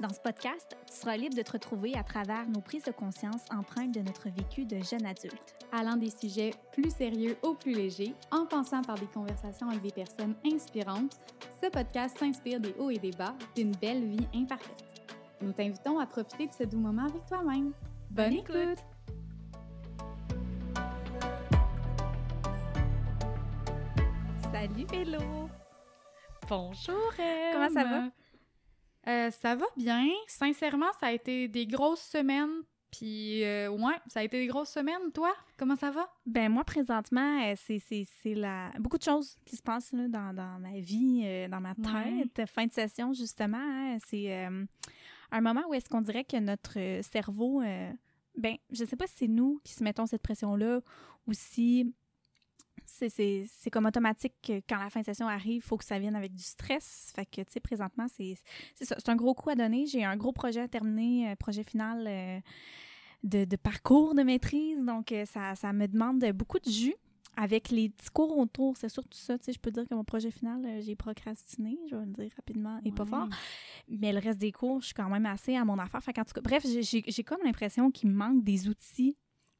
Dans 0.00 0.08
ce 0.08 0.20
podcast, 0.20 0.78
tu 0.86 0.96
seras 0.96 1.18
libre 1.18 1.36
de 1.36 1.42
te 1.42 1.52
retrouver 1.52 1.94
à 1.94 2.02
travers 2.02 2.48
nos 2.48 2.62
prises 2.62 2.84
de 2.84 2.90
conscience 2.90 3.42
empreintes 3.50 3.92
de 3.92 4.00
notre 4.00 4.30
vécu 4.30 4.64
de 4.64 4.82
jeune 4.82 5.04
adulte. 5.04 5.54
Allant 5.72 5.96
des 5.96 6.08
sujets 6.08 6.52
plus 6.72 6.88
sérieux 6.90 7.36
aux 7.42 7.52
plus 7.52 7.74
légers, 7.74 8.14
en 8.30 8.46
passant 8.46 8.80
par 8.80 8.94
des 8.98 9.08
conversations 9.08 9.68
avec 9.68 9.82
des 9.82 9.92
personnes 9.92 10.34
inspirantes, 10.46 11.20
ce 11.62 11.68
podcast 11.68 12.16
s'inspire 12.18 12.60
des 12.60 12.74
hauts 12.78 12.88
et 12.88 12.96
des 12.96 13.10
bas 13.10 13.34
d'une 13.54 13.72
belle 13.72 14.06
vie 14.06 14.26
imparfaite. 14.34 14.84
Nous 15.42 15.52
t'invitons 15.52 15.98
à 15.98 16.06
profiter 16.06 16.46
de 16.46 16.52
ce 16.54 16.64
doux 16.64 16.78
moment 16.78 17.04
avec 17.04 17.26
toi-même. 17.26 17.74
Bonne, 18.10 18.32
écoute! 18.32 18.78
Salut 24.50 24.86
Hello! 24.94 25.50
Bonjour 26.48 27.12
Em. 27.18 27.52
Comment 27.52 27.68
ça 27.68 27.84
va? 27.84 28.19
Euh, 29.08 29.30
ça 29.30 29.54
va 29.54 29.66
bien. 29.76 30.06
Sincèrement, 30.26 30.92
ça 31.00 31.06
a 31.06 31.12
été 31.12 31.48
des 31.48 31.66
grosses 31.66 32.02
semaines. 32.02 32.62
Puis, 32.90 33.44
euh, 33.44 33.70
ouais, 33.70 33.94
ça 34.08 34.18
a 34.20 34.22
été 34.24 34.40
des 34.40 34.48
grosses 34.48 34.70
semaines. 34.70 35.12
Toi, 35.14 35.32
comment 35.56 35.76
ça 35.76 35.90
va? 35.92 36.08
Ben 36.26 36.50
moi, 36.50 36.64
présentement, 36.64 37.40
euh, 37.44 37.54
c'est, 37.56 37.78
c'est, 37.78 38.04
c'est 38.20 38.34
la... 38.34 38.72
beaucoup 38.80 38.98
de 38.98 39.02
choses 39.04 39.36
qui 39.44 39.54
se 39.56 39.62
passent 39.62 39.92
là, 39.92 40.08
dans, 40.08 40.34
dans 40.34 40.58
ma 40.58 40.80
vie, 40.80 41.22
euh, 41.24 41.48
dans 41.48 41.60
ma 41.60 41.70
Ouais. 41.78 42.26
tête. 42.34 42.48
Fin 42.50 42.66
de 42.66 42.72
session, 42.72 43.12
justement, 43.12 43.58
hein, 43.60 43.98
c'est 44.08 44.32
un 45.30 45.40
moment 45.40 45.62
où 45.68 45.74
est-ce 45.74 45.88
qu'on 45.88 46.00
dirait 46.00 46.24
que 46.24 46.36
notre 46.38 46.78
cerveau... 47.02 47.62
ben, 48.36 48.56
je 48.70 48.84
sais 48.84 48.96
pas 48.96 49.06
si 49.06 49.14
c'est 49.18 49.28
nous 49.28 49.60
qui 49.62 49.72
se 49.72 49.84
mettons 49.84 50.06
cette 50.06 50.22
pression-là 50.22 50.80
ou 51.26 51.32
si 51.32 51.94
c'est, 52.98 53.70
comme 53.70 53.86
automatique 53.86 54.34
que 54.42 54.60
quand 54.68 54.78
la 54.78 54.90
fin 54.90 55.00
de 55.00 55.04
session 55.06 55.26
arrive, 55.28 55.56
il 55.56 55.62
faut 55.62 55.76
que 55.76 55.84
ça 55.84 55.98
vienne 55.98 56.16
avec 56.16 56.34
du 56.34 56.42
stress. 56.42 57.12
Fait 57.14 57.26
que, 57.26 57.40
tu 57.42 57.52
sais, 57.52 57.60
présentement, 57.60 58.06
c'est, 58.08 58.34
c'est 58.74 58.84
ça. 58.84 58.96
C'est 58.98 59.08
un 59.08 59.16
gros 59.16 59.34
coup 59.34 59.50
à 59.50 59.54
donner. 59.54 59.86
J'ai 59.86 60.04
un 60.04 60.16
gros 60.16 60.32
projet 60.32 60.60
à 60.60 60.68
terminer, 60.68 61.30
euh, 61.30 61.36
projet 61.36 61.62
final 61.64 62.04
euh, 62.06 62.40
de, 63.22 63.44
de 63.44 63.56
parcours 63.56 64.14
de 64.14 64.22
maîtrise. 64.22 64.84
Donc, 64.84 65.12
euh, 65.12 65.24
ça, 65.24 65.54
ça 65.54 65.72
me 65.72 65.86
demande 65.86 66.24
beaucoup 66.32 66.58
de 66.58 66.70
jus. 66.70 66.94
Avec 67.36 67.70
les 67.70 67.88
petits 67.90 68.10
cours 68.10 68.36
autour, 68.36 68.76
c'est 68.76 68.88
surtout 68.88 69.16
ça. 69.16 69.38
Tu 69.38 69.44
sais, 69.44 69.52
je 69.52 69.60
peux 69.60 69.70
dire 69.70 69.88
que 69.88 69.94
mon 69.94 70.02
projet 70.04 70.32
final, 70.32 70.62
euh, 70.66 70.80
j'ai 70.82 70.96
procrastiné, 70.96 71.78
je 71.88 71.94
vais 71.94 72.04
le 72.04 72.12
dire 72.12 72.30
rapidement 72.36 72.80
et 72.84 72.90
pas 72.90 73.04
fort. 73.04 73.28
Mais 73.88 74.12
le 74.12 74.18
reste 74.18 74.40
des 74.40 74.50
cours, 74.50 74.80
je 74.80 74.86
suis 74.86 74.94
quand 74.94 75.08
même 75.08 75.24
assez 75.26 75.54
à 75.56 75.64
mon 75.64 75.78
affaire. 75.78 76.02
Fait 76.02 76.12
qu'en 76.12 76.24
tout 76.24 76.34
cas, 76.34 76.40
bref, 76.40 76.66
j'ai- 76.66 77.24
comme 77.24 77.38
l'impression 77.44 77.90
qu'il 77.92 78.10
me 78.10 78.16
manque 78.16 78.42
des 78.42 78.68
outils 78.68 79.16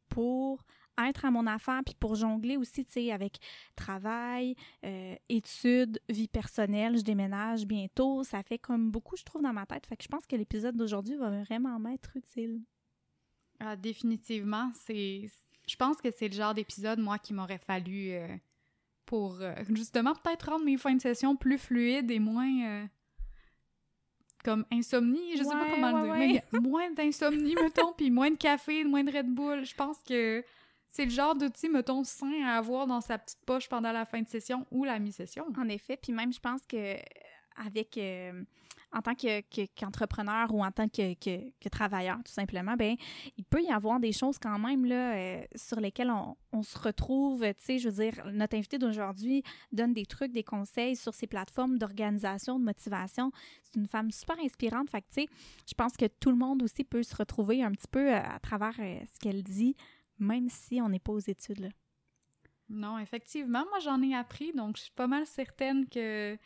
pour 0.08 0.64
être 1.09 1.25
à 1.25 1.31
mon 1.31 1.47
affaire, 1.47 1.81
puis 1.84 1.95
pour 1.98 2.15
jongler 2.15 2.56
aussi, 2.56 2.84
tu 2.84 2.93
sais, 2.93 3.12
avec 3.12 3.39
travail, 3.77 4.55
euh, 4.84 5.15
études, 5.29 6.01
vie 6.09 6.29
personnelle, 6.29 6.97
je 6.98 7.03
déménage 7.03 7.67
bientôt. 7.67 8.23
Ça 8.25 8.42
fait 8.42 8.59
comme 8.59 8.91
beaucoup, 8.91 9.17
je 9.17 9.25
trouve, 9.25 9.42
dans 9.42 9.53
ma 9.53 9.67
tête. 9.67 9.87
Fait 9.87 9.97
que 9.97 10.03
je 10.03 10.09
pense 10.09 10.27
que 10.27 10.37
l'épisode 10.37 10.77
d'aujourd'hui 10.77 11.17
va 11.17 11.31
vraiment 11.42 11.79
m'être 11.79 12.17
utile. 12.17 12.61
Ah, 13.61 13.77
définitivement, 13.77 14.70
c'est. 14.75 15.29
Je 15.67 15.77
pense 15.77 15.98
que 15.98 16.11
c'est 16.11 16.29
le 16.29 16.35
genre 16.35 16.55
d'épisode, 16.55 16.98
moi, 16.98 17.19
qui 17.19 17.33
m'aurait 17.33 17.58
fallu 17.58 18.11
euh, 18.13 18.27
pour 19.07 19.41
euh, 19.41 19.55
justement 19.70 20.14
peut-être 20.14 20.51
rendre 20.51 20.64
mes 20.64 20.77
fins 20.77 20.95
de 20.95 21.01
session 21.01 21.36
plus 21.36 21.58
fluides 21.58 22.11
et 22.11 22.19
moins. 22.19 22.89
comme 24.42 24.64
insomnie, 24.73 25.36
je 25.36 25.45
sais 25.45 25.51
pas 25.51 25.63
Ouais, 25.64 25.70
comment 25.74 26.03
le 26.03 26.11
ouais, 26.11 26.29
dire, 26.33 26.42
mais 26.53 26.58
moins 26.61 26.91
d'insomnie, 26.91 27.55
mettons, 27.63 27.92
puis 27.92 28.11
moins 28.11 28.30
de 28.30 28.36
café, 28.36 28.85
moins 28.85 29.05
de 29.05 29.13
Red 29.13 29.29
Bull. 29.29 29.64
Je 29.64 29.74
pense 29.74 29.98
que 30.03 30.42
c'est 30.90 31.05
le 31.05 31.11
genre 31.11 31.34
d'outil, 31.34 31.68
mettons, 31.68 32.05
sain 32.05 32.45
à 32.45 32.56
avoir 32.56 32.86
dans 32.86 33.01
sa 33.01 33.18
petite 33.18 33.40
poche 33.46 33.68
pendant 33.68 33.92
la 33.92 34.05
fin 34.05 34.20
de 34.23 34.28
session 34.28 34.67
ou 34.70 34.84
la 34.84 34.98
mi-session. 34.98 35.46
En 35.56 35.68
effet, 35.68 35.96
puis 35.96 36.12
même, 36.12 36.33
je 36.33 36.40
pense 36.40 36.62
que 36.67 36.96
avec 37.56 37.98
euh, 37.98 38.45
en 38.92 39.02
tant 39.02 39.14
que, 39.14 39.40
que- 39.42 39.68
qu'entrepreneur 39.79 40.52
ou 40.52 40.64
en 40.64 40.70
tant 40.70 40.89
que, 40.89 41.14
que, 41.14 41.68
travailleur, 41.68 42.17
tout 42.24 42.33
simplement, 42.33 42.74
ben 42.74 42.96
il 43.36 43.45
peut 43.45 43.62
y 43.62 43.70
avoir 43.70 44.00
des 44.00 44.12
choses 44.12 44.39
quand 44.39 44.58
même 44.58 44.84
là 44.84 45.14
euh, 45.14 45.45
sur 45.55 45.79
lesquelles 45.80 46.12
on, 46.52 46.62
se 46.62 46.79
retrouve. 46.79 47.42
Tu 47.42 47.55
sais, 47.58 47.79
je 47.79 47.89
veux 47.89 48.05
dire, 48.05 48.24
notre 48.33 48.56
invité 48.56 48.79
d'aujourd'hui 48.79 49.42
donne 49.73 49.95
des 49.95 50.06
trucs, 50.06 50.33
des 50.33 50.42
conseils 50.42 50.96
sur 50.96 51.14
ses 51.14 51.27
plateformes 51.27 51.79
d'organisation, 51.79 52.58
de 52.58 52.64
motivation. 52.64 53.30
C'est 53.62 53.77
une 53.77 53.86
femme 53.86 54.11
super 54.11 54.36
inspirante. 54.40 54.90
Fait 54.90 55.00
tu 55.02 55.23
sais, 55.23 55.27
je 55.67 55.74
pense 55.74 55.96
que 55.96 56.06
tout 56.06 56.30
le 56.30 56.36
monde 56.36 56.62
aussi 56.62 56.84
peut 56.84 57.02
se 57.02 57.14
retrouver 57.14 57.62
un 57.62 57.70
petit 57.70 57.89
peu 57.89 58.12
euh, 58.12 58.20
à 58.20 58.39
travers 58.40 58.74
euh, 58.80 59.00
ce 59.12 59.18
qu'elle 59.20 59.42
dit, 59.42 59.77
même 60.20 60.48
si 60.48 60.81
on 60.81 60.89
n'est 60.89 61.01
pas 61.01 61.13
aux 61.13 61.19
études. 61.19 61.58
Là. 61.61 61.69
Non, 62.69 62.98
effectivement, 62.98 63.64
moi 63.70 63.81
j'en 63.81 64.01
ai 64.03 64.14
appris, 64.14 64.53
donc 64.53 64.77
je 64.77 64.83
suis 64.83 64.92
pas 64.92 65.08
mal 65.08 65.27
certaine 65.27 65.89
que, 65.89 66.36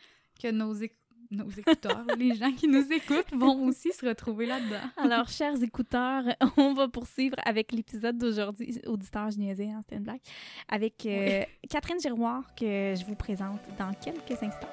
que 0.41 0.51
nos, 0.51 0.75
éc- 0.75 0.97
nos 1.31 1.49
écouteurs, 1.51 2.07
les 2.17 2.35
gens 2.35 2.53
qui 2.53 2.67
nous 2.67 2.91
écoutent, 2.93 3.33
vont 3.33 3.67
aussi 3.67 3.93
se 3.93 4.07
retrouver 4.07 4.47
là-dedans. 4.47 4.89
Alors, 4.97 5.29
chers 5.29 5.63
écouteurs, 5.63 6.25
on 6.57 6.73
va 6.73 6.89
poursuivre 6.89 7.37
avec 7.45 7.73
l'épisode 7.73 8.17
d'aujourd'hui. 8.17 8.81
Auditeurs, 8.87 9.31
je 9.33 9.39
niaisais, 9.39 9.71
hein, 9.71 9.81
c'était 9.83 9.97
une 9.97 10.05
blague. 10.05 10.21
Avec 10.69 11.05
euh, 11.05 11.45
Catherine 11.69 12.01
Giroir, 12.01 12.55
que 12.55 12.95
je 12.97 13.05
vous 13.05 13.17
présente 13.17 13.61
dans 13.79 13.93
quelques 13.93 14.43
instants. 14.43 14.69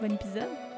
Bon 0.00 0.10
épisode. 0.12 0.69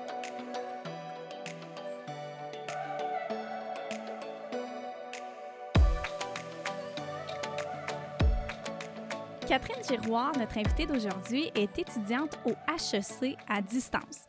Catherine 9.52 9.84
Giroir, 9.86 10.32
notre 10.38 10.56
invitée 10.56 10.86
d'aujourd'hui, 10.86 11.50
est 11.54 11.78
étudiante 11.78 12.38
au 12.46 12.52
HEC 12.52 13.36
à 13.46 13.60
distance. 13.60 14.24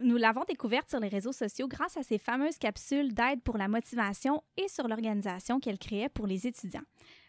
Nous 0.00 0.16
l'avons 0.16 0.42
découverte 0.48 0.90
sur 0.90 0.98
les 0.98 1.06
réseaux 1.06 1.30
sociaux 1.30 1.68
grâce 1.68 1.96
à 1.96 2.02
ses 2.02 2.18
fameuses 2.18 2.58
capsules 2.58 3.14
d'aide 3.14 3.40
pour 3.42 3.56
la 3.56 3.68
motivation 3.68 4.42
et 4.56 4.66
sur 4.66 4.88
l'organisation 4.88 5.60
qu'elle 5.60 5.78
créait 5.78 6.08
pour 6.08 6.26
les 6.26 6.48
étudiants. 6.48 6.82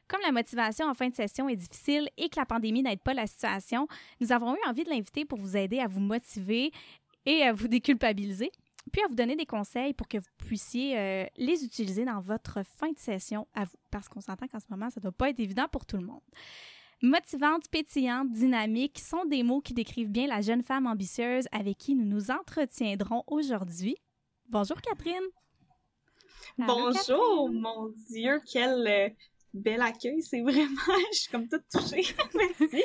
Comme 0.08 0.22
la 0.26 0.32
motivation 0.32 0.88
en 0.88 0.96
fin 0.96 1.10
de 1.10 1.14
session 1.14 1.48
est 1.48 1.56
difficile 1.56 2.10
et 2.18 2.30
que 2.30 2.40
la 2.40 2.48
pandémie 2.48 2.82
n'aide 2.82 3.02
pas 3.02 3.14
la 3.14 3.28
situation, 3.28 3.88
nous 4.22 4.32
avons 4.32 4.56
eu 4.56 4.60
envie 4.68 4.84
de 4.84 4.90
l'inviter 4.90 5.24
pour 5.24 5.38
vous 5.38 5.56
aider 5.56 5.78
à 5.78 5.88
vous 5.88 6.00
motiver 6.00 6.72
et 7.28 7.44
à 7.44 7.54
vous 7.54 7.68
déculpabiliser, 7.68 8.52
puis 8.92 9.04
à 9.04 9.08
vous 9.08 9.14
donner 9.14 9.36
des 9.36 9.46
conseils 9.46 9.94
pour 9.94 10.08
que 10.08 10.18
vous 10.18 10.32
puissiez 10.38 10.98
euh, 10.98 11.26
les 11.38 11.64
utiliser 11.64 12.06
dans 12.06 12.22
votre 12.22 12.64
fin 12.64 12.92
de 12.92 12.98
session 12.98 13.48
à 13.54 13.66
vous. 13.66 13.78
Parce 13.92 14.10
qu'on 14.10 14.22
s'entend 14.22 14.48
qu'en 14.48 14.60
ce 14.60 14.66
moment, 14.68 14.90
ça 14.90 15.00
ne 15.00 15.04
doit 15.04 15.12
pas 15.12 15.30
être 15.30 15.40
évident 15.40 15.68
pour 15.72 15.86
tout 15.86 15.98
le 15.98 16.08
monde. 16.08 16.24
Motivante, 17.02 17.68
pétillante, 17.70 18.32
dynamique 18.32 19.00
sont 19.00 19.26
des 19.26 19.44
mots 19.44 19.62
qui 19.62 19.74
décrivent 19.74 20.10
bien 20.12 20.28
la 20.28 20.42
jeune 20.42 20.64
femme 20.64 20.88
ambitieuse 20.88 21.46
avec 21.52 21.78
qui 21.78 21.94
nous 21.94 22.06
nous 22.06 22.32
entretiendrons 22.32 23.24
aujourd'hui. 23.28 23.98
Bonjour 24.48 24.80
Catherine. 24.82 25.14
Allô, 26.58 26.74
Bonjour, 26.74 26.94
Catherine. 26.94 27.60
mon 27.62 27.90
Dieu, 28.10 28.42
quel 28.52 28.88
euh, 28.88 29.10
bel 29.54 29.82
accueil, 29.82 30.22
c'est 30.22 30.42
vraiment, 30.42 30.82
je 31.14 31.18
suis 31.20 31.32
comme 31.32 31.48
toute 31.50 31.64
touchée. 31.70 32.04
Merci. 32.34 32.84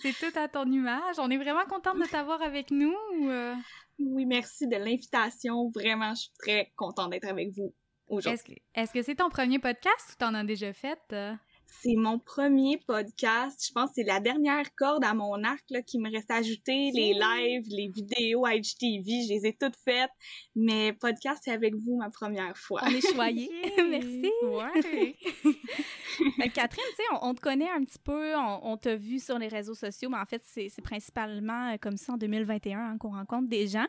C'est 0.00 0.12
tout 0.30 0.38
à 0.38 0.48
ton 0.48 0.64
image. 0.70 1.16
On 1.18 1.28
est 1.30 1.36
vraiment 1.38 1.64
contente 1.68 1.98
de 1.98 2.06
t'avoir 2.06 2.40
avec 2.40 2.70
nous. 2.70 2.94
euh, 3.28 3.54
Oui, 3.98 4.26
merci 4.26 4.68
de 4.68 4.76
l'invitation. 4.76 5.70
Vraiment, 5.74 6.14
je 6.14 6.20
suis 6.22 6.32
très 6.38 6.72
contente 6.76 7.10
d'être 7.10 7.28
avec 7.28 7.50
vous 7.50 7.74
aujourd'hui. 8.06 8.34
Est-ce 8.34 8.44
que 8.44 8.52
est-ce 8.74 8.92
que 8.92 9.02
c'est 9.02 9.16
ton 9.16 9.28
premier 9.28 9.58
podcast 9.58 10.12
ou 10.12 10.16
t'en 10.18 10.34
as 10.34 10.44
déjà 10.44 10.72
fait? 10.72 11.00
euh? 11.12 11.34
C'est 11.80 11.96
mon 11.96 12.18
premier 12.18 12.78
podcast. 12.86 13.62
Je 13.66 13.72
pense 13.72 13.90
que 13.90 13.96
c'est 13.96 14.04
la 14.04 14.20
dernière 14.20 14.74
corde 14.74 15.04
à 15.04 15.14
mon 15.14 15.42
arc 15.44 15.64
là, 15.70 15.82
qui 15.82 15.98
me 15.98 16.10
reste 16.10 16.30
à 16.30 16.36
ajouter. 16.36 16.90
Les 16.92 17.12
lives, 17.12 17.66
les 17.68 17.88
vidéos 17.88 18.44
HTV, 18.46 19.24
je 19.24 19.34
les 19.34 19.46
ai 19.46 19.56
toutes 19.58 19.76
faites. 19.76 20.10
Mais 20.54 20.92
podcast, 20.92 21.42
c'est 21.44 21.52
avec 21.52 21.74
vous 21.74 21.96
ma 21.96 22.10
première 22.10 22.56
fois. 22.56 22.80
On 22.84 22.88
est 22.88 23.12
choyés. 23.14 23.50
Merci. 23.88 24.30
Ouais. 24.42 25.16
Catherine, 26.54 26.84
tu 26.90 26.96
sais, 26.96 27.02
on, 27.12 27.28
on 27.28 27.34
te 27.34 27.40
connaît 27.40 27.70
un 27.70 27.84
petit 27.84 27.98
peu, 27.98 28.34
on, 28.36 28.60
on 28.62 28.76
t'a 28.76 28.96
vu 28.96 29.18
sur 29.18 29.38
les 29.38 29.48
réseaux 29.48 29.74
sociaux, 29.74 30.08
mais 30.08 30.18
en 30.18 30.26
fait, 30.26 30.42
c'est 30.44 30.68
c'est 30.68 30.82
principalement 30.82 31.72
euh, 31.72 31.76
comme 31.80 31.96
ça 31.96 32.14
en 32.14 32.16
2021 32.16 32.78
hein, 32.78 32.98
qu'on 32.98 33.10
rencontre 33.10 33.48
des 33.48 33.66
gens. 33.66 33.86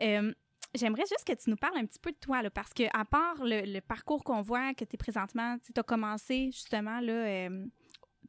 Euh, 0.00 0.32
J'aimerais 0.76 1.04
juste 1.08 1.24
que 1.26 1.32
tu 1.32 1.50
nous 1.50 1.56
parles 1.56 1.78
un 1.78 1.86
petit 1.86 1.98
peu 1.98 2.10
de 2.12 2.16
toi, 2.16 2.42
là, 2.42 2.50
parce 2.50 2.72
que 2.72 2.84
à 2.92 3.04
part 3.04 3.42
le, 3.44 3.62
le 3.62 3.80
parcours 3.80 4.24
qu'on 4.24 4.42
voit, 4.42 4.74
que 4.74 4.84
tu 4.84 4.94
es 4.94 4.98
présentement, 4.98 5.56
tu 5.64 5.72
as 5.78 5.82
commencé 5.82 6.50
justement 6.52 7.00
là, 7.00 7.12
euh, 7.12 7.66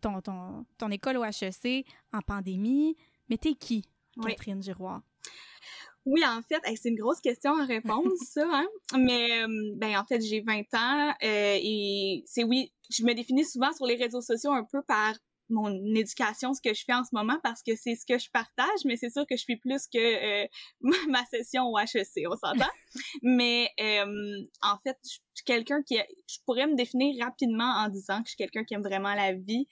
ton, 0.01 0.21
ton, 0.21 0.65
ton 0.77 0.89
école 0.91 1.17
au 1.17 1.23
HEC 1.23 1.85
en 2.13 2.21
pandémie, 2.21 2.95
mais 3.29 3.37
t'es 3.37 3.53
qui, 3.53 3.85
Oui. 4.17 4.31
Catherine 4.31 4.61
Giroir? 4.61 5.01
Oui, 6.05 6.23
en 6.25 6.41
fait, 6.41 6.61
c'est 6.77 6.87
une 6.87 6.95
grosse 6.95 7.19
question 7.19 7.59
à 7.59 7.65
répondre, 7.65 8.09
ça, 8.25 8.47
hein? 8.49 8.67
Mais, 8.97 9.43
euh, 9.43 9.73
ben, 9.75 9.97
en 9.97 10.05
fait, 10.05 10.21
j'ai 10.21 10.39
20 10.39 10.61
ans 10.73 11.13
euh, 11.21 11.57
et 11.61 12.23
c'est 12.25 12.45
oui, 12.45 12.71
je 12.89 13.03
me 13.03 13.13
définis 13.13 13.43
souvent 13.43 13.73
sur 13.73 13.85
les 13.85 13.95
réseaux 13.95 14.21
sociaux 14.21 14.53
un 14.53 14.63
peu 14.63 14.81
par 14.83 15.15
mon 15.49 15.69
éducation, 15.95 16.53
ce 16.53 16.61
que 16.61 16.73
je 16.73 16.83
fais 16.85 16.93
en 16.93 17.03
ce 17.03 17.09
moment, 17.13 17.37
parce 17.43 17.61
que 17.63 17.75
c'est 17.75 17.95
ce 17.95 18.05
que 18.05 18.17
je 18.17 18.29
partage, 18.31 18.85
mais 18.85 18.97
c'est 18.97 19.09
sûr 19.09 19.25
que 19.27 19.37
je 19.37 19.45
fais 19.45 19.55
plus 19.55 19.87
que 19.87 20.43
euh, 20.43 20.47
ma 21.09 21.23
session 21.25 21.65
au 21.65 21.77
HEC, 21.77 22.27
on 22.29 22.35
s'entend. 22.35 22.71
mais 23.23 23.69
euh, 23.79 24.41
en 24.61 24.77
fait, 24.83 24.97
je 25.03 25.09
suis 25.09 25.45
quelqu'un 25.45 25.81
qui... 25.83 25.97
Je 25.97 26.37
pourrais 26.45 26.67
me 26.67 26.75
définir 26.75 27.23
rapidement 27.23 27.71
en 27.77 27.89
disant 27.89 28.21
que 28.21 28.27
je 28.27 28.29
suis 28.31 28.37
quelqu'un 28.37 28.63
qui 28.63 28.73
aime 28.73 28.83
vraiment 28.83 29.13
la 29.13 29.33
vie. 29.33 29.67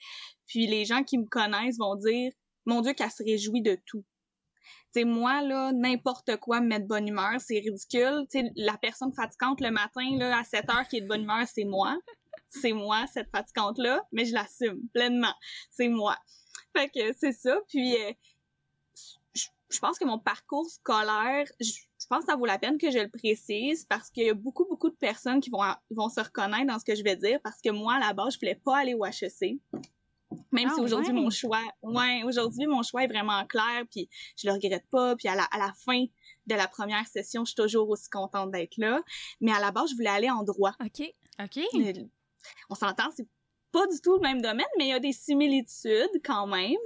Puis 0.46 0.66
les 0.66 0.84
gens 0.84 1.02
qui 1.02 1.18
me 1.18 1.26
connaissent 1.26 1.78
vont 1.78 1.96
dire, 1.96 2.32
mon 2.64 2.80
Dieu, 2.80 2.92
qu'elle 2.92 3.10
se 3.10 3.22
réjouit 3.22 3.62
de 3.62 3.78
tout. 3.86 4.04
C'est 4.92 5.04
moi, 5.04 5.42
là, 5.42 5.72
n'importe 5.72 6.36
quoi 6.38 6.60
me 6.60 6.68
met 6.68 6.80
de 6.80 6.86
bonne 6.86 7.06
humeur, 7.06 7.38
c'est 7.38 7.58
ridicule. 7.58 8.24
sais 8.30 8.44
la 8.56 8.78
personne 8.78 9.12
fatigante 9.12 9.60
le 9.60 9.70
matin, 9.70 10.16
là, 10.16 10.38
à 10.38 10.44
7 10.44 10.70
heures 10.70 10.88
qui 10.88 10.96
est 10.96 11.00
de 11.02 11.06
bonne 11.06 11.22
humeur, 11.22 11.46
c'est 11.46 11.64
moi 11.64 11.96
c'est 12.50 12.72
moi, 12.72 13.06
cette 13.12 13.30
fatigante-là, 13.30 14.02
mais 14.12 14.24
je 14.24 14.34
l'assume 14.34 14.80
pleinement. 14.92 15.34
C'est 15.70 15.88
moi. 15.88 16.16
Fait 16.76 16.88
que 16.88 17.12
c'est 17.18 17.32
ça. 17.32 17.58
Puis, 17.68 17.96
euh, 17.96 18.12
je 19.70 19.78
pense 19.78 19.98
que 19.98 20.04
mon 20.04 20.18
parcours 20.18 20.68
scolaire, 20.70 21.46
je, 21.60 21.72
pense 22.08 22.20
que 22.20 22.26
ça 22.26 22.36
vaut 22.36 22.46
la 22.46 22.58
peine 22.58 22.78
que 22.78 22.90
je 22.90 22.98
le 22.98 23.08
précise 23.08 23.84
parce 23.88 24.10
qu'il 24.10 24.24
y 24.24 24.30
a 24.30 24.34
beaucoup, 24.34 24.64
beaucoup 24.64 24.90
de 24.90 24.94
personnes 24.94 25.40
qui 25.40 25.50
vont, 25.50 25.62
vont 25.90 26.08
se 26.08 26.20
reconnaître 26.20 26.66
dans 26.66 26.78
ce 26.78 26.84
que 26.84 26.94
je 26.94 27.02
vais 27.02 27.16
dire 27.16 27.40
parce 27.42 27.60
que 27.60 27.70
moi, 27.70 27.94
à 27.94 27.98
la 27.98 28.12
base, 28.12 28.34
je 28.34 28.38
voulais 28.38 28.54
pas 28.54 28.78
aller 28.78 28.94
au 28.94 29.04
HEC. 29.04 29.58
Même 30.52 30.68
si 30.70 30.80
ah, 30.80 30.82
aujourd'hui 30.82 31.12
mon 31.12 31.30
choix, 31.30 31.62
ouais, 31.82 32.22
aujourd'hui 32.24 32.66
mon 32.66 32.82
choix 32.82 33.04
est 33.04 33.08
vraiment 33.08 33.44
clair, 33.46 33.84
puis 33.90 34.08
je 34.36 34.48
le 34.48 34.54
regrette 34.54 34.86
pas, 34.90 35.14
puis 35.14 35.28
à 35.28 35.34
la, 35.34 35.44
à 35.44 35.58
la 35.58 35.72
fin 35.84 36.04
de 36.46 36.54
la 36.54 36.66
première 36.66 37.06
session, 37.06 37.44
je 37.44 37.50
suis 37.50 37.56
toujours 37.56 37.88
aussi 37.88 38.08
contente 38.08 38.50
d'être 38.50 38.76
là. 38.76 39.02
Mais 39.40 39.52
à 39.52 39.60
la 39.60 39.70
base, 39.70 39.90
je 39.90 39.94
voulais 39.96 40.08
aller 40.08 40.30
en 40.30 40.42
droit. 40.42 40.72
OK. 40.80 41.12
OK 41.40 42.06
on 42.70 42.74
s'entend, 42.74 43.10
c'est 43.16 43.28
pas 43.72 43.86
du 43.86 44.00
tout 44.00 44.14
le 44.14 44.20
même 44.20 44.40
domaine, 44.40 44.66
mais 44.78 44.86
il 44.86 44.90
y 44.90 44.92
a 44.92 45.00
des 45.00 45.12
similitudes 45.12 46.22
quand 46.24 46.46
même. 46.46 46.76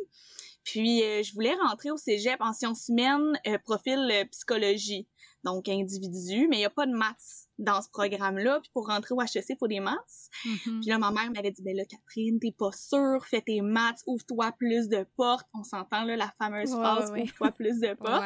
Puis, 0.65 1.03
euh, 1.03 1.23
je 1.23 1.33
voulais 1.33 1.55
rentrer 1.55 1.91
au 1.91 1.97
cégep 1.97 2.41
en 2.41 2.53
sciences 2.53 2.89
humaines, 2.89 3.39
euh, 3.47 3.59
profil 3.59 3.99
euh, 4.11 4.25
psychologie, 4.27 5.09
donc 5.45 5.69
individu, 5.69 6.49
mais 6.49 6.57
il 6.57 6.61
n'y 6.61 6.65
a 6.65 6.71
pas 6.71 6.87
de 6.87 6.93
maths 6.93 7.49
dans 7.61 7.83
ce 7.83 7.89
programme-là. 7.91 8.61
Puis 8.61 8.71
pour 8.73 8.89
rentrer 8.89 9.15
au 9.15 9.21
HEC, 9.21 9.45
il 9.51 9.57
faut 9.59 9.69
des 9.69 9.81
maths. 9.81 9.97
Mm-hmm. 10.45 10.81
Puis 10.81 10.91
là, 10.91 10.99
ma 10.99 11.11
mère 11.11 11.31
m'avait 11.31 11.51
dit, 11.51 11.63
ben 11.63 11.77
là, 11.77 11.85
Catherine, 11.85 12.39
t'es 12.41 12.55
pas 12.57 12.73
sûre, 12.73 13.25
fais 13.27 13.43
tes 13.43 13.61
maths, 13.61 14.01
ouvre-toi 14.07 14.53
plus 14.53 14.89
de 14.89 15.07
portes. 15.17 15.47
On 15.55 15.63
s'entend, 15.63 16.05
là, 16.05 16.17
la 16.17 16.33
fameuse 16.39 16.73
phrase, 16.73 17.11
ouvre-toi 17.11 17.53
plus 17.53 17.81
de 17.81 17.95
portes. 17.95 18.25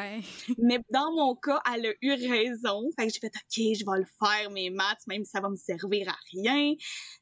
Mais 0.59 0.79
dans 0.91 1.13
mon 1.15 1.35
cas, 1.35 1.61
elle 1.75 1.87
a 1.87 1.93
eu 2.01 2.13
raison. 2.13 2.89
Fait 2.99 3.07
que 3.07 3.13
j'ai 3.13 3.21
fait, 3.21 3.27
OK, 3.35 3.77
je 3.77 3.85
vais 3.85 3.99
le 3.99 4.07
faire, 4.19 4.51
mes 4.51 4.71
maths, 4.71 5.07
même 5.07 5.25
si 5.25 5.31
ça 5.31 5.41
va 5.41 5.49
me 5.49 5.57
servir 5.57 6.09
à 6.09 6.17
rien. 6.33 6.75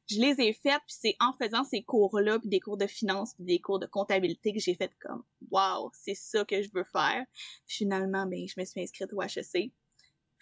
Je 0.09 0.21
les 0.21 0.41
ai 0.41 0.53
faites, 0.53 0.83
puis 0.87 0.97
c'est 1.01 1.17
en 1.21 1.33
faisant 1.43 1.65
ces 1.65 1.83
cours-là, 1.83 2.39
puis 2.39 2.49
des 2.49 2.61
cours 2.61 2.77
de 2.77 2.87
finance, 2.87 3.35
puis 3.35 3.45
des 3.45 3.61
cours 3.61 3.79
de 3.79 3.87
comptabilité 3.87 4.53
que 4.53 4.61
j'ai 4.61 4.75
fait 4.75 4.93
comme, 5.01 5.23
wow, 5.51 5.91
c'est 5.95 6.15
ça 6.15 6.45
que 6.45 6.63
je 6.63 6.69
veux 6.75 6.85
faire. 6.85 7.25
finalement, 7.67 8.27
ben, 8.27 8.47
je 8.47 8.55
me 8.59 8.65
suis 8.65 8.83
inscrite 8.83 9.13
au 9.13 9.23
HEC. 9.23 9.73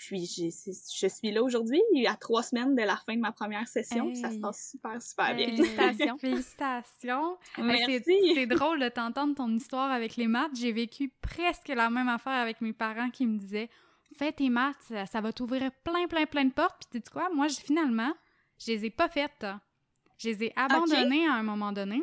Puis 0.00 0.24
je 0.24 1.06
suis 1.08 1.30
là 1.30 1.42
aujourd'hui, 1.42 1.82
à 2.08 2.16
trois 2.16 2.42
semaines 2.42 2.74
de 2.74 2.82
la 2.82 2.96
fin 2.96 3.14
de 3.14 3.20
ma 3.20 3.32
première 3.32 3.68
session. 3.68 4.14
Ça 4.14 4.30
se 4.30 4.38
passe 4.38 4.70
super, 4.70 5.02
super 5.02 5.34
bien. 5.34 5.48
Félicitations. 5.48 6.18
Félicitations. 6.18 7.38
Merci. 7.58 8.02
C'est 8.34 8.46
drôle 8.46 8.80
de 8.80 8.88
t'entendre 8.88 9.34
ton 9.34 9.54
histoire 9.54 9.90
avec 9.90 10.16
les 10.16 10.26
maths. 10.26 10.52
J'ai 10.54 10.72
vécu 10.72 11.12
presque 11.20 11.68
la 11.68 11.90
même 11.90 12.08
affaire 12.08 12.32
avec 12.32 12.62
mes 12.62 12.72
parents 12.72 13.10
qui 13.10 13.26
me 13.26 13.36
disaient 13.36 13.68
Fais 14.16 14.32
tes 14.32 14.48
maths, 14.48 14.90
ça, 15.10 15.20
va 15.20 15.32
t'ouvrir 15.34 15.70
plein, 15.84 16.06
plein, 16.08 16.24
plein 16.24 16.46
de 16.46 16.52
portes. 16.52 16.86
Puis 16.90 17.02
tu 17.02 17.10
quoi, 17.10 17.28
moi, 17.34 17.48
finalement, 17.50 18.12
je 18.58 18.72
les 18.72 18.86
ai 18.86 18.90
pas 18.90 19.08
faites. 19.08 19.46
Je 20.16 20.30
les 20.30 20.44
ai 20.44 20.52
abandonnées 20.56 21.26
à 21.26 21.34
un 21.34 21.42
moment 21.42 21.72
donné. 21.72 22.02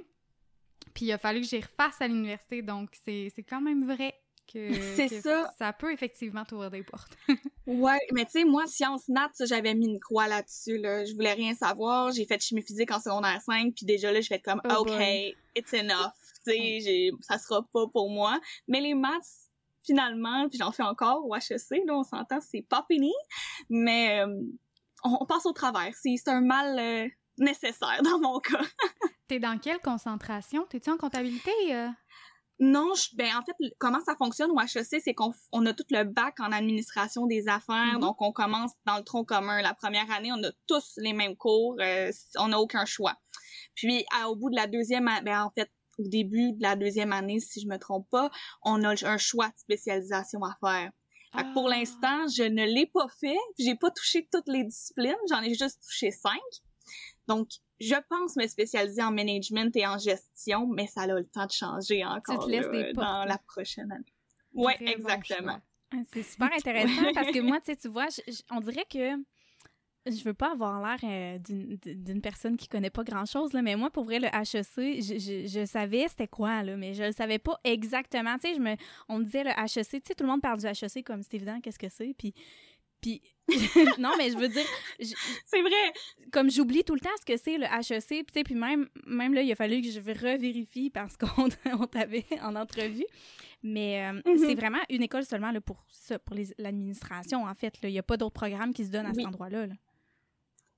Puis 0.93 1.05
il 1.05 1.11
a 1.11 1.17
fallu 1.17 1.41
que 1.41 1.47
j'y 1.47 1.61
refasse 1.61 1.99
à 1.99 2.07
l'université. 2.07 2.61
Donc 2.61 2.91
c'est 3.03 3.45
quand 3.49 3.61
même 3.61 3.85
vrai 3.85 4.13
c'est 4.95 5.21
ça. 5.21 5.53
Ça 5.57 5.73
peut 5.73 5.91
effectivement 5.91 6.45
t'ouvrir 6.45 6.71
des 6.71 6.83
portes. 6.83 7.17
ouais, 7.67 7.99
mais 8.13 8.25
tu 8.25 8.31
sais, 8.31 8.45
moi, 8.45 8.65
sciences 8.67 9.07
nat, 9.07 9.31
j'avais 9.39 9.73
mis 9.73 9.87
une 9.87 9.99
croix 9.99 10.27
là-dessus. 10.27 10.77
Là. 10.77 11.05
Je 11.05 11.13
voulais 11.13 11.33
rien 11.33 11.53
savoir. 11.53 12.11
J'ai 12.11 12.25
fait 12.25 12.41
chimie 12.41 12.61
physique 12.61 12.91
en 12.91 12.99
secondaire 12.99 13.41
5, 13.41 13.73
puis 13.75 13.85
déjà 13.85 14.11
là, 14.11 14.21
je 14.21 14.27
fais 14.27 14.39
comme, 14.39 14.61
oh 14.69 14.79
OK, 14.79 15.01
it's 15.55 15.73
enough. 15.73 16.13
Tu 16.45 16.81
sais, 16.81 17.11
ça 17.21 17.37
sera 17.37 17.61
pas 17.73 17.87
pour 17.87 18.09
moi. 18.09 18.39
Mais 18.67 18.79
les 18.79 18.93
maths, 18.93 19.47
finalement, 19.85 20.47
puis 20.49 20.59
j'en 20.59 20.71
fais 20.71 20.83
encore 20.83 21.25
au 21.25 21.35
HEC, 21.35 21.85
là, 21.85 21.93
on 21.93 22.03
s'entend, 22.03 22.39
c'est 22.41 22.61
pas 22.61 22.85
fini. 22.89 23.13
Mais 23.69 24.21
euh, 24.21 24.41
on, 25.03 25.25
passe 25.25 25.45
au 25.45 25.53
travers. 25.53 25.93
C'est 25.95 26.27
un 26.27 26.41
mal 26.41 26.77
euh, 26.79 27.07
nécessaire 27.37 28.01
dans 28.03 28.19
mon 28.19 28.39
cas. 28.39 28.61
T'es 29.27 29.39
dans 29.39 29.57
quelle 29.57 29.79
concentration? 29.79 30.65
T'es-tu 30.69 30.89
en 30.89 30.97
comptabilité? 30.97 31.51
Euh? 31.71 31.89
Non, 32.59 32.93
je, 32.95 33.15
ben 33.15 33.29
en 33.35 33.43
fait, 33.43 33.53
comment 33.77 33.99
ça 34.03 34.15
fonctionne 34.15 34.49
au 34.49 34.59
HEC, 34.59 35.01
c'est 35.03 35.13
qu'on 35.13 35.31
on 35.51 35.65
a 35.67 35.73
tout 35.73 35.85
le 35.91 36.03
bac 36.03 36.39
en 36.39 36.51
administration 36.51 37.27
des 37.27 37.47
affaires, 37.47 37.95
mm-hmm. 37.95 37.99
donc 37.99 38.19
on 38.21 38.31
commence 38.31 38.71
dans 38.85 38.97
le 38.97 39.03
tronc 39.03 39.25
commun. 39.25 39.61
La 39.61 39.75
première 39.75 40.09
année, 40.11 40.31
on 40.31 40.43
a 40.43 40.51
tous 40.65 40.93
les 40.97 41.13
mêmes 41.13 41.35
cours, 41.35 41.75
euh, 41.79 42.11
on 42.37 42.47
n'a 42.47 42.59
aucun 42.59 42.85
choix. 42.85 43.15
Puis 43.75 44.05
au 44.27 44.35
bout 44.35 44.49
de 44.49 44.55
la 44.55 44.65
deuxième, 44.65 45.09
ben 45.23 45.43
en 45.43 45.51
fait, 45.51 45.71
au 45.99 46.07
début 46.07 46.53
de 46.53 46.63
la 46.63 46.75
deuxième 46.75 47.13
année, 47.13 47.39
si 47.39 47.61
je 47.61 47.67
me 47.67 47.77
trompe 47.77 48.09
pas, 48.09 48.31
on 48.63 48.83
a 48.83 48.95
un 49.05 49.17
choix 49.17 49.47
de 49.47 49.57
spécialisation 49.57 50.39
à 50.43 50.55
faire. 50.59 50.91
Pour 51.53 51.67
ah. 51.67 51.77
l'instant, 51.77 52.27
je 52.27 52.43
ne 52.43 52.65
l'ai 52.65 52.87
pas 52.87 53.07
fait, 53.19 53.37
j'ai 53.59 53.75
pas 53.75 53.91
touché 53.91 54.27
toutes 54.31 54.47
les 54.47 54.63
disciplines, 54.63 55.15
j'en 55.29 55.41
ai 55.41 55.53
juste 55.53 55.83
touché 55.83 56.09
cinq. 56.09 56.41
Donc, 57.27 57.49
je 57.79 57.95
pense 58.09 58.35
me 58.35 58.47
spécialiser 58.47 59.03
en 59.03 59.11
management 59.11 59.75
et 59.75 59.85
en 59.85 59.97
gestion, 59.97 60.67
mais 60.67 60.87
ça 60.87 61.01
a 61.01 61.07
le 61.07 61.25
temps 61.25 61.45
de 61.45 61.51
changer 61.51 62.03
encore 62.05 62.47
dans 62.47 63.25
la 63.25 63.37
prochaine 63.47 63.91
année. 63.91 64.13
Oui, 64.53 64.73
exactement. 64.79 65.59
Ah, 65.93 65.97
c'est 66.11 66.23
super 66.23 66.49
intéressant 66.57 67.13
parce 67.13 67.31
que 67.31 67.39
moi, 67.39 67.59
tu 67.59 67.71
sais, 67.71 67.75
tu 67.75 67.87
vois, 67.87 68.07
on 68.51 68.59
dirait 68.59 68.85
que 68.89 69.15
je 70.09 70.23
veux 70.23 70.33
pas 70.33 70.51
avoir 70.51 70.81
l'air 70.81 70.99
euh, 71.03 71.39
d'une 71.39 72.21
personne 72.21 72.57
qui 72.57 72.67
connaît 72.67 72.89
pas 72.89 73.03
grand 73.03 73.25
chose 73.25 73.53
là, 73.53 73.61
mais 73.61 73.75
moi 73.75 73.89
pour 73.89 74.05
vrai 74.05 74.19
le 74.19 74.27
HEC, 74.27 75.01
je, 75.01 75.47
je, 75.47 75.65
savais 75.65 76.07
c'était 76.07 76.27
quoi 76.27 76.63
là, 76.63 76.77
mais 76.77 76.93
je 76.93 77.03
ne 77.03 77.11
savais 77.11 77.39
pas 77.39 77.59
exactement. 77.63 78.37
Tu 78.37 78.49
sais, 78.49 78.55
je 78.55 78.61
me, 78.61 78.75
on 79.09 79.19
me 79.19 79.25
disait 79.25 79.43
le 79.43 79.49
HEC, 79.49 79.85
tu 79.85 80.01
sais, 80.05 80.15
tout 80.15 80.23
le 80.23 80.29
monde 80.29 80.41
parle 80.41 80.59
du 80.59 80.65
HEC 80.65 81.03
comme 81.05 81.21
c'est 81.23 81.33
évident, 81.35 81.59
qu'est-ce 81.61 81.79
que 81.79 81.89
c'est, 81.89 82.13
puis 82.17 82.33
puis 83.01 83.21
non, 83.97 84.11
mais 84.17 84.29
je 84.29 84.37
veux 84.37 84.49
dire. 84.49 84.65
C'est 85.45 85.61
vrai. 85.61 85.93
Comme 86.31 86.51
j'oublie 86.51 86.83
tout 86.83 86.95
le 86.95 86.99
temps 86.99 87.09
ce 87.19 87.25
que 87.25 87.37
c'est 87.37 87.57
le 87.57 87.65
HEC, 87.65 88.25
puis, 88.25 88.43
puis 88.43 88.55
même, 88.55 88.89
même 89.05 89.33
là, 89.33 89.41
il 89.41 89.51
a 89.51 89.55
fallu 89.55 89.81
que 89.81 89.89
je 89.89 89.99
revérifie 89.99 90.89
parce 90.89 91.15
qu'on 91.17 91.47
on 91.65 91.87
t'avait 91.87 92.25
en 92.41 92.55
entrevue. 92.55 93.05
Mais 93.63 94.03
euh, 94.03 94.21
mm-hmm. 94.21 94.37
c'est 94.39 94.55
vraiment 94.55 94.81
une 94.89 95.01
école 95.01 95.23
seulement 95.23 95.51
là, 95.51 95.61
pour 95.61 95.83
ça, 95.87 96.19
pour 96.19 96.35
l'administration, 96.57 97.45
en 97.45 97.55
fait. 97.55 97.73
Il 97.83 97.89
n'y 97.89 97.99
a 97.99 98.03
pas 98.03 98.17
d'autres 98.17 98.33
programmes 98.33 98.73
qui 98.73 98.85
se 98.85 98.91
donnent 98.91 99.07
à 99.07 99.13
cet 99.13 99.25
endroit-là. 99.25 99.67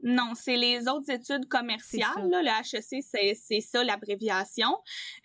Non, 0.01 0.31
c'est 0.33 0.55
les 0.55 0.87
autres 0.87 1.11
études 1.11 1.47
commerciales. 1.49 2.29
Là. 2.29 2.41
Le 2.41 2.77
HEC, 2.77 3.35
c'est 3.35 3.61
ça 3.61 3.83
l'abréviation. 3.83 4.77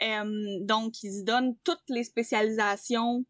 Euh, 0.02 0.58
donc, 0.62 1.02
ils 1.04 1.20
se 1.20 1.22
donnent 1.22 1.54
toutes 1.62 1.84
les 1.88 2.02
spécialisations 2.02 3.24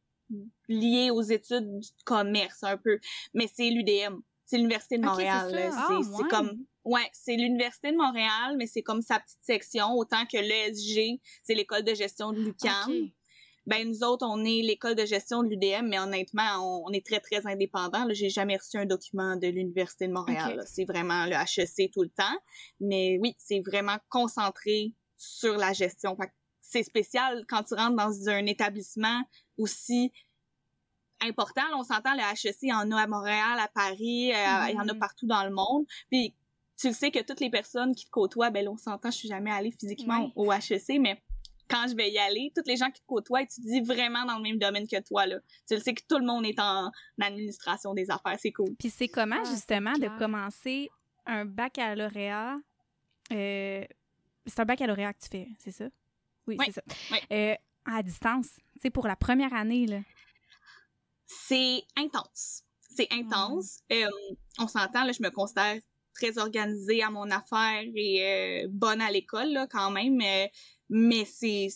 lié 0.68 1.10
aux 1.10 1.22
études 1.22 1.80
du 1.80 1.88
commerce 2.04 2.62
un 2.62 2.76
peu, 2.76 2.98
mais 3.34 3.48
c'est 3.52 3.70
l'UDM, 3.70 4.20
c'est 4.44 4.56
l'université 4.56 4.98
de 4.98 5.04
Montréal. 5.04 5.48
c'est 5.52 5.70
ah, 5.72 6.26
comme 6.30 6.64
ouais, 6.84 7.08
c'est 7.12 7.36
l'université 7.36 7.92
de 7.92 7.96
Montréal, 7.96 8.56
mais 8.56 8.66
c'est 8.66 8.82
comme 8.82 9.02
sa 9.02 9.20
petite 9.20 9.42
section, 9.42 9.92
autant 9.94 10.24
que 10.26 10.38
l'ESG, 10.38 11.20
c'est 11.42 11.54
l'école 11.54 11.82
de 11.82 11.94
gestion 11.94 12.32
de 12.32 12.40
l'UQAM. 12.40 13.10
Ben 13.66 13.88
nous 13.88 14.04
autres, 14.04 14.26
on 14.28 14.44
est 14.44 14.60
l'école 14.60 14.94
de 14.94 15.06
gestion 15.06 15.42
de 15.42 15.48
l'UDM, 15.48 15.88
mais 15.88 15.98
honnêtement, 15.98 16.84
on, 16.86 16.92
est 16.92 17.04
très 17.04 17.20
très 17.20 17.46
indépendant. 17.46 18.06
J'ai 18.10 18.28
jamais 18.28 18.58
reçu 18.58 18.76
un 18.76 18.84
document 18.84 19.36
de 19.36 19.46
l'université 19.46 20.06
de 20.06 20.12
Montréal. 20.12 20.62
C'est 20.66 20.84
vraiment 20.84 21.24
le 21.24 21.32
HEC 21.32 21.90
tout 21.90 22.02
le 22.02 22.10
temps, 22.10 22.36
mais 22.80 23.16
oui, 23.22 23.34
c'est 23.38 23.60
vraiment 23.60 23.96
concentré 24.10 24.92
sur 25.16 25.56
la 25.56 25.72
gestion. 25.72 26.14
C'est 26.74 26.82
spécial 26.82 27.44
quand 27.48 27.62
tu 27.62 27.74
rentres 27.74 27.94
dans 27.94 28.28
un 28.28 28.46
établissement 28.46 29.22
aussi 29.58 30.12
important. 31.20 31.62
on 31.76 31.84
s'entend, 31.84 32.14
le 32.14 32.20
HEC, 32.20 32.56
il 32.62 32.70
y 32.70 32.72
en 32.72 32.90
a 32.90 33.02
à 33.02 33.06
Montréal, 33.06 33.58
à 33.58 33.68
Paris, 33.68 34.32
euh, 34.32 34.68
il 34.68 34.74
y 34.74 34.78
en 34.78 34.88
a 34.88 34.92
mm-hmm. 34.92 34.98
partout 34.98 35.26
dans 35.26 35.44
le 35.44 35.50
monde. 35.50 35.86
Puis 36.10 36.34
tu 36.76 36.88
le 36.88 36.92
sais 36.92 37.12
que 37.12 37.20
toutes 37.22 37.38
les 37.38 37.50
personnes 37.50 37.94
qui 37.94 38.06
te 38.06 38.10
côtoient, 38.10 38.50
ben 38.50 38.64
là, 38.64 38.72
on 38.72 38.76
s'entend, 38.76 39.12
je 39.12 39.18
suis 39.18 39.28
jamais 39.28 39.52
allée 39.52 39.70
physiquement 39.70 40.32
au 40.34 40.52
HEC, 40.52 40.98
mais 41.00 41.22
quand 41.68 41.86
je 41.88 41.94
vais 41.94 42.10
y 42.10 42.18
aller, 42.18 42.52
toutes 42.56 42.66
les 42.66 42.76
gens 42.76 42.90
qui 42.90 43.00
te 43.00 43.06
côtoient 43.06 43.44
dis 43.44 43.80
vraiment 43.80 44.24
dans 44.24 44.36
le 44.36 44.42
même 44.42 44.58
domaine 44.58 44.88
que 44.88 45.00
toi, 45.00 45.26
là. 45.26 45.36
Tu 45.68 45.76
le 45.76 45.80
sais 45.80 45.94
que 45.94 46.02
tout 46.08 46.18
le 46.18 46.26
monde 46.26 46.44
est 46.44 46.58
en 46.58 46.90
administration 47.20 47.94
des 47.94 48.10
affaires, 48.10 48.36
c'est 48.40 48.52
cool. 48.52 48.74
Puis 48.80 48.90
c'est 48.90 49.08
comment, 49.08 49.40
ah, 49.40 49.48
justement, 49.48 49.92
de 49.92 50.08
commencer 50.18 50.90
un 51.24 51.44
baccalauréat... 51.44 52.58
Euh, 53.32 53.84
c'est 54.46 54.60
un 54.60 54.64
baccalauréat 54.64 55.14
que 55.14 55.20
tu 55.20 55.28
fais, 55.30 55.48
c'est 55.58 55.70
ça? 55.70 55.86
Oui, 56.46 56.56
c'est 56.64 56.72
ça. 56.72 56.82
Euh, 57.32 57.54
à 57.84 58.02
distance, 58.02 58.48
sais, 58.80 58.90
pour 58.90 59.06
la 59.06 59.16
première 59.16 59.54
année, 59.54 59.86
là 59.86 60.00
c'est 61.26 61.82
intense. 61.96 62.62
C'est 62.96 63.12
intense. 63.12 63.78
Euh, 63.90 64.06
on 64.58 64.68
s'entend, 64.68 65.04
là, 65.04 65.12
je 65.12 65.22
me 65.22 65.30
considère 65.30 65.80
très 66.14 66.38
organisée 66.38 67.02
à 67.02 67.10
mon 67.10 67.28
affaire 67.30 67.82
et 67.96 68.66
bonne 68.68 69.00
à 69.00 69.10
l'école 69.10 69.48
là 69.48 69.66
quand 69.66 69.90
même. 69.90 70.22
mais 70.88 71.24
c'est 71.24 71.68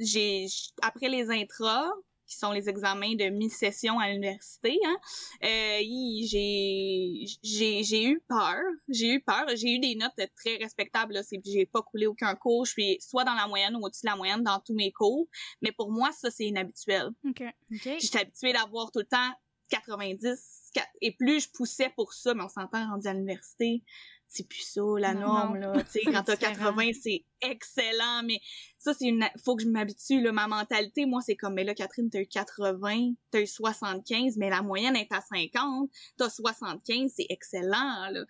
j'ai 0.00 0.46
après 0.82 1.08
les 1.08 1.30
intras, 1.30 1.90
qui 2.30 2.36
sont 2.36 2.52
les 2.52 2.68
examens 2.68 3.14
de 3.16 3.28
mi-session 3.28 3.98
à 3.98 4.08
l'université, 4.08 4.78
hein, 4.86 4.96
euh, 5.44 5.78
j'ai, 6.24 7.26
j'ai, 7.42 7.82
j'ai 7.82 8.04
eu 8.04 8.22
peur. 8.28 8.62
J'ai 8.88 9.14
eu 9.14 9.20
peur. 9.20 9.44
J'ai 9.56 9.74
eu 9.74 9.78
des 9.80 9.96
notes 9.96 10.14
très 10.36 10.56
respectables. 10.56 11.12
Là. 11.14 11.22
j'ai 11.44 11.66
pas 11.66 11.82
coulé 11.82 12.06
aucun 12.06 12.34
cours. 12.36 12.64
Je 12.64 12.72
suis 12.72 12.98
soit 13.00 13.24
dans 13.24 13.34
la 13.34 13.48
moyenne 13.48 13.76
ou 13.76 13.80
au-dessus 13.84 14.06
de 14.06 14.10
la 14.10 14.16
moyenne 14.16 14.42
dans 14.42 14.60
tous 14.60 14.74
mes 14.74 14.92
cours. 14.92 15.26
Mais 15.60 15.72
pour 15.72 15.90
moi, 15.90 16.12
ça, 16.12 16.30
c'est 16.30 16.46
inhabituel. 16.46 17.08
OK. 17.28 17.42
okay. 17.74 17.98
J'étais 17.98 18.20
habituée 18.20 18.52
d'avoir 18.52 18.92
tout 18.92 19.00
le 19.00 19.06
temps 19.06 19.32
90 19.70 20.60
et 21.00 21.12
plus 21.12 21.44
je 21.44 21.48
poussais 21.50 21.90
pour 21.96 22.12
ça, 22.12 22.34
mais 22.34 22.44
on 22.44 22.48
s'entend 22.48 22.88
rendu 22.88 23.08
à 23.08 23.12
l'université 23.12 23.82
c'est 24.30 24.48
plus 24.48 24.62
ça 24.62 24.80
la 24.98 25.12
norme 25.12 25.56
là 25.56 25.72
tu 25.84 25.90
sais 25.90 26.00
quand 26.04 26.22
t'as 26.22 26.36
80 26.36 26.92
c'est 27.02 27.24
excellent 27.42 28.22
mais 28.24 28.40
ça 28.78 28.94
c'est 28.94 29.06
une 29.06 29.28
faut 29.44 29.56
que 29.56 29.64
je 29.64 29.68
m'habitue 29.68 30.22
là 30.22 30.32
ma 30.32 30.46
mentalité. 30.46 31.04
Moi 31.04 31.20
c'est 31.20 31.36
comme 31.36 31.54
mais 31.54 31.64
là 31.64 31.74
Catherine 31.74 32.08
t'as 32.08 32.20
eu 32.20 32.26
80 32.26 33.12
t'as 33.32 33.40
eu 33.40 33.46
75 33.46 34.36
mais 34.36 34.48
la 34.48 34.62
moyenne 34.62 34.96
est 34.96 35.12
à 35.12 35.20
50 35.20 35.90
t'as 36.16 36.30
75 36.30 37.12
c'est 37.14 37.26
excellent 37.28 38.08
là. 38.10 38.24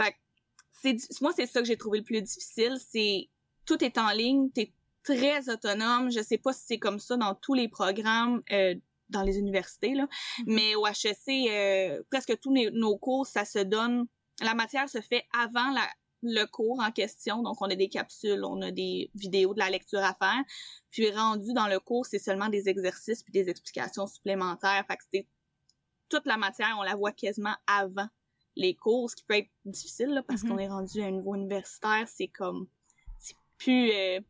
Fait 0.00 0.14
c'est 0.82 0.96
moi 1.20 1.32
c'est 1.36 1.46
ça 1.46 1.60
que 1.60 1.66
j'ai 1.66 1.76
trouvé 1.76 1.98
le 1.98 2.04
plus 2.04 2.22
difficile 2.22 2.76
c'est 2.78 3.28
tout 3.66 3.84
est 3.84 3.98
en 3.98 4.10
ligne 4.10 4.50
t'es 4.50 4.72
très 5.02 5.50
autonome. 5.50 6.10
Je 6.10 6.22
sais 6.22 6.38
pas 6.38 6.54
si 6.54 6.62
c'est 6.66 6.78
comme 6.78 6.98
ça 6.98 7.18
dans 7.18 7.34
tous 7.34 7.52
les 7.52 7.68
programmes 7.68 8.42
euh, 8.50 8.74
dans 9.10 9.22
les 9.22 9.38
universités 9.38 9.94
là 9.94 10.04
mm-hmm. 10.04 10.44
mais 10.46 10.74
au 10.74 10.86
HEC 10.86 11.50
euh, 11.50 12.02
presque 12.10 12.38
tous 12.40 12.54
nos 12.72 12.96
cours 12.96 13.26
ça 13.26 13.44
se 13.44 13.58
donne 13.58 14.06
la 14.40 14.54
matière 14.54 14.88
se 14.88 15.00
fait 15.00 15.24
avant 15.38 15.70
la, 15.70 15.88
le 16.24 16.44
cours 16.46 16.80
en 16.80 16.90
question. 16.90 17.42
Donc, 17.42 17.60
on 17.60 17.70
a 17.70 17.74
des 17.74 17.88
capsules, 17.88 18.44
on 18.44 18.60
a 18.62 18.70
des 18.70 19.10
vidéos 19.14 19.54
de 19.54 19.58
la 19.58 19.70
lecture 19.70 20.02
à 20.02 20.14
faire. 20.14 20.42
Puis, 20.90 21.10
rendu 21.10 21.52
dans 21.52 21.68
le 21.68 21.78
cours, 21.78 22.06
c'est 22.06 22.18
seulement 22.18 22.48
des 22.48 22.68
exercices 22.68 23.22
puis 23.22 23.32
des 23.32 23.48
explications 23.48 24.06
supplémentaires. 24.06 24.84
Fait 24.88 24.96
que 24.96 25.04
c'est 25.12 25.28
toute 26.08 26.26
la 26.26 26.36
matière, 26.36 26.76
on 26.78 26.82
la 26.82 26.96
voit 26.96 27.12
quasiment 27.12 27.54
avant 27.66 28.08
les 28.56 28.74
cours, 28.74 29.10
ce 29.10 29.16
qui 29.16 29.24
peut 29.24 29.36
être 29.36 29.50
difficile, 29.64 30.10
là, 30.10 30.22
parce 30.22 30.42
qu'on 30.42 30.58
est 30.58 30.68
rendu 30.68 31.02
à 31.02 31.06
un 31.06 31.10
niveau 31.10 31.34
universitaire. 31.34 32.06
C'est 32.08 32.28
comme, 32.28 32.68
c'est 33.18 33.36
plus, 33.58 33.90
euh, 33.92 34.20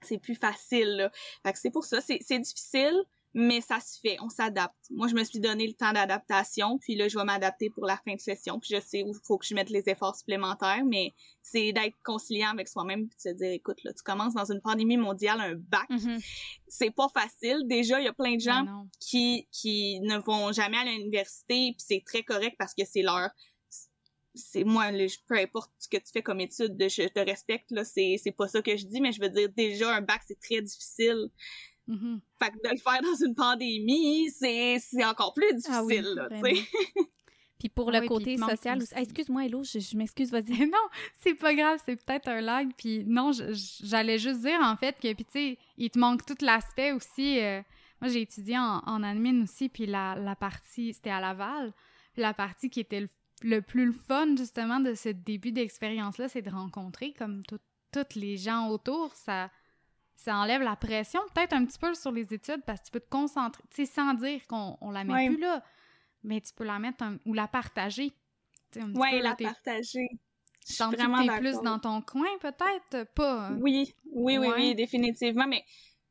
c'est 0.00 0.18
plus 0.18 0.36
facile, 0.36 0.96
là. 0.96 1.10
Fait 1.42 1.52
que 1.52 1.58
c'est 1.58 1.70
pour 1.70 1.84
ça, 1.84 2.00
c'est 2.00 2.38
difficile 2.38 3.04
mais 3.34 3.60
ça 3.60 3.80
se 3.80 3.98
fait, 4.00 4.16
on 4.20 4.28
s'adapte. 4.28 4.76
Moi, 4.90 5.08
je 5.08 5.14
me 5.14 5.24
suis 5.24 5.40
donné 5.40 5.66
le 5.66 5.72
temps 5.72 5.92
d'adaptation, 5.92 6.78
puis 6.78 6.94
là, 6.94 7.08
je 7.08 7.18
vais 7.18 7.24
m'adapter 7.24 7.70
pour 7.70 7.86
la 7.86 7.96
fin 7.96 8.14
de 8.14 8.20
session, 8.20 8.60
puis 8.60 8.74
je 8.74 8.80
sais 8.80 9.02
où 9.02 9.12
il 9.14 9.26
faut 9.26 9.38
que 9.38 9.46
je 9.46 9.54
mette 9.54 9.70
les 9.70 9.88
efforts 9.88 10.16
supplémentaires, 10.16 10.84
mais 10.84 11.14
c'est 11.40 11.72
d'être 11.72 11.96
conciliant 12.04 12.50
avec 12.50 12.68
soi-même, 12.68 13.08
puis 13.08 13.16
de 13.16 13.30
se 13.30 13.34
dire, 13.34 13.50
écoute, 13.52 13.82
là, 13.84 13.92
tu 13.92 14.02
commences 14.02 14.34
dans 14.34 14.50
une 14.50 14.60
pandémie 14.60 14.96
mondiale, 14.96 15.40
un 15.40 15.54
bac, 15.54 15.88
mm-hmm. 15.90 16.24
c'est 16.68 16.90
pas 16.90 17.08
facile. 17.08 17.62
Déjà, 17.66 18.00
il 18.00 18.04
y 18.04 18.08
a 18.08 18.12
plein 18.12 18.36
de 18.36 18.40
gens 18.40 18.64
qui 19.00 19.48
qui 19.50 20.00
ne 20.00 20.18
vont 20.18 20.52
jamais 20.52 20.78
à 20.78 20.84
l'université, 20.84 21.74
puis 21.76 21.84
c'est 21.86 22.02
très 22.04 22.22
correct 22.22 22.56
parce 22.58 22.74
que 22.74 22.84
c'est 22.84 23.02
leur 23.02 23.30
c'est 24.34 24.64
moi 24.64 24.86
peu 25.26 25.36
importe 25.36 25.70
ce 25.78 25.88
que 25.88 25.98
tu 25.98 26.10
fais 26.12 26.22
comme 26.22 26.40
étude 26.40 26.74
je 26.78 27.08
te 27.08 27.20
respecte 27.20 27.70
là 27.70 27.84
c'est 27.84 28.16
c'est 28.22 28.32
pas 28.32 28.48
ça 28.48 28.62
que 28.62 28.76
je 28.76 28.86
dis 28.86 29.00
mais 29.00 29.12
je 29.12 29.20
veux 29.20 29.28
dire 29.28 29.48
déjà 29.54 29.94
un 29.94 30.00
bac 30.00 30.22
c'est 30.26 30.40
très 30.40 30.62
difficile 30.62 31.28
Mm-hmm. 31.88 32.20
Fait 32.38 32.50
que 32.50 32.68
de 32.68 32.70
le 32.70 32.78
faire 32.78 33.02
dans 33.02 33.26
une 33.26 33.34
pandémie, 33.34 34.30
c'est, 34.30 34.78
c'est 34.78 35.04
encore 35.04 35.34
plus 35.34 35.46
ah 35.50 35.82
difficile, 35.82 36.14
là, 36.14 36.28
tu 36.30 36.40
sais. 36.40 36.62
Puis 37.58 37.68
pour 37.68 37.92
le 37.92 38.00
côté 38.08 38.36
social, 38.36 38.82
excuse-moi, 38.96 39.44
Hello, 39.44 39.62
je, 39.62 39.96
m'excuse, 39.96 40.32
vas-y. 40.32 40.66
non, 40.66 40.88
c'est 41.20 41.34
pas 41.34 41.54
grave, 41.54 41.80
c'est 41.84 41.94
peut-être 41.94 42.26
un 42.26 42.40
lag. 42.40 42.68
Puis 42.76 43.04
non, 43.06 43.30
j'allais 43.84 44.18
juste 44.18 44.40
dire 44.40 44.58
en 44.60 44.76
fait 44.76 44.96
que, 44.98 45.12
puis 45.12 45.24
tu 45.24 45.32
sais, 45.32 45.58
il 45.76 45.88
te 45.90 45.96
manque 45.96 46.26
tout 46.26 46.36
l'aspect 46.40 46.90
aussi. 46.90 47.38
Euh, 47.38 47.62
moi, 48.00 48.10
j'ai 48.10 48.22
étudié 48.22 48.58
en, 48.58 48.82
en 48.84 49.04
admin 49.04 49.44
aussi, 49.44 49.68
puis 49.68 49.86
la, 49.86 50.16
la 50.16 50.34
partie, 50.34 50.92
c'était 50.92 51.10
à 51.10 51.20
Laval. 51.20 51.72
Puis 52.14 52.22
la 52.22 52.34
partie 52.34 52.68
qui 52.68 52.80
était 52.80 53.08
le, 53.42 53.60
plus 53.60 53.86
le 53.86 53.92
fun, 53.92 54.34
justement, 54.36 54.80
de 54.80 54.94
ce 54.94 55.10
début 55.10 55.52
d'expérience-là, 55.52 56.28
c'est 56.28 56.42
de 56.42 56.50
rencontrer 56.50 57.12
comme 57.12 57.42
toutes 57.92 58.14
les 58.16 58.38
gens 58.38 58.70
autour. 58.70 59.14
Ça, 59.14 59.52
ça 60.14 60.36
enlève 60.36 60.62
la 60.62 60.76
pression 60.76 61.20
peut-être 61.34 61.52
un 61.52 61.64
petit 61.64 61.78
peu 61.78 61.94
sur 61.94 62.12
les 62.12 62.32
études 62.32 62.62
parce 62.64 62.80
que 62.80 62.86
tu 62.86 62.90
peux 62.92 63.00
te 63.00 63.08
concentrer, 63.08 63.62
tu 63.70 63.84
sais, 63.84 63.92
sans 63.92 64.14
dire 64.14 64.46
qu'on 64.46 64.76
on 64.80 64.90
la 64.90 65.04
met 65.04 65.28
plus 65.28 65.38
là, 65.38 65.64
mais 66.22 66.40
tu 66.40 66.52
peux 66.54 66.64
la 66.64 66.78
mettre 66.78 67.04
ou 67.26 67.34
la 67.34 67.48
partager. 67.48 68.12
Oui, 68.76 69.20
la 69.20 69.34
partager. 69.34 70.08
Je 70.66 70.74
suis 70.74 70.84
vraiment 70.84 71.26
plus 71.38 71.60
dans 71.62 71.78
ton 71.78 72.00
coin, 72.02 72.28
peut-être? 72.40 73.10
Pas. 73.14 73.48
Hein? 73.48 73.58
Oui, 73.60 73.94
oui, 74.12 74.38
oui, 74.38 74.48
oui, 74.54 74.74
définitivement. 74.74 75.46
Mais 75.46 75.64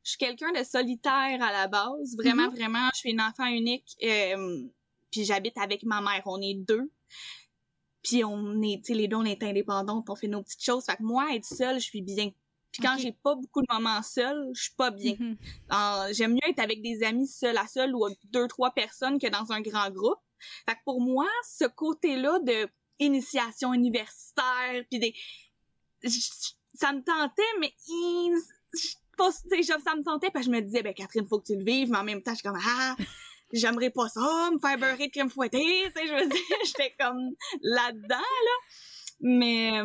je 0.04 0.10
suis 0.10 0.18
quelqu'un 0.18 0.52
de 0.52 0.62
solitaire 0.62 1.42
à 1.42 1.52
la 1.52 1.68
base. 1.68 2.16
Vraiment, 2.16 2.48
mm-hmm. 2.48 2.56
vraiment. 2.56 2.88
Je 2.94 2.98
suis 2.98 3.10
une 3.12 3.20
enfant 3.20 3.46
unique. 3.46 3.96
Euh, 4.02 4.68
puis 5.10 5.24
j'habite 5.24 5.56
avec 5.58 5.84
ma 5.84 6.00
mère. 6.00 6.22
On 6.26 6.40
est 6.40 6.54
deux. 6.54 6.90
Puis 8.02 8.24
on 8.24 8.60
est, 8.62 8.84
tu 8.84 8.92
sais, 8.92 8.94
les 8.94 9.08
deux, 9.08 9.16
on 9.16 9.24
est 9.24 9.42
indépendants. 9.42 10.04
On 10.06 10.16
fait 10.16 10.28
nos 10.28 10.42
petites 10.42 10.64
choses. 10.64 10.84
Fait 10.84 10.96
que 10.96 11.02
moi, 11.02 11.34
être 11.34 11.46
seule, 11.46 11.76
je 11.76 11.84
suis 11.84 12.02
bien. 12.02 12.30
Puis 12.72 12.82
quand 12.82 12.96
j'ai 12.98 13.12
pas 13.12 13.34
beaucoup 13.34 13.60
de 13.60 13.66
moments 13.70 14.02
seuls, 14.02 14.50
je 14.54 14.62
suis 14.62 14.74
pas 14.74 14.90
bien. 14.90 15.12
Mm-hmm. 15.12 16.14
J'aime 16.14 16.32
mieux 16.32 16.48
être 16.48 16.58
avec 16.58 16.82
des 16.82 17.02
amis 17.02 17.28
seul 17.28 17.56
à 17.58 17.66
seul 17.66 17.94
ou 17.94 18.08
deux, 18.24 18.48
trois 18.48 18.72
personnes 18.72 19.18
que 19.18 19.28
dans 19.28 19.52
un 19.52 19.60
grand 19.60 19.90
groupe. 19.90 20.20
Fait 20.66 20.74
que 20.74 20.80
pour 20.84 21.00
moi, 21.00 21.28
ce 21.46 21.66
côté-là 21.66 22.38
de 22.40 22.68
initiation 22.98 23.74
universitaire, 23.74 24.84
puis 24.90 24.98
des... 24.98 25.14
ça 26.74 26.92
me 26.92 27.02
tentait, 27.02 27.42
mais 27.60 27.74
pas, 29.16 29.30
ça 29.30 29.94
me 29.94 30.02
tentait, 30.02 30.30
parce 30.30 30.46
que 30.46 30.52
je 30.52 30.56
me 30.56 30.62
disais, 30.62 30.82
ben 30.82 30.94
Catherine, 30.94 31.26
faut 31.26 31.38
que 31.40 31.46
tu 31.46 31.56
le 31.56 31.64
vives, 31.64 31.90
mais 31.90 31.98
en 31.98 32.04
même 32.04 32.22
temps, 32.22 32.32
je 32.32 32.36
suis 32.36 32.48
comme, 32.48 32.58
ah, 32.64 32.96
j'aimerais 33.52 33.90
pas 33.90 34.08
ça, 34.08 34.50
me 34.52 34.58
faire 34.58 34.78
beurrer 34.78 35.08
de 35.08 35.12
crème 35.12 35.30
fouettée, 35.30 35.92
tu 35.94 36.00
sais, 36.00 36.08
je 36.08 36.14
veux 36.14 36.28
dire, 36.28 36.40
j'étais 36.64 36.94
comme 36.98 37.34
là-dedans, 37.60 38.16
là. 38.16 38.56
Mais 39.20 39.82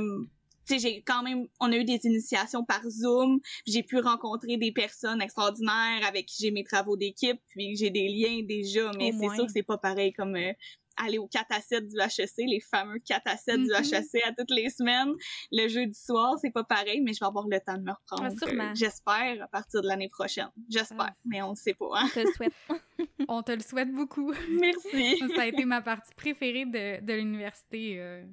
sais, 0.67 0.79
j'ai 0.79 1.01
quand 1.01 1.23
même, 1.23 1.47
on 1.59 1.71
a 1.71 1.75
eu 1.75 1.83
des 1.83 1.99
initiations 2.03 2.63
par 2.63 2.81
Zoom, 2.89 3.39
j'ai 3.65 3.83
pu 3.83 3.99
rencontrer 3.99 4.57
des 4.57 4.71
personnes 4.71 5.21
extraordinaires 5.21 6.01
avec 6.07 6.25
qui 6.25 6.43
j'ai 6.43 6.51
mes 6.51 6.63
travaux 6.63 6.97
d'équipe, 6.97 7.39
puis 7.49 7.75
j'ai 7.75 7.89
des 7.89 8.07
liens 8.07 8.43
déjà, 8.43 8.91
mais 8.97 9.11
c'est 9.11 9.35
sûr 9.35 9.45
que 9.45 9.51
c'est 9.51 9.63
pas 9.63 9.77
pareil 9.77 10.13
comme 10.13 10.35
euh, 10.35 10.53
aller 10.97 11.17
au 11.17 11.27
4 11.27 11.45
à 11.51 11.61
7 11.61 11.87
du 11.87 11.95
HEC, 11.99 12.31
les 12.37 12.59
fameux 12.59 12.99
4 12.99 13.21
à 13.25 13.37
7 13.37 13.57
du 13.57 13.71
HEC 13.71 13.91
mm-hmm. 13.91 14.29
à 14.29 14.33
toutes 14.33 14.51
les 14.51 14.69
semaines. 14.69 15.13
Le 15.51 15.67
jeudi 15.67 15.97
soir, 15.97 16.35
c'est 16.41 16.51
pas 16.51 16.63
pareil, 16.63 17.01
mais 17.01 17.13
je 17.13 17.19
vais 17.19 17.27
avoir 17.27 17.47
le 17.47 17.59
temps 17.59 17.77
de 17.77 17.83
me 17.83 17.91
reprendre. 17.91 18.35
Ah, 18.41 18.73
J'espère 18.73 19.43
à 19.43 19.47
partir 19.47 19.81
de 19.81 19.87
l'année 19.87 20.09
prochaine. 20.09 20.49
J'espère, 20.69 21.11
ah. 21.11 21.15
mais 21.25 21.41
on 21.41 21.51
ne 21.51 21.55
sait 21.55 21.73
pas. 21.73 21.89
Hein? 21.93 22.07
On 22.07 22.09
te 22.09 22.19
le 22.19 22.31
souhaite. 22.33 22.53
on 23.27 23.43
te 23.43 23.51
le 23.51 23.61
souhaite 23.61 23.91
beaucoup. 23.91 24.33
Merci. 24.49 25.19
Ça 25.35 25.43
a 25.43 25.45
été 25.45 25.65
ma 25.65 25.81
partie 25.81 26.13
préférée 26.15 26.65
de, 26.65 27.03
de 27.05 27.13
l'université. 27.13 27.99
Euh, 27.99 28.25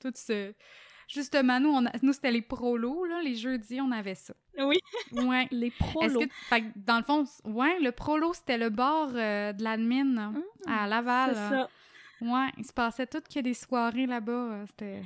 tout 0.00 0.12
ce 0.14 0.52
Justement, 1.12 1.58
nous, 1.58 1.70
on 1.70 1.84
nous 2.02 2.12
c'était 2.12 2.30
les 2.30 2.42
prolos, 2.42 3.04
là, 3.04 3.20
les 3.20 3.34
jeudis, 3.34 3.80
on 3.80 3.90
avait 3.90 4.14
ça. 4.14 4.32
Oui. 4.58 4.78
Ouais. 5.12 5.48
les 5.50 5.72
prolos. 5.72 6.20
Que... 6.20 6.62
dans 6.76 6.98
le 6.98 7.02
fond, 7.02 7.24
ouais, 7.44 7.80
le 7.80 7.90
prolo, 7.90 8.32
c'était 8.32 8.58
le 8.58 8.70
bar 8.70 9.10
euh, 9.14 9.52
de 9.52 9.64
l'admin 9.64 10.04
mmh. 10.04 10.42
à 10.68 10.86
Laval. 10.86 11.30
C'est 11.34 11.56
ça. 11.56 11.68
Ouais, 12.20 12.52
il 12.58 12.64
se 12.64 12.72
passait 12.72 13.06
tout 13.06 13.20
qu'il 13.22 13.36
y 13.36 13.38
a 13.40 13.42
des 13.42 13.54
soirées 13.54 14.06
là-bas. 14.06 14.66
C'était, 14.68 15.02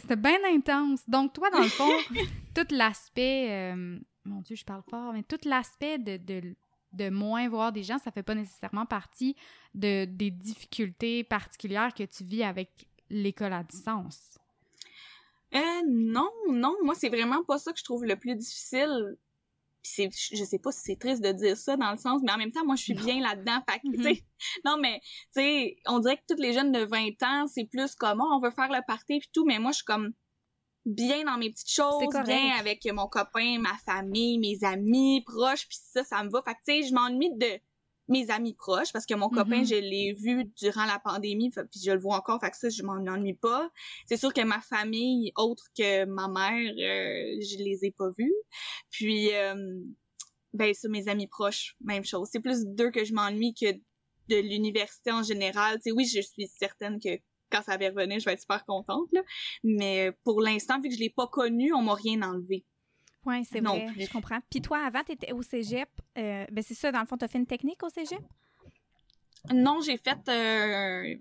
c'était, 0.00 0.16
bien 0.16 0.38
intense. 0.50 1.08
Donc, 1.08 1.34
toi, 1.34 1.50
dans 1.50 1.60
le 1.60 1.68
fond, 1.68 1.92
tout 2.54 2.66
l'aspect, 2.74 3.48
euh, 3.50 3.98
mon 4.24 4.40
Dieu, 4.40 4.56
je 4.56 4.64
parle 4.64 4.82
fort, 4.90 5.12
mais 5.12 5.22
tout 5.22 5.38
l'aspect 5.44 5.98
de, 5.98 6.16
de, 6.16 6.56
de, 6.94 7.10
moins 7.10 7.48
voir 7.48 7.70
des 7.70 7.82
gens, 7.82 7.98
ça 7.98 8.10
fait 8.10 8.22
pas 8.22 8.34
nécessairement 8.34 8.86
partie 8.86 9.36
de, 9.74 10.06
des 10.06 10.30
difficultés 10.30 11.22
particulières 11.22 11.94
que 11.94 12.04
tu 12.04 12.24
vis 12.24 12.42
avec 12.42 12.88
l'école 13.10 13.52
à 13.52 13.62
distance. 13.62 14.38
Euh, 15.54 15.82
non, 15.88 16.30
non, 16.48 16.74
moi 16.82 16.94
c'est 16.94 17.08
vraiment 17.08 17.44
pas 17.44 17.58
ça 17.58 17.72
que 17.72 17.78
je 17.78 17.84
trouve 17.84 18.04
le 18.04 18.16
plus 18.16 18.34
difficile. 18.34 19.16
c'est, 19.82 20.10
je 20.10 20.44
sais 20.44 20.58
pas 20.58 20.72
si 20.72 20.80
c'est 20.80 20.96
triste 20.96 21.22
de 21.22 21.30
dire 21.30 21.56
ça 21.56 21.76
dans 21.76 21.92
le 21.92 21.98
sens, 21.98 22.22
mais 22.24 22.32
en 22.32 22.38
même 22.38 22.50
temps, 22.50 22.64
moi 22.64 22.74
je 22.76 22.82
suis 22.82 22.94
bien 22.94 23.20
là-dedans. 23.20 23.60
Fait 23.68 23.78
que, 23.80 23.88
mm-hmm. 23.88 24.22
non 24.64 24.76
mais, 24.78 25.00
tu 25.02 25.42
sais, 25.42 25.76
on 25.86 26.00
dirait 26.00 26.16
que 26.16 26.24
toutes 26.28 26.40
les 26.40 26.52
jeunes 26.52 26.72
de 26.72 26.84
20 26.84 27.22
ans, 27.22 27.46
c'est 27.46 27.66
plus 27.66 27.94
comme, 27.94 28.20
oh, 28.20 28.28
on 28.32 28.40
veut 28.40 28.50
faire 28.50 28.70
le 28.70 28.80
party 28.86 29.20
puis 29.20 29.30
tout, 29.32 29.44
mais 29.44 29.58
moi 29.58 29.70
je 29.70 29.76
suis 29.76 29.84
comme 29.84 30.12
bien 30.86 31.24
dans 31.24 31.38
mes 31.38 31.50
petites 31.50 31.70
choses, 31.70 32.02
bien 32.26 32.56
avec 32.58 32.84
mon 32.92 33.06
copain, 33.06 33.58
ma 33.58 33.76
famille, 33.86 34.38
mes 34.38 34.62
amis 34.64 35.22
proches, 35.24 35.66
puis 35.68 35.78
ça, 35.80 36.04
ça 36.04 36.22
me 36.24 36.30
va. 36.30 36.42
Fait 36.42 36.54
que, 36.54 36.58
tu 36.66 36.82
sais, 36.82 36.88
je 36.88 36.94
m'ennuie 36.94 37.32
de 37.36 37.60
mes 38.08 38.30
amis 38.30 38.54
proches 38.54 38.92
parce 38.92 39.06
que 39.06 39.14
mon 39.14 39.28
copain 39.28 39.62
mm-hmm. 39.62 39.68
je 39.68 39.74
l'ai 39.76 40.12
vu 40.12 40.44
durant 40.56 40.84
la 40.84 40.98
pandémie 40.98 41.50
puis 41.50 41.80
je 41.84 41.90
le 41.90 41.98
vois 41.98 42.16
encore 42.16 42.40
fait 42.40 42.50
que 42.50 42.56
ça 42.56 42.68
je 42.68 42.82
m'en 42.82 42.94
ennuie 42.94 43.34
pas 43.34 43.70
c'est 44.06 44.16
sûr 44.16 44.32
que 44.32 44.42
ma 44.42 44.60
famille 44.60 45.32
autre 45.36 45.64
que 45.76 46.04
ma 46.04 46.28
mère 46.28 46.70
euh, 46.70 47.40
je 47.40 47.62
les 47.62 47.84
ai 47.84 47.90
pas 47.92 48.10
vus 48.18 48.34
puis 48.90 49.34
euh, 49.34 49.80
ben 50.52 50.74
ça 50.74 50.88
mes 50.88 51.08
amis 51.08 51.28
proches 51.28 51.76
même 51.80 52.04
chose 52.04 52.28
c'est 52.30 52.40
plus 52.40 52.66
d'eux 52.66 52.90
que 52.90 53.04
je 53.04 53.14
m'ennuie 53.14 53.54
que 53.54 53.72
de 53.72 54.36
l'université 54.36 55.10
en 55.10 55.22
général 55.22 55.76
tu 55.76 55.84
sais 55.84 55.92
oui 55.92 56.04
je 56.04 56.20
suis 56.20 56.46
certaine 56.48 57.00
que 57.00 57.18
quand 57.50 57.62
ça 57.62 57.76
va 57.76 57.86
revenir, 57.88 58.18
je 58.18 58.24
vais 58.24 58.32
être 58.32 58.40
super 58.40 58.64
contente. 58.64 59.08
Là. 59.12 59.22
Mais 59.62 60.10
pour 60.24 60.40
l'instant, 60.40 60.80
vu 60.80 60.88
que 60.88 60.94
je 60.94 61.00
l'ai 61.00 61.10
pas 61.10 61.28
connu, 61.28 61.72
on 61.72 61.82
m'a 61.82 61.94
rien 61.94 62.22
enlevé. 62.22 62.64
Oui, 63.26 63.44
c'est 63.44 63.60
vrai, 63.60 63.86
je 63.98 64.10
comprends. 64.10 64.38
Puis 64.50 64.60
toi, 64.60 64.78
avant, 64.84 65.02
tu 65.04 65.12
étais 65.12 65.32
au 65.32 65.42
cégep. 65.42 65.88
Euh, 66.18 66.44
ben 66.50 66.62
c'est 66.62 66.74
ça, 66.74 66.92
dans 66.92 67.00
le 67.00 67.06
fond, 67.06 67.16
tu 67.16 67.24
as 67.24 67.28
fait 67.28 67.38
une 67.38 67.46
technique 67.46 67.82
au 67.82 67.88
cégep? 67.88 68.20
Non, 69.52 69.80
j'ai 69.80 69.98
fait 69.98 70.18
un 70.28 71.16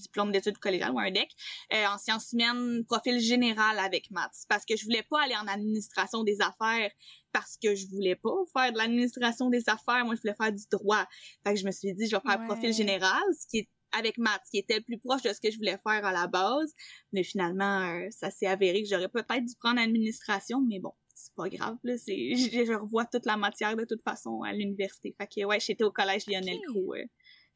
diplôme 0.00 0.32
d'études 0.32 0.58
collégiales 0.58 0.92
ou 0.92 0.98
un 0.98 1.10
DEC 1.10 1.30
euh, 1.72 1.86
en 1.86 1.98
sciences 1.98 2.32
humaines, 2.32 2.84
profil 2.86 3.20
général 3.20 3.78
avec 3.78 4.10
maths. 4.10 4.44
Parce 4.48 4.64
que 4.64 4.76
je 4.76 4.84
voulais 4.84 5.02
pas 5.02 5.22
aller 5.22 5.36
en 5.36 5.46
administration 5.46 6.24
des 6.24 6.40
affaires 6.40 6.90
parce 7.32 7.56
que 7.62 7.74
je 7.74 7.86
voulais 7.88 8.16
pas 8.16 8.34
faire 8.52 8.72
de 8.72 8.78
l'administration 8.78 9.50
des 9.50 9.68
affaires. 9.68 10.04
Moi, 10.04 10.14
je 10.14 10.20
voulais 10.22 10.34
faire 10.34 10.52
du 10.52 10.64
droit. 10.70 11.06
Fait 11.44 11.54
que 11.54 11.60
je 11.60 11.66
me 11.66 11.70
suis 11.70 11.92
dit, 11.94 12.06
je 12.06 12.16
vais 12.16 12.22
faire 12.22 12.44
profil 12.46 12.72
général, 12.72 13.22
ce 13.38 13.46
qui 13.46 13.58
est 13.58 13.68
avec 13.92 14.18
maths, 14.18 14.42
qui 14.50 14.58
était 14.58 14.76
le 14.76 14.84
plus 14.84 14.98
proche 14.98 15.22
de 15.22 15.32
ce 15.32 15.40
que 15.40 15.50
je 15.50 15.56
voulais 15.56 15.78
faire 15.86 16.04
à 16.04 16.12
la 16.12 16.26
base. 16.26 16.72
Mais 17.12 17.24
finalement, 17.24 17.80
euh, 17.88 18.06
ça 18.10 18.30
s'est 18.30 18.46
avéré 18.46 18.82
que 18.82 18.88
j'aurais 18.88 19.08
peut-être 19.08 19.44
dû 19.44 19.54
prendre 19.58 19.80
administration, 19.80 20.60
mais 20.68 20.78
bon, 20.78 20.92
c'est 21.24 21.34
pas 21.34 21.48
grave, 21.48 21.76
là. 21.84 21.96
C'est, 21.98 22.34
je, 22.34 22.72
revois 22.78 23.04
toute 23.06 23.26
la 23.26 23.36
matière 23.36 23.76
de 23.76 23.84
toute 23.84 24.02
façon 24.02 24.42
à 24.42 24.52
l'université. 24.52 25.14
Fait 25.18 25.26
que, 25.26 25.44
ouais, 25.44 25.60
j'étais 25.60 25.84
au 25.84 25.90
collège 25.90 26.26
Lionel 26.26 26.58
okay. 26.68 27.06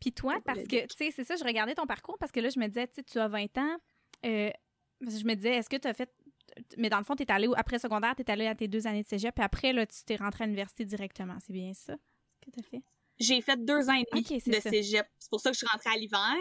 Puis 0.00 0.12
toi, 0.12 0.38
parce 0.44 0.64
que, 0.64 0.86
tu 0.86 0.96
sais, 0.96 1.10
c'est 1.10 1.24
ça, 1.24 1.36
je 1.36 1.44
regardais 1.44 1.74
ton 1.74 1.86
parcours 1.86 2.18
parce 2.18 2.32
que 2.32 2.40
là, 2.40 2.50
je 2.50 2.58
me 2.58 2.66
disais, 2.66 2.86
tu 2.88 2.94
sais, 2.96 3.02
tu 3.02 3.18
as 3.18 3.28
20 3.28 3.58
ans. 3.58 3.76
Euh, 4.26 4.50
je 5.00 5.24
me 5.24 5.34
disais, 5.34 5.56
est-ce 5.56 5.68
que 5.68 5.76
tu 5.76 5.88
as 5.88 5.94
fait. 5.94 6.10
Mais 6.76 6.90
dans 6.90 6.98
le 6.98 7.04
fond, 7.04 7.16
tu 7.16 7.22
es 7.22 7.30
allé, 7.30 7.48
après 7.56 7.78
secondaire, 7.78 8.14
tu 8.16 8.22
es 8.22 8.30
allé 8.30 8.46
à 8.46 8.54
tes 8.54 8.68
deux 8.68 8.86
années 8.86 9.02
de 9.02 9.08
cégep, 9.08 9.34
puis 9.34 9.44
après, 9.44 9.72
là, 9.72 9.86
tu 9.86 10.04
t'es 10.04 10.16
rentré 10.16 10.44
à 10.44 10.46
l'université 10.46 10.84
directement. 10.84 11.36
C'est 11.40 11.52
bien 11.52 11.72
ça 11.72 11.94
que 12.42 12.50
tu 12.50 12.60
as 12.60 12.62
fait? 12.62 12.82
J'ai 13.18 13.40
fait 13.40 13.64
deux 13.64 13.88
ans 13.88 13.94
et 13.94 14.04
demi 14.10 14.22
de 14.22 14.60
cégep. 14.60 15.06
C'est 15.18 15.30
pour 15.30 15.40
ça 15.40 15.50
que 15.50 15.54
je 15.54 15.58
suis 15.58 15.66
rentrée 15.68 15.90
à 15.90 15.96
l'hiver. 15.96 16.34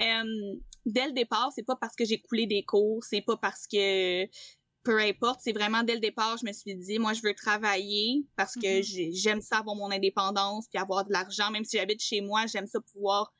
Euh, 0.00 0.58
dès 0.84 1.06
le 1.06 1.12
départ, 1.12 1.50
c'est 1.54 1.62
pas 1.62 1.76
parce 1.76 1.94
que 1.94 2.04
j'ai 2.04 2.20
coulé 2.20 2.46
des 2.46 2.64
cours, 2.64 3.04
c'est 3.04 3.22
pas 3.22 3.36
parce 3.36 3.66
que 3.66 4.24
peu 4.88 4.98
importe, 5.00 5.40
c'est 5.44 5.52
vraiment 5.52 5.82
dès 5.82 5.92
le 5.92 6.00
départ, 6.00 6.38
je 6.38 6.46
me 6.46 6.52
suis 6.52 6.74
dit, 6.74 6.98
moi, 6.98 7.12
je 7.12 7.20
veux 7.22 7.34
travailler 7.34 8.24
parce 8.36 8.54
que 8.54 8.80
mm-hmm. 8.80 9.14
j'aime 9.14 9.42
ça 9.42 9.58
avoir 9.58 9.76
mon 9.76 9.90
indépendance 9.90 10.66
puis 10.72 10.80
avoir 10.80 11.04
de 11.04 11.12
l'argent. 11.12 11.50
Même 11.50 11.64
si 11.64 11.76
j'habite 11.76 12.02
chez 12.02 12.22
moi, 12.22 12.46
j'aime 12.46 12.66
ça 12.66 12.80
pouvoir 12.80 13.34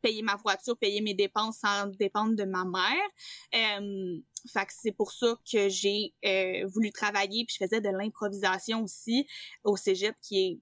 payer 0.00 0.22
ma 0.22 0.36
voiture, 0.36 0.78
payer 0.78 1.00
mes 1.00 1.14
dépenses 1.14 1.58
sans 1.58 1.88
dépendre 1.98 2.36
de 2.36 2.44
ma 2.44 2.64
mère. 2.64 3.80
Euh, 3.80 4.20
fait 4.52 4.66
que 4.66 4.72
c'est 4.80 4.92
pour 4.92 5.10
ça 5.10 5.34
que 5.52 5.68
j'ai 5.68 6.14
euh, 6.24 6.64
voulu 6.68 6.92
travailler 6.92 7.44
puis 7.44 7.56
je 7.58 7.64
faisais 7.64 7.80
de 7.80 7.88
l'improvisation 7.88 8.84
aussi 8.84 9.26
au 9.64 9.76
cégep 9.76 10.14
qui 10.22 10.38
est 10.38 10.60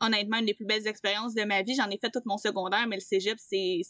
honnêtement 0.00 0.36
une 0.36 0.44
des 0.44 0.54
plus 0.54 0.66
belles 0.66 0.86
expériences 0.86 1.32
de 1.32 1.44
ma 1.44 1.62
vie. 1.62 1.74
J'en 1.76 1.88
ai 1.88 1.96
fait 1.96 2.10
tout 2.10 2.20
mon 2.26 2.36
secondaire, 2.36 2.86
mais 2.86 2.96
le 2.96 3.00
cégep, 3.00 3.38
c'est 3.40 3.80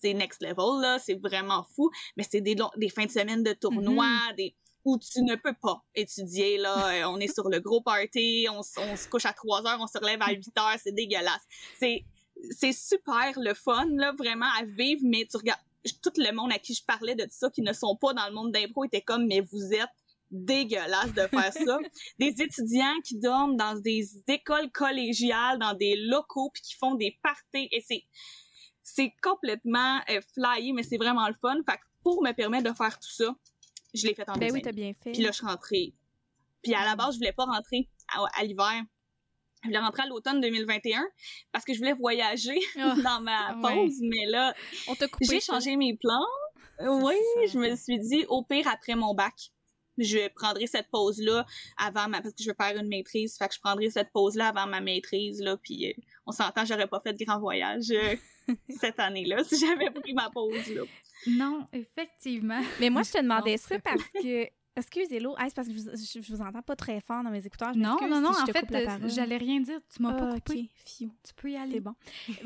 c'est 0.00 0.14
next 0.14 0.42
level, 0.42 0.80
là. 0.80 0.98
C'est 0.98 1.14
vraiment 1.14 1.64
fou. 1.76 1.90
Mais 2.16 2.24
c'est 2.28 2.40
des, 2.40 2.56
des 2.76 2.88
fins 2.88 3.04
de 3.04 3.10
semaine 3.10 3.42
de 3.42 3.52
tournois, 3.52 4.04
mm-hmm. 4.04 4.36
des 4.36 4.56
où 4.84 4.98
tu 4.98 5.22
ne 5.22 5.36
peux 5.36 5.54
pas 5.54 5.82
étudier, 5.94 6.58
là. 6.58 6.88
Euh, 6.94 7.04
on 7.08 7.18
est 7.18 7.32
sur 7.32 7.48
le 7.48 7.60
gros 7.60 7.80
party, 7.80 8.46
on, 8.50 8.60
on 8.60 8.96
se 8.96 9.08
couche 9.08 9.26
à 9.26 9.32
3 9.32 9.66
heures, 9.66 9.78
on 9.80 9.86
se 9.86 9.98
relève 9.98 10.20
à 10.22 10.32
8 10.32 10.58
heures, 10.58 10.76
c'est 10.82 10.92
dégueulasse. 10.92 11.42
C'est, 11.78 12.04
c'est 12.50 12.72
super 12.72 13.32
le 13.36 13.54
fun, 13.54 13.86
là, 13.90 14.12
vraiment 14.18 14.50
à 14.58 14.64
vivre, 14.64 15.02
mais 15.04 15.26
tu 15.30 15.36
regardes, 15.36 15.60
tout 16.02 16.12
le 16.16 16.32
monde 16.32 16.52
à 16.52 16.58
qui 16.58 16.74
je 16.74 16.84
parlais 16.84 17.14
de 17.14 17.26
ça, 17.30 17.50
qui 17.50 17.62
ne 17.62 17.72
sont 17.72 17.96
pas 17.96 18.12
dans 18.12 18.26
le 18.26 18.34
monde 18.34 18.52
d'impro, 18.52 18.84
était 18.84 19.02
comme, 19.02 19.26
mais 19.26 19.40
vous 19.40 19.72
êtes 19.72 19.90
dégueulasse 20.30 21.12
de 21.12 21.26
faire 21.26 21.52
ça. 21.52 21.78
des 22.18 22.34
étudiants 22.42 23.00
qui 23.04 23.18
dorment 23.18 23.56
dans 23.56 23.78
des 23.78 24.08
écoles 24.28 24.70
collégiales, 24.72 25.58
dans 25.58 25.74
des 25.74 25.96
locaux, 25.96 26.50
puis 26.52 26.62
qui 26.62 26.74
font 26.74 26.94
des 26.94 27.18
parties, 27.22 27.68
et 27.70 27.84
c'est, 27.86 28.04
c'est 28.82 29.12
complètement 29.22 30.00
euh, 30.10 30.20
flyé, 30.34 30.72
mais 30.72 30.82
c'est 30.82 30.96
vraiment 30.96 31.28
le 31.28 31.34
fun. 31.40 31.56
Fait 31.68 31.76
que 31.76 31.82
pour 32.02 32.22
me 32.22 32.32
permettre 32.32 32.70
de 32.70 32.76
faire 32.76 32.98
tout 32.98 33.10
ça, 33.10 33.34
je 33.94 34.06
l'ai 34.06 34.14
fait 34.14 34.28
en 34.28 34.34
Ben 34.34 34.50
oui, 34.52 34.62
t'as 34.62 34.72
bien 34.72 34.92
fait. 34.94 35.12
Puis 35.12 35.22
là, 35.22 35.30
je 35.30 35.36
suis 35.36 35.46
rentrée. 35.46 35.94
Puis 36.62 36.74
à 36.74 36.84
la 36.84 36.96
base, 36.96 37.14
je 37.14 37.18
voulais 37.18 37.32
pas 37.32 37.44
rentrer 37.44 37.88
à, 38.08 38.44
l'hiver. 38.44 38.82
Je 39.62 39.68
voulais 39.68 39.78
rentrer 39.78 40.02
à 40.02 40.06
l'automne 40.06 40.40
2021 40.40 41.04
parce 41.50 41.64
que 41.64 41.72
je 41.72 41.78
voulais 41.78 41.92
voyager 41.92 42.58
ah, 42.78 42.94
dans 43.02 43.20
ma 43.20 43.56
pause, 43.60 43.98
mais 44.00 44.26
là, 44.26 44.54
j'ai 45.20 45.40
changé 45.40 45.76
mes 45.76 45.96
plans. 45.96 46.26
Oui, 46.80 47.16
je 47.46 47.58
me 47.58 47.76
suis 47.76 47.98
dit, 47.98 48.24
au 48.28 48.42
pire, 48.42 48.66
après 48.66 48.94
mon 48.94 49.14
bac, 49.14 49.34
je 50.02 50.28
prendrai 50.34 50.66
cette 50.66 50.88
pause-là 50.90 51.46
avant 51.76 52.08
ma, 52.08 52.20
parce 52.20 52.34
que 52.34 52.42
je 52.42 52.48
veux 52.48 52.56
faire 52.58 52.76
une 52.76 52.88
maîtrise, 52.88 53.36
fait 53.36 53.48
que 53.48 53.54
je 53.54 53.60
prendrai 53.60 53.90
cette 53.90 54.10
pause-là 54.12 54.48
avant 54.48 54.66
ma 54.66 54.80
maîtrise, 54.80 55.40
là, 55.40 55.56
puis 55.56 55.88
euh, 55.90 56.02
on 56.26 56.32
s'entend, 56.32 56.64
j'aurais 56.64 56.86
pas 56.86 57.00
fait 57.00 57.12
de 57.12 57.24
grand 57.24 57.40
voyage 57.40 57.90
euh, 57.90 58.16
cette 58.80 59.00
année-là 59.00 59.44
si 59.44 59.58
j'avais 59.58 59.90
pris 59.90 60.14
ma 60.14 60.30
pause, 60.30 60.68
là. 60.74 60.82
Non, 61.26 61.68
effectivement. 61.72 62.60
Mais 62.80 62.90
moi, 62.90 63.02
je 63.02 63.12
te 63.12 63.18
demandais 63.18 63.56
ça 63.56 63.78
parce 63.78 64.02
que 64.20 64.48
Excusez 64.74 65.16
Hello. 65.16 65.34
c'est 65.38 65.54
parce 65.54 65.68
que 65.68 65.74
je, 65.74 66.22
je, 66.22 66.32
vous 66.32 66.40
entends 66.40 66.62
pas 66.62 66.74
très 66.74 67.00
fort 67.02 67.22
dans 67.22 67.30
mes 67.30 67.44
écouteurs. 67.44 67.76
non, 67.76 67.98
non, 68.08 68.22
non, 68.22 68.30
en 68.30 68.46
fait, 68.46 68.66
j'allais 69.08 69.36
rien 69.36 69.60
dire. 69.60 69.78
Tu 69.94 70.00
m'as 70.00 70.14
pas 70.14 70.32
coupé. 70.32 70.70
Tu 70.98 71.08
peux 71.36 71.50
y 71.50 71.56
aller. 71.56 71.74
C'est 71.74 71.80
bon. 71.80 71.94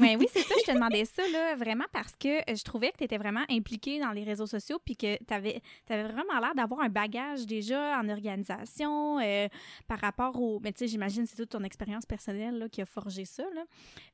Mais 0.00 0.16
oui, 0.18 0.26
c'est 0.32 0.42
ça, 0.42 0.54
je 0.58 0.64
te 0.64 0.72
demandais 0.72 1.04
ça, 1.04 1.22
là, 1.30 1.54
vraiment 1.54 1.84
parce 1.92 2.16
que 2.16 2.40
je 2.48 2.62
trouvais 2.64 2.90
que 2.90 2.98
tu 2.98 3.04
étais 3.04 3.18
vraiment 3.18 3.44
impliquée 3.48 4.00
dans 4.00 4.10
les 4.10 4.24
réseaux 4.24 4.46
sociaux 4.46 4.80
puis 4.84 4.96
que 4.96 5.16
tu 5.22 5.34
avais, 5.34 5.62
avais, 5.88 6.02
vraiment 6.02 6.40
l'air 6.40 6.54
d'avoir 6.56 6.80
un 6.80 6.88
bagage 6.88 7.46
déjà 7.46 8.00
en 8.00 8.08
organisation 8.08 9.20
euh, 9.20 9.46
par 9.86 10.00
rapport 10.00 10.40
au. 10.40 10.58
Mais 10.58 10.72
tu 10.72 10.80
sais, 10.80 10.88
j'imagine 10.88 11.26
c'est 11.26 11.36
toute 11.36 11.50
ton 11.50 11.62
expérience 11.62 12.06
personnelle 12.06 12.58
là, 12.58 12.68
qui 12.68 12.82
a 12.82 12.86
forgé 12.86 13.24
ça, 13.24 13.44
là. 13.54 13.64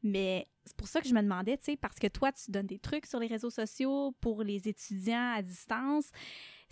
Mais 0.02 0.46
c'est 0.66 0.76
pour 0.76 0.86
ça 0.86 1.00
que 1.00 1.08
je 1.08 1.14
me 1.14 1.22
demandais, 1.22 1.56
tu 1.56 1.64
sais, 1.64 1.76
parce 1.76 1.98
que 1.98 2.08
toi, 2.08 2.30
tu 2.32 2.50
donnes 2.50 2.66
des 2.66 2.78
trucs 2.78 3.06
sur 3.06 3.18
les 3.18 3.26
réseaux 3.26 3.50
sociaux 3.50 4.14
pour 4.20 4.42
les 4.42 4.68
étudiants 4.68 5.32
à 5.34 5.42
distance. 5.42 6.10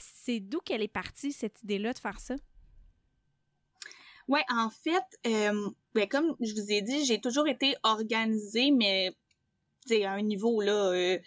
C'est 0.01 0.41
d'où 0.41 0.59
qu'elle 0.61 0.83
est 0.83 0.89
partie, 0.89 1.33
cette 1.33 1.63
idée-là 1.63 1.93
de 1.93 1.99
faire 1.99 2.21
ça? 2.21 2.37
Ouais, 4.29 4.45
en 4.49 4.71
fait, 4.71 5.05
euh, 5.27 5.71
ben, 5.95 6.09
comme 6.09 6.37
je 6.41 6.55
vous 6.55 6.71
ai 6.71 6.83
dit, 6.83 7.05
j'ai 7.05 7.21
toujours 7.21 7.49
été 7.49 7.75
organisée, 7.83 8.71
mais 8.71 9.17
à 10.05 10.13
un 10.13 10.23
niveau 10.23 10.61
là 10.61 10.93
euh, 10.93 11.19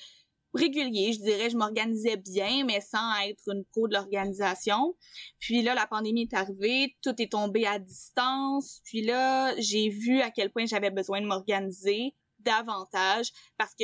régulier, 0.53 1.13
je 1.13 1.19
dirais, 1.19 1.49
je 1.49 1.57
m'organisais 1.57 2.17
bien, 2.17 2.63
mais 2.65 2.79
sans 2.81 3.13
être 3.27 3.43
une 3.47 3.65
pro 3.65 3.87
de 3.87 3.93
l'organisation. 3.93 4.95
Puis 5.39 5.61
là, 5.61 5.73
la 5.73 5.87
pandémie 5.87 6.29
est 6.31 6.33
arrivée, 6.33 6.95
tout 7.01 7.21
est 7.21 7.31
tombé 7.31 7.65
à 7.65 7.79
distance. 7.79 8.81
Puis 8.85 9.01
là, 9.01 9.53
j'ai 9.59 9.89
vu 9.89 10.21
à 10.21 10.31
quel 10.31 10.51
point 10.51 10.65
j'avais 10.65 10.91
besoin 10.91 11.21
de 11.21 11.25
m'organiser 11.25 12.13
davantage 12.39 13.31
parce 13.57 13.73
que 13.75 13.83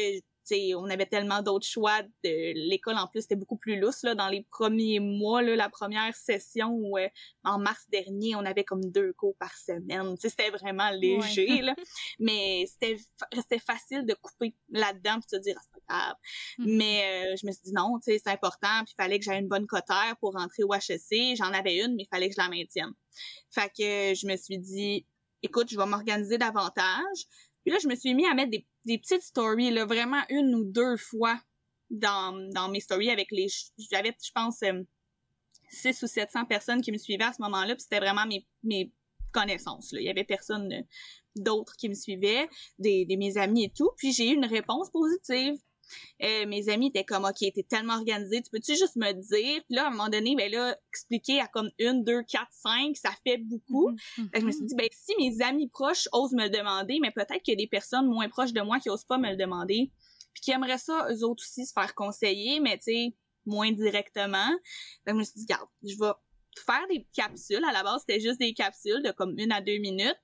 on 0.76 0.90
avait 0.90 1.06
tellement 1.06 1.42
d'autres 1.42 1.68
choix. 1.68 2.02
De, 2.24 2.54
l'école, 2.70 2.98
en 2.98 3.08
plus, 3.08 3.22
c'était 3.22 3.36
beaucoup 3.36 3.58
plus 3.58 3.80
lousse, 3.80 4.04
là, 4.04 4.16
dans 4.16 4.28
les 4.28 4.44
premiers 4.50 5.00
mois, 5.00 5.42
là, 5.42 5.56
la 5.56 5.70
première 5.70 6.16
session, 6.16 6.72
où, 6.72 6.98
euh, 6.98 7.08
en 7.44 7.60
mars 7.60 7.86
dernier, 7.90 8.36
on 8.36 8.46
avait 8.46 8.64
comme 8.64 8.86
deux 8.92 9.14
cours 9.14 9.36
par 9.38 9.56
semaine. 9.56 10.16
C'était 10.20 10.50
vraiment 10.50 10.90
léger, 10.92 11.62
là. 11.62 11.76
Mais 12.20 12.66
c'était, 12.68 12.98
restait 13.32 13.60
facile 13.60 14.06
de 14.06 14.14
couper 14.14 14.56
là-dedans 14.70 15.20
puis 15.20 15.28
de 15.32 15.38
se 15.38 15.42
dire, 15.42 15.56
ah, 15.58 15.64
c'est 15.64 15.72
pas 15.72 15.96
grave. 15.96 16.16
Mm-hmm. 16.60 16.78
Mais 16.78 17.04
euh, 17.04 17.36
je 17.42 17.48
me 17.48 17.52
suis 17.52 17.64
dit, 17.66 17.74
non, 17.74 17.98
c'est 18.02 18.28
important, 18.28 18.84
puis 18.84 18.94
il 18.98 19.02
fallait 19.02 19.20
que 19.20 19.26
j'aie 19.26 19.40
une 19.40 19.48
bonne 19.48 19.68
cotère 19.68 20.16
pour 20.20 20.34
rentrer 20.34 20.64
au 20.64 20.74
HEC. 20.74 21.38
J'en 21.38 21.54
avais 21.54 21.78
une, 21.78 21.96
mais 21.96 22.04
il 22.04 22.08
fallait 22.12 22.30
que 22.30 22.36
je 22.36 22.42
la 22.42 22.50
maintienne. 22.50 22.92
Fait 23.52 23.70
que 23.70 24.16
je 24.16 24.28
me 24.28 24.36
suis 24.38 24.60
dit, 24.60 25.06
écoute, 25.42 25.70
je 25.70 25.78
vais 25.78 25.86
m'organiser 25.86 26.38
davantage. 26.38 27.26
Puis 27.70 27.76
là, 27.76 27.80
je 27.84 27.88
me 27.88 27.94
suis 27.94 28.16
mis 28.16 28.26
à 28.26 28.34
mettre 28.34 28.50
des, 28.50 28.98
petites 28.98 29.22
stories, 29.22 29.70
là, 29.70 29.86
vraiment 29.86 30.24
une 30.30 30.56
ou 30.56 30.64
deux 30.64 30.98
fois 30.98 31.40
dans, 31.92 32.34
dans 32.52 32.68
mes 32.68 32.80
stories 32.80 33.12
avec 33.12 33.28
les... 33.30 33.46
J'avais, 33.92 34.18
je 34.26 34.32
pense, 34.34 34.56
6 34.58 34.66
euh, 34.66 36.06
ou 36.06 36.08
700 36.08 36.46
personnes 36.46 36.82
qui 36.82 36.92
me 36.92 36.98
suivaient 36.98 37.26
à 37.26 37.32
ce 37.32 37.40
moment-là, 37.44 37.76
puis 37.76 37.84
c'était 37.84 38.00
vraiment 38.00 38.26
mes, 38.26 38.48
mes 38.64 38.92
connaissances. 39.32 39.92
Là. 39.92 40.00
Il 40.00 40.06
y 40.08 40.10
avait 40.10 40.24
personne 40.24 40.74
euh, 40.74 40.82
d'autres 41.36 41.76
qui 41.78 41.90
me 41.90 41.94
suivaient, 41.94 42.50
des, 42.80 43.06
des 43.06 43.18
mes 43.18 43.38
amis 43.38 43.66
et 43.66 43.72
tout. 43.72 43.92
Puis 43.98 44.14
j'ai 44.14 44.32
eu 44.32 44.34
une 44.34 44.48
réponse 44.48 44.90
positive. 44.90 45.54
Euh, 46.24 46.46
mes 46.46 46.70
amis 46.70 46.88
étaient 46.88 47.04
comme, 47.04 47.26
OK, 47.26 47.40
t'es 47.40 47.66
tellement 47.68 47.96
organisé, 47.96 48.42
tu 48.42 48.50
peux-tu 48.52 48.76
juste 48.76 48.96
me 48.96 49.12
dire? 49.12 49.62
Puis 49.66 49.76
là, 49.76 49.86
à 49.86 49.88
un 49.88 49.92
moment 49.92 50.10
donné, 50.10 50.36
ben 50.36 50.52
là, 50.52 50.78
expliquer 50.92 51.40
à 51.40 51.48
comme 51.48 51.70
une, 51.80 52.04
deux, 52.04 52.24
quatre, 52.24 52.52
cinq, 52.52 52.98
ça 52.98 53.12
fait 53.26 53.38
beaucoup. 53.38 53.92
Mm-hmm. 53.92 54.30
je 54.40 54.46
me 54.46 54.52
suis 54.52 54.66
dit, 54.66 54.76
ben 54.76 54.88
si 54.92 55.14
mes 55.18 55.42
amis 55.44 55.70
proches 55.70 56.08
osent 56.12 56.34
me 56.34 56.44
le 56.44 56.50
demander, 56.50 57.00
mais 57.02 57.12
peut-être 57.12 57.42
qu'il 57.44 57.54
y 57.54 57.58
a 57.58 57.64
des 57.64 57.68
personnes 57.68 58.08
moins 58.08 58.30
proches 58.30 58.54
de 58.54 58.62
moi 58.62 58.80
qui 58.80 58.90
osent 58.90 59.06
pas 59.06 59.18
me 59.18 59.30
le 59.30 59.38
demander, 59.38 59.92
puis 60.34 60.42
qui 60.42 60.52
aimeraient 60.52 60.78
ça, 60.78 61.08
eux 61.12 61.24
autres 61.24 61.44
aussi, 61.44 61.66
se 61.66 61.74
faire 61.74 61.96
conseiller, 61.96 62.60
mais 62.60 62.78
tu 62.78 62.92
sais, 62.92 63.16
moins 63.46 63.72
directement. 63.72 64.50
je 65.08 65.14
me 65.14 65.24
suis 65.24 65.34
dit, 65.36 65.46
regarde, 65.50 65.70
je 65.84 65.98
vais 65.98 66.12
faire 66.66 66.88
des 66.90 67.08
capsules. 67.14 67.64
À 67.64 67.72
la 67.72 67.84
base, 67.84 68.02
c'était 68.02 68.20
juste 68.20 68.40
des 68.40 68.54
capsules 68.54 69.02
de 69.04 69.12
comme 69.12 69.38
une 69.38 69.52
à 69.52 69.62
deux 69.62 69.78
minutes. 69.80 70.20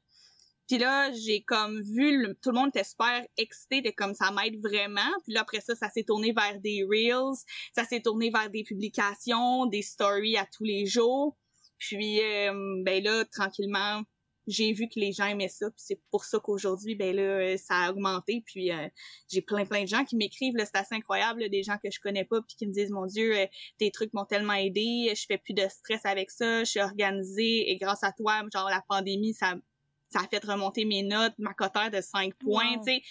Puis 0.68 0.78
là, 0.78 1.12
j'ai 1.12 1.44
comme 1.44 1.82
vu, 1.82 2.28
tout 2.42 2.52
le 2.52 2.56
monde 2.56 2.70
était 2.70 2.84
super 2.84 3.26
excité, 3.38 3.82
de 3.82 3.92
comme 3.92 4.14
ça 4.14 4.32
m'aide 4.32 4.60
vraiment. 4.62 5.12
Puis 5.24 5.34
là, 5.34 5.42
après 5.42 5.62
ça, 5.62 5.76
ça 5.76 5.90
s'est 5.90 6.04
tourné 6.04 6.34
vers 6.34 6.60
des 6.60 6.84
reels, 6.84 7.36
ça 7.76 7.86
s'est 7.86 8.02
tourné 8.02 8.30
vers 8.30 8.50
des 8.50 8.64
publications, 8.64 9.66
des 9.68 9.82
stories 9.82 10.38
à 10.38 10.46
tous 10.46 10.64
les 10.64 10.86
jours. 10.86 11.38
Puis, 11.78 12.22
euh, 12.22 12.82
ben 12.84 13.04
là, 13.04 13.26
tranquillement, 13.26 14.02
j'ai 14.48 14.74
vu 14.74 14.88
que 14.88 15.00
les 15.00 15.12
gens 15.12 15.26
aimaient 15.26 15.50
ça, 15.50 15.70
puis 15.70 15.82
c'est 15.84 16.02
pour 16.12 16.26
ça 16.26 16.40
qu'aujourd'hui, 16.40 16.96
ben 16.96 17.16
là, 17.16 17.22
euh, 17.22 17.58
ça 17.58 17.76
a 17.76 17.92
augmenté, 17.92 18.44
puis 18.46 18.72
euh, 18.72 18.88
j'ai 19.32 19.42
plein 19.42 19.66
plein 19.66 19.84
de 19.84 19.88
gens 19.88 20.06
qui 20.06 20.16
m'écrivent, 20.16 20.56
là, 20.56 20.66
c'est 20.66 20.78
assez 20.78 20.96
incroyable, 20.96 21.50
des 21.50 21.64
gens 21.64 21.78
que 21.84 21.90
je 21.92 22.00
connais 22.00 22.26
pas, 22.26 22.42
puis 22.42 22.56
qui 22.56 22.68
me 22.68 22.74
disent, 22.74 22.92
mon 22.92 23.06
Dieu, 23.06 23.38
euh, 23.38 23.48
tes 23.78 23.92
trucs 23.92 24.14
m'ont 24.14 24.26
tellement 24.26 24.54
aidé, 24.54 25.12
je 25.16 25.26
fais 25.28 25.38
plus 25.38 25.54
de 25.54 25.68
stress 25.68 26.06
avec 26.06 26.32
ça, 26.32 26.64
je 26.64 26.70
suis 26.70 26.80
organisée, 26.80 27.72
et 27.72 27.78
grâce 27.78 28.04
à 28.04 28.12
toi, 28.12 28.44
genre 28.54 28.70
la 28.70 28.84
pandémie, 28.88 29.34
ça, 29.34 29.56
ça 30.16 30.24
a 30.24 30.28
fait 30.28 30.44
remonter 30.46 30.86
mes 30.86 31.04
notes, 31.04 31.34
ma 31.38 31.54
cotère 31.54 31.92
de 31.92 32.02
5 32.02 32.34
points, 32.36 32.78
tu 32.86 33.02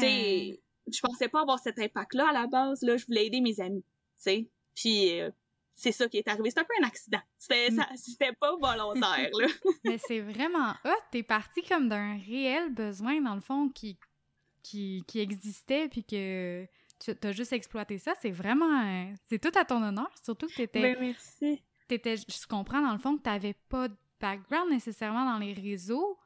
sais. 0.00 0.60
Je 0.90 1.00
pensais 1.02 1.28
pas 1.28 1.42
avoir 1.42 1.58
cet 1.58 1.78
impact-là 1.78 2.28
à 2.30 2.32
la 2.32 2.46
base, 2.46 2.82
là, 2.82 2.96
je 2.96 3.04
voulais 3.06 3.26
aider 3.26 3.40
mes 3.40 3.60
amis, 3.60 3.82
tu 3.82 4.22
sais. 4.22 4.48
Puis 4.74 5.20
c'est 5.78 5.92
ça 5.92 6.08
qui 6.08 6.18
est 6.18 6.28
arrivé. 6.28 6.50
C'était 6.50 6.62
un 6.62 6.64
peu 6.64 6.84
un 6.84 6.88
accident. 6.88 7.20
C'était, 7.38 7.70
mm. 7.70 7.84
c'était 7.94 8.32
pas 8.32 8.56
volontaire, 8.56 9.30
là. 9.32 9.46
Mais 9.84 9.98
c'est 9.98 10.20
vraiment 10.20 10.72
hot. 10.84 11.02
T'es 11.12 11.22
parti 11.22 11.62
comme 11.62 11.88
d'un 11.88 12.18
réel 12.18 12.74
besoin, 12.74 13.20
dans 13.20 13.36
le 13.36 13.40
fond, 13.40 13.68
qui, 13.68 13.96
qui, 14.64 15.04
qui 15.06 15.20
existait, 15.20 15.88
puis 15.88 16.04
que 16.04 16.66
tu 16.98 17.14
as 17.22 17.32
juste 17.32 17.52
exploité 17.52 17.98
ça. 17.98 18.14
C'est 18.20 18.32
vraiment... 18.32 19.12
c'est 19.28 19.38
tout 19.38 19.56
à 19.56 19.64
ton 19.64 19.80
honneur, 19.80 20.10
surtout 20.22 20.48
que 20.48 20.54
t'étais... 20.54 20.82
Ben, 20.82 20.96
merci. 21.00 21.62
T'étais, 21.86 22.16
je 22.16 22.46
comprends, 22.48 22.82
dans 22.82 22.92
le 22.92 22.98
fond, 22.98 23.16
que 23.16 23.22
t'avais 23.22 23.54
pas 23.68 23.88
background 24.20 24.70
nécessairement 24.70 25.24
dans 25.24 25.38
les 25.38 25.52
réseaux? 25.52 26.18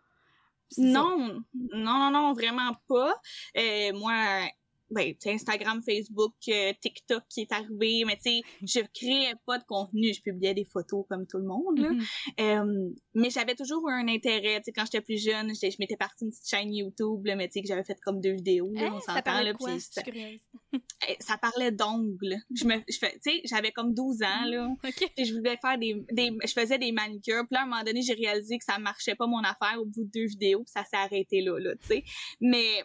Non, 0.79 1.45
non, 1.75 2.11
non, 2.11 2.33
vraiment 2.33 2.73
pas. 2.89 3.15
Euh, 3.57 3.93
moi, 3.95 4.49
ben, 4.93 5.15
Instagram, 5.27 5.83
Facebook, 5.83 6.35
euh, 6.49 6.73
TikTok 6.81 7.23
qui 7.29 7.43
est 7.43 7.53
arrivé, 7.53 8.05
mais 8.07 8.17
tu 8.17 8.31
sais, 8.31 8.41
je 8.63 8.81
créais 8.95 9.35
pas 9.47 9.59
de 9.59 9.65
contenu, 9.65 10.13
je 10.13 10.21
publiais 10.21 10.55
des 10.55 10.65
photos 10.65 11.05
comme 11.09 11.27
tout 11.27 11.39
le 11.39 11.45
monde, 11.45 11.79
là. 11.79 11.91
Mm-hmm. 11.91 12.41
Euh, 12.41 12.91
mais 13.15 13.31
j'avais 13.31 13.55
toujours 13.55 13.89
eu 13.89 13.93
un 13.93 14.09
intérêt, 14.09 14.59
tu 14.59 14.65
sais, 14.67 14.73
quand 14.73 14.85
j'étais 14.85 15.01
plus 15.01 15.23
jeune, 15.23 15.53
je 15.55 15.77
m'étais 15.79 15.97
partie 15.97 16.25
une 16.25 16.31
petite 16.31 16.49
chaîne 16.49 16.73
YouTube, 16.73 17.25
là, 17.25 17.37
mais 17.37 17.49
tu 17.49 17.55
sais, 17.55 17.63
que 17.63 17.69
j'avais 17.69 17.85
fait 17.85 17.99
comme 18.05 18.21
deux 18.21 18.35
vidéos, 18.35 18.71
là, 18.75 18.95
on 18.95 19.01
s'entend, 19.01 19.43
là, 19.43 19.53
ça, 19.79 20.03
eh, 21.09 21.17
ça 21.21 21.39
parlait 21.39 21.73
d'ongles. 21.73 22.37
Je 22.55 22.65
me, 22.65 22.77
je 22.89 22.99
fais, 22.99 23.13
tu 23.25 23.31
sais, 23.31 23.41
j'avais 23.45 23.73
comme 23.73 23.95
12 23.95 24.23
ans, 24.23 24.45
là. 24.47 24.69
Okay. 24.93 25.25
je 25.25 25.33
voulais 25.35 25.57
faire 25.63 25.79
des, 25.79 26.05
des, 26.13 26.37
je 26.45 26.53
faisais 26.53 26.79
des 26.79 26.93
manicures, 26.93 27.45
puis 27.47 27.55
là, 27.55 27.61
à 27.61 27.63
un 27.63 27.67
moment 27.67 27.83
donné, 27.83 28.03
j'ai 28.03 28.15
réalisé 28.15 28.59
que 28.59 28.65
ça 28.65 28.79
marchait 28.79 29.15
pas 29.15 29.27
mon 29.27 29.41
affaire 29.41 29.81
au 29.81 29.87
bout 29.87 30.05
de 30.05 30.11
deux 30.13 30.27
vidéos, 30.27 30.65
ça 30.67 30.85
s'est 30.85 30.97
arrêté 30.97 31.41
là, 31.41 31.59
là, 31.59 31.75
tu 31.77 31.87
sais. 31.87 32.05
Mais, 32.41 32.83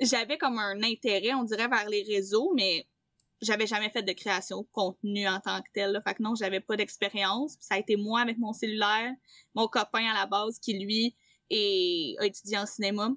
j'avais 0.00 0.38
comme 0.38 0.58
un 0.58 0.82
intérêt, 0.82 1.34
on 1.34 1.44
dirait, 1.44 1.68
vers 1.68 1.88
les 1.88 2.02
réseaux, 2.02 2.52
mais 2.54 2.86
j'avais 3.40 3.66
jamais 3.66 3.90
fait 3.90 4.02
de 4.02 4.12
création 4.12 4.62
de 4.62 4.68
contenu 4.72 5.28
en 5.28 5.40
tant 5.40 5.60
que 5.62 5.68
tel. 5.72 5.92
Là. 5.92 6.02
Fait 6.06 6.14
que 6.14 6.22
non, 6.22 6.34
j'avais 6.34 6.60
pas 6.60 6.76
d'expérience. 6.76 7.56
Ça 7.60 7.76
a 7.76 7.78
été 7.78 7.96
moi 7.96 8.20
avec 8.20 8.38
mon 8.38 8.52
cellulaire, 8.52 9.12
mon 9.54 9.68
copain 9.68 10.04
à 10.10 10.14
la 10.14 10.26
base 10.26 10.58
qui, 10.58 10.78
lui, 10.78 11.16
est, 11.50 12.16
a 12.18 12.26
étudié 12.26 12.58
en 12.58 12.66
cinéma. 12.66 13.10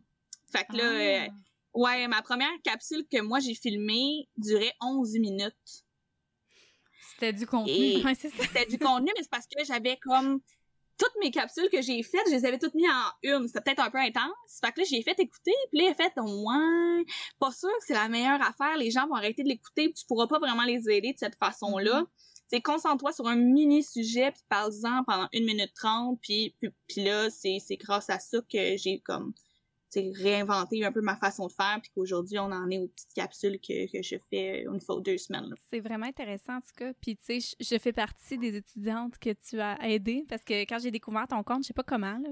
Fait 0.52 0.66
que 0.66 0.78
là, 0.78 0.84
ah. 0.86 1.26
euh, 1.26 1.28
ouais, 1.74 2.08
ma 2.08 2.22
première 2.22 2.52
capsule 2.64 3.06
que 3.10 3.22
moi 3.22 3.40
j'ai 3.40 3.56
filmée 3.56 4.28
durait 4.38 4.74
11 4.82 5.14
minutes. 5.20 5.86
C'était 7.14 7.34
du 7.34 7.46
contenu. 7.46 8.04
C'était 8.16 8.66
du 8.66 8.78
contenu, 8.78 9.12
mais 9.16 9.24
c'est 9.24 9.30
parce 9.30 9.48
que 9.48 9.64
j'avais 9.64 9.98
comme 9.98 10.42
toutes 11.02 11.20
mes 11.20 11.32
capsules 11.32 11.68
que 11.72 11.82
j'ai 11.82 12.04
faites, 12.04 12.22
je 12.28 12.36
les 12.36 12.46
avais 12.46 12.60
toutes 12.60 12.76
mis 12.76 12.88
en 12.88 13.12
une. 13.24 13.48
C'était 13.48 13.62
peut-être 13.62 13.80
un 13.80 13.90
peu 13.90 13.98
intense. 13.98 14.60
Fait 14.64 14.72
que 14.72 14.82
là, 14.82 14.86
j'ai 14.88 15.02
fait 15.02 15.20
écouter, 15.20 15.54
puis 15.72 15.82
là, 15.82 15.88
j'ai 15.88 15.94
fait, 15.96 16.14
ouais, 16.16 17.06
pas 17.40 17.52
sûr 17.52 17.70
que 17.70 17.86
c'est 17.88 17.96
la 17.96 18.08
meilleure 18.08 18.42
affaire. 18.42 18.78
Les 18.78 18.92
gens 18.92 19.08
vont 19.08 19.16
arrêter 19.16 19.42
de 19.42 19.48
l'écouter, 19.48 19.92
tu 19.92 20.06
pourras 20.06 20.28
pas 20.28 20.38
vraiment 20.38 20.64
les 20.64 20.88
aider 20.90 21.14
de 21.14 21.18
cette 21.18 21.38
façon-là. 21.40 22.06
C'est 22.48 22.58
mm-hmm. 22.58 22.62
concentre-toi 22.62 23.14
sur 23.14 23.28
un 23.28 23.36
mini 23.36 23.84
sujet, 23.84 24.32
puis 24.32 24.44
parle-en 24.48 25.04
pendant 25.06 25.28
une 25.34 25.46
minute 25.46 25.74
trente, 25.74 26.20
puis, 26.22 26.56
puis, 26.60 26.70
puis 26.88 27.04
là, 27.04 27.30
c'est 27.32 27.60
grâce 27.80 28.12
à 28.12 28.20
ça 28.20 28.38
que 28.42 28.78
j'ai 28.78 29.00
comme 29.00 29.34
réinventer 29.96 30.86
un 30.86 30.92
peu 30.92 31.02
ma 31.02 31.16
façon 31.16 31.48
de 31.48 31.52
faire, 31.52 31.80
puis 31.82 31.92
qu'aujourd'hui, 31.94 32.40
on 32.40 32.52
en 32.52 32.70
est 32.70 32.80
aux 32.80 32.88
petites 32.88 33.14
capsules 33.14 33.60
que, 33.60 33.92
que 33.92 34.02
je 34.02 34.16
fais 34.30 34.64
une 34.64 34.80
fois 34.80 35.00
deux 35.02 35.18
semaines. 35.18 35.54
C'est 35.70 35.80
vraiment 35.80 36.06
intéressant, 36.06 36.58
en 36.58 36.62
tout 36.62 36.76
cas. 36.76 36.94
Puis, 37.02 37.18
tu 37.18 37.40
sais, 37.40 37.56
je, 37.60 37.78
fais 37.78 37.94
partie 37.94 38.38
des 38.38 38.56
étudiantes 38.56 39.18
que 39.20 39.32
tu 39.34 39.60
as 39.60 39.78
aidées, 39.88 40.26
parce 40.30 40.44
que 40.44 40.62
quand 40.62 40.80
j'ai 40.80 40.92
découvert 40.92 41.28
ton 41.28 41.44
compte, 41.44 41.64
je 41.64 41.68
sais 41.68 41.74
pas 41.74 41.84
comment, 41.84 42.18
là, 42.20 42.30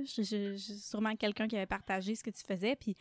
sûrement 0.58 1.16
quelqu'un 1.16 1.48
qui 1.48 1.58
avait 1.58 1.66
partagé 1.66 2.16
ce 2.16 2.24
que 2.24 2.32
tu 2.32 2.44
faisais, 2.48 2.76
puis 2.76 2.96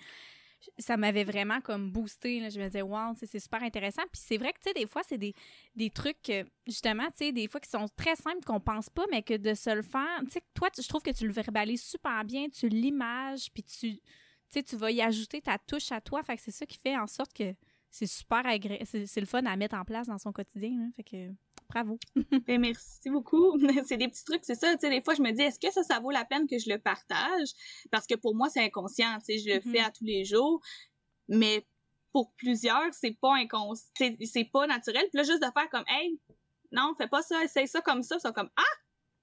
ça 0.79 0.97
m'avait 0.97 1.25
vraiment 1.25 1.61
comme 1.61 1.90
boosté. 1.90 2.40
Là. 2.40 2.49
Je 2.49 2.59
me 2.59 2.66
disais, 2.66 2.83
wow, 2.83 3.14
c'est 3.16 3.38
super 3.38 3.62
intéressant. 3.62 4.03
Puis 4.12 4.21
c'est 4.25 4.38
vrai 4.38 4.53
que, 4.53 4.59
tu 4.59 4.68
sais, 4.68 4.75
des 4.75 4.87
fois, 4.87 5.03
c'est 5.07 5.18
des, 5.18 5.35
des 5.77 5.90
trucs, 5.90 6.33
justement, 6.66 7.07
tu 7.07 7.27
sais, 7.27 7.33
des 7.33 7.49
fois 7.49 7.61
qui 7.61 7.71
sont 7.71 7.87
très 7.97 8.16
simples, 8.16 8.44
qu'on 8.44 8.61
pense 8.61 8.90
pas, 8.90 9.05
mais 9.11 9.23
que 9.23 9.35
de 9.35 9.55
se 9.55 9.71
le 9.71 9.83
faire, 9.83 10.21
tu 10.25 10.33
sais, 10.33 10.42
toi, 10.55 10.68
je 10.77 10.88
trouve 10.88 11.03
que 11.03 11.12
tu 11.12 11.27
le 11.27 11.33
verbalises 11.33 11.83
super 11.83 12.25
bien, 12.25 12.49
tu 12.49 12.68
l'images, 12.68 13.53
puis 13.53 13.62
tu 13.62 14.01
sais, 14.50 14.62
tu 14.62 14.76
vas 14.76 14.90
y 14.90 15.00
ajouter 15.00 15.40
ta 15.40 15.58
touche 15.58 15.92
à 15.92 16.00
toi. 16.00 16.22
Fait 16.22 16.37
que 16.37 16.42
c'est 16.42 16.50
ça 16.50 16.66
qui 16.66 16.78
fait 16.78 16.96
en 16.96 17.06
sorte 17.06 17.32
que 17.32 17.54
c'est 17.90 18.06
super 18.06 18.46
agréable. 18.46 18.84
C'est 18.87 19.20
le 19.20 19.26
fun 19.26 19.44
à 19.44 19.56
mettre 19.56 19.76
en 19.76 19.84
place 19.84 20.06
dans 20.06 20.18
son 20.18 20.32
quotidien. 20.32 20.90
Fait 20.96 21.04
que 21.04 21.30
bravo. 21.68 21.98
ben, 22.46 22.61
merci 22.61 23.11
beaucoup. 23.11 23.58
c'est 23.87 23.96
des 23.96 24.08
petits 24.08 24.24
trucs, 24.24 24.44
c'est 24.44 24.54
ça. 24.54 24.72
Tu 24.74 24.80
sais, 24.80 24.90
des 24.90 25.02
fois, 25.02 25.14
je 25.14 25.22
me 25.22 25.32
dis, 25.32 25.42
est-ce 25.42 25.58
que 25.58 25.72
ça, 25.72 25.82
ça 25.82 26.00
vaut 26.00 26.11
la 26.11 26.24
peine 26.24 26.46
que 26.46 26.58
je 26.58 26.70
le 26.70 26.78
partage? 26.78 27.48
Parce 27.90 28.06
que 28.06 28.14
pour 28.14 28.34
moi, 28.34 28.48
c'est 28.48 28.64
inconscient. 28.64 29.18
Tu 29.18 29.24
sais, 29.24 29.38
je 29.38 29.54
le 29.54 29.61
fais 29.61 29.80
mm-hmm. 29.80 29.87
à 29.87 29.90
tous 29.90 30.04
les 30.04 30.24
jours. 30.24 30.61
Mais 31.28 31.66
pour 32.12 32.32
plusieurs, 32.34 32.92
c'est 32.92 33.18
pas 33.20 33.34
inconscient. 33.37 33.92
C'est 34.24 34.50
pas 34.50 34.66
naturel. 34.66 35.04
Puis 35.11 35.18
là, 35.18 35.22
juste 35.24 35.42
de 35.42 35.50
faire 35.52 35.68
comme, 35.70 35.84
hey, 35.88 36.18
non, 36.72 36.94
fais 36.96 37.08
pas 37.08 37.22
ça, 37.22 37.42
essaye 37.44 37.68
ça 37.68 37.80
comme 37.80 38.02
ça. 38.02 38.18
Ça 38.18 38.32
comme, 38.32 38.50
ah, 38.56 38.74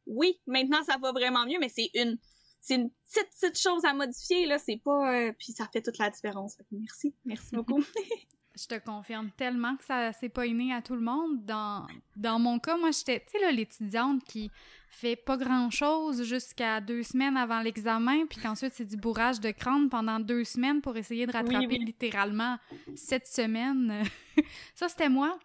oui, 0.08 0.40
maintenant 0.46 0.84
ça 0.84 0.98
va 0.98 1.12
vraiment 1.12 1.46
mieux, 1.46 1.58
mais 1.60 1.70
c'est 1.70 1.90
une 1.94 2.18
c'est 2.66 2.76
une 2.76 2.90
petite, 2.90 3.30
petite 3.40 3.60
chose 3.60 3.86
à 3.86 3.94
modifier, 3.94 4.48
là. 4.48 4.58
C'est 4.58 4.82
pas. 4.84 5.14
Euh, 5.14 5.32
puis 5.38 5.54
ça 5.54 5.68
fait 5.72 5.84
toute 5.84 6.00
la 6.00 6.10
différence. 6.10 6.58
Merci. 6.72 7.14
Merci 7.24 7.56
beaucoup. 7.56 7.84
Je 8.58 8.68
te 8.68 8.80
confirme 8.80 9.30
tellement 9.38 9.76
que 9.76 9.84
ça 9.84 10.14
s'est 10.14 10.30
pas 10.30 10.46
inné 10.46 10.74
à 10.74 10.82
tout 10.82 10.96
le 10.96 11.02
monde. 11.02 11.44
Dans, 11.46 11.86
dans 12.16 12.40
mon 12.40 12.58
cas, 12.58 12.78
moi, 12.78 12.90
j'étais, 12.92 13.20
tu 13.20 13.34
sais, 13.34 13.46
là, 13.46 13.52
l'étudiante 13.52 14.24
qui 14.24 14.50
fait 14.90 15.18
pas 15.18 15.36
grand-chose 15.36 16.24
jusqu'à 16.24 16.80
deux 16.80 17.04
semaines 17.04 17.36
avant 17.36 17.60
l'examen, 17.60 18.26
puis 18.28 18.40
qu'ensuite, 18.42 18.74
c'est 18.74 18.86
du 18.86 18.96
bourrage 18.96 19.42
de 19.42 19.52
crâne 19.52 19.90
pendant 19.90 20.22
deux 20.22 20.46
semaines 20.46 20.82
pour 20.82 20.96
essayer 20.96 21.28
de 21.28 21.34
rattraper 21.34 21.78
littéralement 21.78 22.58
sept 22.96 23.28
semaines. 23.28 24.04
ça, 24.74 24.88
c'était 24.88 25.10
moi. 25.10 25.38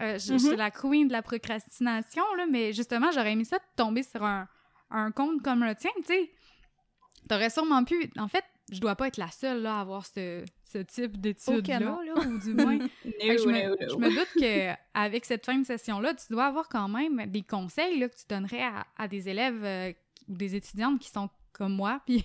Euh, 0.00 0.14
je, 0.14 0.38
suis 0.38 0.50
mm-hmm. 0.50 0.56
la 0.56 0.70
queen 0.70 1.08
de 1.08 1.12
la 1.12 1.22
procrastination, 1.22 2.22
là, 2.36 2.46
mais 2.48 2.72
justement, 2.72 3.10
j'aurais 3.10 3.32
aimé 3.32 3.44
ça 3.44 3.58
de 3.58 3.64
tomber 3.76 4.04
sur 4.04 4.24
un, 4.24 4.46
un 4.90 5.10
compte 5.10 5.42
comme 5.42 5.64
le 5.64 5.74
tien, 5.74 5.90
tu 5.96 6.14
sais 6.14 6.30
T'aurais 7.28 7.50
sûrement 7.50 7.84
pu. 7.84 8.10
En 8.18 8.28
fait, 8.28 8.44
je 8.70 8.80
dois 8.80 8.96
pas 8.96 9.08
être 9.08 9.16
la 9.16 9.30
seule 9.30 9.62
là, 9.62 9.76
à 9.76 9.80
avoir 9.80 10.06
ce, 10.06 10.44
ce 10.64 10.78
type 10.78 11.20
d'études-là, 11.20 11.78
là, 11.78 12.14
ou 12.16 12.38
du 12.38 12.54
moins. 12.54 12.78
je, 13.04 13.46
me, 13.46 13.76
je, 13.88 13.96
me, 13.96 14.08
doute 14.10 14.28
qu'avec 14.38 15.24
cette 15.24 15.44
fin 15.44 15.58
de 15.58 15.64
session-là, 15.64 16.14
tu 16.14 16.32
dois 16.32 16.46
avoir 16.46 16.68
quand 16.68 16.88
même 16.88 17.26
des 17.26 17.42
conseils 17.42 17.98
là, 17.98 18.08
que 18.08 18.16
tu 18.16 18.24
donnerais 18.28 18.62
à, 18.62 18.86
à 18.96 19.08
des 19.08 19.28
élèves 19.28 19.64
euh, 19.64 19.92
ou 20.28 20.36
des 20.36 20.54
étudiantes 20.54 21.00
qui 21.00 21.10
sont 21.10 21.28
comme 21.52 21.74
moi, 21.74 22.00
puis 22.06 22.24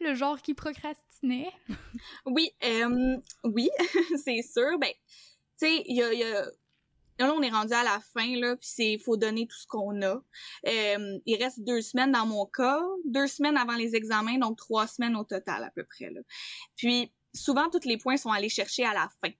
le, 0.00 0.14
genre 0.14 0.40
qui 0.40 0.54
procrastinait. 0.54 1.50
oui, 2.26 2.50
euh, 2.64 3.16
oui, 3.42 3.68
c'est 4.24 4.42
sûr. 4.42 4.78
Ben, 4.78 4.92
tu 5.58 5.66
sais, 5.66 5.82
il 5.86 5.96
y 5.96 6.02
a, 6.02 6.12
y 6.12 6.22
a 6.22 6.44
Là, 7.18 7.32
on 7.32 7.42
est 7.42 7.50
rendu 7.50 7.72
à 7.72 7.84
la 7.84 8.00
fin, 8.00 8.36
là, 8.36 8.56
puis 8.56 8.68
c'est 8.68 8.98
faut 8.98 9.16
donner 9.16 9.46
tout 9.46 9.56
ce 9.56 9.66
qu'on 9.66 10.02
a. 10.02 10.22
Euh, 10.66 11.18
il 11.26 11.36
reste 11.42 11.60
deux 11.60 11.80
semaines 11.80 12.12
dans 12.12 12.26
mon 12.26 12.46
cas, 12.46 12.80
deux 13.04 13.28
semaines 13.28 13.56
avant 13.56 13.76
les 13.76 13.94
examens, 13.94 14.38
donc 14.38 14.58
trois 14.58 14.86
semaines 14.86 15.16
au 15.16 15.24
total 15.24 15.62
à 15.62 15.70
peu 15.70 15.84
près. 15.84 16.10
Là. 16.10 16.20
Puis 16.76 17.12
souvent, 17.32 17.70
tous 17.70 17.86
les 17.86 17.98
points 17.98 18.16
sont 18.16 18.30
allés 18.30 18.48
chercher 18.48 18.84
à 18.84 18.94
la 18.94 19.08
fin. 19.22 19.32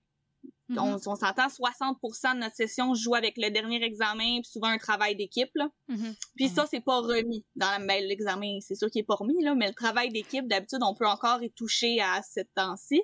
Mm-hmm. 0.69 0.79
On, 0.79 1.15
s'entend 1.15 1.47
60% 1.47 2.35
de 2.35 2.39
notre 2.39 2.55
session 2.55 2.95
joue 2.95 3.13
avec 3.13 3.37
le 3.37 3.49
dernier 3.51 3.83
examen, 3.83 4.41
puis 4.41 4.49
souvent 4.51 4.67
un 4.67 4.77
travail 4.77 5.15
d'équipe. 5.15 5.51
Là. 5.53 5.69
Mm-hmm. 5.89 6.15
Puis 6.35 6.49
ça, 6.49 6.65
c'est 6.69 6.81
pas 6.81 6.99
remis 7.01 7.45
dans 7.55 7.85
ben, 7.85 8.03
l'examen. 8.03 8.59
C'est 8.61 8.75
sûr 8.75 8.89
qu'il 8.89 9.01
est 9.01 9.05
pas 9.05 9.15
remis, 9.15 9.43
là, 9.43 9.53
mais 9.53 9.67
le 9.67 9.73
travail 9.73 10.09
d'équipe, 10.09 10.47
d'habitude, 10.47 10.79
on 10.81 10.95
peut 10.95 11.07
encore 11.07 11.43
y 11.43 11.51
toucher 11.51 12.01
à 12.01 12.21
ce 12.23 12.39
temps-ci. 12.55 13.01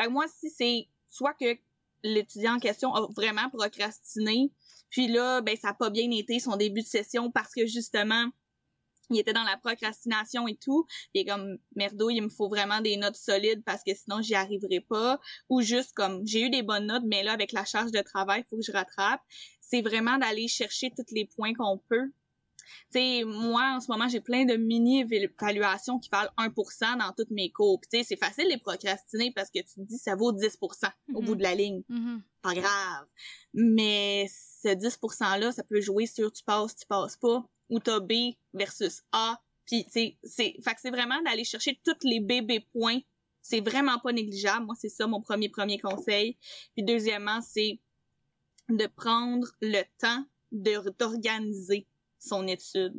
Fait 0.00 0.06
que 0.06 0.10
moi, 0.10 0.24
si 0.28 0.48
c'est 0.50 0.88
soit 1.10 1.34
que 1.34 1.56
l'étudiant 2.04 2.56
en 2.56 2.58
question 2.60 2.94
a 2.94 3.08
vraiment 3.16 3.50
procrastiné. 3.50 4.52
Puis 4.90 5.08
là, 5.08 5.40
ben 5.40 5.56
ça 5.56 5.68
n'a 5.68 5.74
pas 5.74 5.90
bien 5.90 6.08
été 6.12 6.38
son 6.38 6.56
début 6.56 6.82
de 6.82 6.86
session 6.86 7.32
parce 7.32 7.52
que 7.52 7.66
justement, 7.66 8.30
il 9.10 9.18
était 9.18 9.32
dans 9.32 9.42
la 9.42 9.56
procrastination 9.56 10.46
et 10.46 10.56
tout. 10.56 10.86
Il 11.12 11.22
est 11.22 11.24
comme 11.24 11.58
merdo, 11.74 12.10
il 12.10 12.22
me 12.22 12.28
faut 12.28 12.48
vraiment 12.48 12.80
des 12.80 12.96
notes 12.96 13.16
solides 13.16 13.62
parce 13.64 13.82
que 13.82 13.94
sinon 13.94 14.22
j'y 14.22 14.34
arriverai 14.34 14.80
pas. 14.80 15.18
Ou 15.48 15.62
juste 15.62 15.92
comme 15.94 16.24
j'ai 16.26 16.42
eu 16.42 16.50
des 16.50 16.62
bonnes 16.62 16.86
notes, 16.86 17.04
mais 17.06 17.22
là 17.22 17.32
avec 17.32 17.52
la 17.52 17.64
charge 17.64 17.90
de 17.90 18.00
travail, 18.00 18.44
il 18.44 18.48
faut 18.48 18.56
que 18.56 18.62
je 18.62 18.72
rattrape. 18.72 19.20
C'est 19.60 19.82
vraiment 19.82 20.18
d'aller 20.18 20.46
chercher 20.46 20.90
tous 20.90 21.12
les 21.12 21.26
points 21.36 21.54
qu'on 21.54 21.78
peut 21.88 22.12
tu 22.92 22.98
sais, 22.98 23.24
moi, 23.24 23.74
en 23.76 23.80
ce 23.80 23.90
moment, 23.90 24.08
j'ai 24.08 24.20
plein 24.20 24.44
de 24.44 24.56
mini-évaluations 24.56 25.98
qui 25.98 26.08
valent 26.10 26.30
1% 26.38 26.98
dans 26.98 27.12
toutes 27.12 27.30
mes 27.30 27.50
cours. 27.50 27.80
tu 27.80 27.98
sais, 27.98 28.04
c'est 28.04 28.16
facile 28.16 28.44
de 28.44 28.50
les 28.50 28.58
procrastiner 28.58 29.32
parce 29.32 29.50
que 29.50 29.60
tu 29.60 29.74
te 29.74 29.80
dis 29.80 29.98
ça 29.98 30.14
vaut 30.14 30.32
10% 30.32 30.90
au 31.14 31.22
bout 31.22 31.34
mm-hmm. 31.34 31.36
de 31.36 31.42
la 31.42 31.54
ligne. 31.54 31.82
Mm-hmm. 31.90 32.20
Pas 32.42 32.54
grave. 32.54 33.06
Mais 33.54 34.26
ce 34.62 34.68
10%-là, 34.68 35.52
ça 35.52 35.62
peut 35.64 35.80
jouer 35.80 36.06
sur 36.06 36.32
tu 36.32 36.42
passes, 36.44 36.76
tu 36.76 36.86
passes 36.86 37.16
pas, 37.16 37.46
ou 37.68 37.78
t'as 37.80 38.00
B 38.00 38.12
versus 38.52 39.02
A, 39.12 39.40
Puis, 39.66 39.86
c'est, 39.90 40.16
c'est, 40.22 40.56
fait 40.62 40.74
que 40.74 40.80
c'est 40.80 40.90
vraiment 40.90 41.20
d'aller 41.22 41.44
chercher 41.44 41.80
tous 41.84 42.06
les 42.06 42.20
bébés 42.20 42.66
points. 42.72 43.00
C'est 43.40 43.60
vraiment 43.60 43.98
pas 43.98 44.12
négligeable. 44.12 44.66
Moi, 44.66 44.74
c'est 44.78 44.88
ça 44.88 45.06
mon 45.06 45.20
premier, 45.20 45.48
premier 45.48 45.78
conseil. 45.78 46.38
Puis, 46.74 46.84
deuxièmement, 46.84 47.40
c'est 47.42 47.80
de 48.68 48.86
prendre 48.86 49.48
le 49.60 49.82
temps 49.98 50.24
de, 50.52 50.90
d'organiser 50.98 51.86
son 52.24 52.46
étude. 52.46 52.94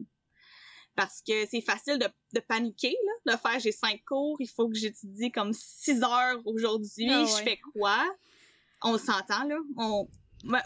Parce 0.95 1.21
que 1.21 1.45
c'est 1.47 1.61
facile 1.61 1.99
de, 1.99 2.07
de 2.33 2.39
paniquer, 2.39 2.95
là, 3.25 3.33
de 3.33 3.39
faire 3.39 3.59
j'ai 3.59 3.73
cinq 3.73 4.01
cours, 4.07 4.37
il 4.39 4.47
faut 4.47 4.69
que 4.69 4.75
j'étudie 4.75 5.29
comme 5.31 5.51
six 5.53 6.01
heures 6.01 6.41
aujourd'hui, 6.45 7.09
Ah 7.11 7.25
je 7.25 7.43
fais 7.43 7.59
quoi? 7.73 8.05
On 8.81 8.97
s'entend, 8.97 9.43
là. 9.43 9.57
On, 9.77 10.07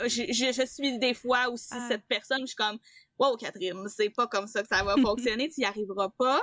je, 0.04 0.32
je 0.32 0.66
suis 0.68 1.00
des 1.00 1.14
fois 1.16 1.50
aussi 1.50 1.70
Ah. 1.72 1.88
cette 1.90 2.06
personne, 2.08 2.42
je 2.42 2.48
suis 2.48 2.56
comme, 2.56 2.78
wow, 3.18 3.38
Catherine, 3.38 3.88
c'est 3.88 4.10
pas 4.12 4.28
comme 4.28 4.46
ça 4.48 4.62
que 4.62 4.68
ça 4.68 4.84
va 4.84 4.96
fonctionner, 5.02 5.50
tu 5.50 5.62
y 5.62 5.66
arriveras 5.66 6.10
pas. 6.10 6.42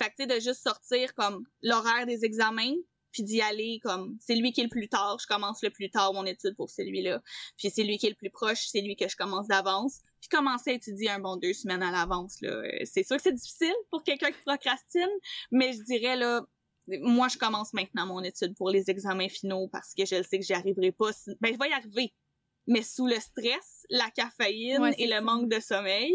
Fait 0.00 0.10
que, 0.10 0.14
tu 0.16 0.22
sais, 0.22 0.26
de 0.26 0.40
juste 0.40 0.62
sortir 0.62 1.12
comme 1.14 1.44
l'horaire 1.62 2.06
des 2.06 2.24
examens, 2.24 2.74
puis 3.12 3.22
d'y 3.22 3.40
aller 3.40 3.80
comme, 3.82 4.16
c'est 4.20 4.34
lui 4.34 4.52
qui 4.52 4.60
est 4.60 4.64
le 4.64 4.70
plus 4.70 4.88
tard, 4.88 5.18
je 5.20 5.26
commence 5.26 5.62
le 5.62 5.70
plus 5.70 5.90
tard 5.90 6.12
mon 6.12 6.24
étude 6.26 6.54
pour 6.56 6.70
celui-là. 6.70 7.22
Puis 7.56 7.70
c'est 7.70 7.82
lui 7.84 7.98
qui 7.98 8.06
est 8.06 8.10
le 8.10 8.16
plus 8.16 8.30
proche, 8.30 8.66
c'est 8.68 8.80
lui 8.80 8.96
que 8.96 9.08
je 9.08 9.16
commence 9.16 9.48
d'avance. 9.48 10.00
Puis 10.20 10.28
commencer 10.28 10.70
à 10.70 10.72
étudier 10.74 11.10
un 11.10 11.20
bon 11.20 11.36
deux 11.36 11.52
semaines 11.52 11.82
à 11.82 11.90
l'avance, 11.90 12.40
là. 12.40 12.50
Euh, 12.50 12.70
C'est 12.84 13.04
sûr 13.04 13.16
que 13.16 13.22
c'est 13.22 13.32
difficile 13.34 13.74
pour 13.90 14.02
quelqu'un 14.02 14.30
qui 14.32 14.40
procrastine, 14.44 15.08
mais 15.50 15.72
je 15.72 15.82
dirais, 15.82 16.16
là, 16.16 16.42
moi, 17.02 17.28
je 17.28 17.36
commence 17.38 17.72
maintenant 17.74 18.06
mon 18.06 18.22
étude 18.22 18.54
pour 18.56 18.70
les 18.70 18.90
examens 18.90 19.28
finaux 19.28 19.68
parce 19.68 19.94
que 19.94 20.04
je 20.06 20.22
sais 20.22 20.38
que 20.38 20.44
j'y 20.44 20.54
arriverai 20.54 20.90
pas. 20.92 21.10
Ben, 21.40 21.52
je 21.52 21.58
vais 21.58 21.68
y 21.68 21.72
arriver. 21.72 22.14
Mais 22.66 22.82
sous 22.82 23.06
le 23.06 23.16
stress, 23.20 23.86
la 23.90 24.10
caféine 24.10 24.82
Ouais, 24.82 24.94
et 24.98 25.06
le 25.06 25.12
ça. 25.12 25.20
manque 25.22 25.48
de 25.50 25.60
sommeil, 25.60 26.14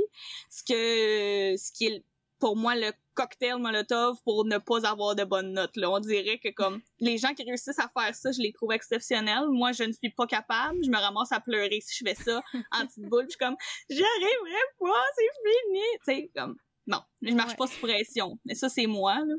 ce 0.51 0.63
que, 0.63 1.57
ce 1.57 1.71
qui 1.71 1.85
est 1.87 2.03
pour 2.43 2.57
moi 2.57 2.75
le 2.75 2.91
cocktail 3.13 3.55
molotov 3.57 4.17
pour 4.25 4.43
ne 4.43 4.57
pas 4.57 4.85
avoir 4.85 5.15
de 5.15 5.23
bonnes 5.23 5.53
notes, 5.53 5.77
là. 5.77 5.89
On 5.89 6.01
dirait 6.01 6.39
que 6.39 6.49
comme, 6.49 6.81
les 6.99 7.17
gens 7.17 7.33
qui 7.33 7.43
réussissent 7.43 7.79
à 7.79 7.89
faire 7.97 8.13
ça, 8.13 8.33
je 8.33 8.41
les 8.41 8.51
trouve 8.51 8.73
exceptionnels. 8.73 9.47
Moi, 9.47 9.71
je 9.71 9.83
ne 9.85 9.93
suis 9.93 10.09
pas 10.09 10.27
capable. 10.27 10.83
Je 10.83 10.89
me 10.89 10.97
ramasse 10.97 11.31
à 11.31 11.39
pleurer 11.39 11.79
si 11.79 11.95
je 11.97 12.05
fais 12.05 12.21
ça 12.21 12.43
en 12.73 12.85
petite 12.85 13.05
boule. 13.05 13.23
Je 13.23 13.29
suis 13.29 13.37
comme, 13.37 13.55
j'y 13.89 14.03
arriverai 14.03 14.61
pas, 14.77 15.03
c'est 15.15 15.51
fini. 15.51 15.79
Tu 15.93 16.03
sais, 16.03 16.31
comme, 16.35 16.57
non, 16.85 17.01
je 17.21 17.33
marche 17.33 17.51
Ouais. 17.51 17.55
pas 17.55 17.67
sous 17.67 17.79
pression. 17.79 18.37
Mais 18.43 18.55
ça, 18.55 18.67
c'est 18.67 18.87
moi, 18.87 19.19
là. 19.19 19.35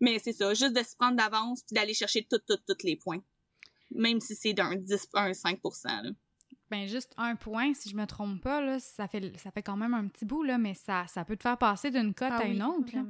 Mais 0.00 0.18
c'est 0.18 0.34
ça, 0.34 0.52
juste 0.52 0.74
de 0.74 0.82
se 0.82 0.94
prendre 0.94 1.16
d'avance 1.16 1.62
puis 1.62 1.74
d'aller 1.74 1.94
chercher 1.94 2.26
tout, 2.30 2.40
tout, 2.46 2.58
tous 2.68 2.84
les 2.84 2.96
points. 2.96 3.22
Même 3.92 4.20
si 4.20 4.34
c'est 4.36 4.52
d'un 4.52 4.74
10, 4.76 5.08
un 5.14 5.32
5 5.32 5.58
là. 5.84 6.10
Ben 6.70 6.86
juste 6.88 7.12
un 7.16 7.36
point, 7.36 7.74
si 7.74 7.88
je 7.88 7.96
me 7.96 8.06
trompe 8.06 8.42
pas, 8.42 8.60
là, 8.60 8.80
ça 8.80 9.06
fait 9.06 9.36
ça 9.38 9.50
fait 9.52 9.62
quand 9.62 9.76
même 9.76 9.94
un 9.94 10.08
petit 10.08 10.24
bout, 10.24 10.42
là, 10.42 10.58
mais 10.58 10.74
ça, 10.74 11.06
ça 11.06 11.24
peut 11.24 11.36
te 11.36 11.42
faire 11.42 11.58
passer 11.58 11.90
d'une 11.90 12.12
cote 12.14 12.32
Ah 12.32 12.38
à 12.38 12.44
une 12.46 12.62
oui, 12.62 12.68
autre. 12.80 12.96
là. 12.96 13.02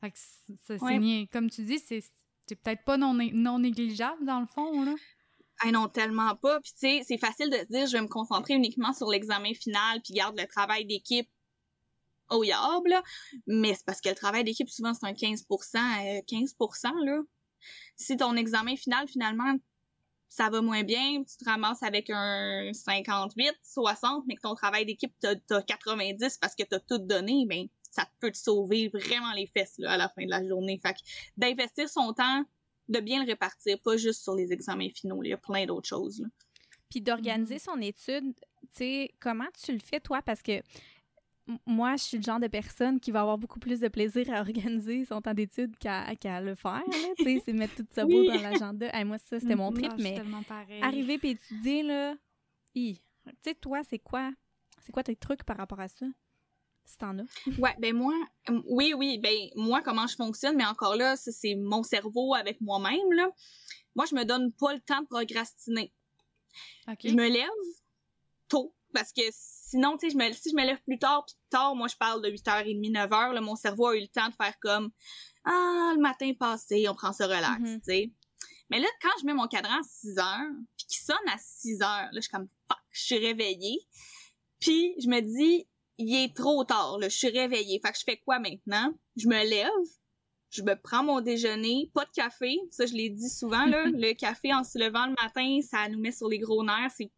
Fait 0.00 0.10
que 0.10 0.18
c'est- 0.66 0.82
Ouais. 0.82 1.28
comme 1.32 1.48
tu 1.50 1.62
dis, 1.62 1.78
c'est 1.78 2.02
c'est 2.46 2.56
peut-être 2.56 2.84
pas 2.84 2.96
non, 2.96 3.14
né- 3.14 3.32
non 3.32 3.58
négligeable 3.58 4.24
dans 4.24 4.40
le 4.40 4.46
fond, 4.46 4.82
là. 4.82 4.94
Ah 5.60 5.70
non, 5.72 5.88
tellement 5.88 6.34
pas. 6.36 6.60
Puis 6.60 6.72
tu 6.72 6.78
sais, 6.78 7.02
c'est 7.06 7.18
facile 7.18 7.50
de 7.50 7.56
se 7.56 7.64
dire, 7.66 7.86
je 7.86 7.92
vais 7.92 8.00
me 8.02 8.06
concentrer 8.08 8.54
uniquement 8.54 8.92
sur 8.92 9.08
l'examen 9.08 9.52
final 9.54 10.00
puis 10.02 10.14
garde 10.14 10.38
le 10.38 10.46
travail 10.46 10.86
d'équipe 10.86 11.28
au 12.30 12.44
yable, 12.44 12.88
là. 12.90 13.02
Mais 13.46 13.74
c'est 13.74 13.84
parce 13.84 14.00
que 14.00 14.08
le 14.10 14.14
travail 14.14 14.44
d'équipe, 14.44 14.68
souvent, 14.68 14.94
c'est 14.94 15.06
un 15.06 15.14
15% 15.14 15.78
euh, 15.78 16.20
15% 16.26 16.92
là. 17.04 17.20
Si 17.96 18.16
ton 18.16 18.36
examen 18.36 18.76
final, 18.76 19.08
finalement, 19.08 19.56
ça 20.28 20.50
va 20.50 20.60
moins 20.60 20.82
bien, 20.82 21.22
tu 21.24 21.36
te 21.36 21.44
ramasses 21.44 21.82
avec 21.82 22.10
un 22.10 22.70
58, 22.72 23.54
60, 23.62 24.24
mais 24.26 24.36
que 24.36 24.42
ton 24.42 24.54
travail 24.54 24.84
d'équipe, 24.84 25.12
t'as, 25.20 25.34
t'as 25.46 25.62
90 25.62 26.38
parce 26.38 26.54
que 26.54 26.64
t'as 26.64 26.80
tout 26.80 26.98
donné, 26.98 27.46
ben, 27.46 27.66
ça 27.90 28.06
peut 28.20 28.30
te 28.30 28.36
sauver 28.36 28.88
vraiment 28.88 29.32
les 29.32 29.46
fesses, 29.46 29.78
là, 29.78 29.92
à 29.92 29.96
la 29.96 30.08
fin 30.08 30.24
de 30.24 30.30
la 30.30 30.46
journée. 30.46 30.78
Fait 30.82 30.92
que 30.92 30.98
d'investir 31.36 31.88
son 31.88 32.12
temps, 32.12 32.44
de 32.88 33.00
bien 33.00 33.22
le 33.22 33.26
répartir, 33.26 33.78
pas 33.82 33.96
juste 33.96 34.22
sur 34.22 34.34
les 34.34 34.52
examens 34.52 34.88
finaux, 34.94 35.22
il 35.22 35.30
y 35.30 35.32
a 35.32 35.38
plein 35.38 35.66
d'autres 35.66 35.88
choses, 35.88 36.20
là. 36.20 36.28
Puis 36.90 37.02
d'organiser 37.02 37.58
son 37.58 37.80
étude, 37.82 38.34
tu 38.34 38.68
sais, 38.72 39.14
comment 39.20 39.48
tu 39.62 39.72
le 39.72 39.78
fais, 39.78 40.00
toi? 40.00 40.22
Parce 40.22 40.40
que 40.40 40.62
moi, 41.66 41.96
je 41.96 42.02
suis 42.02 42.16
le 42.18 42.22
genre 42.22 42.40
de 42.40 42.46
personne 42.46 43.00
qui 43.00 43.10
va 43.10 43.20
avoir 43.22 43.38
beaucoup 43.38 43.58
plus 43.58 43.80
de 43.80 43.88
plaisir 43.88 44.30
à 44.30 44.40
organiser 44.40 45.04
son 45.04 45.20
temps 45.22 45.34
d'étude 45.34 45.76
qu'à 45.78 46.40
le 46.40 46.54
faire. 46.54 46.82
Tu 47.16 47.24
sais, 47.24 47.42
c'est 47.44 47.52
mettre 47.52 47.74
tout 47.76 47.86
ça 47.90 48.04
beau 48.04 48.20
Oui. 48.20 48.26
dans 48.26 48.40
l'agenda. 48.40 48.86
Hey, 48.94 49.04
moi, 49.04 49.18
ça, 49.18 49.40
c'était 49.40 49.56
mon 49.56 49.72
trip, 49.72 49.90
Ah, 49.90 49.96
mais 49.98 50.20
arriver 50.82 51.18
puis 51.18 51.30
étudier, 51.30 51.82
là, 51.82 52.14
tu 52.74 52.96
sais, 53.42 53.54
toi, 53.54 53.80
c'est 53.88 53.98
quoi? 53.98 54.30
C'est 54.82 54.92
quoi 54.92 55.02
tes 55.02 55.16
trucs 55.16 55.42
par 55.44 55.56
rapport 55.56 55.80
à 55.80 55.88
ça? 55.88 56.06
Si 56.84 56.96
t'en 56.96 57.18
as? 57.18 57.24
Ouais, 57.58 57.74
ben 57.78 57.94
moi, 57.94 58.14
oui, 58.66 58.94
oui, 58.96 59.18
ben 59.18 59.34
moi, 59.56 59.82
comment 59.82 60.06
je 60.06 60.16
fonctionne, 60.16 60.56
mais 60.56 60.64
encore 60.66 60.96
là, 60.96 61.16
c'est 61.16 61.54
mon 61.54 61.82
cerveau 61.82 62.34
avec 62.34 62.60
moi-même, 62.60 63.12
là. 63.12 63.28
Moi, 63.94 64.04
je 64.08 64.14
me 64.14 64.24
donne 64.24 64.52
pas 64.52 64.72
le 64.74 64.80
temps 64.80 65.00
de 65.02 65.06
procrastiner. 65.06 65.92
Je 67.04 67.14
me 67.14 67.28
lève 67.28 67.48
parce 68.94 69.12
que 69.12 69.22
sinon, 69.32 69.96
tu 69.98 70.08
sais, 70.08 70.12
je 70.12 70.18
me, 70.18 70.32
si 70.32 70.50
je 70.50 70.54
me 70.56 70.64
lève 70.64 70.80
plus 70.86 70.98
tard, 70.98 71.24
puis 71.26 71.36
tard, 71.50 71.74
moi, 71.74 71.88
je 71.88 71.96
parle 71.96 72.22
de 72.22 72.30
8h30, 72.30 72.90
9h, 72.92 73.32
là, 73.32 73.40
mon 73.40 73.56
cerveau 73.56 73.88
a 73.88 73.96
eu 73.96 74.00
le 74.00 74.08
temps 74.08 74.28
de 74.28 74.34
faire 74.34 74.58
comme, 74.60 74.90
ah, 75.44 75.92
le 75.94 76.00
matin 76.00 76.32
passé, 76.38 76.88
on 76.88 76.94
prend 76.94 77.12
ça 77.12 77.26
relax, 77.26 77.60
Mhm. 77.60 77.80
tu 77.80 77.84
sais. 77.84 78.12
Mais 78.70 78.80
là, 78.80 78.88
quand 79.02 79.10
je 79.20 79.26
mets 79.26 79.34
mon 79.34 79.46
cadran 79.46 79.78
à 79.78 79.82
6 79.82 80.18
heures, 80.18 80.50
puis 80.76 80.86
qu'il 80.86 81.02
sonne 81.02 81.16
à 81.32 81.36
6 81.38 81.80
heures, 81.82 82.08
là, 82.10 82.10
je 82.14 82.20
suis 82.20 82.30
comme, 82.30 82.48
fuck, 82.70 82.78
je 82.90 83.02
suis 83.02 83.18
réveillée. 83.18 83.78
Puis, 84.60 84.94
je 85.00 85.08
me 85.08 85.20
dis, 85.20 85.66
il 85.98 86.14
est 86.14 86.34
trop 86.36 86.64
tard, 86.64 86.98
là, 86.98 87.08
je 87.08 87.16
suis 87.16 87.28
réveillée. 87.30 87.80
Fait 87.84 87.92
que 87.92 87.98
je 87.98 88.04
fais 88.04 88.18
quoi 88.18 88.38
maintenant? 88.38 88.92
Je 89.16 89.26
me 89.28 89.42
lève, 89.48 89.70
je 90.50 90.62
me 90.62 90.74
prends 90.80 91.02
mon 91.04 91.20
déjeuner, 91.20 91.90
pas 91.94 92.04
de 92.04 92.10
café. 92.10 92.58
Ça, 92.70 92.86
je 92.86 92.92
l'ai 92.94 93.08
dit 93.10 93.28
souvent, 93.28 93.64
là. 93.66 93.84
le 93.94 94.12
café 94.14 94.52
en 94.54 94.64
se 94.64 94.78
levant 94.78 95.06
le 95.06 95.14
matin, 95.22 95.60
ça 95.62 95.88
nous 95.88 95.98
met 95.98 96.12
sur 96.12 96.28
les 96.28 96.38
gros 96.38 96.62
nerfs. 96.64 96.92
C'est 96.96 97.10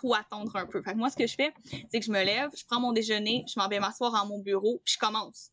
faut 0.00 0.14
attendre 0.14 0.54
un 0.56 0.66
peu. 0.66 0.82
Fait 0.82 0.92
que 0.92 0.98
moi, 0.98 1.10
ce 1.10 1.16
que 1.16 1.26
je 1.26 1.34
fais, 1.34 1.52
c'est 1.90 2.00
que 2.00 2.06
je 2.06 2.10
me 2.10 2.22
lève, 2.24 2.50
je 2.56 2.64
prends 2.66 2.80
mon 2.80 2.92
déjeuner, 2.92 3.44
je 3.52 3.58
m'en 3.58 3.68
vais 3.68 3.80
m'asseoir 3.80 4.14
à 4.14 4.24
mon 4.24 4.38
bureau, 4.38 4.80
puis 4.84 4.94
je 4.94 4.98
commence. 4.98 5.50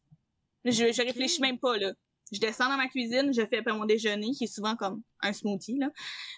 Je, 0.66 0.72
je 0.72 1.02
réfléchis 1.02 1.42
même 1.42 1.60
pas, 1.60 1.78
là. 1.78 1.94
Je 2.32 2.40
descends 2.40 2.70
dans 2.70 2.78
ma 2.78 2.88
cuisine, 2.88 3.34
je 3.34 3.46
fais 3.46 3.62
mon 3.68 3.84
déjeuner, 3.84 4.32
qui 4.32 4.46
est 4.46 4.54
souvent 4.54 4.78
comme 4.78 5.04
un 5.22 5.34
smoothie, 5.34 5.80
là. 5.80 5.90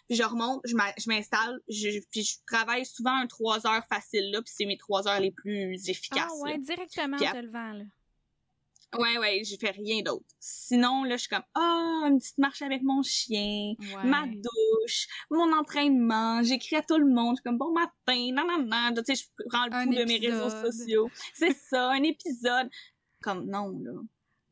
Puis 0.08 0.18
je 0.18 0.24
remonte, 0.24 0.62
je 0.66 1.08
m'installe, 1.08 1.60
je, 1.70 2.00
puis 2.10 2.24
je 2.24 2.38
travaille 2.48 2.86
souvent 2.86 3.16
un 3.16 3.28
trois 3.28 3.68
heures 3.68 3.86
facile, 3.88 4.32
là, 4.32 4.42
puis 4.42 4.52
c'est 4.56 4.66
mes 4.66 4.78
trois 4.78 5.08
heures 5.08 5.20
les 5.20 5.32
plus 5.32 5.88
efficaces. 5.88 6.32
Ah 6.32 6.44
ouais, 6.44 6.54
là. 6.54 6.58
directement 6.58 7.18
en 7.18 7.20
te 7.20 7.38
levant, 7.38 7.74
là. 7.74 7.84
Ouais, 8.98 9.18
ouais, 9.18 9.44
je 9.44 9.56
fais 9.60 9.72
rien 9.72 10.02
d'autre. 10.02 10.26
Sinon, 10.40 11.04
là, 11.04 11.16
je 11.18 11.22
suis 11.22 11.30
comme, 11.30 11.44
ah, 11.56 12.08
une 12.10 12.20
petite 12.20 12.38
marche 12.38 12.62
avec 12.62 12.82
mon 12.84 13.02
chien, 13.04 13.74
Ouais. 13.80 14.04
ma 14.04 14.26
douche, 14.28 15.08
mon 15.30 15.52
entraînement, 15.58 16.44
j'écris 16.44 16.76
à 16.76 16.82
tout 16.82 16.98
le 16.98 17.08
monde, 17.08 17.36
je 17.38 17.42
suis 17.42 17.44
comme, 17.44 17.58
bon 17.58 17.72
matin, 17.72 18.32
nan, 18.34 18.46
nan, 18.48 18.68
nan, 18.68 18.94
tu 18.96 19.16
sais, 19.16 19.24
je 19.24 19.46
prends 19.50 19.66
le 19.66 19.72
pouls 19.72 19.96
de 19.96 20.04
mes 20.06 20.18
réseaux 20.18 20.50
sociaux. 20.50 21.10
C'est 21.34 21.56
ça, 21.56 21.92
un 21.92 22.04
épisode. 22.04 22.70
Comme, 23.22 23.46
non, 23.50 23.70
là. 23.82 23.92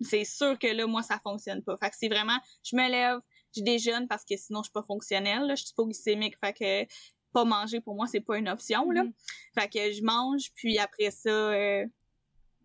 C'est 0.01 0.25
sûr 0.25 0.57
que 0.57 0.67
là, 0.67 0.87
moi, 0.87 1.03
ça 1.03 1.19
fonctionne 1.21 1.61
pas. 1.63 1.77
Fait 1.77 1.89
que 1.89 1.95
c'est 1.99 2.07
vraiment, 2.09 2.37
je 2.63 2.75
me 2.75 2.89
lève, 2.89 3.19
je 3.55 3.61
déjeune 3.61 4.07
parce 4.07 4.23
que 4.25 4.35
sinon, 4.37 4.61
je 4.61 4.69
suis 4.69 4.71
pas 4.73 4.83
fonctionnelle, 4.83 5.43
là, 5.45 5.55
je 5.55 5.63
suis 5.65 5.73
pas 5.75 5.83
glycémique, 5.83 6.35
fait 6.43 6.53
que 6.53 6.93
pas 7.33 7.45
manger, 7.45 7.79
pour 7.81 7.95
moi, 7.95 8.07
c'est 8.07 8.19
pas 8.21 8.37
une 8.37 8.49
option, 8.49 8.89
là. 8.91 9.03
Mhm. 9.03 9.13
Fait 9.57 9.69
que 9.69 9.91
je 9.93 10.01
mange, 10.03 10.51
puis 10.55 10.79
après 10.79 11.11
ça, 11.11 11.29
euh, 11.29 11.85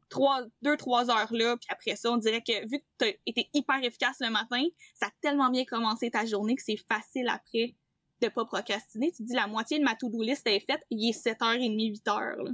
trois, 0.08 0.42
deux, 0.62 0.76
trois 0.76 1.10
heures 1.10 1.32
là, 1.32 1.56
puis 1.56 1.66
après 1.70 1.96
ça, 1.96 2.10
on 2.12 2.16
dirait 2.16 2.42
que 2.42 2.60
vu 2.68 2.78
que 2.80 2.84
t'as 2.98 3.08
été 3.26 3.48
hyper 3.54 3.82
efficace 3.82 4.16
le 4.20 4.30
matin, 4.30 4.62
ça 4.94 5.06
a 5.06 5.10
tellement 5.20 5.50
bien 5.50 5.64
commencé 5.64 6.10
ta 6.10 6.24
journée 6.26 6.54
que 6.56 6.62
c'est 6.62 6.78
facile 6.88 7.28
après 7.28 7.74
de 8.22 8.28
pas 8.28 8.44
procrastiner. 8.44 9.10
Tu 9.12 9.18
te 9.18 9.28
dis 9.28 9.34
la 9.34 9.46
moitié 9.46 9.78
de 9.78 9.84
ma 9.84 9.94
to-do 9.94 10.22
list 10.22 10.46
est 10.46 10.60
faite, 10.60 10.82
il 10.90 11.08
est 11.10 11.12
7h30, 11.12 11.76
8h. 11.76 12.44
Là. 12.44 12.50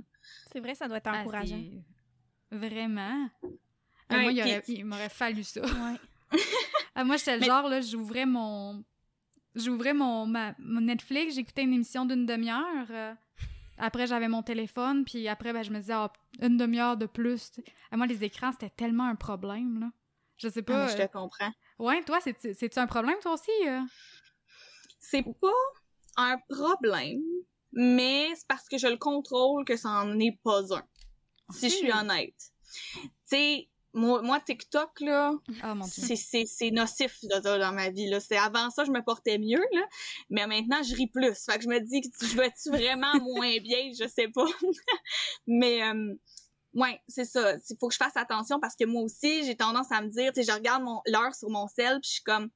C'est 0.53 0.61
vrai, 0.61 0.75
ça 0.75 0.89
doit 0.89 0.97
être 0.99 1.11
Ah, 1.13 1.21
encourageant. 1.21 1.61
c'est- 2.51 2.57
Vraiment. 2.57 3.29
Ah, 4.09 4.17
Ouais, 4.17 4.23
moi, 4.23 4.33
il, 4.33 4.41
puis- 4.43 4.51
aurait- 4.53 4.63
il 4.69 4.85
m'aurait 4.85 5.09
fallu 5.09 5.43
ça. 5.45 5.61
Ouais. 5.63 5.97
Ah, 6.95 7.05
moi, 7.05 7.17
j'étais 7.17 7.35
le 7.35 7.41
Mais- 7.41 7.47
genre, 7.47 7.69
là, 7.69 7.81
j'ouvrais 7.81 8.27
mon... 8.27 8.85
J'ouvrais 9.55 9.95
mon, 9.95 10.27
ma- 10.27 10.55
mon 10.59 10.81
Netflix, 10.83 11.35
j'écoutais 11.35 11.63
une 11.63 11.73
émission 11.75 12.05
d'une 12.05 12.27
demi-heure. 12.27 12.87
euh, 12.91 13.15
après, 13.83 14.07
j'avais 14.07 14.29
mon 14.29 14.43
téléphone, 14.43 15.05
puis 15.05 15.27
après, 15.29 15.53
ben, 15.53 15.63
je 15.63 15.71
me 15.71 15.79
disais, 15.81 15.93
ah, 15.93 16.13
une 16.41 16.57
demi-heure 16.57 16.97
de 16.97 17.07
plus. 17.07 17.51
sais. 17.53 17.65
Ah, 17.91 17.97
moi, 17.97 18.07
les 18.07 18.23
écrans, 18.25 18.53
c'était 18.53 18.71
tellement 18.71 19.07
un 19.07 19.17
problème, 19.17 19.81
là. 19.81 19.91
Je 20.37 20.49
sais 20.49 20.63
pas. 20.63 20.85
Ah, 20.85 20.87
je 20.87 21.03
euh, 21.03 21.07
te 21.07 21.13
comprends. 21.13 21.53
Ouais, 21.79 22.03
toi, 22.05 22.21
c'est- 22.21 22.55
c'est-tu 22.55 22.79
un 22.79 22.87
problème, 22.87 23.17
toi 23.21 23.35
aussi? 23.35 23.51
euh? 23.67 23.81
C'est 25.01 25.25
pas 25.41 25.53
un 26.17 26.39
problème, 26.49 27.23
mais 27.73 28.29
c'est 28.37 28.47
parce 28.47 28.69
que 28.69 28.79
je 28.79 28.87
le 28.87 28.97
contrôle 28.97 29.65
que 29.65 29.77
ça 29.77 29.89
en 29.91 30.19
est 30.21 30.39
pas 30.45 30.73
un. 30.75 30.87
Si 31.51 31.69
je 31.69 31.75
suis 31.75 31.93
honnête. 31.93 32.35
Tu 32.73 33.11
sais, 33.25 33.69
moi, 33.95 34.23
moi, 34.23 34.41
TikTok, 34.41 35.01
là, 35.01 35.33
Ah, 35.63 35.75
c'est 35.87 36.71
nocif 36.71 37.19
là, 37.25 37.41
dans 37.41 37.73
ma 37.73 37.91
vie 37.91 38.09
là 38.09 38.21
c'est 38.21 38.37
avant 38.37 38.71
ça 38.71 38.85
je 38.85 38.91
me 38.91 39.03
portais 39.03 39.39
mieux 39.39 39.63
là 39.73 39.83
mais 40.31 40.47
maintenant 40.47 40.83
je 40.83 40.95
ris 40.95 41.09
plus 41.09 41.35
fait 41.45 41.59
que 41.59 41.65
je 41.65 41.69
me 41.69 41.79
dis 41.81 42.01
que 42.01 42.27
je 42.27 42.37
vais-tu 42.37 42.71
vraiment 42.71 43.13
moins 43.21 43.59
bien? 43.59 43.93
Je 43.99 44.09
sais 44.09 44.29
pas 44.29 44.47
mais 45.47 45.83
euh, 45.83 46.15
Ouais, 46.75 46.99
c'est 47.07 47.27
ça. 47.27 47.55
Il 47.55 47.77
faut 47.79 47.89
que 47.89 47.93
je 47.93 47.99
fasse 47.99 48.17
attention 48.17 48.59
parce 48.59 48.75
que 48.77 48.87
moi 48.87 49.03
aussi, 49.03 49.45
j'ai 49.45 49.57
tendance 49.57 49.93
à 49.93 50.01
me 50.01 50.09
dire, 50.09 50.33
tu 50.33 50.43
sais, 50.43 50.51
je 50.51 50.57
regarde 50.57 50.83
mon 50.83 51.03
l'heure 51.07 51.35
sur 51.35 51.51
mon 51.51 51.69
sel, 51.69 52.01
puis 52.01 52.09
je 52.09 52.13
suis 52.15 52.23
comme, 52.23 52.49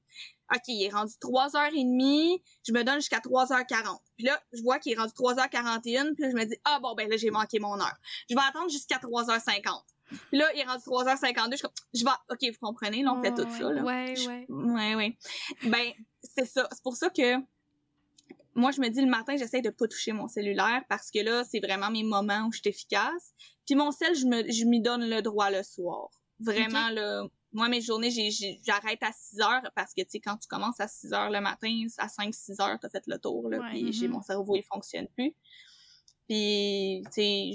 OK, 0.54 0.62
il 0.68 0.84
est 0.84 0.90
rendu 0.90 1.12
3h30, 1.20 2.40
je 2.66 2.72
me 2.72 2.82
donne 2.82 2.96
jusqu'à 2.96 3.18
3h40. 3.18 3.98
Puis 4.16 4.26
là, 4.26 4.40
je 4.52 4.62
vois 4.62 4.78
qu'il 4.78 4.92
est 4.92 4.96
rendu 4.96 5.12
3h41, 5.12 6.14
puis 6.14 6.24
là, 6.24 6.30
je 6.30 6.36
me 6.36 6.44
dis, 6.44 6.56
ah 6.64 6.78
bon, 6.80 6.94
ben 6.94 7.10
là, 7.10 7.16
j'ai 7.18 7.30
manqué 7.30 7.58
mon 7.58 7.78
heure. 7.78 7.96
Je 8.30 8.34
vais 8.34 8.40
attendre 8.48 8.70
jusqu'à 8.70 8.96
3h50. 8.96 9.82
Puis 10.08 10.38
là, 10.38 10.46
il 10.54 10.60
est 10.60 10.64
rendu 10.64 10.82
3h52, 10.82 11.56
je, 11.56 11.66
je 11.98 12.04
vais, 12.04 12.10
OK, 12.30 12.38
vous 12.42 12.66
comprenez, 12.66 13.02
là, 13.02 13.14
on 13.14 13.22
fait 13.22 13.34
tout 13.34 13.50
ça, 13.50 13.72
là. 13.72 13.82
Ouais, 13.82 14.14
ouais. 14.26 14.46
Ouais, 14.48 14.94
ouais. 14.94 15.18
Ben, 15.64 15.92
c'est 16.22 16.46
ça. 16.46 16.68
C'est 16.72 16.82
pour 16.82 16.96
ça 16.96 17.10
que 17.10 17.36
moi, 18.56 18.70
je 18.70 18.80
me 18.80 18.88
dis 18.88 19.00
le 19.00 19.08
matin, 19.08 19.36
j'essaie 19.36 19.60
de 19.60 19.70
pas 19.70 19.86
toucher 19.86 20.12
mon 20.12 20.28
cellulaire 20.28 20.82
parce 20.88 21.10
que 21.10 21.18
là, 21.18 21.44
c'est 21.44 21.60
vraiment 21.60 21.90
mes 21.90 22.02
moments 22.02 22.46
où 22.46 22.52
je 22.52 22.60
suis 22.60 22.70
efficace. 22.70 23.34
Puis 23.66 23.74
mon 23.74 23.92
sel, 23.92 24.14
je 24.14 24.26
me, 24.26 24.50
je 24.50 24.64
m'y 24.64 24.80
donne 24.80 25.08
le 25.08 25.20
droit 25.20 25.50
le 25.50 25.62
soir. 25.62 26.08
Vraiment, 26.40 26.88
là. 26.90 27.24
Moi, 27.52 27.68
mes 27.68 27.80
journées, 27.80 28.10
j'arrête 28.10 29.02
à 29.02 29.12
6 29.12 29.40
heures 29.40 29.70
parce 29.74 29.94
que, 29.94 30.02
tu 30.02 30.10
sais, 30.10 30.20
quand 30.20 30.36
tu 30.36 30.46
commences 30.48 30.78
à 30.80 30.88
6 30.88 31.12
heures 31.12 31.30
le 31.30 31.40
matin, 31.40 31.86
à 31.98 32.08
5, 32.08 32.34
6 32.34 32.60
heures, 32.60 32.78
t'as 32.80 32.90
fait 32.90 33.04
le 33.06 33.18
tour, 33.18 33.48
là. 33.48 33.60
puis 33.70 33.92
j'ai 33.92 34.08
mm-hmm. 34.08 34.10
mon 34.10 34.22
cerveau, 34.22 34.56
il 34.56 34.62
fonctionne 34.62 35.06
plus. 35.16 35.34
Puis, 36.28 37.02
tu 37.06 37.12
sais, 37.12 37.50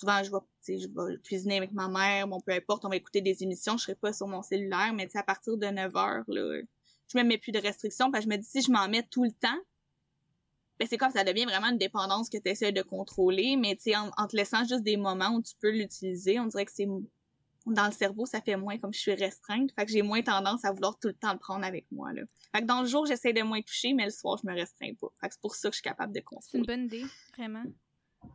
souvent, 0.00 0.22
je 0.22 0.30
vais, 0.30 0.78
je 0.78 0.86
vais 0.86 1.18
cuisiner 1.22 1.58
avec 1.58 1.72
ma 1.72 1.88
mère, 1.88 2.26
bon, 2.26 2.40
peu 2.40 2.52
importe, 2.52 2.84
on 2.84 2.88
va 2.88 2.96
écouter 2.96 3.20
des 3.20 3.42
émissions, 3.42 3.76
je 3.76 3.84
serai 3.84 3.94
pas 3.94 4.12
sur 4.12 4.26
mon 4.26 4.42
cellulaire, 4.42 4.92
mais 4.94 5.08
à 5.14 5.22
partir 5.22 5.56
de 5.56 5.66
9 5.66 5.96
heures, 5.96 6.24
là, 6.28 6.62
je 7.08 7.18
me 7.18 7.24
mets 7.24 7.38
plus 7.38 7.52
de 7.52 7.58
restrictions 7.58 8.10
parce 8.10 8.24
que 8.24 8.30
je 8.30 8.36
me 8.36 8.40
dis, 8.40 8.48
si 8.48 8.62
je 8.62 8.70
m'en 8.70 8.88
mets 8.88 9.02
tout 9.02 9.24
le 9.24 9.32
temps, 9.32 9.58
ben 10.78 10.88
c'est 10.88 10.96
comme 10.96 11.10
ça 11.10 11.24
devient 11.24 11.44
vraiment 11.44 11.68
une 11.68 11.78
dépendance 11.78 12.30
que 12.30 12.38
tu 12.38 12.48
essaies 12.48 12.72
de 12.72 12.80
contrôler, 12.80 13.56
mais 13.56 13.76
tu 13.76 13.90
sais, 13.90 13.96
en, 13.96 14.26
te 14.26 14.34
laissant 14.34 14.64
juste 14.64 14.82
des 14.82 14.96
moments 14.96 15.34
où 15.34 15.42
tu 15.42 15.54
peux 15.60 15.70
l'utiliser, 15.70 16.40
on 16.40 16.46
dirait 16.46 16.64
que 16.64 16.72
c'est 16.72 16.88
dans 17.66 17.84
le 17.84 17.92
cerveau, 17.92 18.24
ça 18.24 18.40
fait 18.40 18.56
moins 18.56 18.78
comme 18.78 18.94
je 18.94 19.00
suis 19.00 19.14
restreinte. 19.14 19.70
Fait 19.72 19.84
que 19.84 19.92
j'ai 19.92 20.00
moins 20.00 20.22
tendance 20.22 20.64
à 20.64 20.72
vouloir 20.72 20.98
tout 20.98 21.08
le 21.08 21.14
temps 21.14 21.34
le 21.34 21.38
prendre 21.38 21.66
avec 21.66 21.86
moi. 21.90 22.10
Là. 22.14 22.22
Fait 22.54 22.62
que 22.62 22.66
dans 22.66 22.80
le 22.80 22.88
jour, 22.88 23.04
j'essaie 23.04 23.34
de 23.34 23.42
moins 23.42 23.60
toucher, 23.60 23.92
mais 23.92 24.06
le 24.06 24.10
soir, 24.10 24.38
je 24.42 24.48
me 24.48 24.54
restreins 24.54 24.94
pas. 24.94 25.08
Fait 25.20 25.28
que 25.28 25.34
c'est 25.34 25.40
pour 25.42 25.54
ça 25.54 25.68
que 25.68 25.74
je 25.74 25.80
suis 25.80 25.88
capable 25.88 26.14
de 26.14 26.20
contrôler. 26.20 26.48
C'est 26.50 26.58
une 26.58 26.64
bonne 26.64 26.84
idée, 26.84 27.04
vraiment. 27.36 27.64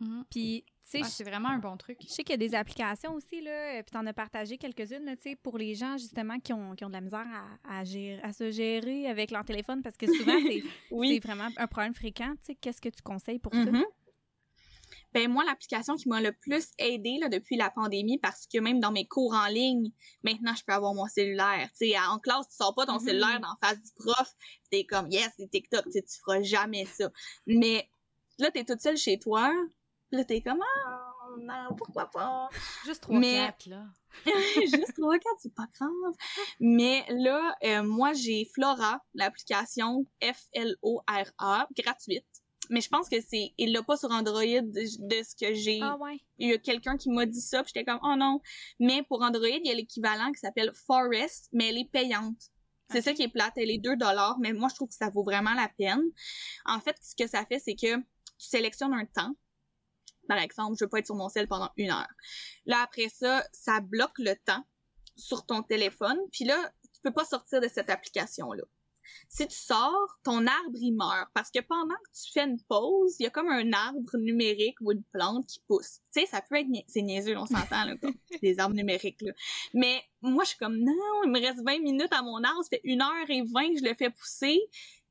Mm-hmm. 0.01 0.23
Puis, 0.29 0.63
tu 0.91 1.01
sais, 1.01 1.03
c'est 1.03 1.23
vraiment 1.23 1.49
un 1.49 1.57
bon 1.57 1.77
truc. 1.77 1.97
Je 2.01 2.07
sais 2.07 2.23
qu'il 2.23 2.33
y 2.33 2.33
a 2.33 2.37
des 2.37 2.55
applications 2.55 3.13
aussi, 3.13 3.41
là, 3.41 3.81
puis 3.83 3.91
t'en 3.91 4.05
as 4.05 4.13
partagé 4.13 4.57
quelques-unes, 4.57 5.15
tu 5.15 5.29
sais, 5.31 5.35
pour 5.35 5.57
les 5.57 5.73
gens, 5.75 5.97
justement, 5.97 6.39
qui 6.39 6.53
ont, 6.53 6.75
qui 6.75 6.85
ont 6.85 6.89
de 6.89 6.93
la 6.93 7.01
misère 7.01 7.25
à, 7.63 7.79
à, 7.79 7.83
gérer, 7.83 8.21
à 8.21 8.33
se 8.33 8.51
gérer 8.51 9.07
avec 9.07 9.31
leur 9.31 9.45
téléphone, 9.45 9.81
parce 9.81 9.97
que 9.97 10.05
souvent, 10.05 10.37
c'est 10.47 10.63
oui. 10.91 11.19
vraiment 11.19 11.47
un 11.57 11.67
problème 11.67 11.93
fréquent. 11.93 12.33
Tu 12.37 12.47
sais, 12.47 12.55
qu'est-ce 12.55 12.81
que 12.81 12.89
tu 12.89 13.01
conseilles 13.01 13.39
pour 13.39 13.53
ça? 13.53 13.63
Mm-hmm. 13.63 13.83
Ben 15.13 15.31
moi, 15.31 15.45
l'application 15.45 15.95
qui 15.95 16.09
m'a 16.09 16.21
le 16.21 16.33
plus 16.33 16.67
aidé 16.77 17.17
là, 17.21 17.29
depuis 17.29 17.55
la 17.55 17.69
pandémie, 17.69 18.17
parce 18.17 18.47
que 18.47 18.59
même 18.59 18.79
dans 18.79 18.91
mes 18.91 19.07
cours 19.07 19.33
en 19.33 19.47
ligne, 19.47 19.91
maintenant, 20.23 20.53
je 20.55 20.63
peux 20.65 20.73
avoir 20.73 20.93
mon 20.93 21.07
cellulaire. 21.07 21.69
Tu 21.71 21.89
sais, 21.89 21.97
en 21.97 22.19
classe, 22.19 22.49
tu 22.49 22.55
sors 22.55 22.75
pas 22.75 22.85
ton 22.85 22.97
mm-hmm. 22.97 23.05
cellulaire 23.05 23.39
dans 23.39 23.55
face 23.65 23.81
du 23.81 23.91
prof, 23.95 24.33
t'es 24.69 24.83
comme, 24.83 25.09
yes, 25.09 25.29
c'est 25.37 25.49
TikTok, 25.49 25.85
tu 25.89 26.01
feras 26.19 26.41
jamais 26.41 26.85
ça. 26.85 27.09
Mais 27.47 27.89
là, 28.39 28.51
t'es 28.51 28.65
toute 28.65 28.81
seule 28.81 28.97
chez 28.97 29.17
toi, 29.17 29.51
là, 30.11 30.23
t'es 30.23 30.41
comme, 30.41 30.61
ah, 30.61 31.15
non, 31.39 31.75
pourquoi 31.75 32.09
pas? 32.09 32.49
Juste 32.85 33.07
3-4, 33.07 33.69
là. 33.69 33.85
Juste 34.25 34.97
3-4, 34.97 35.19
c'est 35.39 35.53
pas 35.53 35.67
grave. 35.73 36.15
Mais 36.59 37.05
là, 37.09 37.55
euh, 37.63 37.83
moi, 37.83 38.13
j'ai 38.13 38.49
Flora, 38.53 39.01
l'application 39.13 40.05
F-L-O-R-A, 40.21 41.67
gratuite. 41.77 42.25
Mais 42.69 42.81
je 42.81 42.89
pense 42.89 43.09
que 43.09 43.17
c'est, 43.21 43.53
il 43.57 43.73
l'a 43.73 43.83
pas 43.83 43.97
sur 43.97 44.09
Android 44.11 44.41
de, 44.41 44.85
ce 44.85 45.35
que 45.35 45.53
j'ai. 45.53 45.79
Ah 45.81 45.97
ouais. 45.99 46.19
Il 46.39 46.49
y 46.49 46.53
a 46.53 46.57
quelqu'un 46.57 46.97
qui 46.97 47.11
m'a 47.11 47.25
dit 47.25 47.41
ça, 47.41 47.61
puis 47.63 47.71
j'étais 47.73 47.85
comme, 47.85 47.99
oh 48.03 48.15
non. 48.17 48.41
Mais 48.79 49.03
pour 49.03 49.21
Android, 49.21 49.47
il 49.47 49.67
y 49.67 49.71
a 49.71 49.75
l'équivalent 49.75 50.31
qui 50.31 50.39
s'appelle 50.39 50.71
Forest, 50.87 51.49
mais 51.53 51.69
elle 51.69 51.77
est 51.77 51.91
payante. 51.91 52.49
C'est 52.91 53.01
ça 53.01 53.13
qui 53.13 53.23
est 53.23 53.27
plate, 53.27 53.53
elle 53.57 53.71
est 53.71 53.79
2 53.79 53.97
dollars, 53.97 54.37
mais 54.39 54.53
moi 54.53 54.69
je 54.69 54.75
trouve 54.75 54.89
que 54.89 54.95
ça 54.95 55.09
vaut 55.09 55.23
vraiment 55.23 55.53
la 55.55 55.69
peine. 55.77 56.03
En 56.65 56.79
fait, 56.79 56.95
ce 57.01 57.15
que 57.15 57.27
ça 57.27 57.43
fait, 57.45 57.59
c'est 57.59 57.75
que 57.75 57.97
tu 57.97 58.47
sélectionnes 58.47 58.93
un 58.93 59.05
temps. 59.05 59.35
Par 60.27 60.38
exemple, 60.38 60.75
je 60.79 60.85
veux 60.85 60.89
pas 60.89 60.99
être 60.99 61.05
sur 61.05 61.15
mon 61.15 61.29
cell 61.29 61.47
pendant 61.47 61.71
une 61.77 61.91
heure. 61.91 62.13
Là, 62.65 62.81
après 62.83 63.09
ça, 63.09 63.43
ça 63.51 63.79
bloque 63.81 64.17
le 64.19 64.35
temps 64.45 64.65
sur 65.15 65.45
ton 65.45 65.63
téléphone. 65.63 66.17
Puis 66.31 66.45
là, 66.45 66.71
tu 66.93 67.01
peux 67.01 67.13
pas 67.13 67.25
sortir 67.25 67.61
de 67.61 67.67
cette 67.67 67.89
application-là. 67.89 68.63
Si 69.29 69.47
tu 69.47 69.55
sors, 69.55 70.17
ton 70.23 70.47
arbre, 70.47 70.77
il 70.81 70.93
meurt. 70.93 71.29
Parce 71.33 71.51
que 71.51 71.59
pendant 71.59 71.95
que 71.95 72.09
tu 72.13 72.31
fais 72.31 72.43
une 72.43 72.61
pause, 72.63 73.15
il 73.19 73.23
y 73.23 73.25
a 73.27 73.29
comme 73.29 73.49
un 73.49 73.71
arbre 73.73 74.17
numérique 74.17 74.77
ou 74.81 74.91
une 74.91 75.03
plante 75.03 75.47
qui 75.47 75.59
pousse. 75.67 75.99
Tu 76.13 76.21
sais, 76.21 76.25
ça 76.25 76.41
peut 76.41 76.55
être... 76.55 76.67
C'est 76.88 77.01
niaiseux, 77.01 77.38
on 77.38 77.45
s'entend, 77.45 77.85
là, 77.85 77.95
comme 77.97 78.15
des 78.41 78.59
arbres 78.59 78.75
numériques, 78.75 79.21
là. 79.21 79.31
Mais 79.73 80.01
moi, 80.21 80.43
je 80.43 80.49
suis 80.49 80.57
comme, 80.57 80.77
non, 80.77 81.23
il 81.23 81.31
me 81.31 81.39
reste 81.39 81.63
20 81.63 81.79
minutes 81.79 82.11
à 82.11 82.21
mon 82.21 82.43
arbre, 82.43 82.63
ça 82.63 82.69
fait 82.69 82.81
une 82.83 83.01
heure 83.01 83.29
et 83.29 83.41
20 83.41 83.73
que 83.73 83.79
je 83.79 83.83
le 83.83 83.93
fais 83.95 84.09
pousser. 84.09 84.59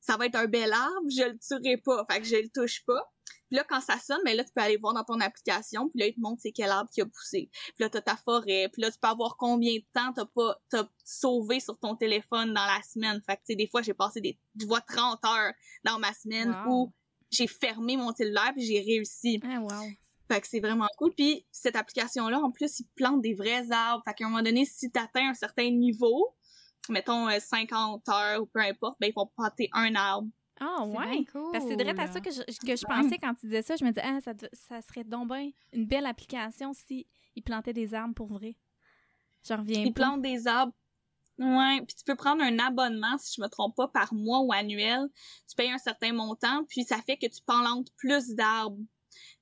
Ça 0.07 0.17
va 0.17 0.27
être 0.27 0.37
un 0.37 0.47
bel 0.47 0.73
arbre, 0.73 1.09
je 1.09 1.23
le 1.23 1.39
tuerai 1.39 1.79
pas. 1.79 2.05
Fait 2.11 2.21
que 2.21 2.27
je 2.27 2.37
le 2.37 2.49
touche 2.49 2.85
pas. 2.85 3.11
Puis 3.49 3.57
là, 3.57 3.65
quand 3.69 3.81
ça 3.81 3.99
sonne, 3.99 4.21
ben 4.25 4.37
là, 4.37 4.45
tu 4.45 4.51
peux 4.55 4.63
aller 4.63 4.77
voir 4.77 4.95
dans 4.95 5.05
ton 5.05 5.21
application, 5.21 5.89
puis 5.89 6.01
là, 6.01 6.07
il 6.07 6.15
te 6.15 6.21
montre 6.21 6.41
c'est 6.43 6.53
quel 6.53 6.71
arbre 6.71 6.91
qui 6.91 7.01
a 7.01 7.07
poussé. 7.07 7.51
Puis 7.53 7.75
là, 7.79 7.89
t'as 7.89 8.01
ta 8.01 8.17
forêt, 8.17 8.69
puis 8.73 8.83
là, 8.83 8.91
tu 8.91 8.99
peux 9.01 9.09
avoir 9.09 9.37
combien 9.37 9.75
de 9.75 9.85
temps 9.93 10.13
t'as 10.13 10.27
pas 10.27 10.59
t'as 10.71 10.89
sauvé 11.05 11.61
sur 11.61 11.79
ton 11.79 11.95
téléphone 11.95 12.53
dans 12.53 12.67
la 12.67 12.81
semaine. 12.83 13.21
Fait 13.27 13.37
que, 13.37 13.41
tu 13.41 13.53
sais, 13.53 13.57
des 13.57 13.67
fois, 13.67 13.83
j'ai 13.83 13.95
passé 13.95 14.21
des, 14.21 14.39
je 14.61 14.67
vois 14.67 14.81
30 14.81 15.25
heures 15.25 15.53
dans 15.85 15.99
ma 15.99 16.13
semaine 16.13 16.55
où 16.69 16.93
j'ai 17.31 17.47
fermé 17.47 17.97
mon 17.97 18.15
cellulaire 18.15 18.53
puis 18.55 18.65
j'ai 18.65 18.81
réussi. 18.81 19.41
Ah, 19.43 19.61
wow. 19.61 19.89
Fait 20.31 20.41
que 20.41 20.47
c'est 20.47 20.61
vraiment 20.61 20.89
cool. 20.97 21.13
Puis 21.15 21.47
cette 21.53 21.77
application-là, 21.77 22.41
en 22.41 22.51
plus, 22.51 22.81
il 22.81 22.87
plante 22.95 23.21
des 23.21 23.35
vrais 23.35 23.71
arbres. 23.71 24.03
Fait 24.07 24.15
qu'à 24.15 24.25
un 24.25 24.31
moment 24.31 24.43
donné, 24.43 24.65
si 24.65 24.91
t'atteins 24.91 25.31
un 25.31 25.35
certain 25.35 25.71
niveau, 25.71 26.35
mettons 26.89 27.29
50 27.29 28.09
euh, 28.09 28.13
heures 28.13 28.43
ou 28.43 28.47
peu 28.47 28.61
importe, 28.61 28.97
ben 29.01 29.09
ils 29.09 29.15
vont 29.15 29.31
planter 29.37 29.69
un 29.73 29.95
arbre 29.95 30.29
ah 30.61 30.85
ouais. 30.85 31.25
Cool. 31.33 31.51
Parce 31.53 31.65
que 31.65 31.71
c'est 31.71 31.77
direct 31.77 31.99
à 31.99 32.07
ça 32.07 32.21
que 32.21 32.31
je, 32.31 32.43
que 32.43 32.77
je 32.77 32.85
pensais 32.85 33.19
quand 33.19 33.35
tu 33.35 33.47
disais 33.47 33.63
ça. 33.63 33.77
Je 33.77 33.85
me 33.85 33.91
disais, 33.91 34.07
ah, 34.07 34.21
ça, 34.21 34.33
ça 34.53 34.83
serait 34.83 35.05
donc 35.05 35.29
bien 35.29 35.51
une 35.73 35.87
belle 35.87 36.07
application 36.07 36.73
si 36.73 37.07
ils 37.35 37.43
plantaient 37.43 37.73
des 37.73 37.95
arbres 37.95 38.15
pour 38.15 38.29
vrai. 38.29 38.57
Je 39.47 39.55
reviens 39.55 39.83
Ils 39.83 39.93
plantent 39.93 40.23
des 40.23 40.47
arbres. 40.47 40.73
Ouais, 41.39 41.83
puis 41.85 41.97
tu 41.97 42.05
peux 42.05 42.15
prendre 42.15 42.43
un 42.43 42.59
abonnement, 42.61 43.19
si 43.19 43.35
je 43.37 43.43
me 43.43 43.49
trompe 43.49 43.75
pas, 43.75 43.89
par 43.89 44.15
mois 44.15 44.41
ou 44.41 44.53
annuel. 44.53 45.09
Tu 45.49 45.57
payes 45.57 45.73
un 45.73 45.79
certain 45.79 46.13
montant, 46.13 46.65
puis 46.69 46.85
ça 46.85 46.99
fait 46.99 47.17
que 47.17 47.27
tu 47.27 47.43
plantes 47.45 47.89
plus 47.97 48.35
d'arbres. 48.37 48.79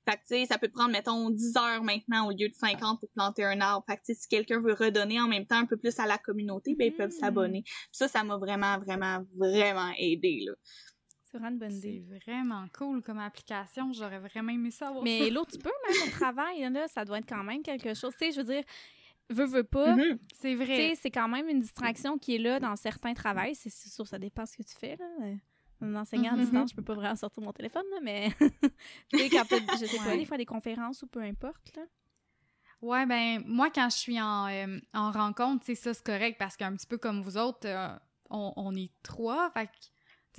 Fait 0.07 0.17
que, 0.17 0.21
tu 0.21 0.27
sais, 0.27 0.45
ça 0.45 0.57
peut 0.57 0.69
prendre, 0.69 0.91
mettons, 0.91 1.29
10 1.29 1.57
heures 1.57 1.83
maintenant 1.83 2.27
au 2.27 2.31
lieu 2.31 2.49
de 2.49 2.53
50 2.53 2.99
pour 2.99 3.09
planter 3.09 3.43
un 3.43 3.61
arbre. 3.61 3.85
Fait 3.87 3.97
que, 3.97 4.01
si 4.13 4.27
quelqu'un 4.27 4.59
veut 4.59 4.73
redonner 4.73 5.19
en 5.19 5.27
même 5.27 5.45
temps 5.45 5.57
un 5.57 5.65
peu 5.65 5.77
plus 5.77 5.97
à 5.99 6.05
la 6.05 6.17
communauté, 6.17 6.75
ben, 6.75 6.87
ils 6.87 6.95
peuvent 6.95 7.09
hmm. 7.09 7.19
s'abonner. 7.19 7.63
Ça, 7.91 8.07
ça 8.07 8.23
m'a 8.23 8.37
vraiment, 8.37 8.77
vraiment, 8.79 9.23
vraiment 9.35 9.91
aidé, 9.97 10.43
là. 10.45 10.53
C'est 11.33 12.03
vraiment 12.25 12.67
cool 12.77 13.01
comme 13.01 13.17
application. 13.17 13.91
J'aurais 13.91 14.19
vraiment 14.19 14.51
aimé 14.51 14.69
ça. 14.69 14.93
Mais 15.03 15.31
l'autre, 15.31 15.53
tu 15.53 15.57
peux 15.57 15.71
même 15.89 16.07
au 16.07 16.11
travail, 16.11 16.59
là, 16.71 16.87
ça 16.87 17.05
doit 17.05 17.17
être 17.17 17.27
quand 17.27 17.43
même 17.43 17.63
quelque 17.63 17.95
chose. 17.95 18.13
Tu 18.19 18.25
sais, 18.25 18.31
je 18.33 18.41
veux 18.41 18.53
dire, 18.53 18.63
veux, 19.29 19.45
veux 19.45 19.63
pas. 19.63 19.95
Mm-hmm. 19.95 20.19
C'est 20.39 20.55
vrai. 20.55 20.93
c'est 20.95 21.09
quand 21.09 21.27
même 21.27 21.49
une 21.49 21.59
distraction 21.59 22.17
qui 22.17 22.35
est 22.35 22.39
là 22.39 22.59
dans 22.59 22.75
certains 22.75 23.13
travails. 23.13 23.55
C'est 23.55 23.71
sûr, 23.71 24.05
ça 24.05 24.19
dépend 24.19 24.45
ce 24.45 24.57
que 24.57 24.63
tu 24.63 24.75
fais, 24.77 24.95
là. 24.95 25.07
Un 25.81 25.95
enseignant 25.95 26.33
à 26.33 26.35
mm-hmm. 26.35 26.39
distance, 26.39 26.69
je 26.71 26.75
peux 26.75 26.83
pas 26.83 26.93
vraiment 26.93 27.15
sortir 27.15 27.43
mon 27.43 27.51
téléphone, 27.51 27.83
là, 27.91 27.97
mais 28.01 28.31
tu 29.09 29.19
sais, 29.19 29.29
quand 29.29 29.43
je 29.79 29.85
sais 29.85 29.97
pas, 29.97 30.15
des 30.15 30.25
fois 30.25 30.37
des 30.37 30.45
conférences 30.45 31.01
ou 31.03 31.07
peu 31.07 31.21
importe, 31.21 31.75
là. 31.75 31.83
Ouais, 32.83 33.05
ben, 33.05 33.41
moi, 33.45 33.69
quand 33.69 33.89
je 33.89 33.95
suis 33.95 34.21
en, 34.21 34.49
euh, 34.49 34.77
en 34.93 35.11
rencontre, 35.11 35.63
c'est 35.65 35.75
ça, 35.75 35.93
c'est 35.93 36.05
correct 36.05 36.35
parce 36.37 36.57
qu'un 36.57 36.75
petit 36.75 36.85
peu 36.85 36.97
comme 36.97 37.21
vous 37.21 37.37
autres, 37.37 37.65
euh, 37.65 37.87
on, 38.29 38.51
on, 38.57 38.75
est 38.75 38.91
trois. 39.03 39.49
Fait 39.51 39.69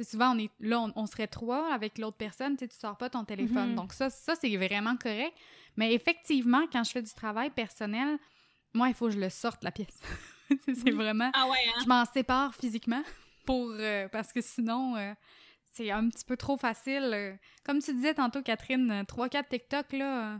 souvent, 0.04 0.36
on 0.36 0.38
est 0.38 0.50
là, 0.60 0.86
on, 0.94 1.06
serait 1.06 1.26
trois 1.26 1.72
avec 1.72 1.96
l'autre 1.96 2.18
personne, 2.18 2.58
tu 2.58 2.68
sors 2.70 2.98
pas 2.98 3.08
ton 3.08 3.24
téléphone. 3.24 3.72
Mm-hmm. 3.72 3.76
Donc 3.76 3.94
ça, 3.94 4.10
ça 4.10 4.34
c'est 4.34 4.54
vraiment 4.58 4.94
correct. 4.98 5.34
Mais 5.76 5.94
effectivement, 5.94 6.66
quand 6.70 6.84
je 6.84 6.90
fais 6.90 7.02
du 7.02 7.14
travail 7.14 7.48
personnel, 7.48 8.18
moi, 8.74 8.88
il 8.88 8.94
faut 8.94 9.06
que 9.06 9.12
je 9.12 9.20
le 9.20 9.30
sorte, 9.30 9.64
la 9.64 9.72
pièce. 9.72 9.98
c'est 10.66 10.90
vraiment... 10.90 11.30
Ah 11.32 11.46
ouais, 11.48 11.56
hein? 11.68 11.80
Je 11.82 11.88
m'en 11.88 12.04
sépare 12.04 12.54
physiquement 12.54 13.02
pour... 13.44 13.70
Euh, 13.70 14.08
parce 14.08 14.32
que 14.32 14.40
sinon... 14.40 14.96
Euh, 14.96 15.12
c'est 15.76 15.90
un 15.90 16.08
petit 16.08 16.24
peu 16.24 16.36
trop 16.36 16.56
facile. 16.56 17.10
Euh. 17.12 17.34
Comme 17.64 17.80
tu 17.80 17.92
disais 17.94 18.14
tantôt, 18.14 18.42
Catherine, 18.42 19.02
3-4 19.08 19.48
TikTok, 19.48 19.92
là, 19.92 20.38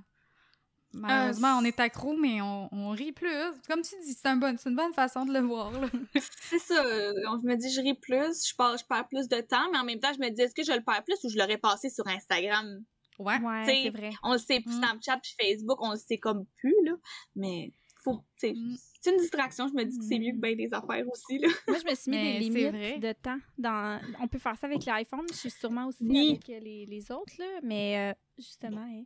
Malheureusement, 0.96 1.58
on 1.60 1.64
est 1.64 1.80
accro, 1.80 2.16
mais 2.16 2.40
on, 2.40 2.90
rit 2.90 3.12
plus. 3.12 3.28
Comme 3.68 3.82
tu 3.82 3.94
dis, 4.04 4.12
c'est 4.12 4.28
un 4.28 4.36
bon, 4.36 4.56
une 4.64 4.76
bonne 4.76 4.92
façon 4.92 5.24
de 5.24 5.32
le 5.32 5.40
voir. 5.40 5.72
c'est 6.40 6.58
ça. 6.58 6.82
Je 6.84 7.46
me 7.46 7.56
dis, 7.56 7.72
je 7.72 7.80
ris 7.80 7.94
plus, 7.94 8.48
je, 8.48 8.54
perds, 8.54 8.76
je 8.78 8.84
perds 8.84 9.08
plus 9.08 9.28
de 9.28 9.40
temps, 9.40 9.70
mais 9.72 9.78
en 9.78 9.84
même 9.84 9.98
temps, 9.98 10.12
je 10.14 10.20
me 10.20 10.30
dis, 10.30 10.42
est-ce 10.42 10.54
que 10.54 10.62
je 10.62 10.72
le 10.72 10.84
perds 10.84 11.02
plus 11.04 11.18
ou 11.24 11.28
je 11.28 11.36
l'aurais 11.36 11.58
passé 11.58 11.90
sur 11.90 12.06
Instagram? 12.06 12.84
Ouais, 13.18 13.38
ouais 13.38 13.64
c'est 13.64 13.90
vrai. 13.90 14.10
On 14.22 14.32
le 14.32 14.38
sait, 14.38 14.60
plus 14.60 14.74
mm. 14.74 14.78
Snapchat 14.78 15.18
puis 15.18 15.34
Facebook, 15.40 15.78
on 15.80 15.92
le 15.92 15.98
sait 15.98 16.18
comme 16.18 16.46
plus, 16.56 16.74
là. 16.84 16.92
Mais 17.36 17.72
faut, 18.04 18.14
mm. 18.14 18.20
c'est 18.36 19.10
une 19.10 19.18
distraction. 19.18 19.66
Je 19.68 19.74
me 19.74 19.84
dis 19.84 19.98
que 19.98 20.04
c'est 20.04 20.18
mieux 20.18 20.32
que 20.32 20.36
mm. 20.36 20.40
bien 20.40 20.56
des 20.56 20.72
affaires 20.72 21.04
aussi. 21.08 21.38
Là. 21.38 21.48
Moi, 21.66 21.78
je 21.82 21.90
me 21.90 21.94
suis 21.94 22.10
mis 22.10 22.22
des 22.22 22.38
limites 22.38 23.00
de 23.00 23.12
temps. 23.12 23.38
Dans... 23.58 24.00
On 24.20 24.28
peut 24.28 24.38
faire 24.38 24.56
ça 24.56 24.66
avec 24.66 24.84
l'iPhone. 24.84 25.24
Je 25.30 25.36
suis 25.36 25.50
sûrement 25.50 25.86
aussi 25.86 26.04
avec 26.04 26.46
les, 26.48 26.86
les, 26.86 27.12
autres, 27.12 27.32
là. 27.38 27.46
Mais 27.62 27.98
euh, 27.98 28.14
justement, 28.38 28.86
hein. 28.86 29.04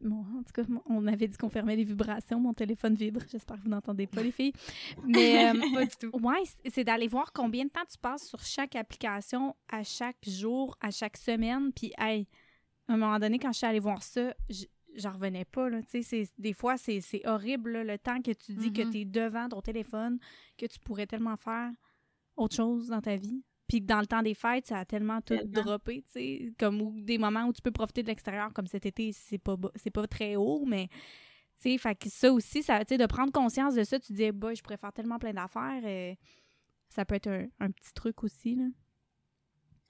bon, 0.00 0.24
en 0.38 0.42
tout 0.42 0.52
cas, 0.54 0.62
on 0.86 1.00
m'avait 1.00 1.28
dit 1.28 1.36
qu'on 1.36 1.48
fermait 1.48 1.76
les 1.76 1.84
vibrations. 1.84 2.40
Mon 2.40 2.54
téléphone 2.54 2.94
vibre. 2.94 3.20
J'espère 3.30 3.56
que 3.58 3.62
vous 3.62 3.68
n'entendez 3.70 4.06
pas, 4.06 4.22
les 4.22 4.32
filles. 4.32 4.52
Mais 5.04 5.50
euh, 5.50 5.60
pas 5.74 5.84
du 5.84 5.96
tout. 5.96 6.10
Ouais, 6.18 6.42
c'est 6.70 6.84
d'aller 6.84 7.08
voir 7.08 7.32
combien 7.32 7.64
de 7.64 7.70
temps 7.70 7.84
tu 7.90 7.98
passes 7.98 8.26
sur 8.26 8.42
chaque 8.42 8.74
application 8.74 9.54
à 9.68 9.84
chaque 9.84 10.26
jour, 10.26 10.76
à 10.80 10.90
chaque 10.90 11.16
semaine. 11.16 11.72
Puis, 11.72 11.92
hey, 11.98 12.26
à 12.88 12.94
un 12.94 12.96
moment 12.96 13.18
donné, 13.18 13.38
quand 13.38 13.52
je 13.52 13.58
suis 13.58 13.66
allée 13.66 13.80
voir 13.80 14.02
ça, 14.02 14.34
j'en 14.96 15.12
revenais 15.12 15.44
pas. 15.44 15.68
Là. 15.68 15.80
Des 16.38 16.52
fois, 16.52 16.76
c'est 16.76 17.26
horrible 17.26 17.82
le 17.82 17.98
temps 17.98 18.20
que 18.20 18.32
tu 18.32 18.54
dis 18.54 18.72
que 18.72 18.82
mm-hmm. 18.82 18.92
tu 18.92 18.98
es 19.00 19.04
devant 19.04 19.48
ton 19.48 19.60
téléphone, 19.60 20.18
que 20.56 20.66
tu 20.66 20.78
pourrais 20.80 21.06
tellement 21.06 21.36
faire 21.36 21.70
autre 22.36 22.56
chose 22.56 22.88
dans 22.88 23.00
ta 23.00 23.16
vie. 23.16 23.42
Puis 23.68 23.80
dans 23.80 24.00
le 24.00 24.06
temps 24.06 24.22
des 24.22 24.34
fêtes, 24.34 24.66
ça 24.66 24.78
a 24.78 24.84
tellement 24.84 25.20
tout 25.20 25.38
droppé, 25.44 26.02
tu 26.02 26.12
sais, 26.12 26.52
comme 26.58 27.04
des 27.04 27.18
moments 27.18 27.44
où 27.44 27.52
tu 27.52 27.62
peux 27.62 27.70
profiter 27.70 28.02
de 28.02 28.08
l'extérieur, 28.08 28.52
comme 28.52 28.66
cet 28.66 28.84
été, 28.84 29.12
c'est 29.12 29.38
pas 29.38 29.56
c'est 29.76 29.92
pas 29.92 30.08
très 30.08 30.34
haut, 30.34 30.64
mais 30.66 30.88
tu 30.88 31.70
sais, 31.70 31.78
fait 31.78 31.94
que 31.94 32.08
ça 32.08 32.32
aussi, 32.32 32.64
ça, 32.64 32.82
de 32.82 33.06
prendre 33.06 33.30
conscience 33.30 33.76
de 33.76 33.84
ça, 33.84 34.00
tu 34.00 34.12
dis, 34.12 34.32
bah, 34.32 34.54
je 34.54 34.62
pourrais 34.62 34.76
faire 34.76 34.92
tellement 34.92 35.20
plein 35.20 35.32
d'affaires, 35.32 35.86
et 35.86 36.18
ça 36.88 37.04
peut 37.04 37.14
être 37.14 37.28
un, 37.28 37.46
un, 37.60 37.70
petit 37.70 37.92
truc 37.94 38.24
aussi, 38.24 38.56
là. 38.56 38.64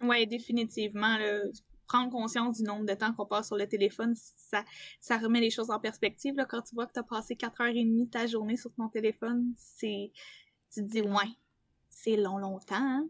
Oui, 0.02 0.26
définitivement, 0.26 1.16
là 1.16 1.44
prendre 1.90 2.10
conscience 2.10 2.58
du 2.58 2.62
nombre 2.62 2.86
de 2.86 2.94
temps 2.94 3.12
qu'on 3.12 3.26
passe 3.26 3.48
sur 3.48 3.56
le 3.56 3.66
téléphone, 3.66 4.14
ça, 4.36 4.64
ça 5.00 5.18
remet 5.18 5.40
les 5.40 5.50
choses 5.50 5.70
en 5.70 5.80
perspective. 5.80 6.36
Là, 6.36 6.44
quand 6.44 6.62
tu 6.62 6.74
vois 6.76 6.86
que 6.86 6.92
tu 6.92 7.00
as 7.00 7.02
passé 7.02 7.34
4h30 7.34 8.04
de 8.06 8.10
ta 8.10 8.26
journée 8.28 8.56
sur 8.56 8.72
ton 8.74 8.88
téléphone, 8.88 9.52
c'est 9.56 10.12
tu 10.72 10.82
te 10.82 10.86
dis 10.86 11.02
ouais, 11.02 11.30
c'est 12.02 12.16
long, 12.16 12.38
longtemps. 12.38 12.76
Hein? 12.76 13.06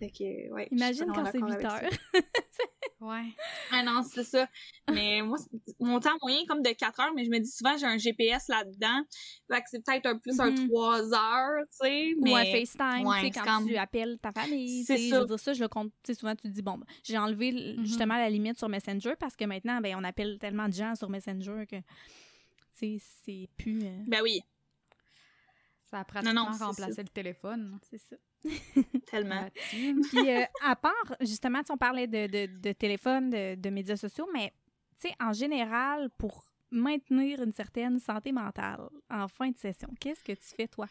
Ouais. 0.00 0.68
Imagine 0.70 1.06
quand 1.14 1.24
c'est 1.30 1.40
8 1.40 1.64
heures. 1.64 1.90
ouais. 3.00 3.32
Ah 3.72 3.82
non, 3.82 4.02
c'est 4.02 4.24
ça. 4.24 4.46
Mais 4.90 5.22
moi, 5.22 5.38
mon 5.80 6.00
temps 6.00 6.16
moyen 6.20 6.40
est 6.40 6.46
comme 6.46 6.62
de 6.62 6.70
4 6.70 7.00
heures, 7.00 7.12
mais 7.14 7.24
je 7.24 7.30
me 7.30 7.38
dis 7.38 7.50
souvent, 7.50 7.76
j'ai 7.76 7.86
un 7.86 7.96
GPS 7.96 8.48
là-dedans. 8.48 9.02
Fait 9.50 9.60
que 9.60 9.66
c'est 9.70 9.84
peut-être 9.84 10.06
un 10.06 10.18
plus 10.18 10.38
un 10.38 10.54
3 10.54 11.02
mm-hmm. 11.02 11.14
heures, 11.14 11.64
tu 11.70 11.76
sais. 11.86 12.14
Mais... 12.20 12.32
Ou 12.32 12.36
un 12.36 12.44
FaceTime, 12.44 13.08
tu 13.20 13.20
sais, 13.20 13.30
quand 13.30 13.66
tu 13.66 13.76
appelles 13.76 14.18
ta 14.18 14.32
famille. 14.32 14.84
C'est 14.84 14.98
ça. 14.98 15.16
Je 15.16 15.20
veux 15.20 15.26
dire 15.26 15.38
ça, 15.38 15.52
je 15.54 15.62
le 15.62 15.68
compte, 15.68 15.92
tu 16.02 16.12
sais, 16.12 16.18
souvent 16.18 16.34
tu 16.34 16.42
te 16.42 16.48
dis, 16.48 16.62
bon, 16.62 16.78
ben, 16.78 16.86
j'ai 17.04 17.16
enlevé 17.16 17.52
mm-hmm. 17.52 17.84
justement 17.84 18.16
la 18.16 18.28
limite 18.28 18.58
sur 18.58 18.68
Messenger 18.68 19.14
parce 19.18 19.36
que 19.36 19.44
maintenant, 19.44 19.80
ben, 19.80 19.96
on 19.96 20.04
appelle 20.04 20.38
tellement 20.38 20.68
de 20.68 20.74
gens 20.74 20.94
sur 20.94 21.08
Messenger 21.08 21.64
que, 21.68 21.76
tu 21.76 21.84
sais, 22.74 22.98
c'est 23.24 23.48
plus... 23.56 23.82
Euh, 23.82 24.02
ben 24.06 24.20
oui. 24.22 24.42
Ça 25.90 26.00
a 26.00 26.04
pratiquement 26.04 26.50
remplacé 26.50 27.02
le 27.02 27.08
téléphone. 27.08 27.78
C'est 27.88 27.98
ça. 27.98 28.16
Tellement. 29.06 29.48
Puis, 29.70 30.30
euh, 30.30 30.44
à 30.62 30.74
part, 30.74 31.16
justement, 31.20 31.62
on 31.70 31.76
parlait 31.76 32.08
de, 32.08 32.26
de, 32.26 32.60
de 32.60 32.72
téléphone, 32.72 33.30
de, 33.30 33.54
de, 33.54 33.70
médias 33.70 33.96
sociaux, 33.96 34.28
mais, 34.32 34.52
tu 35.00 35.08
sais, 35.08 35.14
en 35.20 35.32
général, 35.32 36.10
pour 36.18 36.44
maintenir 36.72 37.40
une 37.42 37.52
certaine 37.52 38.00
santé 38.00 38.32
mentale 38.32 38.88
en 39.10 39.28
fin 39.28 39.50
de 39.50 39.56
session, 39.56 39.88
qu'est-ce 40.00 40.24
que 40.24 40.32
tu 40.32 40.54
fais, 40.56 40.66
toi? 40.66 40.88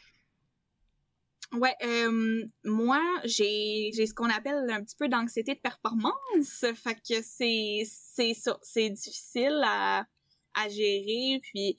Ouais, 1.51 1.75
euh, 1.83 2.45
moi, 2.63 3.01
j'ai 3.25 3.91
ce 3.93 4.13
qu'on 4.13 4.29
appelle 4.29 4.69
un 4.69 4.83
petit 4.83 4.95
peu 4.95 5.07
d'anxiété 5.07 5.55
de 5.55 5.59
performance. 5.59 6.65
Fait 6.75 6.95
que 6.95 7.21
c'est 7.21 8.33
ça. 8.33 8.57
C'est 8.61 8.89
difficile 8.89 9.61
à, 9.63 10.05
à 10.53 10.69
gérer. 10.69 11.39
Puis, 11.43 11.77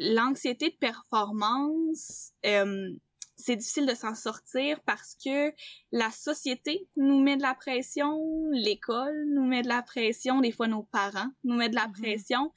l'anxiété 0.00 0.70
de 0.70 0.76
performance, 0.76 2.32
euh, 2.46 2.90
c'est 3.36 3.56
difficile 3.56 3.86
de 3.86 3.94
s'en 3.94 4.14
sortir 4.14 4.80
parce 4.86 5.14
que 5.22 5.52
la 5.92 6.10
société 6.10 6.88
nous 6.96 7.20
met 7.22 7.36
de 7.36 7.42
la 7.42 7.54
pression, 7.54 8.18
l'école 8.50 9.26
nous 9.34 9.46
met 9.46 9.62
de 9.62 9.68
la 9.68 9.82
pression, 9.82 10.40
des 10.40 10.52
fois 10.52 10.68
nos 10.68 10.84
parents 10.84 11.30
nous 11.44 11.56
mettent 11.56 11.72
de 11.72 11.76
la 11.76 11.86
mm-hmm. 11.86 12.00
pression. 12.00 12.52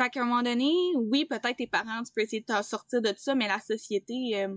Fait 0.00 0.10
qu'à 0.10 0.22
un 0.22 0.26
moment 0.26 0.42
donné, 0.42 0.72
oui, 0.94 1.24
peut-être 1.24 1.56
tes 1.56 1.66
parents, 1.66 2.02
tu 2.02 2.12
peux 2.14 2.22
essayer 2.22 2.40
de 2.40 2.46
t'en 2.46 2.62
sortir 2.62 3.00
de 3.02 3.08
tout 3.08 3.18
ça, 3.18 3.34
mais 3.34 3.48
la 3.48 3.60
société 3.60 4.14
euh, 4.34 4.54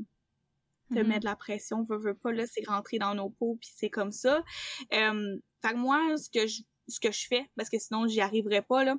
te 0.89 0.95
mm-hmm. 0.95 1.07
met 1.07 1.20
de 1.20 1.26
la 1.26 1.38
pression, 1.38 1.84
veut, 1.84 1.97
veut 1.97 2.14
pas, 2.18 2.34
là, 2.34 2.45
c'est 2.45 2.68
rentrer 2.68 2.99
dans 2.99 3.16
nos 3.16 3.30
peaux, 3.30 3.57
puis 3.59 3.70
c'est 3.74 3.89
comme 3.89 4.12
ça. 4.12 4.43
Euh, 4.93 5.38
fait 5.62 5.72
que 5.72 5.78
moi, 5.78 6.18
ce 6.18 6.30
que 6.30 6.45
je, 6.45 6.62
ce 6.89 6.99
que 6.99 7.12
je 7.12 7.26
fais, 7.28 7.49
parce 7.55 7.70
que 7.70 7.80
sinon 7.80 8.05
j'y 8.07 8.20
arriverais 8.20 8.62
pas, 8.62 8.84
là, 8.84 8.95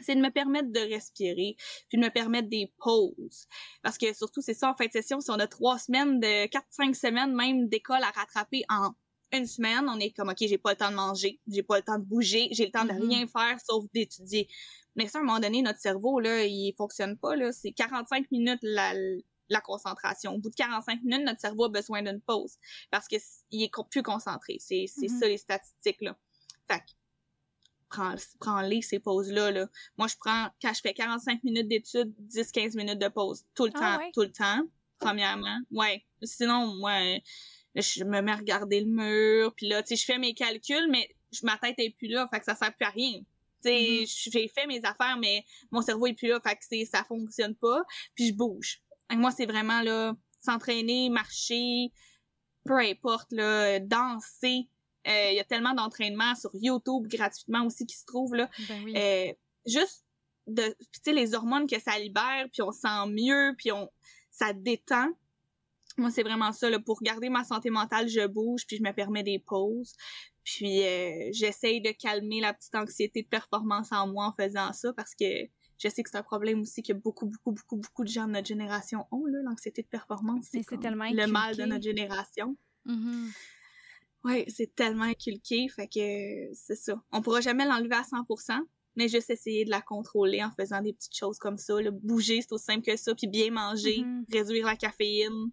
c'est 0.00 0.14
de 0.14 0.20
me 0.20 0.30
permettre 0.30 0.70
de 0.72 0.80
respirer, 0.80 1.56
puis 1.88 1.98
de 1.98 2.04
me 2.04 2.10
permettre 2.10 2.48
des 2.48 2.72
pauses. 2.78 3.46
Parce 3.82 3.98
que 3.98 4.12
surtout, 4.12 4.42
c'est 4.42 4.54
ça, 4.54 4.70
en 4.70 4.74
fin 4.74 4.86
de 4.86 4.92
session, 4.92 5.20
si 5.20 5.30
on 5.30 5.38
a 5.38 5.46
trois 5.46 5.78
semaines, 5.78 6.20
de 6.20 6.46
quatre, 6.46 6.66
cinq 6.70 6.94
semaines 6.94 7.34
même 7.34 7.68
d'école 7.68 8.02
à 8.02 8.10
rattraper 8.10 8.64
en 8.68 8.92
une 9.32 9.46
semaine, 9.46 9.86
on 9.88 9.98
est 9.98 10.10
comme, 10.10 10.28
OK, 10.28 10.36
j'ai 10.40 10.58
pas 10.58 10.70
le 10.70 10.76
temps 10.76 10.90
de 10.90 10.96
manger, 10.96 11.40
j'ai 11.48 11.62
pas 11.62 11.76
le 11.76 11.82
temps 11.82 11.98
de 11.98 12.04
bouger, 12.04 12.48
j'ai 12.52 12.66
le 12.66 12.70
temps 12.70 12.84
de 12.84 12.92
mm-hmm. 12.92 13.08
rien 13.08 13.26
faire 13.26 13.58
sauf 13.68 13.84
d'étudier. 13.92 14.48
Mais 14.94 15.08
ça, 15.08 15.18
à 15.18 15.20
un 15.22 15.24
moment 15.24 15.40
donné, 15.40 15.62
notre 15.62 15.80
cerveau, 15.80 16.20
là, 16.20 16.44
il 16.44 16.72
fonctionne 16.76 17.18
pas, 17.18 17.36
là. 17.36 17.52
C'est 17.52 17.72
45 17.72 18.30
minutes 18.30 18.60
la, 18.62 18.94
la 19.48 19.60
concentration. 19.60 20.34
Au 20.34 20.38
bout 20.38 20.50
de 20.50 20.54
45 20.54 21.02
minutes, 21.02 21.26
notre 21.26 21.40
cerveau 21.40 21.64
a 21.64 21.68
besoin 21.68 22.02
d'une 22.02 22.20
pause 22.20 22.56
parce 22.90 23.08
que 23.08 23.16
il 23.50 23.64
est 23.64 23.70
plus 23.90 24.02
concentré. 24.02 24.56
C'est, 24.60 24.86
c'est 24.86 25.06
mm-hmm. 25.06 25.18
ça, 25.18 25.28
les 25.28 25.38
statistiques, 25.38 26.02
là. 26.02 26.16
Fait 26.70 26.82
prends, 27.88 28.14
prends-les, 28.40 28.82
ces 28.82 28.98
pauses-là. 28.98 29.50
Là. 29.50 29.68
Moi, 29.98 30.08
je 30.08 30.16
prends, 30.18 30.48
quand 30.62 30.72
je 30.74 30.80
fais 30.80 30.94
45 30.94 31.44
minutes 31.44 31.68
d'études, 31.68 32.14
10-15 32.28 32.76
minutes 32.76 32.98
de 32.98 33.08
pause. 33.08 33.44
Tout 33.54 33.66
le 33.66 33.72
ah 33.74 33.98
temps, 33.98 34.10
tout 34.14 34.22
le 34.22 34.32
temps, 34.32 34.62
premièrement. 34.98 35.58
Ouais. 35.70 36.04
Sinon, 36.22 36.74
moi, 36.76 37.20
je 37.74 38.04
me 38.04 38.20
mets 38.20 38.32
à 38.32 38.36
regarder 38.36 38.80
le 38.80 38.86
mur, 38.86 39.54
puis 39.54 39.68
là, 39.68 39.82
tu 39.82 39.88
sais, 39.88 39.96
je 39.96 40.04
fais 40.04 40.18
mes 40.18 40.34
calculs, 40.34 40.88
mais 40.90 41.08
je, 41.32 41.44
ma 41.44 41.58
tête 41.58 41.78
est 41.78 41.96
plus 41.96 42.08
là, 42.08 42.28
fait 42.32 42.38
que 42.38 42.44
ça 42.44 42.54
sert 42.54 42.74
plus 42.74 42.86
à 42.86 42.90
rien. 42.90 43.18
Tu 43.62 43.70
sais, 43.70 43.74
mm-hmm. 43.74 44.30
j'ai 44.32 44.48
fait 44.48 44.66
mes 44.66 44.84
affaires, 44.84 45.16
mais 45.18 45.44
mon 45.70 45.82
cerveau 45.82 46.06
est 46.06 46.14
plus 46.14 46.28
là, 46.28 46.40
fait 46.40 46.56
que 46.56 46.84
ça 46.90 47.04
fonctionne 47.04 47.54
pas, 47.54 47.82
puis 48.14 48.28
je 48.28 48.34
bouge. 48.34 48.82
moi, 49.10 49.30
c'est 49.30 49.46
vraiment, 49.46 49.82
là, 49.82 50.14
s'entraîner, 50.40 51.10
marcher, 51.10 51.92
peu 52.64 52.78
importe, 52.78 53.32
là, 53.32 53.78
danser, 53.80 54.68
euh, 54.68 54.75
il 55.06 55.36
y 55.36 55.40
a 55.40 55.44
tellement 55.44 55.74
d'entraînements 55.74 56.34
sur 56.34 56.50
YouTube 56.54 57.06
gratuitement 57.06 57.64
aussi 57.64 57.86
qui 57.86 57.96
se 57.96 58.04
trouvent 58.04 58.34
là. 58.34 58.50
Ben 58.68 58.84
oui. 58.84 58.94
euh, 58.96 59.32
juste 59.66 60.04
de, 60.46 60.62
tu 60.62 61.00
sais, 61.04 61.12
les 61.12 61.34
hormones 61.34 61.66
que 61.66 61.80
ça 61.80 61.98
libère, 61.98 62.46
puis 62.52 62.62
on 62.62 62.72
sent 62.72 63.06
mieux, 63.08 63.54
puis 63.58 63.72
on, 63.72 63.90
ça 64.30 64.52
détend. 64.52 65.08
Moi, 65.98 66.10
c'est 66.10 66.22
vraiment 66.22 66.52
ça. 66.52 66.68
Là, 66.68 66.78
pour 66.78 67.00
garder 67.02 67.30
ma 67.30 67.42
santé 67.42 67.70
mentale, 67.70 68.08
je 68.08 68.26
bouge, 68.26 68.66
puis 68.66 68.76
je 68.76 68.82
me 68.82 68.92
permets 68.92 69.22
des 69.22 69.38
pauses. 69.38 69.94
Puis 70.44 70.84
euh, 70.84 71.30
j'essaye 71.32 71.80
de 71.80 71.90
calmer 71.90 72.40
la 72.40 72.54
petite 72.54 72.74
anxiété 72.74 73.22
de 73.22 73.28
performance 73.28 73.90
en 73.92 74.06
moi 74.06 74.26
en 74.26 74.32
faisant 74.32 74.72
ça, 74.72 74.92
parce 74.92 75.14
que 75.14 75.24
je 75.78 75.88
sais 75.88 76.02
que 76.02 76.10
c'est 76.10 76.18
un 76.18 76.22
problème 76.22 76.60
aussi 76.60 76.82
que 76.82 76.92
beaucoup, 76.92 77.26
beaucoup, 77.26 77.52
beaucoup, 77.52 77.76
beaucoup 77.76 78.04
de 78.04 78.08
gens 78.08 78.26
de 78.26 78.32
notre 78.32 78.46
génération 78.46 79.06
ont, 79.10 79.24
là, 79.26 79.38
l'anxiété 79.44 79.82
de 79.82 79.88
performance. 79.88 80.46
C'est 80.50 80.64
le 80.70 81.26
mal 81.26 81.56
de 81.56 81.64
notre 81.64 81.84
génération. 81.84 82.56
Mm-hmm. 82.86 83.32
Ouais, 84.26 84.44
c'est 84.48 84.74
tellement 84.74 85.04
inculqué, 85.04 85.68
fait 85.68 85.86
que 85.86 86.52
c'est 86.52 86.74
ça. 86.74 87.00
On 87.12 87.22
pourra 87.22 87.40
jamais 87.40 87.64
l'enlever 87.64 87.94
à 87.94 88.02
100%, 88.02 88.58
mais 88.96 89.08
juste 89.08 89.30
essayer 89.30 89.64
de 89.64 89.70
la 89.70 89.80
contrôler 89.80 90.42
en 90.42 90.50
faisant 90.50 90.82
des 90.82 90.92
petites 90.92 91.16
choses 91.16 91.38
comme 91.38 91.58
ça. 91.58 91.80
Le 91.80 91.92
bouger, 91.92 92.40
c'est 92.42 92.52
aussi 92.52 92.64
simple 92.64 92.84
que 92.84 92.96
ça, 92.96 93.14
puis 93.14 93.28
bien 93.28 93.52
manger, 93.52 93.98
mm-hmm. 93.98 94.24
réduire 94.32 94.66
la 94.66 94.74
caféine. 94.74 95.52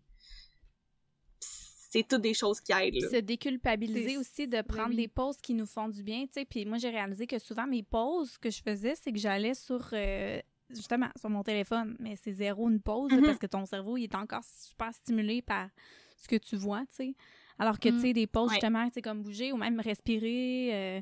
C'est 1.39 2.07
toutes 2.07 2.21
des 2.21 2.33
choses 2.33 2.59
qui 2.61 2.71
aident. 2.71 2.99
Se 3.11 3.17
déculpabiliser 3.17 4.17
aussi 4.17 4.47
de 4.47 4.63
prendre 4.63 4.95
des 4.95 5.07
pauses 5.07 5.37
qui 5.37 5.53
nous 5.53 5.67
font 5.67 5.87
du 5.87 6.01
bien, 6.01 6.23
tu 6.25 6.33
sais. 6.33 6.45
Puis 6.45 6.65
moi, 6.65 6.79
j'ai 6.79 6.89
réalisé 6.89 7.27
que 7.27 7.37
souvent, 7.37 7.67
mes 7.67 7.83
pauses 7.83 8.39
que 8.39 8.49
je 8.49 8.63
faisais, 8.63 8.95
c'est 8.95 9.11
que 9.11 9.19
j'allais 9.19 9.53
sur... 9.53 9.87
Euh, 9.93 10.39
justement, 10.71 11.09
sur 11.19 11.29
mon 11.29 11.43
téléphone, 11.43 11.95
mais 11.99 12.15
c'est 12.15 12.33
zéro 12.33 12.67
une 12.67 12.81
pause 12.81 13.11
mm-hmm. 13.11 13.25
parce 13.25 13.37
que 13.37 13.45
ton 13.45 13.67
cerveau, 13.67 13.97
il 13.97 14.05
est 14.05 14.15
encore 14.15 14.43
super 14.43 14.91
stimulé 14.95 15.43
par 15.43 15.69
ce 16.17 16.27
que 16.27 16.37
tu 16.37 16.55
vois, 16.55 16.81
tu 16.87 16.95
sais. 16.95 17.15
Alors 17.59 17.79
que, 17.79 17.89
tu 17.89 17.99
sais, 17.99 18.09
mm. 18.09 18.13
des 18.13 18.27
pauses, 18.27 18.51
justement, 18.51 18.85
tu 18.87 18.95
sais, 18.95 19.01
comme 19.01 19.21
bouger 19.21 19.51
ou 19.51 19.57
même 19.57 19.79
respirer. 19.79 20.69
Euh, 20.73 21.01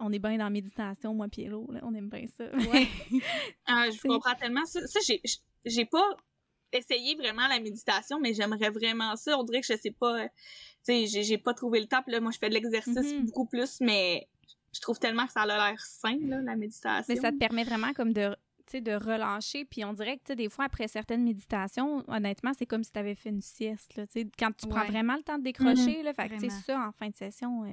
on 0.00 0.12
est 0.12 0.18
bien 0.18 0.36
dans 0.36 0.44
la 0.44 0.50
méditation, 0.50 1.12
moi, 1.12 1.26
puis 1.28 1.46
là, 1.46 1.56
on 1.82 1.94
aime 1.94 2.08
bien 2.08 2.26
ça. 2.36 2.44
Ouais. 2.44 2.86
ah, 3.66 3.86
je 3.90 4.00
comprends 4.06 4.34
tellement 4.34 4.64
ça. 4.64 4.86
Ça, 4.86 5.00
j'ai 5.64 5.84
pas 5.84 6.16
essayé 6.72 7.16
vraiment 7.16 7.48
la 7.48 7.60
méditation, 7.60 8.20
mais 8.20 8.34
j'aimerais 8.34 8.70
vraiment 8.70 9.16
ça. 9.16 9.38
On 9.38 9.42
dirait 9.42 9.60
que 9.60 9.66
je 9.66 9.76
sais 9.76 9.90
pas, 9.90 10.22
euh, 10.22 10.28
tu 10.86 11.06
sais, 11.06 11.22
j'ai 11.22 11.38
pas 11.38 11.54
trouvé 11.54 11.80
le 11.80 11.86
temps. 11.86 12.02
Là, 12.06 12.20
moi, 12.20 12.30
je 12.32 12.38
fais 12.38 12.48
de 12.48 12.54
l'exercice 12.54 12.94
mm-hmm. 12.94 13.24
beaucoup 13.24 13.46
plus, 13.46 13.80
mais 13.80 14.28
je 14.72 14.80
trouve 14.80 14.98
tellement 14.98 15.26
que 15.26 15.32
ça 15.32 15.42
a 15.42 15.46
l'air 15.46 15.80
sain, 15.80 16.18
là, 16.22 16.40
la 16.42 16.56
méditation. 16.56 17.12
Mais 17.12 17.20
ça 17.20 17.32
te 17.32 17.38
permet 17.38 17.64
vraiment 17.64 17.92
comme 17.92 18.12
de 18.12 18.36
de 18.76 18.92
relâcher. 18.92 19.64
Puis 19.64 19.84
on 19.84 19.92
dirait 19.92 20.18
que 20.18 20.32
des 20.32 20.48
fois, 20.48 20.66
après 20.66 20.88
certaines 20.88 21.24
méditations, 21.24 22.04
honnêtement, 22.08 22.52
c'est 22.56 22.66
comme 22.66 22.84
si 22.84 22.92
tu 22.92 22.98
avais 22.98 23.14
fait 23.14 23.30
une 23.30 23.40
sieste. 23.40 23.96
Là, 23.96 24.04
quand 24.38 24.52
tu 24.56 24.68
prends 24.68 24.84
vraiment 24.84 25.16
le 25.16 25.22
temps 25.22 25.38
de 25.38 25.44
décrocher, 25.44 26.02
là, 26.02 26.12
fait 26.12 26.28
que, 26.28 26.48
ça, 26.50 26.88
en 26.88 26.92
fin 26.92 27.08
de 27.08 27.16
session, 27.16 27.64
euh, 27.64 27.72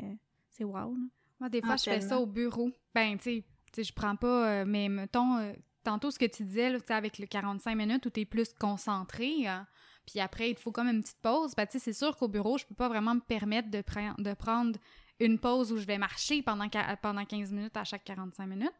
c'est 0.49 0.63
wow. 0.63 0.95
Moi, 1.39 1.49
des 1.49 1.61
fois, 1.61 1.73
ah, 1.73 1.77
je 1.77 1.83
fais 1.83 2.01
ça 2.01 2.19
au 2.19 2.25
bureau. 2.25 2.71
Ben, 2.93 3.17
tu 3.17 3.43
sais, 3.73 3.83
je 3.83 3.93
prends 3.93 4.15
pas, 4.15 4.49
euh, 4.61 4.65
mais 4.65 4.87
mettons, 4.89 5.37
euh, 5.37 5.53
tantôt, 5.83 6.11
ce 6.11 6.19
que 6.19 6.25
tu 6.25 6.43
disais, 6.43 6.69
là, 6.69 6.79
avec 6.89 7.19
le 7.19 7.25
45 7.25 7.75
minutes 7.75 8.05
où 8.05 8.09
tu 8.09 8.21
es 8.21 8.25
plus 8.25 8.53
concentré, 8.53 9.47
hein, 9.47 9.67
puis 10.05 10.19
après, 10.19 10.51
il 10.51 10.55
te 10.55 10.61
faut 10.61 10.71
comme 10.71 10.87
une 10.87 11.01
petite 11.01 11.21
pause, 11.21 11.55
ben, 11.55 11.67
c'est 11.69 11.93
sûr 11.93 12.15
qu'au 12.15 12.27
bureau, 12.27 12.57
je 12.57 12.65
peux 12.65 12.75
pas 12.75 12.87
vraiment 12.87 13.15
me 13.15 13.21
permettre 13.21 13.69
de, 13.69 13.83
de 14.23 14.33
prendre 14.33 14.77
une 15.19 15.39
pause 15.39 15.71
où 15.71 15.77
je 15.77 15.85
vais 15.85 15.97
marcher 15.97 16.41
pendant, 16.41 16.67
pendant 17.01 17.25
15 17.25 17.51
minutes 17.51 17.77
à 17.77 17.83
chaque 17.83 18.03
45 18.03 18.45
minutes. 18.45 18.73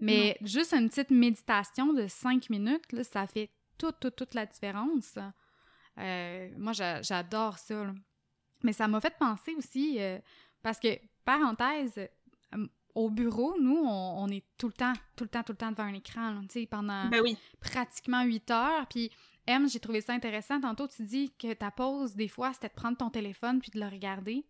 Mais 0.00 0.36
juste 0.42 0.72
une 0.72 0.88
petite 0.88 1.10
méditation 1.10 1.92
de 1.92 2.06
5 2.06 2.50
minutes, 2.50 2.92
là, 2.92 3.02
ça 3.04 3.26
fait 3.26 3.50
toute, 3.76 3.98
toute, 4.00 4.16
toute 4.16 4.34
la 4.34 4.46
différence. 4.46 5.18
Euh, 5.98 6.50
moi, 6.56 6.72
j'adore 6.72 7.58
ça. 7.58 7.92
Mais 8.62 8.72
ça 8.72 8.88
m'a 8.88 9.00
fait 9.00 9.16
penser 9.18 9.54
aussi, 9.56 9.96
euh, 10.00 10.18
parce 10.62 10.78
que, 10.78 10.98
parenthèse, 11.24 11.98
euh, 12.54 12.66
au 12.94 13.10
bureau, 13.10 13.56
nous, 13.60 13.76
on, 13.84 14.26
est 14.28 14.44
tout 14.56 14.66
le 14.66 14.72
temps, 14.72 14.92
tout 15.16 15.24
le 15.24 15.30
temps, 15.30 15.42
tout 15.44 15.52
le 15.52 15.58
temps 15.58 15.70
devant 15.70 15.84
un 15.84 15.94
écran, 15.94 16.40
tu 16.42 16.60
sais, 16.60 16.66
pendant 16.66 17.08
ben 17.08 17.22
pratiquement 17.60 18.24
8 18.24 18.50
heures. 18.50 18.86
Puis, 18.88 19.12
M, 19.46 19.68
j'ai 19.68 19.78
trouvé 19.78 20.00
ça 20.00 20.12
intéressant. 20.12 20.60
Tantôt, 20.60 20.88
tu 20.88 21.04
dis 21.04 21.32
que 21.38 21.52
ta 21.54 21.70
pause, 21.70 22.16
des 22.16 22.26
fois, 22.26 22.52
c'était 22.52 22.68
de 22.68 22.74
prendre 22.74 22.96
ton 22.96 23.10
téléphone 23.10 23.60
puis 23.60 23.70
de 23.70 23.78
le 23.78 23.86
regarder. 23.86 24.44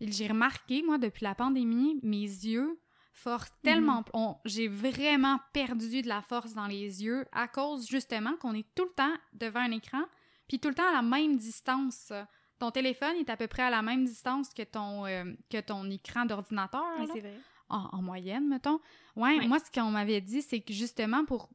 J'ai 0.00 0.26
remarqué, 0.26 0.82
moi, 0.82 0.98
depuis 0.98 1.24
la 1.24 1.34
pandémie, 1.34 2.00
mes 2.02 2.22
yeux 2.22 2.78
force 3.16 3.50
tellement. 3.62 4.04
Mhm. 4.14 4.34
J'ai 4.44 4.68
vraiment 4.68 5.40
perdu 5.52 6.02
de 6.02 6.08
la 6.08 6.22
force 6.22 6.52
dans 6.52 6.66
les 6.66 7.02
yeux 7.02 7.26
à 7.32 7.48
cause 7.48 7.88
justement 7.88 8.36
qu'on 8.36 8.54
est 8.54 8.66
tout 8.74 8.84
le 8.84 8.92
temps 8.92 9.14
devant 9.32 9.60
un 9.60 9.72
écran, 9.72 10.02
puis 10.46 10.60
tout 10.60 10.68
le 10.68 10.74
temps 10.74 10.88
à 10.88 10.92
la 10.92 11.02
même 11.02 11.36
distance. 11.36 12.12
Ton 12.58 12.70
téléphone 12.70 13.16
est 13.16 13.28
à 13.30 13.36
peu 13.36 13.46
près 13.48 13.62
à 13.62 13.70
la 13.70 13.82
même 13.82 14.04
distance 14.04 14.52
que 14.54 14.62
ton, 14.62 15.06
euh, 15.06 15.24
que 15.50 15.60
ton 15.60 15.90
écran 15.90 16.24
d'ordinateur. 16.24 16.84
c'est 17.12 17.20
vrai. 17.20 17.38
En, 17.68 18.00
moyenne, 18.00 18.46
mettons. 18.46 18.78
Ouais, 19.16 19.44
moi, 19.48 19.58
ce 19.58 19.72
qu'on 19.72 19.90
m'avait 19.90 20.20
dit, 20.20 20.40
c'est 20.40 20.60
que 20.60 20.72
justement, 20.72 21.24
pour. 21.24 21.48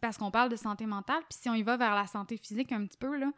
Parce 0.00 0.16
qu'on 0.16 0.30
parle 0.30 0.48
de 0.48 0.56
santé 0.56 0.86
mentale, 0.86 1.22
puis 1.28 1.38
si 1.42 1.48
on 1.50 1.54
y 1.54 1.62
va 1.62 1.76
vers 1.76 1.94
la 1.94 2.06
santé 2.06 2.38
physique 2.38 2.72
un 2.72 2.86
petit 2.86 2.96
peu, 2.96 3.16
là, 3.18 3.30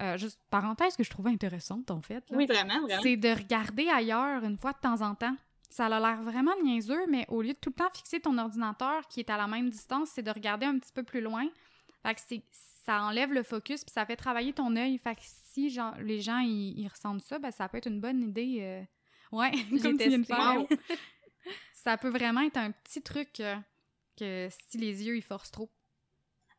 euh, 0.00 0.16
juste 0.16 0.40
parenthèse 0.48 0.96
que 0.96 1.02
je 1.02 1.10
trouvais 1.10 1.30
intéressante 1.30 1.90
en 1.90 2.00
fait. 2.00 2.24
oui, 2.30 2.46
vraiment, 2.46 2.80
vraiment. 2.82 3.02
C'est 3.02 3.16
de 3.16 3.28
regarder 3.28 3.88
ailleurs 3.88 4.44
une 4.44 4.56
fois 4.56 4.72
de 4.72 4.78
temps 4.78 5.02
en 5.02 5.14
temps. 5.14 5.36
Ça 5.72 5.86
a 5.86 6.00
l'air 6.00 6.22
vraiment 6.22 6.52
niaiseux, 6.62 7.06
mais 7.08 7.24
au 7.28 7.40
lieu 7.40 7.54
de 7.54 7.58
tout 7.58 7.70
le 7.70 7.76
temps 7.76 7.88
fixer 7.94 8.20
ton 8.20 8.36
ordinateur 8.36 9.08
qui 9.08 9.20
est 9.20 9.30
à 9.30 9.38
la 9.38 9.46
même 9.46 9.70
distance, 9.70 10.10
c'est 10.10 10.22
de 10.22 10.30
regarder 10.30 10.66
un 10.66 10.78
petit 10.78 10.92
peu 10.92 11.02
plus 11.02 11.22
loin. 11.22 11.48
Fait 12.02 12.14
que 12.14 12.20
ça 12.84 13.00
enlève 13.00 13.32
le 13.32 13.42
focus 13.42 13.82
puis 13.82 13.90
ça 13.90 14.04
fait 14.04 14.16
travailler 14.16 14.52
ton 14.52 14.76
œil. 14.76 14.98
Fait 14.98 15.14
que 15.14 15.22
si 15.24 15.70
genre, 15.70 15.94
les 16.02 16.20
gens 16.20 16.40
ils, 16.40 16.86
ressentent 16.88 17.22
ça, 17.22 17.38
ben 17.38 17.50
ça 17.50 17.70
peut 17.70 17.78
être 17.78 17.88
une 17.88 18.02
bonne 18.02 18.20
idée. 18.20 18.58
Euh, 18.60 18.82
ouais, 19.34 19.50
comme 19.82 19.96
tu 19.96 20.08
viens 20.08 20.18
de 20.18 20.26
faire. 20.26 20.62
ça 21.72 21.96
peut 21.96 22.10
vraiment 22.10 22.42
être 22.42 22.58
un 22.58 22.72
petit 22.72 23.00
truc 23.00 23.40
euh, 23.40 23.56
que 24.18 24.48
si 24.68 24.76
les 24.76 25.06
yeux 25.06 25.16
ils 25.16 25.22
forcent 25.22 25.52
trop. 25.52 25.70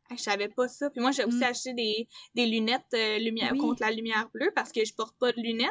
Je 0.09 0.17
savais 0.17 0.49
pas 0.49 0.67
ça. 0.67 0.89
Puis 0.89 1.01
moi, 1.01 1.11
j'ai 1.11 1.23
aussi 1.23 1.37
mm. 1.37 1.43
acheté 1.43 1.73
des, 1.75 2.07
des 2.33 2.47
lunettes 2.47 2.81
euh, 2.95 3.19
lumière, 3.19 3.53
contre 3.53 3.83
la 3.83 3.91
lumière 3.91 4.27
bleue 4.33 4.51
parce 4.55 4.71
que 4.71 4.83
je 4.83 4.93
porte 4.95 5.15
pas 5.19 5.31
de 5.31 5.39
lunettes. 5.39 5.69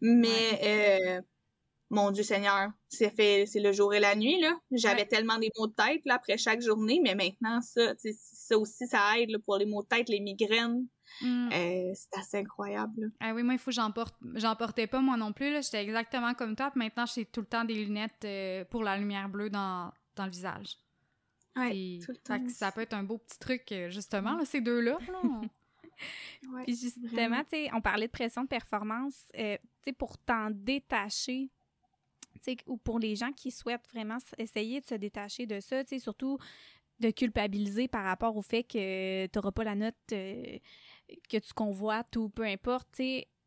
Mais 0.00 1.22
mon 1.90 2.12
Dieu 2.12 2.22
Seigneur, 2.22 2.70
c'est 2.88 3.10
fait, 3.10 3.46
c'est 3.46 3.60
le 3.60 3.72
jour 3.72 3.92
et 3.92 4.00
la 4.00 4.14
nuit, 4.14 4.40
là. 4.40 4.56
J'avais 4.70 5.06
tellement 5.06 5.38
des 5.38 5.50
maux 5.58 5.66
de 5.66 5.74
tête, 5.74 6.02
là, 6.04 6.14
après 6.14 6.38
chaque 6.38 6.62
journée, 6.62 7.00
mais 7.02 7.16
maintenant, 7.16 7.60
ça, 7.60 7.94
ça 8.14 8.56
aussi, 8.56 8.86
ça 8.86 9.18
aide, 9.18 9.36
pour 9.44 9.56
les 9.56 9.66
maux 9.66 9.82
de 9.82 9.88
tête, 9.88 10.08
les 10.08 10.20
migraines. 10.20 10.86
Mm. 11.20 11.48
Euh, 11.52 11.92
c'est 11.94 12.18
assez 12.18 12.36
incroyable. 12.38 13.10
Ah 13.18 13.34
oui, 13.34 13.42
moi, 13.42 13.54
il 13.54 13.58
faut 13.58 13.70
que 13.70 13.74
j'en 13.74 13.90
porte. 13.90 14.14
Portais 14.58 14.86
pas, 14.86 15.00
moi 15.00 15.16
non 15.16 15.32
plus, 15.32 15.52
là. 15.52 15.60
J'étais 15.62 15.82
exactement 15.82 16.32
comme 16.34 16.54
toi, 16.54 16.70
maintenant, 16.76 17.06
j'ai 17.06 17.24
tout 17.24 17.40
le 17.40 17.46
temps 17.46 17.64
des 17.64 17.74
lunettes 17.74 18.24
euh, 18.24 18.64
pour 18.66 18.84
la 18.84 18.96
lumière 18.96 19.28
bleue 19.28 19.50
dans, 19.50 19.92
dans 20.14 20.24
le 20.24 20.30
visage. 20.30 20.76
Ouais, 21.56 21.98
tout 22.04 22.12
le 22.12 22.18
temps. 22.18 22.48
ça 22.48 22.70
peut 22.70 22.82
être 22.82 22.94
un 22.94 23.02
beau 23.02 23.18
petit 23.18 23.38
truc, 23.38 23.72
euh, 23.72 23.90
justement, 23.90 24.36
là, 24.36 24.44
ces 24.44 24.60
deux-là, 24.60 24.98
Puis 26.66 26.76
justement, 26.76 27.42
tu 27.42 27.50
sais, 27.50 27.70
on 27.74 27.82
parlait 27.82 28.06
de 28.06 28.12
pression 28.12 28.44
de 28.44 28.48
performance. 28.48 29.26
tu 29.34 29.42
sais, 29.84 29.92
pour 29.92 30.16
t'en 30.16 30.48
détacher, 30.50 31.50
ou 32.66 32.76
pour 32.76 32.98
les 32.98 33.16
gens 33.16 33.32
qui 33.32 33.50
souhaitent 33.50 33.86
vraiment 33.92 34.18
essayer 34.38 34.80
de 34.80 34.86
se 34.86 34.94
détacher 34.94 35.46
de 35.46 35.60
ça, 35.60 35.82
surtout 35.98 36.38
de 37.00 37.10
culpabiliser 37.10 37.88
par 37.88 38.04
rapport 38.04 38.36
au 38.36 38.42
fait 38.42 38.62
que 38.62 39.26
tu 39.26 39.38
n'auras 39.38 39.52
pas 39.52 39.64
la 39.64 39.74
note 39.74 39.94
euh, 40.12 40.58
que 41.28 41.38
tu 41.38 41.52
convoites 41.54 42.14
ou 42.16 42.28
peu 42.28 42.44
importe, 42.44 43.00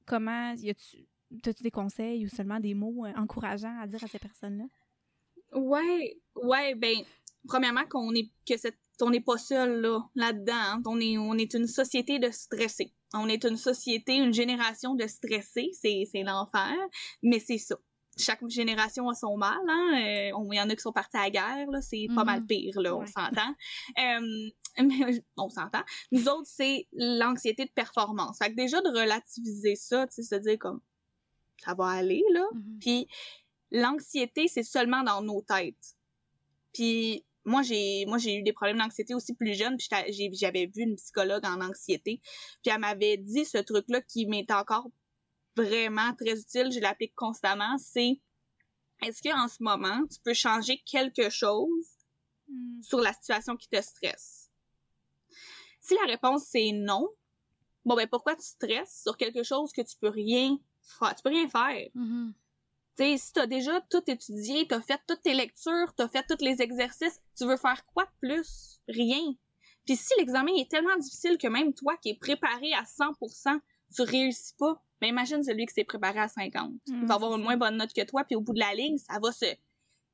comment, 0.06 0.54
y 0.54 0.70
a-tu, 0.70 1.06
as-tu 1.46 1.64
des 1.64 1.72
conseils 1.72 2.26
ou 2.26 2.30
seulement 2.30 2.60
des 2.60 2.74
mots 2.74 3.06
euh, 3.06 3.14
encourageants 3.16 3.80
à 3.80 3.88
dire 3.88 4.04
à 4.04 4.08
ces 4.08 4.20
personnes-là? 4.20 4.66
Ouais, 5.54 6.20
ouais, 6.36 6.74
ben, 6.76 6.98
premièrement, 7.48 7.86
qu'on 7.88 8.14
est, 8.16 8.32
que 8.48 8.56
on 9.02 9.10
n'est 9.10 9.22
pas 9.22 9.38
seul 9.38 9.82
là, 9.82 10.00
là-dedans. 10.16 10.54
Hein. 10.54 10.82
On, 10.86 11.00
est, 11.00 11.18
on 11.18 11.34
est 11.34 11.54
une 11.54 11.68
société 11.68 12.20
de 12.20 12.32
stressés. 12.32 12.94
On 13.14 13.28
est 13.28 13.46
une 13.46 13.58
société, 13.58 14.16
une 14.16 14.34
génération 14.34 14.96
de 14.96 15.06
stressés. 15.06 15.70
C'est, 15.74 16.04
c'est 16.12 16.24
l'enfer. 16.24 16.74
Mais 17.22 17.40
c'est 17.40 17.58
ça 17.58 17.76
chaque 18.18 18.48
génération 18.48 19.10
a 19.10 19.16
son 19.16 19.38
mal. 19.38 19.60
Hein? 19.68 19.94
Euh, 19.94 20.46
il 20.52 20.58
y 20.58 20.62
en 20.62 20.70
a 20.70 20.76
qui 20.76 20.82
sont 20.82 20.92
partis 20.92 21.18
à 21.18 21.24
la 21.24 21.30
guerre, 21.30 21.72
là, 21.72 21.82
c'est 21.82 22.08
pas 22.16 22.24
mal 22.24 22.42
mhm. 22.42 22.48
pire, 22.48 22.82
là, 22.82 22.96
on 22.96 23.06
s'entend. 23.06 23.56
Euh, 24.00 24.50
on 25.38 25.50
s'entend. 25.50 25.84
Nous 26.12 26.28
autres, 26.28 26.48
c'est 26.48 26.88
l'anxiété 26.94 27.66
de 27.66 27.72
performance. 27.72 28.38
Fait 28.38 28.50
que 28.50 28.56
déjà 28.56 28.82
de 28.82 28.90
relativiser 28.90 29.76
ça, 29.76 30.08
tu 30.08 30.16
sais, 30.16 30.24
se 30.24 30.36
dire 30.36 30.58
comme 30.60 30.82
ça 31.58 31.74
va 31.74 31.88
aller, 31.88 32.24
là. 32.34 32.46
Mhm. 32.54 32.80
Puis 32.80 33.08
l'anxiété, 33.72 34.48
c'est 34.48 34.64
seulement 34.64 35.04
dans 35.04 35.22
nos 35.22 35.42
têtes. 35.42 35.96
Puis 36.74 37.26
moi 37.46 37.62
j'ai 37.62 38.06
moi 38.06 38.18
j'ai 38.18 38.38
eu 38.38 38.42
des 38.42 38.54
problèmes 38.54 38.78
d'anxiété 38.78 39.14
aussi 39.14 39.34
plus 39.34 39.54
jeune 39.54 39.76
puis 39.76 39.90
j'avais 40.32 40.66
vu 40.66 40.84
une 40.84 40.96
psychologue 40.96 41.46
en 41.46 41.60
anxiété 41.60 42.22
puis 42.64 42.74
elle 42.74 42.80
m'avait 42.80 43.18
dit 43.18 43.44
ce 43.44 43.58
truc 43.58 43.84
là 43.90 44.00
qui 44.02 44.26
m'est 44.28 44.50
encore 44.50 44.88
vraiment 45.56 46.14
très 46.16 46.40
utile, 46.40 46.72
je 46.72 46.80
l'applique 46.80 47.16
constamment, 47.16 47.78
c'est 47.78 48.20
est-ce 49.02 49.22
qu'en 49.22 49.48
ce 49.48 49.62
moment, 49.62 50.06
tu 50.08 50.20
peux 50.24 50.34
changer 50.34 50.82
quelque 50.86 51.30
chose 51.30 51.88
hmm. 52.48 52.82
sur 52.82 53.00
la 53.00 53.14
situation 53.14 53.56
qui 53.56 53.68
te 53.68 53.82
stresse? 53.82 54.50
Si 55.82 55.96
la 55.96 56.12
réponse 56.12 56.46
c'est 56.46 56.72
non, 56.72 57.10
bon 57.84 57.96
ben 57.96 58.08
pourquoi 58.08 58.36
tu 58.36 58.46
stresses 58.46 59.02
sur 59.04 59.18
quelque 59.18 59.44
chose 59.44 59.74
que 59.74 59.82
tu 59.82 59.98
peux 59.98 60.08
rien 60.10 60.58
faire, 60.82 61.16
tu 61.16 61.24
peux 61.24 61.30
rien 61.30 61.50
faire? 61.50 61.90
Mm-hmm. 61.96 62.34
Tu 62.96 63.04
sais, 63.04 63.18
si 63.18 63.34
t'as 63.34 63.48
déjà 63.48 63.82
tout 63.90 64.04
étudié, 64.08 64.68
t'as 64.68 64.82
fait 64.82 65.02
toutes 65.08 65.24
tes 65.24 65.34
lectures, 65.34 65.94
t'as 65.98 66.08
fait 66.08 66.24
tous 66.28 66.44
les 66.44 66.62
exercices, 66.62 67.22
tu 67.36 67.46
veux 67.46 67.58
faire 67.58 67.86
quoi 67.88 68.06
de 68.06 68.28
plus? 68.28 68.80
Rien. 68.88 69.34
Puis 69.86 69.98
si 69.98 70.14
l'examen 70.20 70.54
est 70.56 70.70
tellement 70.70 70.96
difficile 70.98 71.38
que 71.38 71.48
même 71.48 71.74
toi 71.74 71.98
qui 71.98 72.12
es 72.12 72.16
préparé 72.16 72.72
à 72.74 72.84
100%, 72.84 73.60
tu 73.96 74.02
réussis 74.04 74.54
pas, 74.58 74.82
mais 75.04 75.10
imagine 75.10 75.44
celui 75.44 75.66
qui 75.66 75.74
s'est 75.74 75.84
préparé 75.84 76.18
à 76.20 76.30
50. 76.30 76.72
il 76.88 76.96
mm, 76.96 77.06
va 77.08 77.16
avoir 77.16 77.36
une 77.36 77.44
moins 77.44 77.58
bonne 77.58 77.76
note 77.76 77.92
que 77.92 78.06
toi, 78.06 78.24
puis 78.24 78.38
au 78.38 78.42
bout 78.42 78.54
de 78.54 78.60
la 78.60 78.74
ligne, 78.74 78.98
ça 78.98 79.20
va 79.22 79.34
se... 79.34 79.46
Tu 79.46 79.58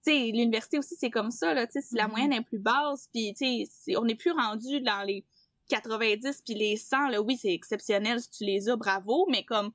sais, 0.01 0.31
l'université 0.33 0.79
aussi, 0.79 0.95
c'est 0.95 1.11
comme 1.11 1.29
ça, 1.29 1.53
là, 1.53 1.67
tu 1.67 1.73
sais, 1.73 1.81
si 1.81 1.93
la 1.95 2.05
mm-hmm. 2.05 2.09
moyenne 2.09 2.33
est 2.33 2.41
plus 2.41 2.57
basse, 2.57 3.07
puis 3.13 3.35
tu 3.37 3.65
sais, 3.67 3.95
on 3.97 4.05
n'est 4.05 4.15
plus 4.15 4.31
rendu 4.31 4.81
dans 4.81 5.03
les 5.03 5.23
90 5.67 6.41
puis 6.43 6.55
les 6.55 6.75
100, 6.75 7.09
là, 7.09 7.21
oui, 7.21 7.37
c'est 7.37 7.53
exceptionnel 7.53 8.19
si 8.19 8.31
tu 8.31 8.45
les 8.45 8.67
as, 8.67 8.77
bravo, 8.77 9.27
mais 9.29 9.45
comme, 9.45 9.71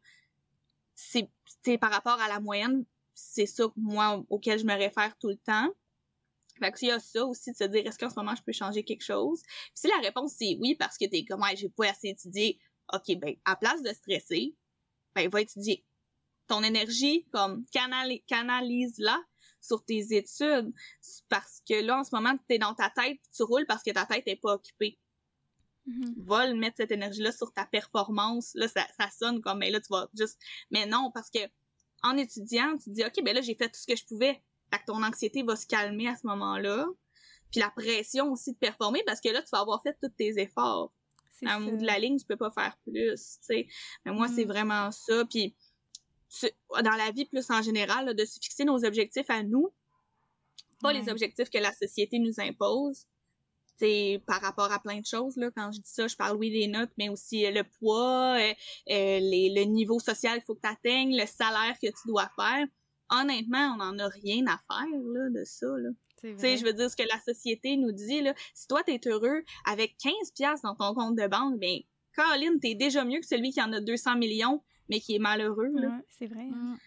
c'est, 0.96 1.30
par 1.78 1.92
rapport 1.92 2.20
à 2.20 2.26
la 2.26 2.40
moyenne, 2.40 2.84
c'est 3.14 3.46
ça, 3.46 3.66
moi, 3.76 4.24
auquel 4.30 4.58
je 4.58 4.64
me 4.64 4.74
réfère 4.74 5.16
tout 5.18 5.28
le 5.28 5.36
temps. 5.36 5.70
Fait 6.58 6.72
que 6.72 6.78
il 6.82 6.88
y 6.88 6.90
a 6.90 6.98
ça 6.98 7.24
aussi 7.24 7.52
de 7.52 7.56
se 7.56 7.64
dire 7.64 7.86
est-ce 7.86 7.98
qu'en 7.98 8.10
ce 8.10 8.14
moment 8.16 8.34
je 8.34 8.42
peux 8.42 8.52
changer 8.52 8.84
quelque 8.84 9.02
chose? 9.02 9.42
Puis 9.42 9.72
si 9.74 9.88
la 9.88 9.98
réponse 9.98 10.34
c'est 10.38 10.56
oui 10.60 10.76
parce 10.76 10.96
que 10.96 11.04
t'es 11.04 11.24
comme 11.24 11.42
ouais, 11.42 11.56
j'ai 11.56 11.68
pas 11.68 11.90
assez 11.90 12.10
étudié, 12.10 12.60
ok 12.92 13.16
ben 13.18 13.34
à 13.44 13.56
place 13.56 13.82
de 13.82 13.92
stresser, 13.92 14.54
ben, 15.14 15.28
va 15.28 15.40
étudier. 15.40 15.84
Ton 16.46 16.62
énergie, 16.62 17.26
comme, 17.32 17.64
canalise-la 17.72 19.20
sur 19.60 19.84
tes 19.84 20.14
études. 20.14 20.72
Parce 21.28 21.62
que 21.68 21.82
là, 21.82 22.00
en 22.00 22.04
ce 22.04 22.14
moment, 22.14 22.36
tu 22.48 22.54
es 22.54 22.58
dans 22.58 22.74
ta 22.74 22.90
tête, 22.90 23.18
tu 23.34 23.42
roules 23.42 23.66
parce 23.66 23.82
que 23.82 23.90
ta 23.90 24.06
tête 24.06 24.24
est 24.26 24.36
pas 24.36 24.54
occupée. 24.54 24.98
Va 26.16 26.46
le 26.46 26.54
mettre 26.54 26.76
cette 26.78 26.92
énergie-là 26.92 27.32
sur 27.32 27.52
ta 27.52 27.66
performance. 27.66 28.52
Là, 28.54 28.68
ça, 28.68 28.86
ça 28.98 29.10
sonne 29.10 29.40
comme, 29.40 29.58
mais 29.58 29.70
là, 29.70 29.80
tu 29.80 29.88
vas 29.90 30.08
juste. 30.16 30.38
Mais 30.70 30.86
non, 30.86 31.10
parce 31.12 31.30
que 31.30 31.40
en 32.02 32.16
étudiant, 32.16 32.76
tu 32.76 32.84
te 32.84 32.90
dis, 32.90 33.04
OK, 33.04 33.22
ben 33.22 33.34
là, 33.34 33.40
j'ai 33.40 33.54
fait 33.54 33.68
tout 33.68 33.80
ce 33.80 33.86
que 33.86 33.96
je 33.96 34.04
pouvais. 34.04 34.42
Fait 34.72 34.78
que 34.80 34.84
ton 34.86 35.02
anxiété 35.02 35.42
va 35.42 35.56
se 35.56 35.66
calmer 35.66 36.08
à 36.08 36.16
ce 36.16 36.26
moment-là. 36.26 36.86
Puis 37.50 37.60
la 37.60 37.70
pression 37.70 38.32
aussi 38.32 38.52
de 38.52 38.58
performer 38.58 39.02
parce 39.06 39.20
que 39.20 39.28
là, 39.28 39.42
tu 39.42 39.48
vas 39.52 39.60
avoir 39.60 39.82
fait 39.82 39.96
tous 40.02 40.08
tes 40.10 40.38
efforts 40.40 40.92
à 41.47 41.59
bout 41.59 41.76
de 41.76 41.87
la 41.87 41.99
ligne, 41.99 42.18
tu 42.18 42.26
peux 42.26 42.37
pas 42.37 42.51
faire 42.51 42.76
plus, 42.85 43.39
tu 43.39 43.47
sais. 43.47 43.66
Mais 44.05 44.12
moi, 44.12 44.28
c'est 44.28 44.45
mm. 44.45 44.49
vraiment 44.49 44.91
ça. 44.91 45.24
Puis, 45.26 45.55
dans 46.82 46.97
la 46.97 47.11
vie 47.12 47.26
plus 47.26 47.51
en 47.51 47.62
général, 47.62 48.14
de 48.14 48.24
se 48.24 48.39
fixer 48.41 48.64
nos 48.64 48.85
objectifs 48.85 49.30
à 49.30 49.43
nous, 49.43 49.72
pas 50.80 50.93
les 50.93 51.09
objectifs 51.09 51.51
que 51.51 51.59
la 51.59 51.72
société 51.72 52.18
nous 52.18 52.41
impose. 52.41 53.07
C'est 53.76 54.22
par 54.26 54.41
rapport 54.41 54.70
à 54.70 54.78
plein 54.78 55.01
de 55.01 55.07
choses 55.07 55.37
là. 55.37 55.51
Quand 55.57 55.72
je 55.72 55.80
dis 55.80 55.91
ça, 55.91 56.07
je 56.07 56.14
parle 56.14 56.37
oui 56.37 56.51
des 56.51 56.68
notes, 56.68 56.93
mais 56.97 57.09
aussi 57.09 57.45
euh, 57.45 57.51
le 57.51 57.64
poids, 57.64 58.37
euh, 58.39 58.53
euh, 58.91 59.18
les, 59.18 59.53
le 59.53 59.64
niveau 59.64 59.99
social 59.99 60.35
qu'il 60.35 60.45
faut 60.45 60.55
que 60.55 60.61
tu 60.61 60.68
atteignes, 60.68 61.16
le 61.16 61.26
salaire 61.26 61.76
que 61.82 61.89
tu 61.89 62.07
dois 62.07 62.30
faire. 62.37 62.66
honnêtement, 63.11 63.74
on 63.74 63.76
n'en 63.78 63.99
a 63.99 64.09
rien 64.09 64.47
à 64.47 64.61
faire 64.68 65.01
là, 65.12 65.30
de 65.30 65.45
ça. 65.45 65.66
Là. 65.66 65.91
Tu 66.32 66.38
sais, 66.38 66.56
je 66.56 66.64
veux 66.64 66.72
dire, 66.72 66.90
ce 66.90 66.96
que 66.96 67.02
la 67.02 67.20
société 67.20 67.76
nous 67.76 67.92
dit, 67.92 68.22
là, 68.22 68.34
si 68.54 68.66
toi, 68.66 68.82
t'es 68.82 69.00
heureux 69.06 69.42
avec 69.66 69.96
15 69.98 70.32
pièces 70.34 70.62
dans 70.62 70.74
ton 70.74 70.94
compte 70.94 71.16
de 71.16 71.26
banque, 71.26 71.60
ben, 71.60 71.80
Caroline, 72.16 72.58
t'es 72.60 72.74
déjà 72.74 73.04
mieux 73.04 73.20
que 73.20 73.26
celui 73.26 73.50
qui 73.50 73.60
en 73.60 73.72
a 73.72 73.80
200 73.80 74.16
millions, 74.16 74.62
mais 74.88 75.00
qui 75.00 75.16
est 75.16 75.18
malheureux. 75.18 75.70
Là. 75.74 76.00
c'est 76.08 76.26
vrai. 76.26 76.44
Mmh. 76.44 76.78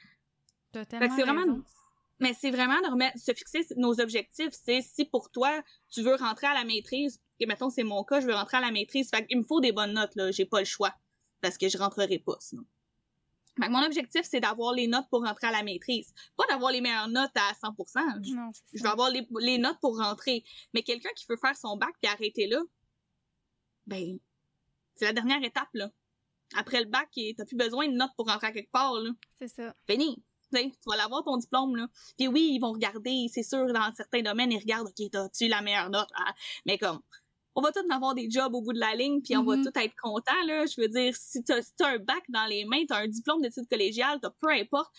c'est 0.73 1.23
vraiment... 1.23 1.59
Mais 2.19 2.33
c'est 2.33 2.49
vraiment 2.49 2.81
de 2.81 2.89
remettre, 2.89 3.15
se 3.19 3.31
fixer 3.31 3.63
nos 3.75 4.01
objectifs. 4.01 4.49
C'est 4.51 4.81
si 4.81 5.05
pour 5.05 5.29
toi, 5.29 5.61
tu 5.91 6.01
veux 6.01 6.15
rentrer 6.15 6.47
à 6.47 6.55
la 6.55 6.63
maîtrise, 6.63 7.21
et 7.39 7.45
mettons, 7.45 7.69
c'est 7.69 7.83
mon 7.83 8.03
cas, 8.03 8.21
je 8.21 8.25
veux 8.25 8.33
rentrer 8.33 8.57
à 8.57 8.61
la 8.61 8.71
maîtrise, 8.71 9.11
fait 9.11 9.23
il 9.29 9.37
me 9.37 9.43
faut 9.43 9.61
des 9.61 9.71
bonnes 9.71 9.93
notes, 9.93 10.15
là. 10.15 10.31
J'ai 10.31 10.45
pas 10.45 10.59
le 10.59 10.65
choix. 10.65 10.95
Parce 11.41 11.59
que 11.59 11.69
je 11.69 11.77
rentrerai 11.77 12.17
pas, 12.17 12.37
sinon. 12.39 12.65
Mon 13.57 13.83
objectif, 13.83 14.21
c'est 14.23 14.39
d'avoir 14.39 14.73
les 14.73 14.87
notes 14.87 15.07
pour 15.09 15.23
rentrer 15.23 15.47
à 15.47 15.51
la 15.51 15.63
maîtrise. 15.63 16.13
Pas 16.35 16.45
d'avoir 16.47 16.71
les 16.71 16.81
meilleures 16.81 17.07
notes 17.07 17.35
à 17.35 17.53
100%. 17.53 18.23
Je, 18.23 18.33
non, 18.33 18.51
je 18.73 18.83
veux 18.83 18.89
avoir 18.89 19.09
les, 19.09 19.27
les, 19.39 19.57
notes 19.57 19.79
pour 19.81 19.97
rentrer. 19.97 20.43
Mais 20.73 20.83
quelqu'un 20.83 21.09
qui 21.15 21.25
veut 21.29 21.37
faire 21.37 21.55
son 21.55 21.77
bac 21.77 21.91
puis 22.01 22.11
arrêter 22.11 22.47
là, 22.47 22.59
ben, 23.85 24.19
c'est 24.95 25.05
la 25.05 25.13
dernière 25.13 25.43
étape, 25.43 25.69
là. 25.73 25.89
Après 26.55 26.79
le 26.79 26.85
bac, 26.85 27.09
t'as 27.37 27.45
plus 27.45 27.57
besoin 27.57 27.87
de 27.87 27.93
notes 27.93 28.11
pour 28.15 28.27
rentrer 28.27 28.47
à 28.47 28.51
quelque 28.51 28.71
part, 28.71 28.93
là. 28.93 29.11
C'est 29.37 29.47
ça. 29.47 29.73
Fini. 29.89 30.23
tu 30.53 30.71
vas 30.85 30.95
l'avoir 30.95 31.23
ton 31.23 31.37
diplôme, 31.37 31.75
là. 31.75 31.87
Puis 32.17 32.27
oui, 32.27 32.51
ils 32.53 32.59
vont 32.59 32.71
regarder, 32.71 33.27
c'est 33.33 33.43
sûr, 33.43 33.65
dans 33.73 33.93
certains 33.95 34.21
domaines, 34.21 34.51
ils 34.51 34.59
regardent, 34.59 34.87
OK, 34.87 35.09
t'as-tu 35.11 35.47
la 35.47 35.61
meilleure 35.61 35.89
note? 35.89 36.09
Ah, 36.15 36.33
mais 36.65 36.77
comme, 36.77 37.01
on 37.57 37.61
va 37.61 37.71
tous 37.71 37.91
avoir 37.91 38.13
des 38.13 38.29
jobs 38.29 38.53
au 38.53 38.61
bout 38.61 38.71
de 38.71 38.79
la 38.79 38.93
ligne, 38.93 39.19
puis 39.19 39.35
on 39.35 39.43
va 39.43 39.55
mm-hmm. 39.55 39.63
tous 39.73 39.79
être 39.79 39.95
contents, 39.99 40.45
là. 40.45 40.67
Je 40.67 40.79
veux 40.79 40.87
dire, 40.87 41.15
si 41.15 41.43
t'as 41.43 41.57
as 41.57 41.87
un 41.87 41.97
bac 41.97 42.23
dans 42.29 42.45
les 42.45 42.65
mains, 42.65 42.85
t'as 42.87 43.01
un 43.01 43.07
diplôme 43.07 43.41
d'études 43.41 43.67
collégiales, 43.67 44.19
t'as 44.21 44.29
peu 44.29 44.51
importe, 44.51 44.95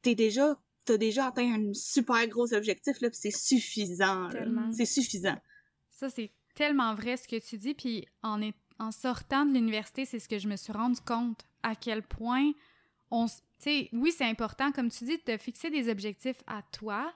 t'es 0.00 0.14
déjà, 0.14 0.56
t'as 0.84 0.96
déjà 0.96 1.26
atteint 1.26 1.52
un 1.52 1.74
super 1.74 2.24
gros 2.28 2.54
objectif, 2.54 3.00
là, 3.00 3.10
puis 3.10 3.18
c'est 3.20 3.36
suffisant, 3.36 4.28
C'est 4.72 4.84
suffisant. 4.84 5.36
Ça, 5.90 6.08
c'est 6.08 6.30
tellement 6.54 6.94
vrai 6.94 7.16
ce 7.16 7.26
que 7.26 7.44
tu 7.44 7.58
dis, 7.58 7.74
puis 7.74 8.06
en, 8.22 8.40
en 8.78 8.92
sortant 8.92 9.44
de 9.44 9.52
l'université, 9.52 10.04
c'est 10.04 10.20
ce 10.20 10.28
que 10.28 10.38
je 10.38 10.46
me 10.46 10.54
suis 10.54 10.72
rendu 10.72 11.00
compte, 11.00 11.44
à 11.64 11.74
quel 11.74 12.04
point 12.04 12.52
on... 13.10 13.26
Tu 13.26 13.34
sais, 13.58 13.88
oui, 13.92 14.12
c'est 14.16 14.24
important, 14.24 14.70
comme 14.70 14.88
tu 14.88 15.02
dis, 15.02 15.20
de 15.26 15.36
fixer 15.36 15.68
des 15.68 15.88
objectifs 15.88 16.42
à 16.46 16.62
toi, 16.62 17.12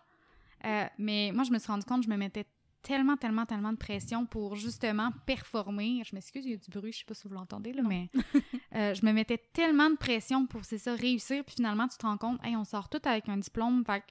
euh, 0.65 0.87
mais 0.99 1.31
moi, 1.33 1.45
je 1.45 1.53
me 1.53 1.59
suis 1.61 1.69
rendu 1.69 1.85
compte, 1.85 2.03
je 2.03 2.09
me 2.09 2.17
mettais 2.17 2.47
tellement, 2.87 3.17
tellement, 3.17 3.47
tellement 3.47 3.73
de 3.73 3.79
pression 3.79 4.27
pour 4.27 4.55
justement 4.55 5.11
performer. 5.27 6.03
Je 6.05 6.15
m'excuse, 6.15 6.45
il 6.45 6.53
y 6.53 6.55
a 6.55 6.57
du 6.57 6.71
bruit, 6.71 6.93
je 6.93 7.01
sais 7.01 7.05
pas 7.05 7.15
si 7.15 7.27
vous 7.27 7.35
l'entendez, 7.35 7.73
là, 7.73 7.83
mais 7.83 8.09
euh, 8.77 8.95
je 8.95 9.05
me 9.05 9.13
mettais 9.13 9.39
tellement 9.53 9.91
de 9.91 9.97
pression 9.97 10.47
pour, 10.47 10.65
c'est 10.65 10.79
ça, 10.79 10.95
réussir. 10.95 11.45
Puis 11.45 11.57
finalement, 11.57 11.89
tu 11.89 11.99
te 11.99 12.07
rends 12.07 12.17
compte, 12.17 12.39
hey, 12.45 12.55
on 12.55 12.65
sort 12.65 12.89
tout 12.89 13.01
avec 13.05 13.29
un 13.29 13.39
diplôme. 13.39 13.85
Fait 13.85 14.05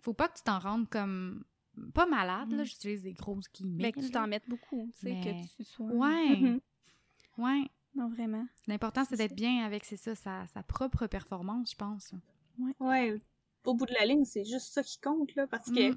faut 0.00 0.12
pas 0.12 0.28
que 0.28 0.36
tu 0.36 0.42
t'en 0.44 0.58
rendes 0.58 0.88
comme. 0.90 1.44
Pas 1.94 2.06
malade, 2.06 2.52
là, 2.52 2.62
mm. 2.62 2.66
j'utilise 2.66 3.02
des 3.02 3.14
grosses 3.14 3.50
guillemets. 3.52 3.84
Mais 3.84 3.92
que 3.92 4.00
tu 4.00 4.10
t'en 4.10 4.28
mettes 4.28 4.48
beaucoup, 4.48 4.90
tu 5.00 5.08
sais, 5.08 5.20
que 5.24 5.56
tu 5.56 5.64
sois. 5.64 5.86
Ouais. 5.86 6.60
Ouais. 7.36 7.64
Non, 7.96 8.08
vraiment. 8.10 8.46
L'important, 8.68 9.04
c'est 9.04 9.16
d'être 9.16 9.34
bien 9.34 9.64
avec, 9.64 9.84
c'est 9.84 9.96
ça, 9.96 10.14
sa, 10.14 10.46
sa, 10.46 10.62
propre 10.62 11.08
performance, 11.08 11.72
je 11.72 11.76
pense. 11.76 12.14
Ouais. 12.60 12.74
Ouais. 12.78 13.16
Au 13.64 13.74
bout 13.74 13.86
de 13.86 13.92
la 13.92 14.04
ligne, 14.04 14.24
c'est 14.24 14.44
juste 14.44 14.72
ça 14.72 14.84
qui 14.84 15.00
compte, 15.00 15.34
là, 15.34 15.48
parce 15.48 15.68
que 15.68 15.90
mm. 15.90 15.96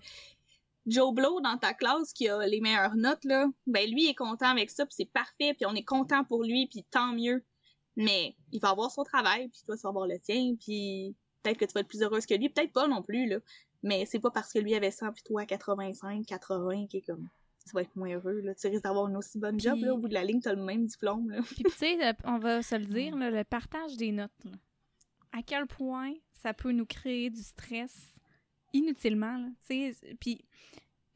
Joe 0.87 1.13
Blow 1.13 1.41
dans 1.41 1.57
ta 1.57 1.73
classe 1.73 2.13
qui 2.13 2.29
a 2.29 2.45
les 2.47 2.61
meilleures 2.61 2.95
notes 2.95 3.23
là, 3.25 3.45
ben 3.67 3.89
lui 3.89 4.07
est 4.07 4.15
content 4.15 4.47
avec 4.47 4.69
ça, 4.69 4.85
puis 4.85 4.95
c'est 4.97 5.11
parfait, 5.11 5.53
puis 5.53 5.65
on 5.65 5.75
est 5.75 5.83
content 5.83 6.23
pour 6.23 6.43
lui, 6.43 6.67
puis 6.67 6.85
tant 6.89 7.13
mieux. 7.13 7.43
Mais 7.97 8.35
il 8.51 8.61
va 8.61 8.69
avoir 8.69 8.89
son 8.89 9.03
travail, 9.03 9.49
puis 9.49 9.61
toi 9.65 9.75
tu 9.75 9.81
vas 9.83 9.89
avoir 9.89 10.07
le 10.07 10.19
tien, 10.19 10.55
puis 10.59 11.15
peut-être 11.43 11.57
que 11.57 11.65
tu 11.65 11.73
vas 11.73 11.81
être 11.81 11.87
plus 11.87 12.01
heureuse 12.01 12.25
que 12.25 12.35
lui, 12.35 12.49
peut-être 12.49 12.71
pas 12.71 12.87
non 12.87 13.01
plus 13.01 13.27
là. 13.27 13.39
Mais 13.83 14.05
c'est 14.05 14.19
pas 14.19 14.31
parce 14.31 14.51
que 14.53 14.59
lui 14.59 14.75
avait 14.75 14.91
100 14.91 15.11
puis 15.11 15.23
toi 15.23 15.45
85, 15.45 16.25
80 16.25 16.87
qui 16.87 16.97
est 16.97 17.01
comme 17.01 17.27
tu 17.67 17.73
vas 17.73 17.81
être 17.81 17.95
moins 17.97 18.15
heureux 18.15 18.39
là, 18.39 18.55
tu 18.55 18.67
risques 18.67 18.83
d'avoir 18.83 19.07
une 19.09 19.17
aussi 19.17 19.39
bonne 19.39 19.59
job 19.59 19.77
là 19.79 19.93
au 19.93 19.97
bout 19.97 20.07
de 20.07 20.13
la 20.13 20.23
ligne, 20.23 20.39
tu 20.39 20.47
as 20.47 20.53
le 20.53 20.63
même 20.63 20.85
diplôme 20.85 21.29
là. 21.29 21.41
Puis 21.41 21.63
tu 21.63 21.71
sais, 21.71 21.97
on 22.23 22.39
va 22.39 22.63
se 22.63 22.75
le 22.75 22.85
dire 22.85 23.15
le 23.15 23.43
partage 23.43 23.97
des 23.97 24.13
notes. 24.13 24.31
À 25.33 25.43
quel 25.43 25.67
point 25.67 26.13
ça 26.31 26.53
peut 26.53 26.71
nous 26.71 26.85
créer 26.85 27.29
du 27.29 27.43
stress 27.43 28.16
inutilement. 28.73 29.51
Puis 29.67 30.45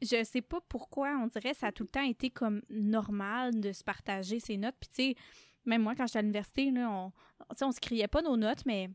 je 0.00 0.24
sais 0.24 0.42
pas 0.42 0.60
pourquoi, 0.68 1.16
on 1.22 1.28
dirait 1.28 1.54
ça 1.54 1.68
a 1.68 1.72
tout 1.72 1.84
le 1.84 1.88
temps 1.88 2.02
été 2.02 2.30
comme 2.30 2.62
normal 2.70 3.60
de 3.60 3.72
se 3.72 3.84
partager 3.84 4.40
ses 4.40 4.56
notes. 4.56 4.74
Puis 4.80 4.88
tu 4.88 4.94
sais, 4.94 5.16
même 5.64 5.82
moi, 5.82 5.94
quand 5.94 6.06
j'étais 6.06 6.18
à 6.18 6.22
l'université, 6.22 6.70
là, 6.70 6.90
on, 6.90 7.12
on 7.60 7.72
se 7.72 7.80
criait 7.80 8.08
pas 8.08 8.22
nos 8.22 8.36
notes, 8.36 8.66
mais 8.66 8.90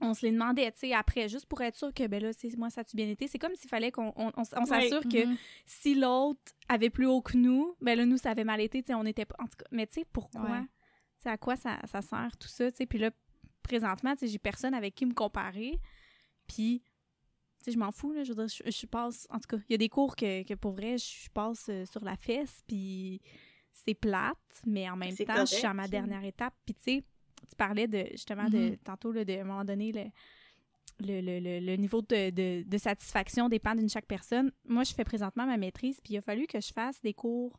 on 0.00 0.14
se 0.14 0.26
les 0.26 0.32
demandait, 0.32 0.72
tu 0.72 0.80
sais, 0.80 0.94
après, 0.94 1.28
juste 1.28 1.46
pour 1.46 1.60
être 1.60 1.76
sûr 1.76 1.94
que, 1.94 2.06
ben 2.08 2.20
là, 2.20 2.30
moi, 2.56 2.70
ça 2.70 2.80
a-tu 2.80 2.96
bien 2.96 3.08
été? 3.08 3.28
C'est 3.28 3.38
comme 3.38 3.54
s'il 3.54 3.70
fallait 3.70 3.92
qu'on 3.92 4.12
on, 4.16 4.44
s'assure 4.44 5.02
que 5.02 5.26
mm-hmm. 5.26 5.36
si 5.64 5.94
l'autre 5.94 6.40
avait 6.68 6.90
plus 6.90 7.06
haut 7.06 7.22
que 7.22 7.36
nous, 7.36 7.76
ben 7.80 7.96
là, 7.96 8.04
nous, 8.04 8.16
ça 8.16 8.30
avait 8.30 8.44
mal 8.44 8.60
été, 8.60 8.82
tu 8.82 8.88
sais, 8.88 8.94
on 8.94 9.04
était 9.04 9.26
pas... 9.26 9.36
En 9.38 9.44
tout 9.44 9.56
cas, 9.58 9.66
mais 9.70 9.86
tu 9.86 10.00
sais, 10.00 10.06
pourquoi? 10.12 10.66
À 11.24 11.38
quoi 11.38 11.54
ça, 11.54 11.78
ça 11.84 12.02
sert, 12.02 12.36
tout 12.36 12.48
ça, 12.48 12.68
tu 12.72 12.78
sais? 12.78 12.86
Puis 12.86 12.98
là, 12.98 13.12
présentement, 13.62 14.14
tu 14.14 14.20
sais, 14.20 14.26
j'ai 14.26 14.40
personne 14.40 14.74
avec 14.74 14.96
qui 14.96 15.06
me 15.06 15.14
comparer. 15.14 15.78
Puis 16.48 16.82
sais, 17.64 17.72
je 17.72 17.78
m'en 17.78 17.92
fous, 17.92 18.12
là. 18.12 18.24
Je 18.24 18.32
veux 18.32 18.46
dire, 18.46 18.62
je, 18.64 18.86
passe. 18.86 19.26
En 19.30 19.38
tout 19.38 19.56
cas, 19.56 19.62
il 19.68 19.72
y 19.72 19.74
a 19.74 19.78
des 19.78 19.88
cours 19.88 20.16
que, 20.16 20.42
que 20.42 20.54
pour 20.54 20.72
vrai, 20.72 20.98
je 20.98 21.30
passe 21.30 21.66
euh, 21.68 21.84
sur 21.86 22.04
la 22.04 22.16
fesse, 22.16 22.62
puis 22.66 23.20
c'est 23.72 23.94
plate, 23.94 24.36
mais 24.66 24.88
en 24.88 24.96
même 24.96 25.14
temps, 25.16 25.44
je 25.44 25.54
suis 25.54 25.66
à 25.66 25.74
ma 25.74 25.88
dernière 25.88 26.24
étape. 26.24 26.54
Puis, 26.64 26.74
tu 26.74 26.82
sais, 26.82 27.04
tu 27.48 27.56
parlais 27.56 27.88
de, 27.88 28.06
justement, 28.12 28.48
de, 28.48 28.58
mm-hmm. 28.58 28.78
tantôt, 28.84 29.12
là, 29.12 29.24
de, 29.24 29.32
à 29.32 29.40
un 29.40 29.44
moment 29.44 29.64
donné, 29.64 29.92
le, 29.92 30.10
le, 31.00 31.40
le, 31.40 31.60
le, 31.60 31.76
niveau 31.76 32.00
de, 32.02 32.30
de, 32.30 32.68
de 32.68 32.78
satisfaction 32.78 33.48
dépend 33.48 33.74
d'une 33.74 33.88
chaque 33.88 34.06
personne. 34.06 34.52
Moi, 34.64 34.84
je 34.84 34.92
fais 34.92 35.04
présentement 35.04 35.46
ma 35.46 35.56
maîtrise, 35.56 36.00
puis 36.02 36.14
il 36.14 36.18
a 36.18 36.22
fallu 36.22 36.46
que 36.46 36.60
je 36.60 36.72
fasse 36.72 37.00
des 37.02 37.14
cours 37.14 37.56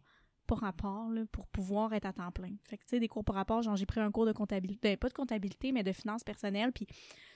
pour 0.48 0.60
rapport 0.60 1.10
là, 1.10 1.24
pour 1.32 1.48
pouvoir 1.48 1.94
être 1.94 2.06
à 2.06 2.14
temps 2.14 2.32
plein. 2.32 2.54
Fait 2.64 2.78
que, 2.78 2.84
tu 2.84 2.90
sais, 2.90 3.00
des 3.00 3.08
cours 3.08 3.24
pour 3.24 3.36
rapport, 3.36 3.62
genre, 3.62 3.76
j'ai 3.76 3.86
pris 3.86 4.00
un 4.00 4.12
cours 4.12 4.26
de 4.26 4.34
comptabilité, 4.34 4.90
ben, 4.90 4.98
pas 4.98 5.10
de 5.10 5.14
comptabilité, 5.14 5.72
mais 5.72 5.84
de 5.84 5.92
finances 5.92 6.24
personnelles, 6.24 6.72
puis 6.72 6.88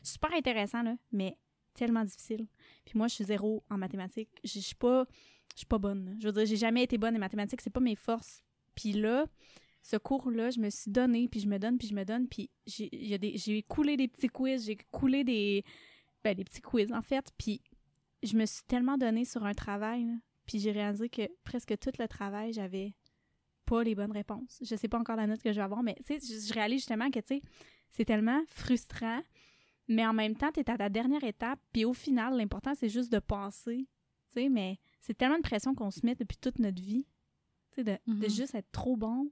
super 0.03 0.33
intéressant, 0.33 0.83
là, 0.83 0.95
mais 1.11 1.37
tellement 1.77 2.03
difficile. 2.03 2.47
Puis 2.85 2.97
moi, 2.97 3.07
je 3.07 3.15
suis 3.15 3.23
zéro 3.23 3.63
en 3.69 3.77
mathématiques. 3.77 4.29
Je 4.43 4.59
suis 4.59 4.75
pas, 4.75 5.05
je 5.53 5.59
suis 5.59 5.65
pas 5.65 5.77
bonne. 5.77 6.17
Je 6.19 6.27
veux 6.27 6.33
dire, 6.33 6.45
j'ai 6.45 6.57
jamais 6.57 6.83
été 6.83 6.97
bonne 6.97 7.15
en 7.15 7.19
mathématiques, 7.19 7.61
c'est 7.61 7.69
pas 7.69 7.79
mes 7.79 7.95
forces. 7.95 8.43
Puis 8.75 8.91
là, 8.91 9.25
ce 9.81 9.95
cours-là, 9.95 10.49
je 10.49 10.59
me 10.59 10.69
suis 10.69 10.91
donné, 10.91 11.27
puis 11.29 11.39
je 11.39 11.47
me 11.47 11.57
donne, 11.57 11.77
puis 11.77 11.87
je 11.87 11.95
me 11.95 12.03
donne, 12.03 12.27
puis 12.27 12.49
j'ai 12.65 13.63
coulé 13.67 13.95
des 13.95 14.07
petits 14.07 14.27
quiz, 14.27 14.65
j'ai 14.65 14.77
coulé 14.91 15.23
des, 15.23 15.63
ben, 16.23 16.35
des 16.35 16.43
petits 16.43 16.61
quiz, 16.61 16.91
en 16.91 17.01
fait, 17.01 17.31
puis 17.37 17.61
je 18.21 18.35
me 18.35 18.45
suis 18.45 18.63
tellement 18.63 18.97
donné 18.97 19.23
sur 19.23 19.45
un 19.45 19.53
travail, 19.53 20.07
puis 20.45 20.59
j'ai 20.59 20.71
réalisé 20.71 21.07
que 21.07 21.21
presque 21.43 21.77
tout 21.79 21.91
le 21.99 22.07
travail, 22.07 22.51
j'avais 22.51 22.95
pas 23.65 23.83
les 23.83 23.95
bonnes 23.95 24.11
réponses. 24.11 24.59
Je 24.61 24.75
sais 24.75 24.87
pas 24.87 24.99
encore 24.99 25.15
la 25.15 25.27
note 25.27 25.41
que 25.41 25.51
je 25.51 25.57
vais 25.57 25.63
avoir, 25.63 25.83
mais 25.83 25.95
tu 26.05 26.19
sais, 26.19 26.47
je 26.47 26.53
réalise 26.53 26.79
justement 26.79 27.09
que, 27.09 27.19
tu 27.19 27.35
sais, 27.35 27.41
c'est 27.91 28.05
tellement 28.05 28.43
frustrant 28.47 29.21
mais 29.87 30.05
en 30.05 30.13
même 30.13 30.35
temps, 30.35 30.51
tu 30.51 30.59
es 30.59 30.69
à 30.69 30.77
ta 30.77 30.89
dernière 30.89 31.23
étape, 31.23 31.59
puis 31.71 31.85
au 31.85 31.93
final, 31.93 32.35
l'important, 32.35 32.73
c'est 32.75 32.89
juste 32.89 33.11
de 33.11 33.19
passer. 33.19 33.87
Tu 34.29 34.33
sais, 34.33 34.49
mais 34.49 34.79
c'est 34.99 35.17
tellement 35.17 35.37
de 35.37 35.43
pression 35.43 35.73
qu'on 35.73 35.91
se 35.91 36.05
met 36.05 36.15
depuis 36.15 36.37
toute 36.37 36.59
notre 36.59 36.81
vie. 36.81 37.07
Tu 37.71 37.75
sais, 37.75 37.83
de, 37.83 37.97
mm-hmm. 38.07 38.35
juste 38.35 38.55
être 38.55 38.71
trop 38.71 38.97
bon. 38.97 39.31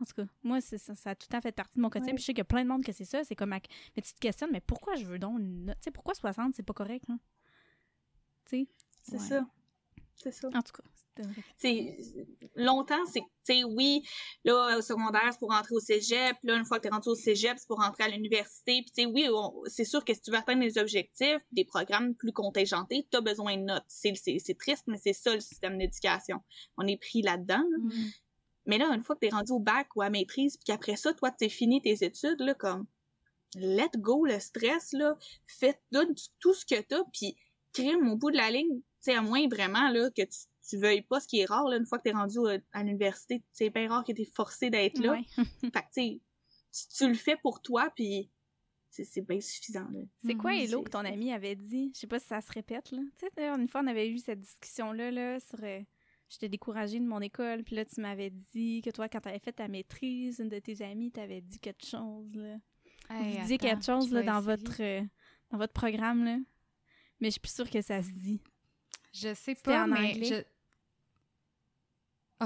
En 0.00 0.04
tout 0.04 0.14
cas, 0.14 0.26
moi, 0.42 0.60
ça, 0.60 0.78
ça, 0.78 1.10
a 1.10 1.14
tout 1.14 1.28
à 1.32 1.40
fait 1.40 1.52
partie 1.52 1.76
de 1.76 1.82
mon 1.82 1.90
quotidien. 1.90 2.14
Puis 2.14 2.22
je 2.22 2.26
sais 2.26 2.32
qu'il 2.32 2.38
y 2.38 2.42
a 2.42 2.44
plein 2.44 2.62
de 2.62 2.68
monde 2.68 2.82
que 2.82 2.92
c'est 2.92 3.04
ça. 3.04 3.22
C'est 3.22 3.34
comme. 3.36 3.50
Mais 3.50 4.02
tu 4.02 4.14
te 4.14 4.18
questionnes, 4.18 4.50
mais 4.50 4.60
pourquoi 4.60 4.94
je 4.94 5.04
veux 5.04 5.18
donc 5.18 5.38
une 5.38 5.66
note? 5.66 5.76
Tu 5.76 5.84
sais, 5.84 5.90
pourquoi 5.90 6.14
60, 6.14 6.54
c'est 6.54 6.62
pas 6.62 6.72
correct, 6.72 7.04
hein? 7.10 7.18
Tu 8.46 8.60
sais? 8.60 8.68
C'est 9.02 9.18
ça. 9.18 9.46
C'est 10.14 10.32
ça. 10.32 10.48
En 10.48 10.62
tout 10.62 10.72
cas, 10.72 10.84
c'est 11.58 11.96
longtemps, 12.56 13.04
c'est, 13.06 13.20
tu 13.20 13.54
sais, 13.54 13.64
oui, 13.64 14.02
là, 14.44 14.78
au 14.78 14.80
secondaire, 14.80 15.28
c'est 15.32 15.38
pour 15.38 15.50
rentrer 15.50 15.74
au 15.74 15.80
cégep. 15.80 16.36
Là, 16.42 16.56
une 16.56 16.64
fois 16.64 16.78
que 16.78 16.82
tu 16.82 16.88
es 16.88 16.90
rentré 16.90 17.10
au 17.10 17.14
cégep, 17.14 17.58
c'est 17.58 17.66
pour 17.66 17.80
rentrer 17.80 18.04
à 18.04 18.08
l'université. 18.08 18.82
Puis, 18.82 18.92
tu 18.96 19.02
sais, 19.02 19.06
oui, 19.06 19.28
c'est 19.66 19.84
sûr 19.84 20.04
que 20.04 20.14
si 20.14 20.20
tu 20.20 20.30
veux 20.30 20.36
atteindre 20.36 20.62
des 20.62 20.78
objectifs, 20.78 21.40
des 21.52 21.64
programmes 21.64 22.14
plus 22.14 22.32
contingentés, 22.32 23.06
tu 23.10 23.16
as 23.16 23.20
besoin 23.20 23.56
de 23.56 23.62
notes. 23.62 23.84
C'est, 23.88 24.12
triste, 24.58 24.84
mais 24.86 24.98
c'est 24.98 25.12
ça 25.12 25.34
le 25.34 25.40
système 25.40 25.78
d'éducation. 25.78 26.40
On 26.76 26.86
est 26.86 26.96
pris 26.98 27.22
là-dedans. 27.22 27.62
Mm-hmm. 27.62 28.14
Mais 28.66 28.78
là, 28.78 28.88
une 28.94 29.02
fois 29.02 29.16
que 29.16 29.20
tu 29.20 29.26
es 29.26 29.30
rendu 29.30 29.52
au 29.52 29.58
bac 29.58 29.88
ou 29.96 30.02
à 30.02 30.10
maîtrise, 30.10 30.56
puis 30.56 30.64
qu'après 30.64 30.96
ça, 30.96 31.12
toi, 31.14 31.30
tu 31.30 31.48
fini 31.48 31.80
tes 31.82 32.04
études, 32.04 32.40
là, 32.40 32.54
comme, 32.54 32.86
let 33.54 33.90
go 33.96 34.24
le 34.24 34.38
stress, 34.38 34.92
là, 34.92 35.16
fais 35.46 35.80
tout, 36.40 36.54
ce 36.54 36.64
que 36.64 36.80
tu 36.80 36.94
as, 36.94 37.04
puis 37.12 37.36
crime 37.72 38.08
au 38.08 38.16
bout 38.16 38.30
de 38.30 38.36
la 38.36 38.50
ligne, 38.50 38.76
tu 38.76 38.84
sais, 39.00 39.14
à 39.14 39.22
moins 39.22 39.48
vraiment, 39.48 39.88
là, 39.90 40.10
que 40.10 40.22
tu 40.22 40.38
tu 40.68 40.78
veuilles 40.78 41.02
pas, 41.02 41.20
ce 41.20 41.28
qui 41.28 41.40
est 41.40 41.46
rare, 41.46 41.68
là, 41.68 41.76
une 41.76 41.86
fois 41.86 41.98
que 41.98 42.04
tu 42.04 42.10
es 42.10 42.12
rendu 42.12 42.38
à 42.72 42.82
l'université, 42.82 43.42
c'est 43.52 43.70
bien 43.70 43.88
rare 43.88 44.04
que 44.04 44.12
tu 44.12 44.22
es 44.22 44.24
forcé 44.24 44.70
d'être 44.70 44.98
là. 44.98 45.18
fait 45.60 45.70
que, 45.70 45.92
tu 45.94 46.20
tu 46.96 47.08
le 47.08 47.14
fais 47.14 47.36
pour 47.36 47.62
toi, 47.62 47.90
puis 47.94 48.30
c'est 48.90 49.26
bien 49.26 49.40
suffisant. 49.40 49.88
C'est 50.24 50.34
quoi, 50.34 50.52
mhm. 50.52 50.58
Hello, 50.58 50.82
que 50.82 50.90
ton 50.90 51.04
ami 51.04 51.32
avait 51.32 51.56
dit? 51.56 51.90
Je 51.94 52.00
sais 52.00 52.06
pas 52.06 52.18
si 52.18 52.26
ça 52.26 52.40
se 52.40 52.52
répète, 52.52 52.90
là. 52.90 53.02
Tu 53.18 53.26
sais, 53.34 53.48
une 53.48 53.68
fois, 53.68 53.82
on 53.82 53.86
avait 53.86 54.08
eu 54.08 54.18
cette 54.18 54.40
discussion-là, 54.40 55.10
là, 55.10 55.40
sur... 55.40 55.62
Euh, 55.62 55.80
j'étais 56.28 56.48
découragée 56.48 57.00
de 57.00 57.06
mon 57.06 57.20
école, 57.20 57.64
puis 57.64 57.76
là, 57.76 57.84
tu 57.84 58.00
m'avais 58.00 58.30
dit 58.30 58.82
que 58.82 58.90
toi, 58.90 59.08
quand 59.08 59.20
tu 59.20 59.28
avais 59.28 59.40
fait 59.40 59.52
ta 59.52 59.68
maîtrise, 59.68 60.38
une 60.38 60.48
de 60.48 60.58
tes 60.58 60.82
amies 60.82 61.10
t'avait 61.10 61.40
dit 61.40 61.58
quelque 61.58 61.84
chose, 61.84 62.34
là. 62.34 62.56
Vous 63.08 63.56
quelque 63.58 63.84
chose, 63.84 64.12
là, 64.12 64.22
dans 64.22 64.40
votre, 64.40 64.80
euh, 64.80 65.02
dans 65.50 65.58
votre 65.58 65.72
programme, 65.72 66.24
là. 66.24 66.38
mais 67.18 67.28
je 67.28 67.32
suis 67.32 67.40
plus 67.40 67.54
sûre 67.54 67.68
que 67.68 67.82
ça 67.82 68.02
se 68.02 68.10
dit. 68.10 68.40
Je 69.12 69.34
sais 69.34 69.54
pas, 69.56 69.84
en 69.84 69.88
mais 69.88 70.10
anglais? 70.12 70.24
je... 70.24 70.44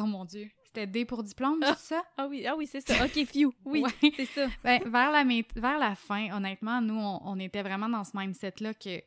Oh 0.01 0.07
mon 0.07 0.25
Dieu. 0.25 0.51
C'était 0.65 0.87
D 0.87 1.05
pour 1.05 1.23
diplôme, 1.23 1.61
Ah. 1.63 1.75
c'est 1.79 1.95
ça? 1.95 2.03
Ah 2.17 2.27
oui, 2.27 2.45
ah 2.47 2.57
oui, 2.57 2.67
c'est 2.67 2.81
ça. 2.81 3.05
OK, 3.05 3.25
few. 3.27 3.53
Oui, 3.65 3.83
Ouais. 3.83 4.13
c'est 4.17 4.27
ça. 4.27 4.49
Ben, 4.65 4.83
vers, 4.85 5.13
la, 5.13 5.23
vers 5.55 5.79
la 5.79 5.95
fin, 5.95 6.33
honnêtement, 6.37 6.81
nous, 6.81 6.99
on, 6.99 7.21
on 7.25 7.39
était 7.39 7.63
vraiment 7.63 7.89
dans 7.89 8.03
ce 8.05 8.17
mindset-là 8.17 8.75
que 8.75 9.01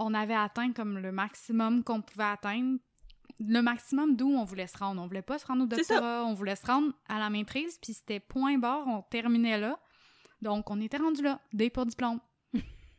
on 0.00 0.14
avait 0.14 0.34
atteint 0.34 0.72
comme 0.72 0.98
le 0.98 1.10
maximum 1.10 1.82
qu'on 1.82 2.02
pouvait 2.02 2.22
atteindre, 2.24 2.78
le 3.40 3.60
maximum 3.62 4.14
d'où 4.14 4.28
on 4.28 4.44
voulait 4.44 4.68
se 4.68 4.78
rendre. 4.78 5.02
On 5.02 5.08
voulait 5.08 5.22
pas 5.22 5.38
se 5.40 5.46
rendre 5.46 5.64
au 5.64 5.66
doctorat, 5.66 6.24
on 6.24 6.34
voulait 6.34 6.54
se 6.54 6.66
rendre 6.66 6.92
à 7.08 7.18
la 7.18 7.30
maîtrise, 7.30 7.78
puis 7.82 7.94
c'était 7.94 8.20
point 8.20 8.58
barre, 8.58 8.86
on 8.86 9.02
terminait 9.02 9.58
là. 9.58 9.80
Donc, 10.40 10.70
on 10.70 10.80
était 10.80 10.98
rendu 10.98 11.22
là, 11.22 11.40
D 11.52 11.68
pour 11.68 11.84
diplôme. 11.84 12.20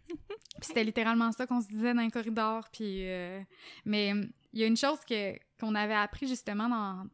Puis 0.09 0.17
c'était 0.61 0.83
littéralement 0.83 1.31
ça 1.31 1.45
qu'on 1.47 1.61
se 1.61 1.67
disait 1.67 1.93
dans 1.93 2.01
les 2.01 2.11
corridors, 2.11 2.67
puis... 2.71 3.07
euh, 3.07 3.41
Mais 3.85 4.11
hum, 4.11 4.29
il 4.53 4.59
y 4.59 4.63
a 4.63 4.67
une 4.67 4.77
chose 4.77 4.99
que 5.07 5.37
qu'on 5.59 5.75
avait 5.75 5.93
appris 5.93 6.27
justement 6.27 6.67
dans, 6.69 7.05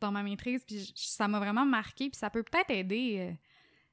dans 0.00 0.12
ma 0.12 0.22
maîtrise, 0.22 0.62
puis 0.64 0.92
ça 0.94 1.26
m'a 1.28 1.38
vraiment 1.38 1.64
marqué, 1.66 2.10
puis 2.10 2.18
ça 2.18 2.30
peut 2.30 2.42
peut-être 2.42 2.70
aider... 2.70 3.16
euh, 3.20 3.32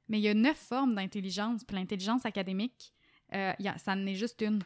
mais 0.10 0.20
il 0.20 0.24
y 0.24 0.28
a 0.28 0.34
neuf 0.34 0.58
formes 0.58 0.94
d'intelligence. 0.96 1.64
Puis 1.64 1.76
l'intelligence 1.78 2.26
académique, 2.26 2.94
euh, 3.34 3.54
il 3.60 3.66
y 3.66 3.70
a- 3.70 3.78
ça 3.78 3.94
en 3.94 4.06
est 4.06 4.16
juste 4.16 4.42
une. 4.42 4.62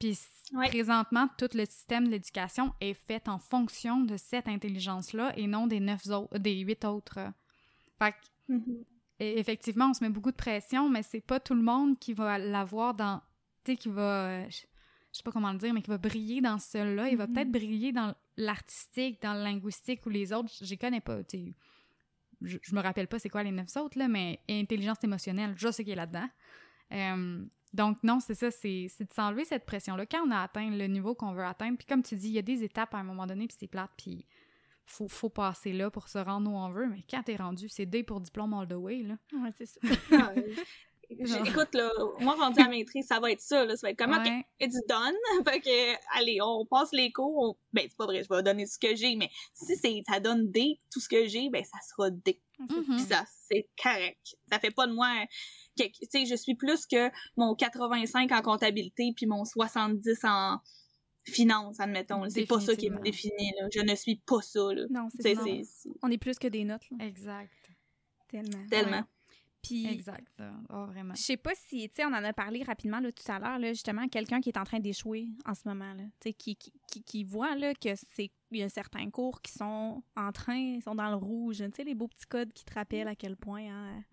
Puis 0.00 0.18
Ouais. 0.52 0.68
présentement, 0.68 1.28
tout 1.38 1.48
le 1.54 1.64
système 1.66 2.06
de 2.06 2.10
l'éducation 2.12 2.72
est 2.80 2.94
fait 2.94 3.28
en 3.28 3.38
fonction 3.38 4.00
de 4.00 4.16
cette 4.16 4.48
intelligence-là 4.48 5.32
et 5.36 5.46
non 5.46 5.66
des 5.68 5.78
neuf 5.78 6.06
autres, 6.08 6.36
des 6.38 6.58
huit 6.60 6.84
autres. 6.84 7.18
Fait 7.98 8.12
que, 8.12 8.52
Mhm. 8.52 8.84
et 9.20 9.38
effectivement, 9.38 9.90
on 9.90 9.94
se 9.94 10.02
met 10.02 10.10
beaucoup 10.10 10.30
de 10.32 10.36
pression, 10.36 10.88
mais 10.88 11.02
c'est 11.02 11.20
pas 11.20 11.38
tout 11.38 11.54
le 11.54 11.62
monde 11.62 11.98
qui 11.98 12.12
va 12.12 12.38
l'avoir 12.38 12.94
dans. 12.94 13.20
Tu 13.64 13.72
sais, 13.72 13.76
qui 13.76 13.88
va. 13.88 14.28
euh, 14.28 14.46
je 14.48 15.16
sais 15.18 15.22
pas 15.24 15.32
comment 15.32 15.52
le 15.52 15.58
dire, 15.58 15.72
mais 15.74 15.82
qui 15.82 15.90
va 15.90 15.98
briller 15.98 16.40
dans 16.40 16.58
celui-là. 16.58 17.08
Il 17.08 17.16
va 17.16 17.26
Mhm. 17.26 17.32
peut-être 17.34 17.50
briller 17.52 17.92
dans 17.92 18.14
l'artistique, 18.36 19.20
dans 19.22 19.34
le 19.34 19.42
linguistique 19.42 20.04
ou 20.06 20.10
les 20.10 20.32
autres. 20.32 20.50
Je 20.62 20.68
les 20.68 20.76
connais 20.76 21.00
pas, 21.00 21.22
tu 21.24 21.38
sais. 21.38 21.54
Je, 22.40 22.58
je 22.62 22.74
me 22.74 22.80
rappelle 22.80 23.08
pas 23.08 23.18
c'est 23.18 23.28
quoi 23.30 23.42
les 23.42 23.50
neuf 23.50 23.74
autres, 23.76 23.98
là, 23.98 24.06
mais 24.06 24.38
intelligence 24.48 25.02
émotionnelle, 25.02 25.54
je 25.56 25.72
sais 25.72 25.82
qu'il 25.82 25.92
est 25.94 25.96
là-dedans. 25.96 26.28
Euh, 26.92 27.44
donc, 27.72 27.98
non, 28.04 28.20
c'est 28.20 28.34
ça, 28.34 28.50
c'est 28.50 28.86
c'est 28.88 29.08
de 29.08 29.12
s'enlever 29.12 29.44
cette 29.44 29.66
pression-là. 29.66 30.06
Quand 30.06 30.24
on 30.26 30.30
a 30.30 30.42
atteint 30.42 30.70
le 30.70 30.86
niveau 30.86 31.14
qu'on 31.16 31.32
veut 31.32 31.44
atteindre, 31.44 31.76
puis 31.78 31.86
comme 31.86 32.02
tu 32.02 32.14
dis, 32.14 32.28
il 32.28 32.34
y 32.34 32.38
a 32.38 32.42
des 32.42 32.62
étapes 32.62 32.94
à 32.94 32.98
un 32.98 33.02
moment 33.02 33.26
donné, 33.26 33.48
puis 33.48 33.56
c'est 33.58 33.66
plate, 33.66 33.90
puis 33.96 34.24
faut, 34.86 35.08
faut 35.08 35.28
passer 35.30 35.72
là 35.72 35.90
pour 35.90 36.08
se 36.08 36.16
rendre 36.18 36.50
où 36.50 36.54
on 36.56 36.70
veut, 36.70 36.86
mais 36.86 37.02
quand 37.10 37.22
t'es 37.24 37.36
rendu, 37.36 37.68
c'est 37.68 37.84
D 37.86 38.04
pour 38.04 38.20
diplôme 38.20 38.54
all 38.54 38.68
the 38.68 38.72
way, 38.74 39.02
là. 39.02 39.16
Ouais, 39.34 39.50
c'est 39.56 39.66
ça. 39.66 39.80
Écoute, 41.10 41.74
là, 41.74 41.90
moi, 42.20 42.34
rendu 42.34 42.60
à 42.60 42.64
la 42.64 42.68
maîtrise, 42.70 43.06
ça 43.06 43.18
va 43.20 43.30
être 43.30 43.40
ça, 43.40 43.64
là. 43.64 43.76
Ça 43.76 43.86
va 43.86 43.90
être 43.92 43.98
comme, 43.98 44.12
OK, 44.12 44.24
Ouais. 44.26 44.44
it's 44.60 44.78
done. 44.88 45.14
fait 45.46 45.60
que, 45.60 46.18
allez, 46.18 46.38
on 46.42 46.66
passe 46.66 46.90
les 46.92 47.10
cours. 47.12 47.36
on- 47.50 47.56
Ben, 47.72 47.86
c'est 47.88 47.96
pas 47.96 48.06
vrai, 48.06 48.22
je 48.22 48.28
vais 48.28 48.42
donner 48.42 48.66
ce 48.66 48.78
que 48.78 48.94
j'ai, 48.94 49.16
mais 49.16 49.30
si 49.54 49.74
c'est, 49.76 50.02
ça 50.08 50.20
donne 50.20 50.50
D, 50.50 50.80
tout 50.92 51.00
ce 51.00 51.08
que 51.08 51.26
j'ai, 51.26 51.48
ben, 51.50 51.64
ça 51.64 51.78
sera 51.88 52.10
D. 52.10 52.40
Mhm. 52.58 52.84
Puis 52.84 53.00
ça, 53.00 53.24
c'est 53.50 53.68
correct. 53.82 54.18
Ça 54.50 54.58
fait 54.58 54.70
pas 54.70 54.86
de 54.86 54.92
moi, 54.92 55.08
tu 55.78 55.88
sais, 56.10 56.26
je 56.26 56.34
suis 56.34 56.56
plus 56.56 56.86
que 56.86 57.10
mon 57.36 57.54
85 57.54 58.32
en 58.32 58.42
comptabilité 58.42 59.12
puis 59.16 59.26
mon 59.26 59.44
70 59.44 60.18
en 60.24 60.58
finance, 61.24 61.78
admettons. 61.78 62.28
C'est 62.28 62.46
pas 62.46 62.58
ça 62.60 62.74
qui 62.74 62.90
me 62.90 63.00
définit, 63.00 63.52
là. 63.60 63.68
Je 63.72 63.80
ne 63.80 63.94
suis 63.94 64.16
pas 64.16 64.40
ça, 64.42 64.60
là. 64.74 64.82
Non, 64.90 65.08
c'est 65.20 65.34
ça. 65.34 65.42
On 66.02 66.10
est 66.10 66.18
plus 66.18 66.38
que 66.38 66.48
des 66.48 66.64
notes, 66.64 66.88
là. 66.90 67.06
Exact. 67.06 67.52
Tellement. 68.28 68.66
tellement. 68.68 68.96
Ouais. 68.98 69.04
Puis, 69.62 69.86
Exact. 69.86 70.26
Oh, 70.70 70.86
vraiment. 70.86 71.14
je 71.14 71.20
sais 71.22 71.36
pas 71.36 71.52
si, 71.54 71.88
tu 71.88 71.96
sais, 71.96 72.04
on 72.04 72.08
en 72.14 72.24
a 72.24 72.32
parlé 72.32 72.62
rapidement 72.62 73.00
là, 73.00 73.10
tout 73.12 73.30
à 73.30 73.38
l'heure, 73.38 73.58
là, 73.58 73.72
justement, 73.72 74.06
quelqu'un 74.08 74.40
qui 74.40 74.50
est 74.50 74.56
en 74.58 74.64
train 74.64 74.78
d'échouer 74.80 75.28
en 75.44 75.54
ce 75.54 75.66
moment, 75.66 75.92
là, 75.94 76.04
tu 76.20 76.28
sais, 76.28 76.32
qui, 76.32 76.56
qui, 76.56 76.72
qui, 76.86 77.02
qui 77.02 77.24
voit 77.24 77.54
là, 77.56 77.74
que 77.74 77.90
c'est 78.14 78.30
il 78.50 78.58
y 78.60 78.62
a 78.62 78.68
certains 78.68 79.10
cours 79.10 79.42
qui 79.42 79.52
sont 79.52 80.02
en 80.16 80.32
train, 80.32 80.56
ils 80.56 80.82
sont 80.82 80.94
dans 80.94 81.10
le 81.10 81.16
rouge, 81.16 81.58
tu 81.58 81.70
sais, 81.76 81.84
les 81.84 81.94
beaux 81.94 82.08
petits 82.08 82.26
codes 82.26 82.52
qui 82.52 82.64
te 82.64 82.72
rappellent 82.72 83.08
à 83.08 83.14
quel 83.16 83.36
point, 83.36 83.66
hein, 83.68 84.04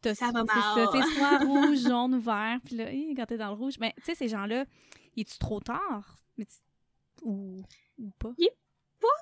t'as- 0.00 0.14
Ça 0.14 0.30
va 0.32 0.44
c'est 0.48 0.54
mal. 0.54 0.86
ça, 0.86 0.92
c'est 0.92 1.02
soit 1.14 1.38
rouge, 1.38 1.78
jaune, 1.80 2.18
vert, 2.18 2.58
puis 2.64 2.76
là, 2.76 2.90
quand 3.16 3.26
t'es 3.26 3.36
dans 3.38 3.48
le 3.50 3.56
rouge, 3.56 3.74
mais 3.80 3.92
tu 3.98 4.02
sais, 4.04 4.14
ces 4.14 4.28
gens-là, 4.28 4.64
est-tu 5.16 5.36
trop 5.38 5.60
tard? 5.60 6.22
Mais 6.38 6.46
tu- 6.46 6.54
Ou, 7.22 7.60
ou 7.98 8.10
pas? 8.18 8.32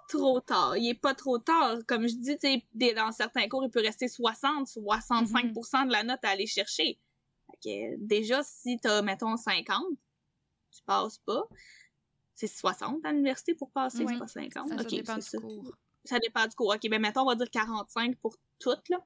Trop 0.08 0.40
tard. 0.40 0.76
Il 0.76 0.88
est 0.88 0.94
pas 0.94 1.14
trop 1.14 1.38
tard. 1.38 1.78
Comme 1.86 2.08
je 2.08 2.14
dis, 2.14 2.36
tu 2.38 2.48
sais, 2.74 2.94
dans 2.94 3.12
certains 3.12 3.48
cours, 3.48 3.64
il 3.64 3.70
peut 3.70 3.80
rester 3.80 4.08
60, 4.08 4.66
65% 4.68 5.86
de 5.86 5.92
la 5.92 6.02
note 6.02 6.20
à 6.24 6.30
aller 6.30 6.46
chercher. 6.46 6.98
Fait 7.46 7.58
que, 7.62 7.96
déjà, 7.98 8.42
si 8.42 8.78
t'as, 8.78 9.02
mettons, 9.02 9.36
50, 9.36 9.84
tu 10.70 10.82
passes 10.84 11.18
pas. 11.18 11.44
C'est 12.34 12.46
60 12.46 13.04
à 13.04 13.12
l'université 13.12 13.54
pour 13.54 13.70
passer, 13.70 14.04
Oui. 14.04 14.12
c'est 14.12 14.18
pas 14.18 14.26
50. 14.28 14.68
Ça, 14.68 14.76
ça 14.78 14.84
dépend 14.84 15.14
du 15.16 15.22
ça. 15.22 15.38
cours. 15.38 15.72
Ça 16.04 16.18
dépend 16.20 16.46
du 16.46 16.54
cours. 16.54 16.68
OK, 16.74 16.88
ben 16.88 17.00
mettons, 17.00 17.22
on 17.22 17.26
va 17.26 17.34
dire 17.34 17.50
45 17.50 18.16
pour 18.18 18.36
toutes, 18.60 18.88
là. 18.88 19.04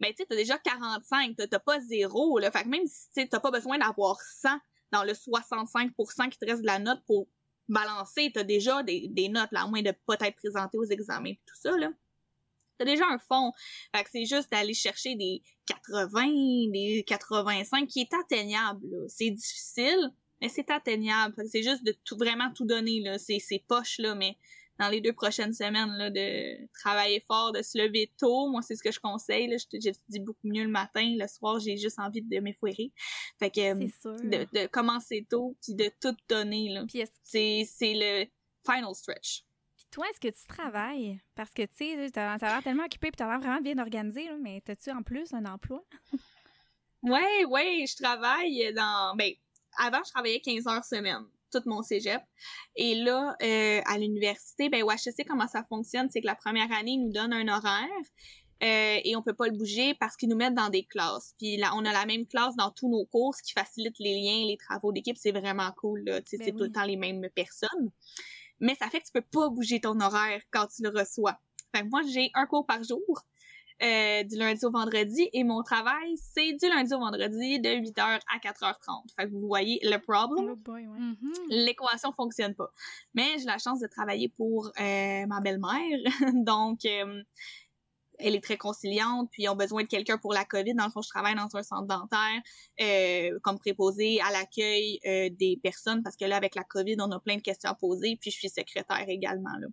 Ben, 0.00 0.10
tu 0.10 0.16
sais, 0.18 0.26
t'as 0.28 0.36
déjà 0.36 0.58
45, 0.58 1.36
t'as 1.36 1.58
pas 1.60 1.80
zéro, 1.80 2.38
là. 2.38 2.50
Fait 2.50 2.64
que 2.64 2.68
même 2.68 2.86
si, 2.86 3.28
t'as 3.28 3.40
pas 3.40 3.50
besoin 3.50 3.78
d'avoir 3.78 4.20
100 4.20 4.48
dans 4.90 5.04
le 5.04 5.12
65% 5.12 6.28
qui 6.28 6.38
te 6.38 6.44
reste 6.44 6.62
de 6.62 6.66
la 6.66 6.78
note 6.78 7.02
pour 7.06 7.26
balancer, 7.72 8.30
t'as 8.32 8.44
déjà 8.44 8.82
des, 8.82 9.08
des 9.08 9.28
notes, 9.28 9.50
là, 9.52 9.62
à 9.62 9.66
moins 9.66 9.82
de 9.82 9.92
pas 10.06 10.16
t'être 10.16 10.36
présenté 10.36 10.78
aux 10.78 10.84
examens 10.84 11.32
tout 11.46 11.56
ça, 11.60 11.76
là. 11.76 11.90
T'as 12.78 12.84
déjà 12.84 13.06
un 13.06 13.18
fond. 13.18 13.52
Fait 13.94 14.02
que 14.02 14.10
c'est 14.10 14.24
juste 14.24 14.50
d'aller 14.50 14.74
chercher 14.74 15.14
des 15.14 15.42
80, 15.66 16.26
des 16.72 17.04
85, 17.06 17.86
qui 17.88 18.00
est 18.00 18.14
atteignable, 18.14 18.80
là. 18.90 19.04
C'est 19.08 19.30
difficile, 19.30 20.10
mais 20.40 20.48
c'est 20.48 20.70
atteignable. 20.70 21.34
Fait 21.34 21.42
que 21.42 21.48
c'est 21.48 21.62
juste 21.62 21.84
de 21.84 21.94
tout, 22.04 22.16
vraiment 22.16 22.52
tout 22.52 22.66
donner, 22.66 23.00
là. 23.00 23.18
C'est, 23.18 23.38
c'est 23.38 23.64
poche, 23.66 23.98
là, 23.98 24.14
mais 24.14 24.36
dans 24.78 24.88
les 24.88 25.00
deux 25.00 25.12
prochaines 25.12 25.52
semaines, 25.52 25.90
là, 25.98 26.10
de 26.10 26.66
travailler 26.80 27.24
fort, 27.28 27.52
de 27.52 27.62
se 27.62 27.78
lever 27.78 28.10
tôt. 28.18 28.48
Moi, 28.48 28.62
c'est 28.62 28.74
ce 28.74 28.82
que 28.82 28.90
je 28.90 28.98
conseille, 29.00 29.46
là. 29.48 29.56
Je 29.58 29.66
te- 29.66 29.80
J'étudie 29.80 30.20
beaucoup 30.20 30.48
mieux 30.48 30.64
le 30.64 30.70
matin. 30.70 31.14
Le 31.18 31.26
soir, 31.28 31.60
j'ai 31.60 31.76
juste 31.76 31.98
envie 31.98 32.22
de 32.22 32.40
m'effoirer. 32.40 32.90
Fait 33.38 33.50
que, 33.50 33.60
C'est 33.60 34.00
sûr. 34.00 34.16
de, 34.16 34.46
de 34.60 34.66
commencer 34.66 35.26
tôt, 35.28 35.56
puis 35.62 35.74
de 35.74 35.90
tout 36.00 36.16
donner, 36.28 36.70
là. 36.70 36.84
C'est 37.22 37.66
le 37.80 38.24
final 38.66 38.94
stretch. 38.94 39.44
Puis 39.76 39.86
toi, 39.90 40.06
est-ce 40.10 40.20
que 40.20 40.28
tu 40.28 40.46
travailles? 40.46 41.20
Parce 41.34 41.52
que, 41.52 41.62
tu 41.62 41.76
sais, 41.76 42.10
t'as 42.12 42.38
t'as 42.38 42.48
l'air 42.54 42.62
tellement 42.62 42.84
occupé 42.84 43.08
puis 43.10 43.16
t'as 43.16 43.28
l'air 43.28 43.40
vraiment 43.40 43.60
bien 43.60 43.78
organisé, 43.78 44.24
là, 44.26 44.36
mais 44.40 44.60
t'as-tu 44.64 44.90
en 44.90 45.02
plus 45.02 45.32
un 45.34 45.44
emploi? 45.44 45.84
Ouais, 47.02 47.44
ouais, 47.46 47.84
je 47.88 47.96
travaille 48.02 48.72
dans. 48.74 49.14
Ben, 49.16 49.32
avant, 49.76 50.02
je 50.04 50.10
travaillais 50.12 50.40
15 50.40 50.66
heures 50.68 50.84
semaine, 50.84 51.24
tout 51.52 51.62
mon 51.66 51.82
cégep. 51.82 52.22
Et 52.76 52.94
là, 52.96 53.36
euh, 53.42 53.80
à 53.86 53.98
l'université, 53.98 54.68
ben, 54.68 54.82
ouais, 54.82 54.96
je 54.98 55.10
sais 55.10 55.24
comment 55.24 55.48
ça 55.48 55.64
fonctionne. 55.68 56.08
C'est 56.10 56.20
que 56.20 56.26
la 56.26 56.34
première 56.34 56.72
année, 56.72 56.92
ils 56.92 57.04
nous 57.04 57.12
donnent 57.12 57.32
un 57.34 57.48
horaire. 57.48 57.88
euh, 58.62 59.00
et 59.04 59.16
on 59.16 59.22
peut 59.22 59.34
pas 59.34 59.48
le 59.48 59.56
bouger 59.56 59.94
parce 59.94 60.16
qu'ils 60.16 60.28
nous 60.28 60.36
mettent 60.36 60.54
dans 60.54 60.68
des 60.70 60.84
classes. 60.84 61.34
Puis 61.38 61.56
là, 61.56 61.72
on 61.74 61.84
a 61.84 61.92
la 61.92 62.06
même 62.06 62.26
classe 62.26 62.54
dans 62.56 62.70
tous 62.70 62.88
nos 62.88 63.04
cours, 63.06 63.34
ce 63.34 63.42
qui 63.42 63.52
facilite 63.52 63.98
les 63.98 64.14
liens, 64.14 64.46
les 64.46 64.56
travaux 64.56 64.92
d'équipe. 64.92 65.16
C'est 65.18 65.32
vraiment 65.32 65.72
cool. 65.76 66.04
Ben 66.04 66.22
c'est 66.26 66.38
tout 66.52 66.64
le 66.64 66.70
temps 66.70 66.84
les 66.84 66.96
mêmes 66.96 67.28
personnes. 67.34 67.90
Mais 68.60 68.76
ça 68.76 68.88
fait 68.88 69.00
que 69.00 69.06
tu 69.06 69.12
peux 69.12 69.20
pas 69.32 69.48
bouger 69.50 69.80
ton 69.80 70.00
horaire 70.00 70.40
quand 70.52 70.68
tu 70.68 70.82
le 70.84 70.90
reçois. 70.90 71.40
Fait 71.74 71.82
que 71.82 71.88
moi, 71.88 72.02
j'ai 72.12 72.30
un 72.34 72.46
cours 72.46 72.66
par 72.66 72.84
jour. 72.84 73.22
Euh, 73.82 74.22
du 74.24 74.36
lundi 74.36 74.64
au 74.64 74.70
vendredi 74.70 75.28
et 75.32 75.44
mon 75.44 75.62
travail 75.62 76.14
c'est 76.16 76.52
du 76.52 76.68
lundi 76.68 76.94
au 76.94 76.98
vendredi 76.98 77.60
de 77.60 77.68
8h 77.68 78.00
à 78.00 78.38
4h30. 78.38 79.14
Fait 79.16 79.26
que 79.26 79.30
vous 79.30 79.46
voyez 79.46 79.80
le 79.82 79.98
problem, 79.98 80.56
Oh 80.66 80.70
ouais. 80.70 80.86
L'équation 81.48 82.12
fonctionne 82.12 82.54
pas. 82.54 82.72
Mais 83.14 83.38
j'ai 83.38 83.46
la 83.46 83.58
chance 83.58 83.80
de 83.80 83.86
travailler 83.86 84.28
pour 84.28 84.70
euh, 84.80 85.26
ma 85.26 85.40
belle-mère, 85.40 85.98
donc 86.34 86.84
euh, 86.84 87.22
elle 88.22 88.34
est 88.34 88.42
très 88.42 88.56
conciliante, 88.56 89.28
puis 89.30 89.44
ils 89.44 89.48
ont 89.48 89.56
besoin 89.56 89.82
de 89.82 89.88
quelqu'un 89.88 90.18
pour 90.18 90.32
la 90.32 90.44
COVID. 90.44 90.74
Dans 90.74 90.84
le 90.84 90.90
fond, 90.90 91.02
je 91.02 91.08
travaille 91.08 91.34
dans 91.34 91.48
un 91.54 91.62
centre 91.62 91.86
dentaire 91.86 92.40
euh, 92.80 93.38
comme 93.42 93.58
préposé 93.58 94.20
à 94.20 94.30
l'accueil 94.30 95.00
euh, 95.06 95.28
des 95.30 95.58
personnes, 95.62 96.02
parce 96.02 96.16
que 96.16 96.24
là, 96.24 96.36
avec 96.36 96.54
la 96.54 96.64
COVID, 96.64 96.96
on 97.00 97.10
a 97.10 97.20
plein 97.20 97.36
de 97.36 97.42
questions 97.42 97.70
à 97.70 97.74
poser, 97.74 98.16
puis 98.20 98.30
je 98.30 98.36
suis 98.36 98.48
secrétaire 98.48 99.04
également. 99.08 99.56
Là. 99.58 99.66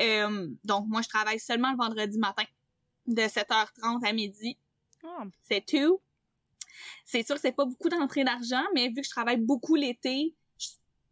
Euh, 0.00 0.48
donc, 0.64 0.86
moi, 0.88 1.02
je 1.02 1.08
travaille 1.08 1.38
seulement 1.38 1.70
le 1.70 1.76
vendredi 1.76 2.18
matin, 2.18 2.44
de 3.06 3.22
7h30 3.22 4.04
à 4.06 4.12
midi. 4.12 4.56
Oh, 5.04 5.24
C'est 5.42 5.64
tout. 5.66 6.00
C'est 7.04 7.24
sûr 7.26 7.34
que 7.36 7.40
c'est 7.40 7.52
pas 7.52 7.64
beaucoup 7.64 7.88
d'entrée 7.88 8.24
d'argent, 8.24 8.62
mais 8.74 8.88
vu 8.88 8.96
que 8.96 9.04
je 9.04 9.10
travaille 9.10 9.36
beaucoup 9.38 9.74
l'été, 9.74 10.34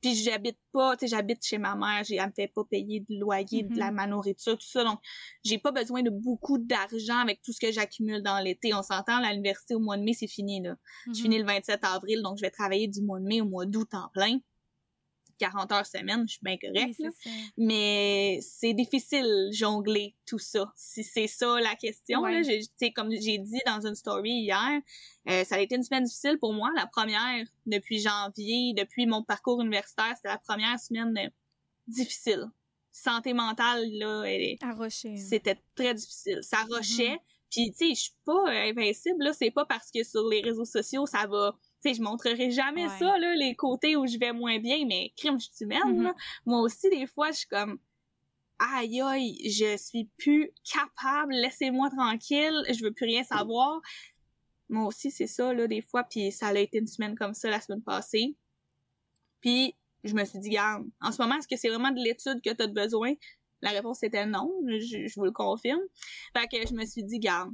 puis 0.01 0.15
j'habite 0.15 0.59
pas, 0.73 0.97
tu 0.97 1.01
sais, 1.07 1.09
j'habite 1.15 1.45
chez 1.45 1.59
ma 1.59 1.75
mère, 1.75 2.05
j'ai, 2.05 2.17
elle 2.17 2.29
me 2.29 2.33
fait 2.33 2.49
pas 2.49 2.65
payer 2.65 3.01
de 3.01 3.19
loyer, 3.21 3.65
de 3.65 3.79
la 3.79 3.91
ma 3.91 4.07
nourriture, 4.07 4.57
tout 4.57 4.67
ça, 4.67 4.83
donc 4.83 4.99
j'ai 5.45 5.59
pas 5.59 5.73
besoin 5.73 6.03
de 6.03 6.09
beaucoup 6.09 6.57
d'argent 6.57 7.19
avec 7.19 7.43
tout 7.43 7.53
ce 7.53 7.61
que 7.61 7.71
j'accumule 7.71 8.23
dans 8.23 8.39
l'été. 8.39 8.73
On 8.73 8.83
s'entend, 8.83 9.23
à 9.23 9.31
l'université 9.33 9.75
au 9.75 9.81
mois 9.81 9.99
de 9.99 10.03
mai, 10.03 10.15
c'est 10.15 10.27
fini, 10.27 10.63
là. 10.63 10.77
Je 11.05 11.11
Mhm. 11.11 11.17
finis 11.17 11.39
le 11.39 11.45
27 11.45 11.85
avril, 11.85 12.23
donc 12.23 12.39
je 12.39 12.43
vais 12.43 12.51
travailler 12.51 12.89
du 12.89 13.03
mois 13.03 13.21
de 13.21 13.27
mai 13.27 13.41
au 13.43 13.47
mois 13.47 13.67
d'août 13.67 13.93
en 13.93 14.09
plein. 14.09 14.39
40 15.41 15.73
heures 15.73 15.87
semaine, 15.87 16.23
je 16.29 16.35
suis 16.35 16.41
bien 16.45 16.57
correcte. 16.59 17.01
Oui, 17.01 17.33
mais 17.57 18.39
c'est 18.43 18.73
difficile 18.75 19.49
jongler 19.53 20.15
tout 20.27 20.39
ça. 20.39 20.73
Si 20.77 21.03
c'est 21.03 21.27
ça 21.27 21.59
la 21.61 21.75
question, 21.75 22.21
Ouais. 22.21 22.43
là, 22.43 22.89
comme 22.95 23.11
j'ai 23.11 23.39
dit 23.39 23.61
dans 23.67 23.85
une 23.87 23.95
story 23.95 24.31
hier, 24.31 24.81
euh, 25.29 25.45
ça 25.45 25.57
a 25.57 25.59
été 25.59 25.75
une 25.75 25.83
semaine 25.83 26.05
difficile 26.05 26.39
pour 26.39 26.53
moi. 26.53 26.71
La 26.77 26.87
première 26.87 27.45
depuis 27.67 27.99
janvier, 28.01 28.75
depuis 28.77 29.07
mon 29.07 29.23
parcours 29.25 29.61
universitaire, 29.61 30.13
c'était 30.17 30.29
la 30.29 30.39
première 30.39 30.79
semaine 30.79 31.17
euh, 31.19 31.29
difficile. 31.89 32.45
Santé 32.93 33.33
mentale, 33.35 33.89
là, 33.99 34.25
Rocher. 34.77 35.17
c'était 35.17 35.59
très 35.75 35.95
difficile. 35.95 36.41
Ça 36.43 36.59
Mm-hmm. 36.65 36.77
rushait. 36.77 37.19
Puis, 37.51 37.73
tu 37.73 37.79
sais, 37.89 37.95
je 37.95 38.01
suis 38.03 38.13
pas 38.25 38.49
invincible, 38.49 39.25
là. 39.25 39.33
C'est 39.33 39.51
pas 39.51 39.65
parce 39.65 39.91
que 39.91 40.05
sur 40.05 40.29
les 40.29 40.41
réseaux 40.41 40.65
sociaux, 40.65 41.05
ça 41.07 41.27
va... 41.27 41.57
Tu 41.83 41.89
sais, 41.91 41.95
je 41.95 42.03
montrerai 42.03 42.51
jamais 42.51 42.87
Ouais. 42.87 42.99
ça, 42.99 43.19
là, 43.19 43.35
les 43.35 43.55
côtés 43.57 43.97
où 43.97 44.07
je 44.07 44.19
vais 44.19 44.33
moins 44.33 44.59
bien, 44.59 44.85
mais 44.87 45.13
crime, 45.17 45.41
je 45.41 45.47
suis 45.47 45.65
humaine, 45.65 45.81
Mhm. 45.97 46.03
là. 46.03 46.15
Moi 46.45 46.61
aussi, 46.61 46.91
des 46.91 47.07
fois, 47.07 47.31
je 47.31 47.39
suis 47.39 47.47
comme... 47.49 47.79
Aïe, 48.59 49.01
aïe, 49.01 49.39
je 49.51 49.77
suis 49.79 50.11
plus 50.19 50.51
capable, 50.71 51.33
laissez-moi 51.33 51.89
tranquille, 51.89 52.63
je 52.71 52.85
veux 52.85 52.93
plus 52.93 53.07
rien 53.07 53.25
savoir. 53.25 53.81
Moi 54.69 54.87
aussi, 54.87 55.11
c'est 55.11 55.27
ça, 55.27 55.55
là, 55.55 55.67
des 55.67 55.81
fois, 55.81 56.05
puis 56.05 56.31
ça 56.31 56.49
a 56.49 56.55
été 56.59 56.79
une 56.79 56.87
semaine 56.87 57.17
comme 57.17 57.33
ça 57.33 57.49
la 57.49 57.61
semaine 57.61 57.83
passée. 57.83 58.37
Puis, 59.41 59.75
je 60.05 60.15
me 60.15 60.25
suis 60.27 60.39
dit, 60.39 60.51
garde, 60.51 60.87
en 61.01 61.11
ce 61.13 61.23
moment, 61.23 61.37
est-ce 61.37 61.49
que 61.49 61.57
c'est 61.57 61.71
vraiment 61.71 61.91
de 61.91 62.01
l'étude 62.03 62.43
que 62.43 62.51
tu 62.53 62.63
as 62.63 62.67
besoin? 62.67 63.15
La 63.63 63.71
réponse 63.71 64.03
était 64.03 64.27
non, 64.27 64.51
je, 64.67 65.07
je 65.07 65.15
vous 65.17 65.25
le 65.25 65.33
confirme. 65.33 65.81
Fait 66.37 66.47
que 66.47 66.67
je 66.69 66.75
me 66.75 66.85
suis 66.85 67.03
dit, 67.05 67.19
garde. 67.19 67.51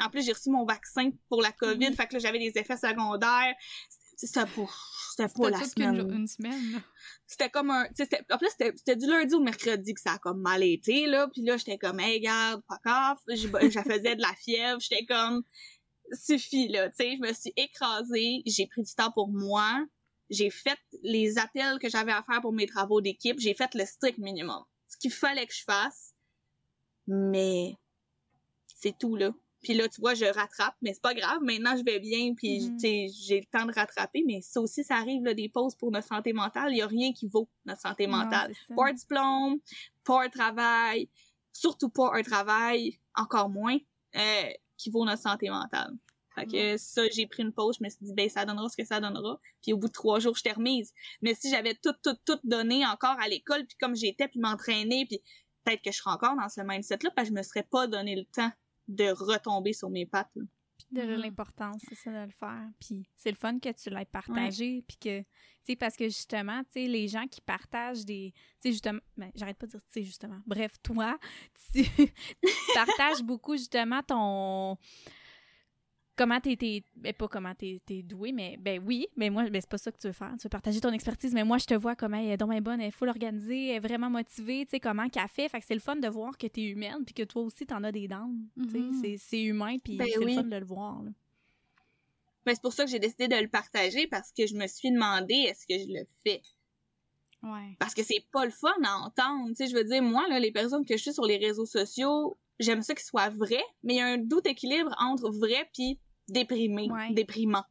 En 0.00 0.10
plus, 0.10 0.24
j'ai 0.24 0.32
reçu 0.32 0.50
mon 0.50 0.64
vaccin 0.64 1.10
pour 1.28 1.42
la 1.42 1.52
COVID, 1.52 1.94
fait 1.94 2.06
que 2.06 2.14
là, 2.14 2.18
j'avais 2.20 2.38
des 2.38 2.52
effets 2.58 2.76
secondaires. 2.76 3.54
C'était 4.16 4.44
pour, 4.46 4.70
c'était 5.10 5.28
pas 5.28 5.34
C'était 5.34 5.50
la 5.50 5.58
toute 5.60 5.72
semaine. 5.72 6.12
une 6.12 6.26
semaine. 6.26 6.82
C'était 7.26 7.48
comme 7.48 7.70
un, 7.70 7.86
c'était- 7.94 8.22
en 8.30 8.36
plus, 8.38 8.48
c'était 8.50 8.72
c'était 8.76 8.96
du 8.96 9.06
lundi 9.06 9.34
au 9.34 9.40
mercredi 9.40 9.94
que 9.94 10.00
ça 10.00 10.12
a 10.14 10.18
comme 10.18 10.40
mal 10.42 10.62
été, 10.62 11.06
là. 11.06 11.28
Puis 11.32 11.42
là, 11.42 11.56
j'étais 11.56 11.78
comme, 11.78 12.00
hey, 12.00 12.20
garde, 12.20 12.60
fuck 12.68 12.80
off. 12.86 13.18
Je, 13.28 13.46
je 13.70 13.80
faisais 13.80 14.16
de 14.16 14.20
la 14.20 14.34
fièvre. 14.34 14.78
J'étais 14.80 15.06
comme, 15.06 15.42
suffit, 16.12 16.68
là. 16.68 16.90
Tu 16.90 16.96
sais, 16.96 17.16
je 17.16 17.20
me 17.26 17.32
suis 17.32 17.52
écrasée. 17.56 18.42
J'ai 18.44 18.66
pris 18.66 18.82
du 18.82 18.94
temps 18.94 19.10
pour 19.12 19.28
moi. 19.28 19.86
J'ai 20.28 20.50
fait 20.50 20.78
les 21.02 21.38
appels 21.38 21.78
que 21.80 21.88
j'avais 21.88 22.12
à 22.12 22.22
faire 22.22 22.40
pour 22.42 22.52
mes 22.52 22.66
travaux 22.66 23.00
d'équipe. 23.00 23.38
J'ai 23.40 23.54
fait 23.54 23.74
le 23.74 23.84
strict 23.86 24.18
minimum. 24.18 24.62
Ce 24.88 24.96
qu'il 24.98 25.12
fallait 25.12 25.46
que 25.46 25.54
je 25.54 25.64
fasse. 25.64 26.12
Mais, 27.06 27.74
c'est 28.76 28.96
tout, 28.98 29.16
là. 29.16 29.30
Puis 29.62 29.74
là, 29.74 29.88
tu 29.88 30.00
vois, 30.00 30.14
je 30.14 30.24
rattrape, 30.24 30.74
mais 30.80 30.94
c'est 30.94 31.02
pas 31.02 31.14
grave. 31.14 31.38
Maintenant, 31.42 31.76
je 31.76 31.84
vais 31.84 31.98
bien, 32.00 32.34
puis 32.34 32.60
Mhm. 32.60 32.78
sais, 32.78 33.06
j'ai 33.22 33.40
le 33.40 33.46
temps 33.46 33.66
de 33.66 33.72
rattraper. 33.72 34.22
Mais 34.26 34.40
ça 34.40 34.60
aussi, 34.60 34.82
ça 34.84 34.96
arrive, 34.96 35.22
là, 35.22 35.34
des 35.34 35.48
pauses 35.48 35.74
pour 35.74 35.90
notre 35.90 36.06
santé 36.08 36.32
mentale. 36.32 36.72
Il 36.72 36.78
y 36.78 36.82
a 36.82 36.86
rien 36.86 37.12
qui 37.12 37.28
vaut 37.28 37.48
notre 37.66 37.80
santé 37.80 38.06
mentale. 38.06 38.54
Pas 38.76 38.88
un 38.88 38.92
diplôme, 38.92 39.58
pas 40.04 40.24
un 40.24 40.28
travail, 40.28 41.08
surtout 41.52 41.90
pas 41.90 42.10
un 42.14 42.22
travail, 42.22 42.98
encore 43.14 43.50
moins, 43.50 43.76
euh, 44.16 44.50
qui 44.76 44.90
vaut 44.90 45.04
notre 45.04 45.22
santé 45.22 45.50
mentale. 45.50 45.92
Fait 46.34 46.46
que 46.46 46.76
ça, 46.78 47.02
j'ai 47.12 47.26
pris 47.26 47.42
une 47.42 47.52
pause, 47.52 47.76
je 47.80 47.84
me 47.84 47.90
suis 47.90 47.98
dit, 48.02 48.14
ben, 48.14 48.28
ça 48.30 48.46
donnera 48.46 48.68
ce 48.68 48.76
que 48.76 48.86
ça 48.86 49.00
donnera. 49.00 49.38
Puis 49.62 49.72
au 49.72 49.76
bout 49.76 49.88
de 49.88 49.92
trois 49.92 50.20
jours, 50.20 50.36
je 50.36 50.42
t'ai 50.42 50.52
remise. 50.52 50.94
Mais 51.22 51.34
si 51.34 51.50
j'avais 51.50 51.74
tout, 51.74 51.92
tout, 52.02 52.14
tout 52.24 52.38
donné 52.44 52.86
encore 52.86 53.18
à 53.20 53.28
l'école, 53.28 53.66
puis 53.66 53.76
comme 53.78 53.94
j'étais, 53.96 54.28
puis 54.28 54.38
m'entraîner, 54.38 55.04
puis 55.06 55.20
peut-être 55.64 55.82
que 55.82 55.90
je 55.90 55.98
serais 55.98 56.12
encore 56.12 56.36
dans 56.36 56.48
ce 56.48 56.60
mindset-là, 56.62 57.10
parce 57.14 57.28
que 57.28 57.34
je 57.34 57.38
me 57.38 57.42
serais 57.42 57.64
pas 57.64 57.88
donné 57.88 58.14
le 58.14 58.24
temps 58.24 58.50
de 58.90 59.10
retomber 59.12 59.72
sur 59.72 59.90
mes 59.90 60.06
pattes. 60.06 60.30
là. 60.36 60.42
de 60.92 61.02
Mhm. 61.02 61.20
l'importance, 61.20 61.82
c'est 61.88 61.94
ça, 61.94 62.10
de 62.10 62.24
le 62.26 62.32
faire. 62.32 62.66
Puis 62.80 63.06
c'est 63.16 63.30
le 63.30 63.36
fun 63.36 63.58
que 63.60 63.70
tu 63.70 63.90
l'aies 63.90 64.06
partagé, 64.06 64.82
puis 64.88 64.96
que, 64.96 65.20
tu 65.20 65.26
sais, 65.64 65.76
parce 65.76 65.94
que 65.96 66.04
justement, 66.06 66.62
tu 66.64 66.70
sais, 66.72 66.86
les 66.88 67.06
gens 67.06 67.26
qui 67.28 67.40
partagent 67.42 68.04
des, 68.04 68.32
tu 68.34 68.40
sais, 68.60 68.72
justement, 68.72 68.98
ben, 69.16 69.30
j'arrête 69.36 69.58
pas 69.58 69.66
de 69.66 69.72
dire, 69.72 69.80
tu 69.82 70.00
sais, 70.00 70.02
justement, 70.02 70.40
bref, 70.46 70.72
toi, 70.82 71.16
tu, 71.72 71.84
tu 71.84 72.08
partages 72.74 73.22
beaucoup, 73.22 73.56
justement, 73.56 74.02
ton, 74.02 74.78
comment 76.22 76.38
t'es, 76.40 76.54
t'es- 76.56 76.82
ben, 76.96 77.14
pas 77.14 77.28
comment 77.28 77.54
t'es, 77.54 77.80
t'es 77.86 78.02
doué, 78.02 78.30
mais, 78.32 78.56
ben 78.58 78.82
oui, 78.84 79.06
mais 79.16 79.30
moi, 79.30 79.48
ben 79.48 79.60
c'est 79.60 79.70
pas 79.70 79.78
ça 79.78 79.90
que 79.90 79.96
tu 79.98 80.06
veux 80.06 80.12
faire, 80.12 80.32
tu 80.38 80.44
veux 80.44 80.50
partager 80.50 80.80
ton 80.80 80.92
expertise, 80.92 81.32
mais 81.32 81.44
moi, 81.44 81.56
je 81.58 81.64
te 81.64 81.74
vois 81.74 81.96
comment 81.96 82.18
elle 82.18 82.30
est 82.32 82.36
donc 82.36 82.50
bien 82.50 82.60
bonne, 82.60 82.80
elle 82.80 82.88
est 82.88 82.90
full 82.90 83.08
organisée, 83.08 83.68
elle 83.68 83.76
est 83.76 83.80
vraiment 83.88 84.10
motivée, 84.10 84.64
tu 84.66 84.72
sais, 84.72 84.80
comment 84.80 85.08
qu'elle 85.08 85.26
fait, 85.28 85.48
fait 85.48 85.60
que 85.60 85.66
c'est 85.66 85.74
le 85.74 85.80
fun 85.80 85.96
de 85.96 86.08
voir 86.08 86.36
que 86.36 86.46
t'es 86.46 86.62
humaine, 86.62 87.04
puis 87.06 87.14
que 87.14 87.22
toi 87.22 87.42
aussi, 87.42 87.64
t'en 87.66 87.82
as 87.84 87.92
des 87.92 88.06
dents, 88.08 88.30
Mhm. 88.56 88.92
c'est, 89.00 89.16
c'est 89.16 89.42
humain, 89.42 89.78
puis 89.82 89.96
Ben 89.96 90.06
c'est 90.12 90.18
oui. 90.18 90.34
le 90.34 90.42
fun 90.42 90.48
de 90.48 90.56
le 90.56 90.64
voir, 90.66 91.02
là. 91.02 91.10
Ben, 92.44 92.54
c'est 92.54 92.62
pour 92.62 92.72
ça 92.72 92.84
que 92.84 92.90
j'ai 92.90 92.98
décidé 92.98 93.28
de 93.28 93.36
le 93.36 93.48
partager, 93.48 94.06
parce 94.06 94.30
que 94.32 94.46
je 94.46 94.54
me 94.56 94.66
suis 94.66 94.90
demandé, 94.90 95.34
est-ce 95.34 95.66
que 95.66 95.78
je 95.82 95.88
le 95.92 96.04
fais? 96.24 96.42
Ouais. 97.42 97.74
parce 97.78 97.94
que 97.94 98.02
c'est 98.02 98.22
pas 98.32 98.44
le 98.44 98.50
fun 98.50 98.68
à 98.84 98.96
entendre. 98.98 99.48
Tu 99.48 99.54
sais, 99.54 99.66
je 99.68 99.74
veux 99.74 99.84
dire, 99.84 100.02
moi, 100.02 100.28
là, 100.28 100.38
les 100.38 100.52
personnes 100.52 100.84
que 100.84 100.94
je 100.98 101.00
suis 101.02 101.14
sur 101.14 101.24
les 101.24 101.38
réseaux 101.38 101.64
sociaux, 101.64 102.36
j'aime 102.58 102.82
ça 102.82 102.94
qu'ils 102.94 103.06
soient 103.06 103.30
vrais, 103.30 103.64
mais 103.82 103.94
il 103.94 103.96
y 103.96 104.00
a 104.02 104.06
un 104.08 104.18
doute 104.18 104.44
équilibre 104.46 104.94
entre 105.00 105.30
vrai 105.30 105.66
puis 105.72 105.98
déprimé, 106.32 106.90
Ouais. 106.90 107.12
déprimant. 107.12 107.64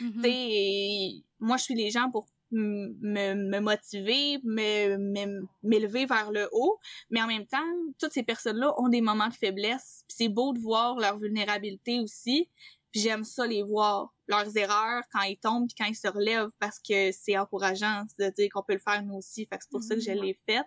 Mhm. 0.00 0.22
Et 0.24 1.24
moi, 1.40 1.56
je 1.56 1.64
suis 1.64 1.74
les 1.74 1.90
gens 1.90 2.10
pour 2.10 2.26
me, 2.50 3.34
me 3.34 3.60
motiver, 3.60 4.38
me, 4.44 4.96
me- 4.98 5.46
m'élever 5.62 6.04
vers 6.06 6.30
le 6.30 6.48
haut, 6.52 6.78
mais 7.10 7.22
en 7.22 7.26
même 7.26 7.46
temps, 7.46 7.64
toutes 7.98 8.12
ces 8.12 8.22
personnes-là 8.22 8.74
ont 8.78 8.88
des 8.88 9.00
moments 9.00 9.28
de 9.28 9.34
faiblesse. 9.34 10.04
C'est 10.08 10.28
beau 10.28 10.52
de 10.52 10.58
voir 10.60 10.96
leur 10.98 11.18
vulnérabilité 11.18 12.00
aussi. 12.00 12.50
Puis 12.90 13.00
j'aime 13.00 13.24
ça 13.24 13.46
les 13.46 13.62
voir, 13.62 14.12
leurs 14.26 14.54
erreurs 14.54 15.02
quand 15.10 15.22
ils 15.22 15.38
tombent 15.38 15.66
puis 15.66 15.74
quand 15.78 15.86
ils 15.86 15.96
se 15.96 16.08
relèvent 16.08 16.50
parce 16.58 16.78
que 16.78 17.10
c'est 17.10 17.38
encourageant 17.38 18.04
de 18.18 18.28
dire 18.28 18.50
qu'on 18.52 18.62
peut 18.62 18.74
le 18.74 18.80
faire 18.80 19.02
nous 19.02 19.14
aussi. 19.14 19.46
Fait 19.46 19.56
c'est 19.62 19.70
pour 19.70 19.82
ça 19.82 19.94
que 19.94 20.02
je 20.02 20.10
Mhm. 20.10 20.20
l'ai 20.22 20.38
fait. 20.46 20.62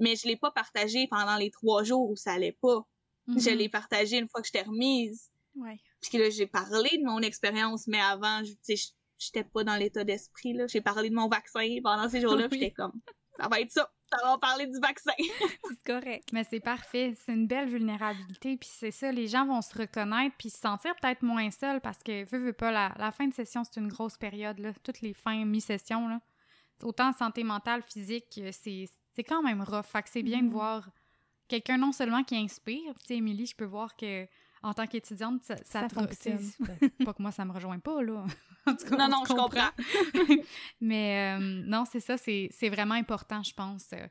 Mais 0.00 0.16
je 0.16 0.26
l'ai 0.26 0.36
pas 0.36 0.50
partagé 0.50 1.06
pendant 1.08 1.36
les 1.36 1.52
trois 1.52 1.84
jours 1.84 2.10
où 2.10 2.16
ça 2.16 2.32
allait 2.32 2.56
pas. 2.60 2.84
Je 3.28 3.50
Mhm. 3.50 3.56
l'ai 3.56 3.68
partagé 3.68 4.18
une 4.18 4.28
fois 4.28 4.40
que 4.40 4.48
j'étais 4.48 4.62
remise. 4.68 5.30
Ouais. 5.54 5.78
Puis 6.02 6.18
là, 6.18 6.30
j'ai 6.30 6.46
parlé 6.46 6.90
de 6.98 7.04
mon 7.04 7.20
expérience, 7.20 7.86
mais 7.86 8.00
avant, 8.00 8.42
je- 8.44 8.52
tu 8.52 8.76
sais, 8.76 8.92
j'étais 9.18 9.44
pas 9.44 9.64
dans 9.64 9.76
l'état 9.76 10.04
d'esprit, 10.04 10.54
là. 10.54 10.66
J'ai 10.66 10.80
parlé 10.80 11.10
de 11.10 11.14
mon 11.14 11.28
vaccin 11.28 11.66
pendant 11.82 12.08
ces 12.08 12.20
jours-là, 12.20 12.48
Oui. 12.50 12.58
j'étais 12.58 12.72
comme, 12.72 12.92
ça 13.38 13.48
va 13.48 13.60
être 13.60 13.70
ça. 13.70 13.90
Ça 14.12 14.18
va 14.24 14.38
parler 14.38 14.66
du 14.66 14.78
vaccin. 14.80 15.12
C'est 15.68 15.84
correct. 15.86 16.30
Mais 16.32 16.42
c'est 16.42 16.58
parfait. 16.58 17.14
C'est 17.24 17.32
une 17.32 17.46
belle 17.46 17.68
vulnérabilité. 17.68 18.56
Puis 18.56 18.68
c'est 18.72 18.90
ça, 18.90 19.12
les 19.12 19.28
gens 19.28 19.46
vont 19.46 19.62
se 19.62 19.78
reconnaître 19.78 20.34
puis 20.36 20.50
se 20.50 20.58
sentir 20.58 20.96
peut-être 21.00 21.22
moins 21.22 21.48
seuls 21.52 21.80
parce 21.80 22.02
que, 22.02 22.24
veux, 22.28 22.38
veux 22.46 22.52
pas, 22.52 22.72
la, 22.72 22.92
la 22.98 23.12
fin 23.12 23.28
de 23.28 23.32
session, 23.34 23.62
c'est 23.62 23.78
une 23.78 23.86
grosse 23.86 24.16
période. 24.16 24.58
Là. 24.58 24.72
Toutes 24.82 25.00
les 25.00 25.14
fins 25.14 25.44
mi-session, 25.44 26.08
là. 26.08 26.20
Autant 26.82 27.12
santé 27.12 27.44
mentale, 27.44 27.82
physique, 27.82 28.40
euh, 28.42 28.50
c'est 28.52 28.86
c'est 29.14 29.22
quand 29.22 29.42
même 29.42 29.62
rough. 29.62 29.84
Fait 29.84 30.02
que 30.02 30.08
c'est 30.10 30.22
bien 30.24 30.42
de 30.42 30.50
voir 30.50 30.88
quelqu'un 31.46 31.76
non 31.76 31.92
seulement 31.92 32.24
qui 32.24 32.34
inspire. 32.36 32.94
Tu 33.00 33.06
sais, 33.06 33.16
Émilie, 33.16 33.46
je 33.46 33.54
peux 33.54 33.64
voir 33.64 33.94
que 33.96 34.26
en 34.62 34.74
tant 34.74 34.86
qu'étudiante, 34.86 35.42
ça, 35.42 35.56
ça, 35.64 35.82
Ça 35.82 35.88
fonctionne. 35.88 36.38
pas 37.04 37.14
que 37.14 37.22
moi, 37.22 37.32
ça 37.32 37.44
me 37.44 37.52
rejoint 37.52 37.78
pas, 37.78 38.02
là. 38.02 38.24
En 38.66 38.76
tout 38.76 38.84
cas, 38.86 38.96
Non, 38.96 39.04
on 39.06 39.08
non, 39.08 39.24
je 39.26 39.32
comprends. 39.34 39.70
Mais 40.80 41.36
euh, 41.38 41.62
non, 41.66 41.84
c'est 41.90 42.00
ça, 42.00 42.16
c'est 42.18 42.48
c'est 42.52 42.68
vraiment 42.68 42.94
important, 42.94 43.42
je 43.42 43.54
pense. 43.54 43.92
euh. 43.94 44.06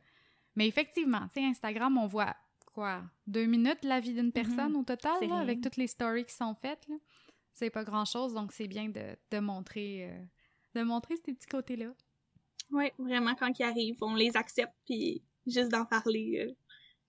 Mais 0.56 0.68
effectivement, 0.68 1.28
tu 1.34 1.40
sais, 1.42 1.46
Instagram, 1.46 1.98
on 1.98 2.08
voit 2.08 2.36
quoi, 2.74 3.04
deux 3.28 3.46
minutes 3.46 3.84
la 3.84 4.00
vie 4.00 4.14
d'une 4.14 4.32
personne 4.32 4.76
au 4.76 4.84
total, 4.84 5.14
là, 5.28 5.38
avec 5.38 5.62
toutes 5.62 5.78
les 5.78 5.88
stories 5.88 6.26
qui 6.26 6.34
sont 6.34 6.56
faites. 6.56 6.88
C'est 7.54 7.70
pas 7.70 7.84
grand-chose, 7.84 8.34
donc 8.34 8.52
c'est 8.52 8.68
bien 8.68 8.90
de, 8.90 9.16
de 9.32 9.40
montrer 9.40 10.10
euh, 10.10 10.20
de 10.76 10.84
montrer 10.84 11.16
ces 11.18 11.34
petits 11.34 11.48
côtés-là. 11.48 11.94
Oui, 12.72 12.86
vraiment, 12.98 13.36
quand 13.36 13.52
ils 13.60 13.64
arrivent, 13.64 13.98
on 14.02 14.16
les 14.16 14.36
accepte, 14.36 14.74
puis 14.86 15.22
juste 15.46 15.70
d'en 15.72 15.86
parler, 15.86 16.48
euh, 16.48 16.54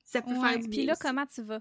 ça 0.05 0.21
peut 0.23 0.33
Ouais, 0.33 0.41
faire 0.51 0.59
du 0.59 0.69
bien. 0.69 0.79
Puis 0.79 0.87
là, 0.87 0.93
aussi. 0.93 1.03
comment 1.03 1.27
tu 1.27 1.43
vas? 1.43 1.61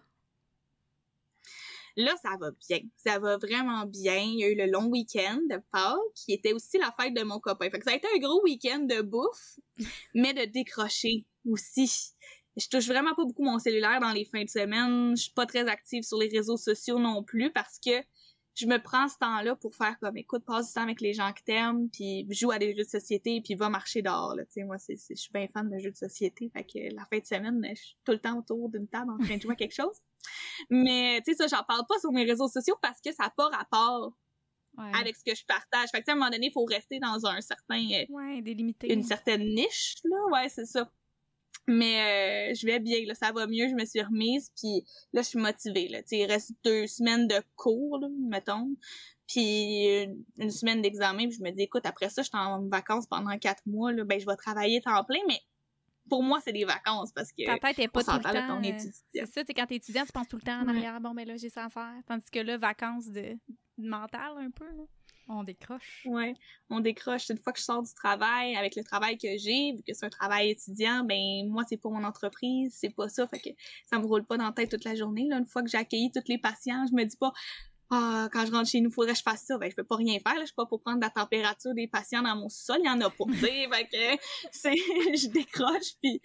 Là, 1.98 2.16
ça 2.22 2.38
va 2.40 2.52
bien. 2.52 2.80
Ça 2.98 3.20
va 3.20 3.38
vraiment 3.38 3.86
bien. 3.86 4.18
Il 4.18 4.40
y 4.40 4.44
a 4.44 4.50
eu 4.50 4.56
le 4.56 4.66
long 4.66 4.86
week-end 4.86 5.40
de 5.50 5.58
Pâques, 5.72 5.98
qui 6.16 6.34
était 6.34 6.54
aussi 6.54 6.78
la 6.78 6.94
fête 7.00 7.14
de 7.14 7.24
mon 7.24 7.40
copain. 7.40 7.70
Fait 7.70 7.80
que 7.80 7.86
ça 7.86 7.92
a 7.92 7.96
été 7.96 8.08
un 8.16 8.20
gros 8.20 8.42
week-end 8.44 8.80
de 8.80 9.02
bouffe, 9.02 9.60
mais 10.14 10.34
de 10.34 10.46
décrocher 10.46 11.26
aussi. 11.46 12.14
Je 12.58 12.68
touche 12.68 12.88
vraiment 12.88 13.16
pas 13.16 13.24
beaucoup 13.24 13.44
mon 13.44 13.60
cellulaire 13.60 14.00
dans 14.00 14.12
les 14.12 14.26
fins 14.26 14.44
de 14.44 14.50
semaine. 14.50 15.16
Je 15.16 15.24
suis 15.24 15.34
pas 15.34 15.46
très 15.46 15.68
active 15.68 16.04
sur 16.04 16.18
les 16.18 16.28
réseaux 16.28 16.58
sociaux 16.58 17.00
non 17.00 17.24
plus 17.24 17.52
parce 17.52 17.80
que 17.80 17.92
je 18.56 18.66
me 18.66 18.78
prends 18.82 19.08
ce 19.08 19.18
temps-là 19.20 19.56
pour 19.56 19.74
faire 19.76 19.98
comme 20.00 20.18
écoute, 20.18 20.44
passe 20.46 20.68
du 20.68 20.74
temps 20.74 20.84
avec 20.84 21.00
les 21.02 21.14
gens 21.14 21.32
que 21.34 21.42
t'aimes, 21.44 21.90
puis 21.90 22.28
joue 22.32 22.52
à 22.52 22.60
des 22.60 22.72
jeux 22.76 22.84
de 22.84 22.90
société, 22.90 23.42
puis 23.44 23.56
va 23.56 23.70
marcher 23.70 24.02
dehors. 24.02 24.36
Là. 24.36 24.44
Tu 24.46 24.52
sais, 24.54 24.64
moi, 24.64 24.78
c'est, 24.78 24.96
je 25.10 25.16
suis 25.16 25.32
bien 25.32 25.48
fan 25.54 25.70
de 25.70 25.78
jeux 25.80 25.92
de 25.92 25.96
société. 25.98 26.50
Fait 26.54 26.64
que 26.64 26.94
la 26.94 27.06
fin 27.06 27.20
de 27.20 27.26
semaine, 27.26 27.62
je 27.70 27.82
suis 27.82 27.98
tout 28.04 28.12
le 28.12 28.20
temps 28.20 28.38
autour 28.38 28.70
d'une 28.70 28.88
table 28.88 29.12
en 29.12 29.18
train 29.18 29.38
de 29.38 29.42
jouer 29.42 29.54
à 29.54 29.56
quelque 29.56 29.76
chose. 29.76 29.96
Mais 30.70 31.22
tu 31.26 31.34
sais, 31.34 31.48
ça, 31.48 31.56
j'en 31.58 31.64
parle 31.64 31.86
pas 31.88 31.98
sur 32.00 32.12
mes 32.12 32.26
réseaux 32.26 32.48
sociaux 32.50 32.76
parce 32.82 33.00
que 33.02 33.12
ça 33.14 33.24
n'a 33.24 33.30
pas 33.30 33.48
rapport 33.50 34.14
Ouais. 34.78 34.92
avec 34.98 35.16
ce 35.18 35.24
que 35.26 35.36
je 35.36 35.44
partage. 35.46 35.90
Fait 35.92 36.02
que 36.02 36.10
à 36.10 36.14
un 36.14 36.16
moment 36.16 36.30
donné, 36.30 36.48
il 36.48 36.52
faut 36.54 36.64
rester 36.64 37.00
dans 37.00 37.26
un 37.26 37.42
certain 37.42 37.80
euh, 37.92 38.06
Ouais, 38.10 38.42
délimité. 38.42 38.94
une 38.94 39.04
certaine 39.04 39.42
niche, 39.44 39.96
là. 40.06 40.18
Ouais, 40.32 40.48
c'est 40.48 40.66
ça. 40.68 40.90
Mais 41.72 42.52
euh, 42.52 42.56
je 42.56 42.66
vais 42.66 42.80
bien, 42.80 43.06
là, 43.06 43.14
ça 43.14 43.32
va 43.32 43.46
mieux, 43.46 43.70
je 43.70 43.76
me 43.76 43.86
suis 43.86 44.02
remise, 44.02 44.52
puis 44.60 44.84
là, 45.14 45.22
je 45.22 45.28
suis 45.28 45.40
motivée. 45.40 45.88
Là. 45.88 46.00
il 46.12 46.26
reste 46.26 46.54
deux 46.66 46.88
semaines 46.88 47.28
de 47.28 47.40
cours, 47.56 48.00
là, 48.00 48.08
mettons, 48.28 48.72
puis 49.28 49.86
une, 50.40 50.50
semaine 50.50 50.82
d'examen, 50.82 51.28
puis 51.28 51.38
je 51.38 51.44
me 51.44 51.52
dis, 51.52 51.62
écoute, 51.62 51.86
après 51.86 52.10
ça, 52.10 52.24
je 52.24 52.30
suis 52.30 52.38
en 52.38 52.68
vacances 52.68 53.06
pendant 53.06 53.38
quatre 53.38 53.62
mois, 53.68 53.92
là, 53.94 54.04
ben 54.04 54.20
je 54.20 54.26
vais 54.26 54.36
travailler 54.36 54.82
temps 54.82 55.04
plein, 55.04 55.20
mais 55.28 55.40
pour 56.10 56.24
moi, 56.24 56.40
c'est 56.44 56.54
des 56.54 56.66
vacances 56.66 57.12
parce 57.14 57.32
que. 57.32 57.46
Ta 57.46 57.60
tête 57.60 57.78
est 57.78 57.88
pas 57.88 58.04
tout 58.04 58.12
le 58.14 58.24
temps. 58.24 58.62
Euh, 58.64 58.90
c'est 59.14 59.28
ça, 59.28 59.44
quand 59.56 59.68
t'es 59.68 59.76
étudiant, 59.76 60.06
tu 60.06 60.12
penses 60.12 60.28
tout 60.28 60.38
le 60.38 60.42
temps 60.42 60.60
en 60.62 60.68
arrière, 60.70 61.00
bon, 61.00 61.14
ben 61.14 61.28
là, 61.28 61.38
j'ai 61.38 61.50
ça 61.50 61.66
à 61.66 61.70
faire. 61.70 61.94
Tandis 62.08 62.32
que 62.32 62.40
là, 62.40 62.58
vacances 62.58 63.12
de, 63.12 63.38
de 63.78 63.88
mental 63.88 64.40
un 64.40 64.50
peu, 64.50 64.66
là. 64.66 64.86
On 65.32 65.44
décroche. 65.44 66.02
Ouais, 66.06 66.34
on 66.72 66.80
décroche. 66.80 67.30
Une 67.30 67.38
fois 67.38 67.54
que 67.54 67.60
je 67.60 67.64
sors 67.64 67.84
du 67.84 67.94
travail, 67.94 68.56
avec 68.56 68.76
le 68.76 68.84
travail 68.84 69.16
que 69.16 69.38
j'ai, 69.38 69.74
vu 69.74 69.84
que 69.88 69.94
c'est 69.94 70.06
un 70.06 70.10
travail 70.10 70.50
étudiant, 70.50 71.04
ben 71.04 71.48
moi 71.48 71.64
c'est 71.70 71.78
pas 71.78 71.90
mon 71.90 72.04
entreprise, 72.04 72.76
c'est 72.76 72.90
pas 72.90 73.10
ça, 73.10 73.28
fait 73.28 73.40
que 73.40 73.50
ça 73.86 74.00
me 74.00 74.06
roule 74.06 74.26
pas 74.26 74.38
dans 74.38 74.46
la 74.46 74.52
tête 74.52 74.72
toute 74.72 74.86
la 74.86 74.96
journée. 74.96 75.28
Là. 75.30 75.38
Une 75.38 75.46
fois 75.46 75.62
que 75.62 75.70
j'ai 75.70 75.78
accueilli 75.78 76.12
tous 76.12 76.24
les 76.28 76.40
patients, 76.40 76.84
je 76.90 76.96
me 76.96 77.04
dis 77.04 77.16
pas 77.16 77.32
ah, 77.92 78.30
quand 78.32 78.46
je 78.46 78.52
rentre 78.52 78.70
chez 78.70 78.82
nous, 78.82 78.92
faudrait 78.92 79.14
que 79.14 79.18
je 79.18 79.24
fasse 79.24 79.46
ça. 79.46 79.58
Ben, 79.58 79.70
je 79.70 79.76
peux 79.76 79.84
pas 79.84 79.96
rien 79.96 80.20
faire, 80.20 80.36
là. 80.36 80.42
Je 80.42 80.48
suis 80.48 80.56
pas 80.56 80.68
pour 80.68 80.82
prendre 80.82 81.00
la 81.02 81.10
température 81.10 81.74
des 81.74 81.88
patients 81.88 82.22
dans 82.22 82.36
mon 82.36 82.50
sol. 82.50 82.78
Il 82.84 82.86
y 82.86 82.90
en 82.90 83.02
a 83.02 83.10
pas. 83.10 83.26
fait 83.34 83.88
que, 83.92 84.24
c'est, 84.52 84.76
je 84.76 85.28
décroche, 85.30 85.96
puis 86.02 86.22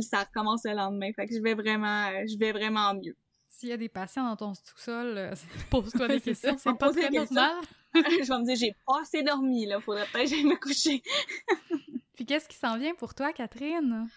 ça 0.00 0.20
recommence 0.20 0.62
le 0.64 0.74
lendemain. 0.74 1.10
Fait 1.14 1.26
que 1.26 1.34
je 1.34 1.40
vais 1.40 1.54
vraiment, 1.54 2.10
je 2.26 2.38
vais 2.38 2.52
vraiment 2.52 2.94
mieux. 2.94 3.16
S'il 3.48 3.70
y 3.70 3.72
a 3.72 3.76
des 3.76 3.88
patients 3.88 4.22
dans 4.22 4.36
ton 4.36 4.54
sous-sol, 4.54 5.18
euh, 5.18 5.34
pose-toi 5.70 6.06
des 6.06 6.20
questions. 6.20 6.56
C'est 6.56 6.78
pas 6.78 6.92
très 6.92 7.10
normal. 7.10 7.56
je 7.94 8.28
vais 8.28 8.38
me 8.38 8.44
dire, 8.44 8.56
j'ai 8.56 8.74
pas 8.86 9.00
assez 9.00 9.22
dormi, 9.22 9.66
là. 9.66 9.80
Faudrait 9.80 10.06
peut-être 10.12 10.30
que 10.30 10.36
j'aille 10.36 10.44
me 10.44 10.56
coucher. 10.56 11.02
Puis 12.16 12.26
qu'est-ce 12.26 12.48
qui 12.48 12.56
s'en 12.56 12.78
vient 12.78 12.94
pour 12.94 13.14
toi, 13.14 13.32
Catherine? 13.32 14.08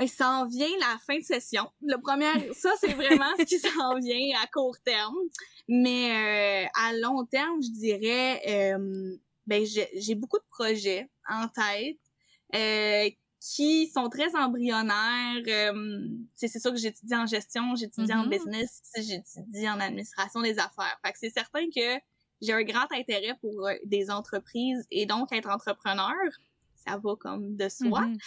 Il 0.00 0.08
s'en 0.08 0.46
vient 0.46 0.68
la 0.80 0.96
fin 1.06 1.18
de 1.18 1.24
session. 1.24 1.70
Le 1.82 2.00
premier, 2.00 2.52
ça, 2.54 2.70
c'est 2.80 2.92
vraiment 2.94 3.30
ce 3.38 3.44
qui 3.44 3.58
s'en 3.58 3.98
vient 3.98 4.40
à 4.42 4.46
court 4.46 4.76
terme. 4.84 5.16
Mais 5.68 6.64
euh, 6.64 6.68
à 6.74 6.92
long 6.94 7.24
terme, 7.26 7.60
je 7.62 7.70
dirais, 7.72 8.40
euh, 8.48 9.16
ben, 9.46 9.66
j'ai 9.66 10.14
beaucoup 10.14 10.38
de 10.38 10.46
projets 10.50 11.10
en 11.28 11.48
tête 11.48 11.98
euh, 12.54 13.10
qui 13.40 13.88
sont 13.88 14.08
très 14.08 14.34
embryonnaires. 14.36 15.42
C'est 16.36 16.60
sûr 16.60 16.70
que 16.70 16.78
j'étudie 16.78 17.14
en 17.14 17.26
gestion, 17.26 17.74
j'étudie 17.74 18.12
en 18.12 18.26
mm-hmm. 18.26 18.30
business, 18.30 18.82
j'étudie 18.96 19.68
en 19.68 19.80
administration 19.80 20.42
des 20.42 20.58
affaires. 20.58 20.98
Fait 21.04 21.12
que 21.12 21.18
c'est 21.18 21.30
certain 21.30 21.66
que 21.74 21.98
j'ai 22.40 22.52
un 22.52 22.62
grand 22.62 22.86
intérêt 22.92 23.34
pour 23.40 23.66
euh, 23.66 23.74
des 23.84 24.10
entreprises 24.10 24.86
et 24.90 25.06
donc 25.06 25.32
être 25.32 25.48
entrepreneur 25.48 26.14
ça 26.86 26.96
va 26.96 27.14
comme 27.16 27.56
de 27.56 27.68
soi. 27.68 28.00
Mm-hmm. 28.00 28.18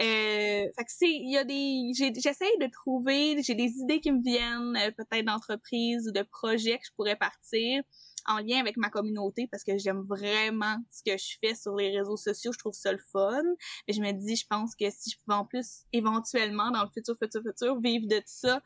euh, 0.00 0.72
fait 0.76 0.84
que 0.84 0.90
c'est, 0.90 1.10
il 1.10 1.30
y 1.30 1.36
a 1.36 1.44
des, 1.44 1.92
j'essaie 1.94 2.56
de 2.60 2.70
trouver, 2.70 3.42
j'ai 3.42 3.54
des 3.54 3.70
idées 3.78 4.00
qui 4.00 4.10
me 4.12 4.22
viennent, 4.22 4.76
euh, 4.76 4.90
peut-être 4.96 5.24
d'entreprises 5.24 6.08
ou 6.08 6.12
de 6.12 6.22
projets 6.22 6.78
que 6.78 6.86
je 6.86 6.92
pourrais 6.96 7.16
partir 7.16 7.82
en 8.28 8.38
lien 8.38 8.60
avec 8.60 8.76
ma 8.76 8.90
communauté 8.90 9.48
parce 9.50 9.64
que 9.64 9.76
j'aime 9.78 10.02
vraiment 10.02 10.76
ce 10.90 11.02
que 11.02 11.16
je 11.16 11.38
fais 11.40 11.54
sur 11.54 11.74
les 11.74 11.96
réseaux 11.96 12.16
sociaux. 12.16 12.52
Je 12.52 12.58
trouve 12.58 12.74
ça 12.74 12.92
le 12.92 12.98
fun. 12.98 13.42
Mais 13.86 13.94
je 13.94 14.00
me 14.00 14.12
dis, 14.12 14.36
je 14.36 14.46
pense 14.46 14.76
que 14.76 14.90
si 14.90 15.10
je 15.10 15.16
pouvais 15.18 15.36
en 15.36 15.44
plus 15.44 15.84
éventuellement 15.92 16.70
dans 16.70 16.82
le 16.82 16.90
futur, 16.90 17.16
futur, 17.20 17.42
futur 17.42 17.80
vivre 17.80 18.06
de 18.06 18.18
tout 18.18 18.24
ça 18.26 18.62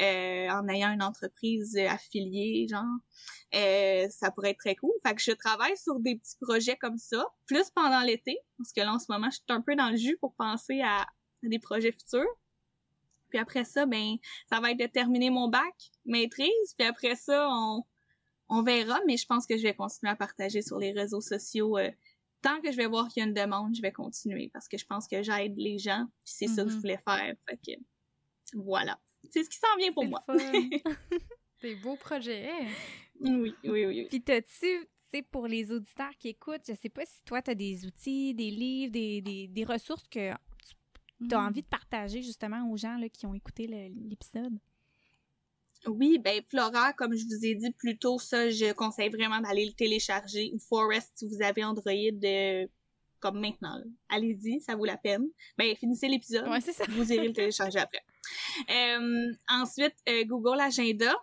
euh, 0.00 0.48
en 0.48 0.68
ayant 0.68 0.92
une 0.92 1.02
entreprise 1.02 1.76
affiliée, 1.76 2.66
genre, 2.68 2.84
euh, 3.54 4.06
ça 4.10 4.30
pourrait 4.30 4.50
être 4.50 4.58
très 4.60 4.76
cool. 4.76 4.92
Fait 5.04 5.14
que 5.14 5.22
je 5.22 5.32
travaille 5.32 5.76
sur 5.76 5.98
des 5.98 6.16
petits 6.16 6.36
projets 6.40 6.76
comme 6.76 6.98
ça, 6.98 7.26
plus 7.46 7.70
pendant 7.70 8.00
l'été, 8.00 8.38
parce 8.58 8.72
que 8.72 8.80
là 8.80 8.92
en 8.92 8.98
ce 8.98 9.06
moment, 9.08 9.28
je 9.30 9.36
suis 9.36 9.44
un 9.48 9.60
peu 9.60 9.74
dans 9.74 9.90
le 9.90 9.96
jus 9.96 10.16
pour 10.20 10.34
penser 10.34 10.80
à 10.82 11.06
des 11.42 11.58
projets 11.58 11.92
futurs. 11.92 12.24
Puis 13.30 13.38
après 13.38 13.64
ça, 13.64 13.86
ben, 13.86 14.16
ça 14.50 14.60
va 14.60 14.72
être 14.72 14.80
de 14.80 14.86
terminer 14.86 15.30
mon 15.30 15.48
bac, 15.48 15.74
maîtrise. 16.04 16.74
Puis 16.76 16.86
après 16.86 17.14
ça, 17.14 17.48
on, 17.50 17.84
on 18.50 18.62
verra, 18.62 19.00
mais 19.06 19.16
je 19.16 19.26
pense 19.26 19.46
que 19.46 19.56
je 19.56 19.62
vais 19.62 19.74
continuer 19.74 20.10
à 20.10 20.16
partager 20.16 20.60
sur 20.60 20.78
les 20.78 20.92
réseaux 20.92 21.20
sociaux. 21.20 21.78
Euh, 21.78 21.90
tant 22.42 22.60
que 22.60 22.72
je 22.72 22.76
vais 22.76 22.86
voir 22.86 23.08
qu'il 23.08 23.22
y 23.22 23.24
a 23.24 23.28
une 23.28 23.34
demande, 23.34 23.74
je 23.74 23.80
vais 23.80 23.92
continuer 23.92 24.50
parce 24.52 24.68
que 24.68 24.76
je 24.76 24.84
pense 24.84 25.06
que 25.06 25.22
j'aide 25.22 25.56
les 25.56 25.78
gens, 25.78 26.06
puis 26.24 26.34
c'est 26.36 26.46
ça 26.48 26.64
que 26.64 26.68
je 26.70 26.74
mm-hmm. 26.74 26.80
voulais 26.80 27.00
faire. 27.06 27.34
Fait 27.48 27.56
que 27.56 27.80
voilà. 28.54 28.98
C'est 29.30 29.44
ce 29.44 29.50
qui 29.50 29.58
s'en 29.58 29.76
vient 29.78 29.92
pour 29.92 30.04
moi. 30.04 30.22
Des 31.62 31.76
beaux 31.76 31.96
projets. 31.96 32.50
Oui, 33.20 33.54
oui, 33.64 33.86
oui. 33.86 34.06
Puis 34.08 34.22
t'as-tu, 34.22 34.88
sais, 35.12 35.22
pour 35.22 35.46
les 35.46 35.70
auditeurs 35.70 36.16
qui 36.18 36.28
écoutent, 36.28 36.62
je 36.66 36.74
sais 36.74 36.88
pas 36.88 37.04
si 37.04 37.22
toi, 37.24 37.42
tu 37.42 37.50
as 37.50 37.54
des 37.54 37.84
outils, 37.86 38.34
des 38.34 38.50
livres, 38.50 38.92
des, 38.92 39.20
des, 39.20 39.46
des 39.46 39.64
ressources 39.64 40.08
que 40.08 40.32
tu 41.28 41.34
as 41.34 41.40
mm. 41.40 41.46
envie 41.46 41.62
de 41.62 41.66
partager 41.68 42.22
justement 42.22 42.68
aux 42.70 42.76
gens 42.76 42.96
là, 42.96 43.08
qui 43.08 43.26
ont 43.26 43.34
écouté 43.34 43.66
l'épisode? 43.66 44.58
Oui, 45.86 46.18
ben 46.18 46.42
Flora, 46.50 46.92
comme 46.92 47.16
je 47.16 47.24
vous 47.24 47.44
ai 47.44 47.54
dit 47.54 47.72
plus 47.72 47.98
tôt, 47.98 48.18
ça, 48.18 48.50
je 48.50 48.72
conseille 48.72 49.08
vraiment 49.08 49.40
d'aller 49.40 49.64
le 49.64 49.72
télécharger. 49.72 50.50
Ou 50.54 50.58
Forest, 50.58 51.12
si 51.14 51.26
vous 51.26 51.42
avez 51.42 51.64
Android, 51.64 51.92
euh, 52.24 52.66
comme 53.18 53.40
maintenant. 53.40 53.82
Allez-y, 54.08 54.60
ça 54.60 54.76
vaut 54.76 54.84
la 54.84 54.98
peine. 54.98 55.26
Ben, 55.56 55.74
finissez 55.76 56.08
l'épisode. 56.08 56.48
Ouais, 56.48 56.60
c'est 56.60 56.72
ça. 56.72 56.84
Vous 56.88 57.10
irez 57.12 57.28
le 57.28 57.32
télécharger 57.32 57.78
après. 57.78 58.02
Euh, 58.70 59.32
ensuite, 59.48 59.94
euh, 60.08 60.24
Google 60.24 60.60
Agenda. 60.60 61.14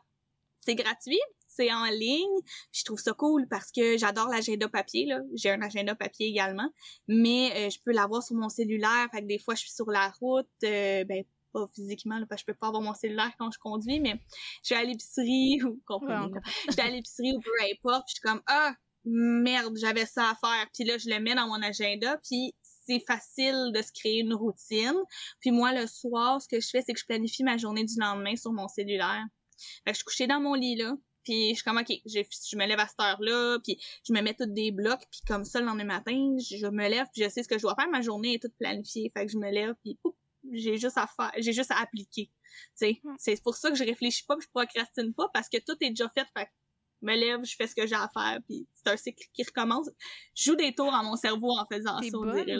C'est 0.61 0.75
gratuit. 0.75 1.19
C'est 1.47 1.71
en 1.71 1.85
ligne. 1.85 2.39
Je 2.71 2.83
trouve 2.83 2.99
ça 2.99 3.13
cool 3.13 3.47
parce 3.47 3.71
que 3.71 3.97
j'adore 3.97 4.27
l'agenda 4.27 4.67
papier. 4.69 5.05
Là. 5.05 5.21
J'ai 5.33 5.49
un 5.49 5.61
agenda 5.61 5.95
papier 5.95 6.27
également. 6.27 6.69
Mais 7.07 7.71
je 7.71 7.79
peux 7.83 7.91
l'avoir 7.91 8.21
sur 8.21 8.35
mon 8.35 8.49
cellulaire. 8.49 9.07
Fait 9.11 9.21
que 9.21 9.27
des 9.27 9.39
fois, 9.39 9.55
je 9.55 9.61
suis 9.61 9.71
sur 9.71 9.89
la 9.89 10.09
route. 10.19 10.47
ben, 10.61 11.23
pas 11.53 11.67
physiquement, 11.73 12.19
là, 12.19 12.25
parce 12.27 12.41
que 12.41 12.47
je 12.47 12.53
peux 12.53 12.57
pas 12.59 12.67
avoir 12.67 12.81
mon 12.81 12.93
cellulaire 12.93 13.31
quand 13.37 13.51
je 13.51 13.59
conduis, 13.59 13.99
mais 13.99 14.19
je 14.63 14.73
vais 14.73 14.81
à 14.81 14.83
l'épicerie 14.83 15.61
ou 15.63 15.79
je 15.89 16.75
vais 16.75 16.81
à 16.81 16.89
l'épicerie 16.89 17.33
ou 17.35 17.39
peu 17.39 17.51
importe, 17.71 18.05
puis 18.05 18.15
je 18.15 18.19
suis 18.19 18.21
comme 18.21 18.41
ah 18.47 18.73
merde, 19.05 19.75
j'avais 19.77 20.05
ça 20.05 20.31
à 20.31 20.35
faire, 20.35 20.67
puis 20.73 20.83
là 20.83 20.97
je 20.97 21.09
le 21.09 21.19
mets 21.19 21.35
dans 21.35 21.47
mon 21.47 21.61
agenda, 21.61 22.19
puis 22.23 22.53
c'est 22.61 23.03
facile 23.05 23.71
de 23.73 23.81
se 23.81 23.91
créer 23.91 24.19
une 24.19 24.33
routine. 24.33 24.95
Puis 25.41 25.51
moi 25.51 25.73
le 25.73 25.87
soir, 25.87 26.41
ce 26.41 26.47
que 26.47 26.59
je 26.59 26.69
fais, 26.69 26.81
c'est 26.81 26.93
que 26.93 26.99
je 26.99 27.05
planifie 27.05 27.43
ma 27.43 27.57
journée 27.57 27.83
du 27.83 27.99
lendemain 27.99 28.35
sur 28.35 28.51
mon 28.51 28.67
cellulaire. 28.67 29.25
Fait 29.83 29.91
que 29.91 29.93
je 29.93 29.95
suis 29.95 30.05
couchée 30.05 30.27
dans 30.27 30.39
mon 30.39 30.53
lit 30.53 30.75
là, 30.75 30.95
puis 31.27 31.49
je 31.49 31.55
suis 31.55 31.63
comme, 31.65 31.77
OK, 31.77 31.91
je, 32.05 32.57
me 32.57 32.65
lève 32.65 32.79
à 32.79 32.87
cette 32.87 33.01
heure-là, 33.01 33.59
puis 33.61 33.77
je 34.07 34.13
me 34.13 34.21
mets 34.21 34.33
toutes 34.33 34.53
des 34.53 34.71
blocs, 34.71 35.03
puis 35.11 35.19
comme 35.27 35.43
ça, 35.43 35.59
le 35.59 35.65
lendemain 35.65 35.83
matin, 35.83 36.37
je, 36.39 36.67
me 36.67 36.87
lève, 36.87 37.05
puis 37.13 37.21
je 37.21 37.29
sais 37.29 37.43
ce 37.43 37.49
que 37.49 37.57
je 37.57 37.63
dois 37.63 37.75
faire. 37.75 37.89
Ma 37.89 38.01
journée 38.01 38.35
est 38.35 38.41
toute 38.41 38.55
planifiée. 38.57 39.11
Fait 39.13 39.25
que 39.25 39.31
je 39.33 39.37
me 39.37 39.51
lève, 39.51 39.75
puis 39.83 39.99
j'ai 40.51 40.77
juste 40.77 40.97
à 40.97 41.07
faire, 41.07 41.31
j'ai 41.37 41.53
juste 41.53 41.71
à 41.71 41.79
appliquer. 41.81 42.31
C'est 42.73 43.43
pour 43.43 43.55
ça 43.55 43.69
que 43.69 43.75
je 43.75 43.83
réfléchis 43.83 44.23
pas, 44.25 44.35
que 44.35 44.43
je 44.43 44.49
procrastine 44.49 45.13
pas, 45.13 45.29
parce 45.33 45.49
que 45.49 45.57
tout 45.57 45.77
est 45.81 45.89
déjà 45.89 46.09
fait. 46.09 46.25
Fait 46.35 46.49
je 47.01 47.05
me 47.05 47.15
lève, 47.15 47.45
je 47.45 47.55
fais 47.55 47.67
ce 47.67 47.75
que 47.75 47.85
j'ai 47.85 47.95
à 47.95 48.09
faire, 48.11 48.39
puis 48.47 48.67
c'est 48.73 48.89
un 48.89 48.97
cycle 48.97 49.23
qui 49.33 49.43
recommence. 49.43 49.89
Je 50.35 50.43
joue 50.45 50.55
des 50.55 50.73
tours 50.73 50.93
à 50.93 51.03
mon 51.03 51.15
cerveau 51.15 51.51
en 51.51 51.65
faisant 51.71 52.01
ça, 52.01 52.17
on 52.17 52.33
dirait. 52.33 52.59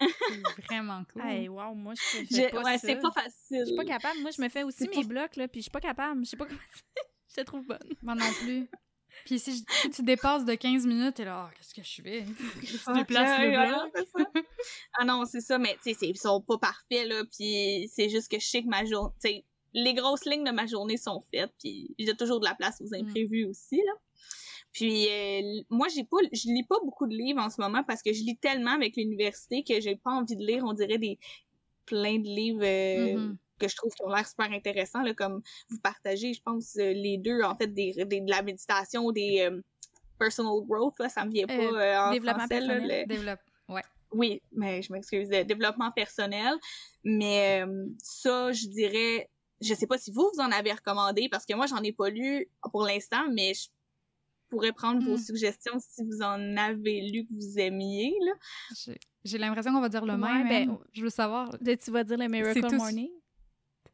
c'est 0.00 0.64
vraiment 0.66 1.04
cool. 1.12 1.22
Hey, 1.22 1.48
wow, 1.48 1.74
moi, 1.74 1.92
je 1.94 2.24
fais 2.24 2.48
pas 2.50 2.62
ouais, 2.62 2.78
c'est 2.78 2.96
pas 2.96 3.10
facile. 3.10 3.60
Je 3.60 3.64
suis 3.66 3.76
pas 3.76 3.84
capable. 3.84 4.20
Moi, 4.20 4.30
je 4.30 4.40
me 4.40 4.48
fais 4.48 4.62
aussi 4.62 4.88
mes 4.88 5.04
blocs, 5.04 5.36
là, 5.36 5.48
puis 5.48 5.60
je 5.60 5.64
suis 5.64 5.70
pas 5.70 5.80
capable. 5.80 6.24
Je 6.24 6.30
sais 6.30 6.36
pas 6.36 6.46
comment... 6.46 6.60
je 7.28 7.34
te 7.34 7.40
trouve 7.42 7.66
bonne. 7.66 7.94
Moi 8.02 8.14
non 8.14 8.32
plus. 8.42 8.68
Puis 9.24 9.38
si, 9.38 9.64
tu 9.94 10.02
dépasses 10.02 10.44
de 10.44 10.54
15 10.54 10.86
minutes, 10.86 11.14
t'es 11.14 11.24
là, 11.24 11.48
oh, 11.48 11.54
qu'est-ce 11.56 11.74
que 11.74 11.82
je 11.82 12.02
fais? 12.02 12.24
Je 12.62 12.94
déplace 12.94 13.40
le 13.40 13.50
bloc. 13.50 14.36
ah 14.98 15.04
non, 15.04 15.24
c'est 15.24 15.40
ça, 15.40 15.58
mais 15.58 15.76
tu 15.82 15.94
sais, 15.94 16.08
ils 16.08 16.18
sont 16.18 16.40
pas 16.40 16.58
parfaits, 16.58 17.06
là, 17.08 17.24
puis 17.24 17.88
c'est 17.92 18.08
juste 18.08 18.30
que 18.30 18.38
je 18.38 18.46
sais 18.46 18.62
que 18.62 18.68
ma 18.68 18.84
journée, 18.84 19.12
tu 19.22 19.28
sais, 19.28 19.44
les 19.72 19.94
grosses 19.94 20.24
lignes 20.24 20.44
de 20.44 20.50
ma 20.50 20.66
journée 20.66 20.96
sont 20.96 21.24
faites, 21.32 21.52
puis 21.58 21.94
j'ai 21.98 22.14
toujours 22.14 22.40
de 22.40 22.44
la 22.44 22.54
place 22.54 22.80
aux 22.80 22.90
mm. 22.90 23.06
imprévus 23.06 23.46
aussi, 23.46 23.76
là. 23.76 23.92
Puis 24.72 25.08
euh, 25.08 25.62
moi 25.70 25.86
j'ai 25.86 26.02
pas 26.02 26.16
je 26.32 26.48
lis 26.48 26.64
pas 26.64 26.78
beaucoup 26.84 27.06
de 27.06 27.14
livres 27.14 27.40
en 27.40 27.48
ce 27.48 27.60
moment 27.60 27.84
parce 27.86 28.02
que 28.02 28.12
je 28.12 28.24
lis 28.24 28.36
tellement 28.38 28.72
avec 28.72 28.96
l'université 28.96 29.62
que 29.62 29.80
j'ai 29.80 29.94
pas 29.94 30.10
envie 30.10 30.34
de 30.34 30.44
lire 30.44 30.64
on 30.66 30.72
dirait 30.72 30.98
des 30.98 31.16
plein 31.86 32.18
de 32.18 32.26
livres 32.26 32.64
euh, 32.64 33.16
mm-hmm 33.16 33.36
que 33.58 33.68
je 33.68 33.76
trouve 33.76 33.92
qui 33.94 34.02
ont 34.02 34.08
l'air 34.08 34.26
super 34.26 34.50
intéressants, 34.50 35.02
là, 35.02 35.14
comme 35.14 35.42
vous 35.70 35.78
partagez, 35.80 36.34
je 36.34 36.42
pense, 36.42 36.76
euh, 36.76 36.92
les 36.92 37.18
deux, 37.18 37.42
en 37.42 37.56
fait, 37.56 37.68
des, 37.68 37.92
de 37.92 38.30
la 38.30 38.42
méditation, 38.42 39.12
des 39.12 39.40
euh, 39.40 39.60
personal 40.18 40.60
growth, 40.66 40.98
là, 40.98 41.08
ça 41.08 41.24
me 41.24 41.30
vient 41.30 41.46
pas 41.46 41.54
euh, 41.54 41.98
en 41.98 42.10
développement 42.12 42.48
personnel. 42.48 43.38
ouais. 43.68 43.82
Oui, 44.12 44.40
mais 44.52 44.80
je 44.80 44.92
m'excuse, 44.92 45.28
développement 45.28 45.90
personnel. 45.90 46.54
Mais 47.02 47.64
ça, 47.98 48.52
je 48.52 48.68
dirais, 48.68 49.28
je 49.60 49.74
sais 49.74 49.88
pas 49.88 49.98
si 49.98 50.12
vous, 50.12 50.30
vous 50.32 50.40
en 50.40 50.52
avez 50.52 50.72
recommandé, 50.72 51.28
parce 51.28 51.44
que 51.44 51.54
moi, 51.54 51.66
j'en 51.66 51.82
ai 51.82 51.92
pas 51.92 52.10
lu 52.10 52.48
pour 52.70 52.84
l'instant, 52.84 53.24
mais 53.32 53.54
je 53.54 53.68
pourrais 54.50 54.72
prendre 54.72 55.04
vos 55.04 55.14
hmm. 55.14 55.18
suggestions 55.18 55.80
si 55.80 56.04
vous 56.04 56.22
en 56.22 56.56
avez 56.56 57.00
lu 57.08 57.26
que 57.26 57.34
vous 57.34 57.58
aimiez, 57.58 58.14
là. 58.24 58.94
J'ai 59.24 59.38
l'impression 59.38 59.72
qu'on 59.72 59.80
va 59.80 59.88
dire 59.88 60.04
le 60.04 60.16
même. 60.16 60.48
Ben, 60.48 60.70
hein. 60.70 60.78
je 60.92 61.02
veux 61.02 61.10
savoir. 61.10 61.56
Tu 61.58 61.90
vas 61.90 62.04
dire 62.04 62.18
le 62.18 62.28
Miracle 62.28 62.76
Morning? 62.76 63.10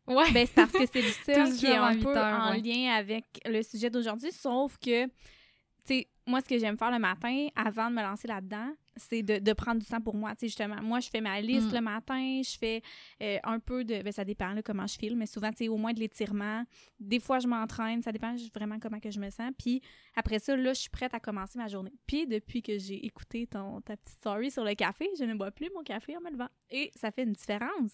Ouais. 0.07 0.31
Ben, 0.33 0.47
c'est 0.47 0.55
parce 0.55 0.73
que 0.73 0.87
c'est 0.87 1.03
seul 1.35 1.53
qui 1.57 1.67
est 1.67 1.77
un 1.77 1.99
peu 1.99 2.17
en 2.19 2.53
lien 2.55 2.93
avec 2.97 3.25
le 3.45 3.63
sujet 3.63 3.91
d'aujourd'hui, 3.91 4.33
sauf 4.33 4.77
que, 4.79 5.07
tu 5.07 5.11
sais, 5.85 6.09
moi, 6.27 6.41
ce 6.41 6.49
que 6.49 6.59
j'aime 6.59 6.77
faire 6.79 6.91
le 6.91 6.99
matin, 6.99 7.49
avant 7.57 7.91
de 7.91 7.97
me 7.97 8.03
lancer 8.03 8.29
là-dedans, 8.29 8.73
c'est 8.97 9.23
de, 9.23 9.39
de 9.39 9.53
prendre 9.53 9.81
du 9.81 9.87
temps 9.87 10.01
pour 10.01 10.15
moi. 10.15 10.31
Tu 10.33 10.41
sais, 10.41 10.47
justement, 10.49 10.77
moi, 10.83 11.01
je 11.01 11.09
fais 11.09 11.21
ma 11.21 11.41
liste 11.41 11.73
Mm. 11.73 11.75
le 11.75 11.81
matin, 11.81 12.41
je 12.45 12.59
fais 12.59 12.83
euh, 13.23 13.39
un 13.45 13.59
peu 13.59 13.85
de. 13.85 14.03
Ben, 14.03 14.13
ça 14.13 14.25
dépend 14.25 14.53
là, 14.53 14.63
comment 14.63 14.87
je 14.87 14.97
file, 14.99 15.17
mais 15.17 15.27
souvent, 15.27 15.51
tu 15.51 15.59
sais, 15.65 15.69
au 15.69 15.77
moins 15.77 15.93
de 15.93 15.99
l'étirement. 16.01 16.65
Des 17.01 17.19
fois, 17.19 17.39
je 17.39 17.49
m'entraîne, 17.49 18.03
ça 18.03 18.13
dépend 18.13 18.35
vraiment 18.55 18.79
comment 18.79 19.01
que 19.01 19.11
je 19.11 19.19
me 19.19 19.31
sens. 19.31 19.51
Puis 19.59 19.81
après 20.15 20.39
ça, 20.39 20.55
là, 20.57 20.73
je 20.73 20.81
suis 20.81 20.91
prête 20.91 21.15
à 21.15 21.21
commencer 21.21 21.59
ma 21.59 21.67
journée. 21.69 21.93
Puis 22.07 22.27
depuis 22.27 22.63
que 22.63 22.79
j'ai 22.79 23.05
écouté 23.07 23.47
ton, 23.47 23.81
ta 23.81 23.97
petite 23.97 24.17
story 24.17 24.51
sur 24.51 24.65
le 24.65 24.75
café, 24.75 25.09
je 25.19 25.25
ne 25.25 25.35
bois 25.35 25.51
plus 25.51 25.71
mon 25.75 25.83
café 25.83 26.17
en 26.17 26.21
me 26.21 26.31
levant. 26.31 26.49
Et 26.71 26.91
ça 26.95 27.11
fait 27.11 27.23
une 27.23 27.33
différence. 27.33 27.93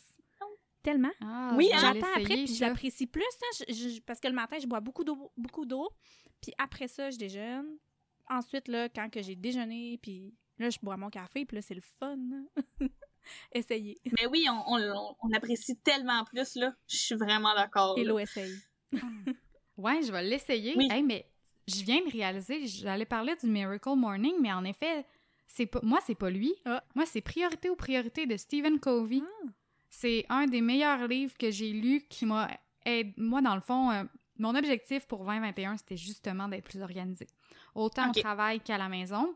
Tellement. 0.86 1.10
Ah, 1.20 1.52
Oui, 1.56 1.68
hein? 1.74 1.78
J'attends 1.80 2.06
après, 2.14 2.22
puis 2.44 2.46
j'apprécie 2.46 3.06
plus, 3.08 3.22
hein, 3.24 3.64
je- 3.68 3.74
je- 3.74 4.00
parce 4.02 4.20
que 4.20 4.28
le 4.28 4.34
matin, 4.34 4.56
je 4.60 4.68
bois 4.68 4.78
beaucoup 4.78 5.02
d'eau, 5.02 5.32
beaucoup 5.36 5.66
d'eau, 5.66 5.90
puis 6.40 6.52
après 6.58 6.86
ça, 6.86 7.10
je 7.10 7.18
déjeune. 7.18 7.76
Ensuite, 8.30 8.68
là, 8.68 8.88
quand 8.88 9.10
que 9.10 9.20
j'ai 9.20 9.34
déjeuné, 9.34 9.98
puis 10.00 10.32
là, 10.60 10.70
je 10.70 10.78
bois 10.80 10.96
mon 10.96 11.10
café, 11.10 11.44
puis 11.44 11.56
là, 11.56 11.62
c'est 11.62 11.74
le 11.74 11.80
fun. 11.80 12.16
hein? 12.16 12.46
Essayez. 13.52 13.98
Mais 14.16 14.26
oui, 14.28 14.46
on, 14.48 14.62
on, 14.74 15.16
on 15.20 15.32
apprécie 15.32 15.76
tellement 15.78 16.24
plus, 16.24 16.54
là. 16.54 16.72
Je 16.88 16.96
suis 16.96 17.14
vraiment 17.16 17.52
d'accord. 17.56 17.96
là. 17.96 18.02
Hello, 18.02 18.18
essaye. 18.20 18.54
Ouais, 19.76 20.00
je 20.02 20.12
vais 20.12 20.22
l'essayer. 20.22 20.74
Oui. 20.76 20.88
Hey, 20.90 21.02
mais 21.02 21.26
je 21.66 21.82
viens 21.82 22.00
de 22.02 22.10
réaliser, 22.10 22.66
j'allais 22.68 23.04
parler 23.04 23.34
du 23.36 23.46
Miracle 23.48 23.94
Morning, 23.96 24.36
mais 24.40 24.52
en 24.52 24.64
effet, 24.64 25.04
c'est 25.48 25.66
pas 25.66 25.80
moi, 25.82 25.98
c'est 26.06 26.14
pas 26.14 26.30
lui. 26.30 26.54
Ah. 26.64 26.82
Moi, 26.94 27.04
c'est 27.06 27.20
Priorité 27.20 27.68
ou 27.70 27.76
Priorité 27.76 28.24
de 28.26 28.36
Stephen 28.36 28.78
Covey. 28.80 29.20
C'est 29.88 30.26
un 30.28 30.46
des 30.46 30.60
meilleurs 30.60 31.06
livres 31.08 31.34
que 31.38 31.50
j'ai 31.50 31.72
lus 31.72 32.02
qui 32.08 32.26
m'a 32.26 32.48
aidé. 32.84 33.14
Moi, 33.16 33.40
dans 33.42 33.54
le 33.54 33.60
fond, 33.60 33.90
euh, 33.90 34.04
mon 34.38 34.54
objectif 34.54 35.06
pour 35.06 35.24
2021, 35.24 35.76
c'était 35.78 35.96
justement 35.96 36.48
d'être 36.48 36.64
plus 36.64 36.82
organisé. 36.82 37.26
Autant 37.74 38.10
au 38.10 38.12
travail 38.12 38.60
qu'à 38.60 38.78
la 38.78 38.88
maison. 38.88 39.34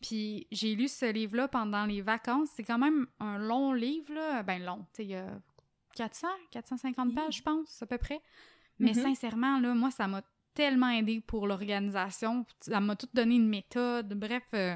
Puis 0.00 0.46
j'ai 0.50 0.74
lu 0.74 0.88
ce 0.88 1.10
livre-là 1.12 1.48
pendant 1.48 1.84
les 1.86 2.00
vacances. 2.00 2.48
C'est 2.54 2.64
quand 2.64 2.78
même 2.78 3.06
un 3.20 3.38
long 3.38 3.72
livre, 3.72 4.12
là. 4.14 4.42
Ben 4.42 4.62
long, 4.64 4.78
tu 4.94 4.98
sais, 4.98 5.04
il 5.04 5.10
y 5.10 5.14
a 5.14 5.28
400, 5.94 6.26
450 6.50 7.08
Oui. 7.08 7.14
pages, 7.14 7.36
je 7.36 7.42
pense, 7.42 7.82
à 7.82 7.86
peu 7.86 7.98
près. 7.98 8.20
Mais 8.78 8.92
Mhm. 8.94 9.02
sincèrement, 9.02 9.60
là, 9.60 9.74
moi, 9.74 9.90
ça 9.90 10.08
m'a 10.08 10.22
tellement 10.54 10.88
aidé 10.88 11.20
pour 11.20 11.46
l'organisation. 11.46 12.46
Ça 12.60 12.80
m'a 12.80 12.96
tout 12.96 13.08
donné 13.12 13.34
une 13.36 13.48
méthode. 13.48 14.14
Bref, 14.18 14.42
euh, 14.54 14.74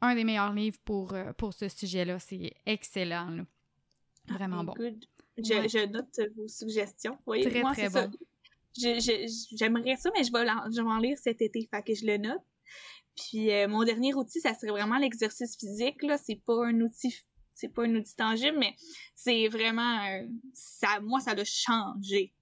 un 0.00 0.14
des 0.14 0.24
meilleurs 0.24 0.52
livres 0.52 0.78
pour, 0.84 1.12
euh, 1.14 1.32
pour 1.34 1.54
ce 1.54 1.68
sujet-là. 1.68 2.18
C'est 2.18 2.52
excellent, 2.66 3.30
là. 3.30 3.42
Vraiment 4.30 4.64
bon. 4.64 4.72
Good. 4.74 5.04
Je, 5.38 5.54
Ouais. 5.54 5.68
je 5.68 5.86
note 5.86 6.20
vos 6.36 6.48
suggestions. 6.48 7.16
Oui, 7.26 7.42
Très, 7.48 7.60
moi, 7.60 7.72
très 7.72 7.88
bon. 7.88 8.10
J'aimerais 8.76 9.96
ça, 9.96 10.10
mais 10.16 10.24
je 10.24 10.32
vais, 10.32 10.46
je 10.74 10.82
vais 10.82 10.88
en 10.88 10.98
lire 10.98 11.18
cet 11.18 11.42
été, 11.42 11.68
fait 11.70 11.82
que 11.82 11.94
je 11.94 12.06
le 12.06 12.16
note. 12.18 12.42
Puis 13.16 13.50
euh, 13.50 13.66
mon 13.68 13.84
dernier 13.84 14.14
outil, 14.14 14.40
ça 14.40 14.54
serait 14.54 14.70
vraiment 14.70 14.98
l'exercice 14.98 15.56
physique. 15.56 16.02
Là, 16.02 16.18
c'est 16.18 16.40
pas 16.44 16.66
un 16.66 16.80
outil, 16.80 17.14
c'est 17.54 17.68
pas 17.68 17.84
un 17.84 17.94
outil 17.96 18.14
tangible, 18.14 18.58
mais 18.58 18.74
c'est 19.14 19.48
vraiment 19.48 20.04
euh, 20.06 20.26
ça. 20.54 21.00
Moi, 21.00 21.18
ça 21.20 21.32
a 21.32 21.44
changé 21.44 22.32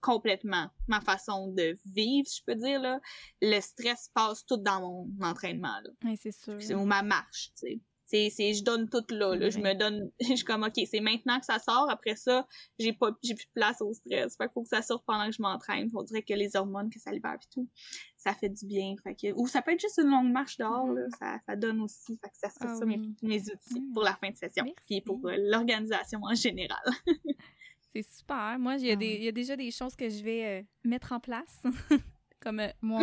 complètement 0.00 0.70
ma 0.86 1.00
façon 1.00 1.48
de 1.48 1.76
vivre, 1.84 2.26
si 2.26 2.38
je 2.38 2.44
peux 2.44 2.54
dire 2.54 2.80
là. 2.80 3.00
Le 3.42 3.60
stress 3.60 4.10
passe 4.14 4.46
tout 4.46 4.56
dans 4.56 4.80
mon 4.80 5.26
entraînement 5.26 5.78
là. 5.82 5.90
Oui, 6.04 6.16
c'est 6.16 6.32
sûr. 6.32 6.56
C'est 6.60 6.74
ma 6.74 7.02
marche, 7.02 7.50
tu 7.58 7.66
sais. 7.66 7.80
C'est, 8.10 8.28
c'est, 8.30 8.54
je 8.54 8.64
donne 8.64 8.88
tout 8.88 9.04
là, 9.10 9.36
là. 9.36 9.50
Je 9.50 9.60
me 9.60 9.72
donne, 9.74 10.10
je 10.20 10.34
suis 10.34 10.44
comme, 10.44 10.64
OK, 10.64 10.72
c'est 10.90 10.98
maintenant 11.00 11.38
que 11.38 11.46
ça 11.46 11.58
sort. 11.60 11.88
Après 11.88 12.16
ça, 12.16 12.44
j'ai 12.78 12.92
pas, 12.92 13.10
j'ai 13.22 13.34
plus 13.34 13.46
de 13.46 13.52
place 13.54 13.80
au 13.80 13.92
stress. 13.92 14.36
Fait 14.36 14.44
qu'il 14.46 14.52
faut 14.52 14.62
que 14.62 14.68
ça 14.68 14.82
sorte 14.82 15.04
pendant 15.06 15.26
que 15.26 15.32
je 15.32 15.40
m'entraîne. 15.40 15.88
On 15.94 16.02
dirait 16.02 16.22
que 16.22 16.34
les 16.34 16.56
hormones 16.56 16.90
que 16.90 16.98
ça 16.98 17.12
libère 17.12 17.38
pis 17.38 17.46
tout, 17.52 17.68
ça 18.16 18.34
fait 18.34 18.48
du 18.48 18.66
bien. 18.66 18.94
Fait 19.04 19.14
que, 19.14 19.32
ou 19.34 19.46
ça 19.46 19.62
peut 19.62 19.70
être 19.72 19.80
juste 19.80 19.98
une 20.02 20.10
longue 20.10 20.32
marche 20.32 20.56
dehors, 20.56 20.86
Mhm. 20.88 20.96
là. 20.98 21.06
Ça, 21.20 21.36
ça 21.46 21.54
donne 21.56 21.80
aussi. 21.82 22.18
Fait 22.22 22.30
que 22.30 22.36
ça, 22.36 22.48
c'est 22.50 22.66
Ah 22.68 22.74
ça 22.74 22.84
mes, 22.84 22.98
oui. 22.98 23.14
mes 23.22 23.40
outils 23.42 23.80
Mm. 23.80 23.92
pour 23.92 24.02
la 24.02 24.16
fin 24.16 24.30
de 24.30 24.36
session. 24.36 24.64
Puis 24.86 25.00
pour 25.02 25.20
euh, 25.28 25.36
l'organisation 25.38 26.18
en 26.22 26.34
général. 26.34 26.82
C'est 27.92 28.02
super. 28.08 28.56
Moi, 28.58 28.76
il 28.76 28.86
y, 28.86 28.90
a 28.90 28.92
Ah 28.92 28.96
des- 28.96 29.16
oui. 29.18 29.24
y 29.24 29.28
a 29.28 29.32
déjà 29.32 29.56
des 29.56 29.70
choses 29.72 29.96
que 29.96 30.08
je 30.08 30.22
vais 30.22 30.44
euh, 30.44 30.62
mettre 30.84 31.12
en 31.12 31.18
place. 31.20 31.60
Comme 32.40 32.60
euh, 32.60 32.68
Moi. 32.80 33.02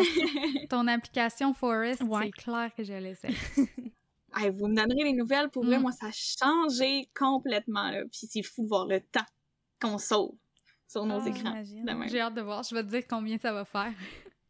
Ton 0.70 0.88
application 0.88 1.54
Forest, 1.54 2.02
Ouais. 2.04 2.26
c'est 2.26 2.32
clair 2.44 2.72
que 2.76 2.84
je 2.84 2.94
l'essaie. 2.94 3.34
Hey, 4.38 4.50
vous 4.52 4.68
me 4.68 4.76
donnerez 4.76 5.04
les 5.04 5.14
nouvelles. 5.14 5.50
Pour 5.50 5.66
vrai, 5.66 5.78
Mm. 5.80 5.82
moi, 5.82 5.92
ça 5.92 6.08
a 6.08 6.12
changé 6.12 7.10
complètement, 7.16 7.90
là. 7.92 8.02
Puis 8.12 8.28
c'est 8.30 8.44
fou 8.44 8.64
de 8.64 8.68
voir 8.68 8.86
le 8.86 9.02
temps 9.02 9.26
qu'on 9.82 9.98
sauve 9.98 10.36
sur 10.88 11.06
nos 11.06 11.20
ah, 11.22 11.28
écrans. 11.28 11.64
J'ai 12.08 12.20
hâte 12.20 12.36
de 12.36 12.42
voir. 12.42 12.64
Je 12.64 12.76
vais 12.76 12.84
te 12.84 12.90
dire 12.90 13.04
combien 13.10 13.38
ça 13.38 13.52
va 13.54 13.66
faire. 13.66 13.94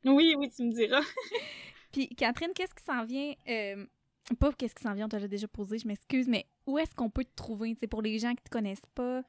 Oui, 0.06 0.36
oui, 0.38 0.50
tu 0.50 0.64
me 0.64 0.72
diras. 0.74 1.02
Puis, 1.92 2.10
Catherine, 2.10 2.52
qu'est-ce 2.54 2.74
qui 2.76 2.84
s'en 2.84 3.06
vient? 3.06 3.34
euh, 3.50 3.86
pas 4.40 4.52
qu'est-ce 4.54 4.76
qui 4.76 4.84
s'en 4.84 4.94
vient, 4.94 5.06
on 5.06 5.10
te 5.10 5.16
l'a 5.16 5.28
déjà 5.28 5.48
posé, 5.48 5.78
je 5.80 5.88
m'excuse, 5.88 6.28
mais 6.28 6.46
où 6.66 6.78
est-ce 6.78 6.94
qu'on 6.94 7.10
peut 7.10 7.24
te 7.24 7.34
trouver, 7.36 7.76
tu 7.76 7.88
pour 7.88 8.02
les 8.02 8.20
gens 8.20 8.36
qui 8.36 8.44
te 8.44 8.50
connaissent 8.50 8.86
pas? 8.94 9.24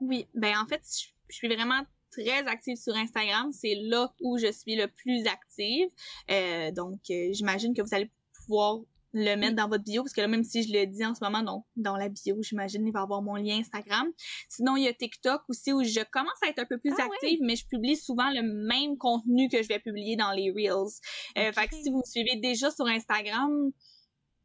Oui, 0.00 0.26
ben 0.34 0.56
en 0.58 0.66
fait, 0.66 0.80
je, 0.84 1.08
je 1.28 1.34
suis 1.34 1.48
vraiment 1.48 1.82
très 2.10 2.46
active 2.46 2.76
sur 2.76 2.94
Instagram. 2.94 3.50
C'est 3.52 3.74
là 3.74 4.12
où 4.20 4.38
je 4.38 4.50
suis 4.52 4.76
le 4.76 4.88
plus 4.88 5.26
active. 5.26 5.88
Euh, 6.30 6.70
donc, 6.70 7.00
euh, 7.10 7.28
j'imagine 7.32 7.74
que 7.74 7.82
vous 7.82 7.94
allez 7.94 8.10
pouvoir 8.46 8.80
le 9.12 9.34
mettre 9.36 9.56
dans 9.56 9.68
votre 9.68 9.84
bio, 9.84 10.02
parce 10.02 10.12
que 10.12 10.20
là, 10.20 10.28
même 10.28 10.44
si 10.44 10.62
je 10.62 10.72
le 10.72 10.86
dis 10.86 11.04
en 11.04 11.14
ce 11.14 11.24
moment, 11.24 11.42
non, 11.42 11.64
dans 11.76 11.96
la 11.96 12.08
bio, 12.08 12.42
j'imagine, 12.42 12.86
il 12.86 12.92
va 12.92 13.00
y 13.00 13.02
avoir 13.02 13.22
mon 13.22 13.36
lien 13.36 13.58
Instagram. 13.58 14.06
Sinon, 14.48 14.76
il 14.76 14.84
y 14.84 14.88
a 14.88 14.92
TikTok 14.92 15.42
aussi 15.48 15.72
où 15.72 15.82
je 15.82 16.00
commence 16.10 16.36
à 16.44 16.48
être 16.48 16.58
un 16.58 16.66
peu 16.66 16.78
plus 16.78 16.92
Ah 16.98 17.04
active, 17.04 17.38
mais 17.42 17.56
je 17.56 17.66
publie 17.66 17.96
souvent 17.96 18.30
le 18.30 18.42
même 18.42 18.98
contenu 18.98 19.48
que 19.48 19.62
je 19.62 19.68
vais 19.68 19.78
publier 19.78 20.16
dans 20.16 20.32
les 20.32 20.50
Reels. 20.50 21.00
Euh. 21.38 21.52
Fait 21.52 21.66
que 21.68 21.74
si 21.76 21.90
vous 21.90 21.98
me 21.98 22.10
suivez 22.10 22.36
déjà 22.40 22.70
sur 22.70 22.86
Instagram, 22.86 23.72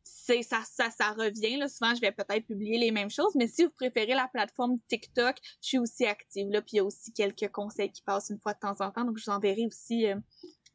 c'est 0.03 0.43
ça, 0.43 0.61
ça, 0.63 0.89
ça 0.89 1.11
revient. 1.11 1.57
Là. 1.57 1.67
Souvent, 1.67 1.93
je 1.93 1.99
vais 1.99 2.11
peut-être 2.11 2.45
publier 2.45 2.79
les 2.79 2.91
mêmes 2.91 3.09
choses, 3.09 3.35
mais 3.35 3.47
si 3.47 3.63
vous 3.63 3.71
préférez 3.71 4.13
la 4.13 4.29
plateforme 4.31 4.77
TikTok, 4.87 5.35
je 5.61 5.67
suis 5.67 5.79
aussi 5.79 6.05
active. 6.05 6.49
Là, 6.49 6.61
puis 6.61 6.71
il 6.73 6.77
y 6.77 6.79
a 6.79 6.85
aussi 6.85 7.11
quelques 7.11 7.49
conseils 7.51 7.91
qui 7.91 8.03
passent 8.03 8.29
une 8.29 8.39
fois 8.39 8.53
de 8.53 8.59
temps 8.59 8.79
en 8.79 8.91
temps, 8.91 9.03
donc 9.03 9.17
je 9.17 9.25
vous 9.25 9.35
enverrai 9.35 9.65
aussi 9.65 10.07
euh, 10.07 10.15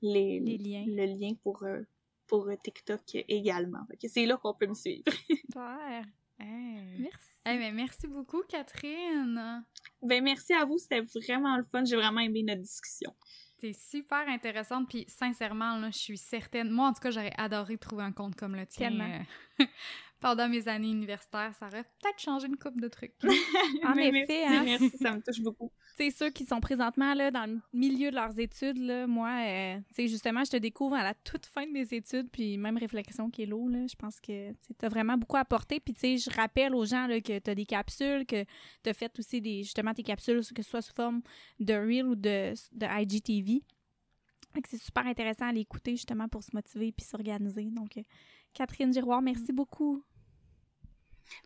les, 0.02 0.40
Les 0.40 0.58
liens. 0.58 0.84
le 0.86 1.06
lien 1.06 1.34
pour, 1.42 1.62
euh, 1.62 1.80
pour 2.26 2.48
euh, 2.48 2.54
TikTok 2.62 3.02
également. 3.28 3.86
C'est 4.06 4.26
là 4.26 4.36
qu'on 4.36 4.54
peut 4.54 4.66
me 4.66 4.74
suivre. 4.74 5.04
Super. 5.28 6.04
Hey. 6.38 6.98
Merci. 6.98 7.28
Hey, 7.44 7.58
mais 7.58 7.72
merci 7.72 8.06
beaucoup, 8.06 8.42
Catherine. 8.48 9.64
ben 10.02 10.22
merci 10.22 10.52
à 10.52 10.64
vous, 10.64 10.76
c'était 10.78 11.00
vraiment 11.00 11.56
le 11.56 11.64
fun. 11.64 11.84
J'ai 11.84 11.96
vraiment 11.96 12.20
aimé 12.20 12.42
notre 12.42 12.60
discussion. 12.60 13.14
T'es 13.58 13.72
super 13.72 14.28
intéressante, 14.28 14.86
puis 14.86 15.06
sincèrement, 15.08 15.78
là, 15.78 15.90
je 15.90 15.98
suis 15.98 16.18
certaine. 16.18 16.70
Moi, 16.70 16.88
en 16.88 16.92
tout 16.92 17.00
cas, 17.00 17.10
j'aurais 17.10 17.32
adoré 17.38 17.78
trouver 17.78 18.04
un 18.04 18.12
compte 18.12 18.34
comme 18.34 18.54
le 18.54 18.66
tien. 18.66 18.90
Tellement. 18.90 19.24
Pendant 20.18 20.48
mes 20.48 20.66
années 20.66 20.90
universitaires, 20.90 21.54
ça 21.58 21.66
aurait 21.66 21.84
peut-être 21.84 22.18
changé 22.18 22.46
une 22.46 22.56
coupe 22.56 22.80
de 22.80 22.88
trucs. 22.88 23.14
En 23.84 23.94
Mais 23.94 24.08
effet, 24.08 24.26
merci, 24.28 24.44
hein. 24.46 24.62
merci, 24.64 24.90
ça 24.98 25.12
me 25.12 25.20
touche 25.20 25.40
beaucoup. 25.42 25.70
Tu 25.98 26.04
sais, 26.04 26.10
ceux 26.10 26.30
qui 26.30 26.44
sont 26.44 26.60
présentement 26.60 27.14
là, 27.14 27.30
dans 27.30 27.50
le 27.50 27.58
milieu 27.72 28.10
de 28.10 28.16
leurs 28.16 28.38
études, 28.38 28.76
là, 28.76 29.06
moi, 29.06 29.30
euh, 29.46 29.78
tu 29.94 30.08
justement, 30.08 30.44
je 30.44 30.50
te 30.50 30.56
découvre 30.58 30.94
à 30.94 31.02
la 31.02 31.14
toute 31.14 31.46
fin 31.46 31.66
de 31.66 31.72
mes 31.72 31.94
études, 31.94 32.28
puis 32.30 32.58
même 32.58 32.76
réflexion 32.76 33.30
qui 33.30 33.44
est 33.44 33.46
là, 33.46 33.86
je 33.88 33.94
pense 33.96 34.20
que 34.20 34.52
tu 34.52 34.84
as 34.84 34.88
vraiment 34.88 35.16
beaucoup 35.16 35.38
apporté. 35.38 35.80
Puis, 35.80 35.94
tu 35.94 36.00
sais, 36.00 36.18
je 36.18 36.36
rappelle 36.36 36.74
aux 36.74 36.84
gens 36.84 37.06
là, 37.06 37.20
que 37.22 37.38
tu 37.38 37.50
as 37.50 37.54
des 37.54 37.64
capsules, 37.64 38.26
que 38.26 38.44
tu 38.82 38.90
as 38.90 38.92
fait 38.92 39.18
aussi 39.18 39.40
des, 39.40 39.62
justement 39.62 39.94
tes 39.94 40.02
capsules, 40.02 40.40
que 40.54 40.62
ce 40.62 40.68
soit 40.68 40.82
sous 40.82 40.94
forme 40.94 41.22
de 41.60 41.72
Reel 41.72 42.06
ou 42.06 42.14
de, 42.14 42.52
de 42.72 43.02
IGTV. 43.02 43.62
C'est 44.66 44.78
super 44.78 45.06
intéressant 45.06 45.46
à 45.46 45.52
l'écouter, 45.52 45.92
justement, 45.92 46.28
pour 46.28 46.42
se 46.42 46.50
motiver 46.52 46.92
puis 46.92 47.06
s'organiser. 47.06 47.64
Donc, 47.70 47.96
euh, 47.96 48.02
Catherine 48.56 48.90
Giroir, 48.90 49.20
merci 49.20 49.52
beaucoup. 49.52 50.02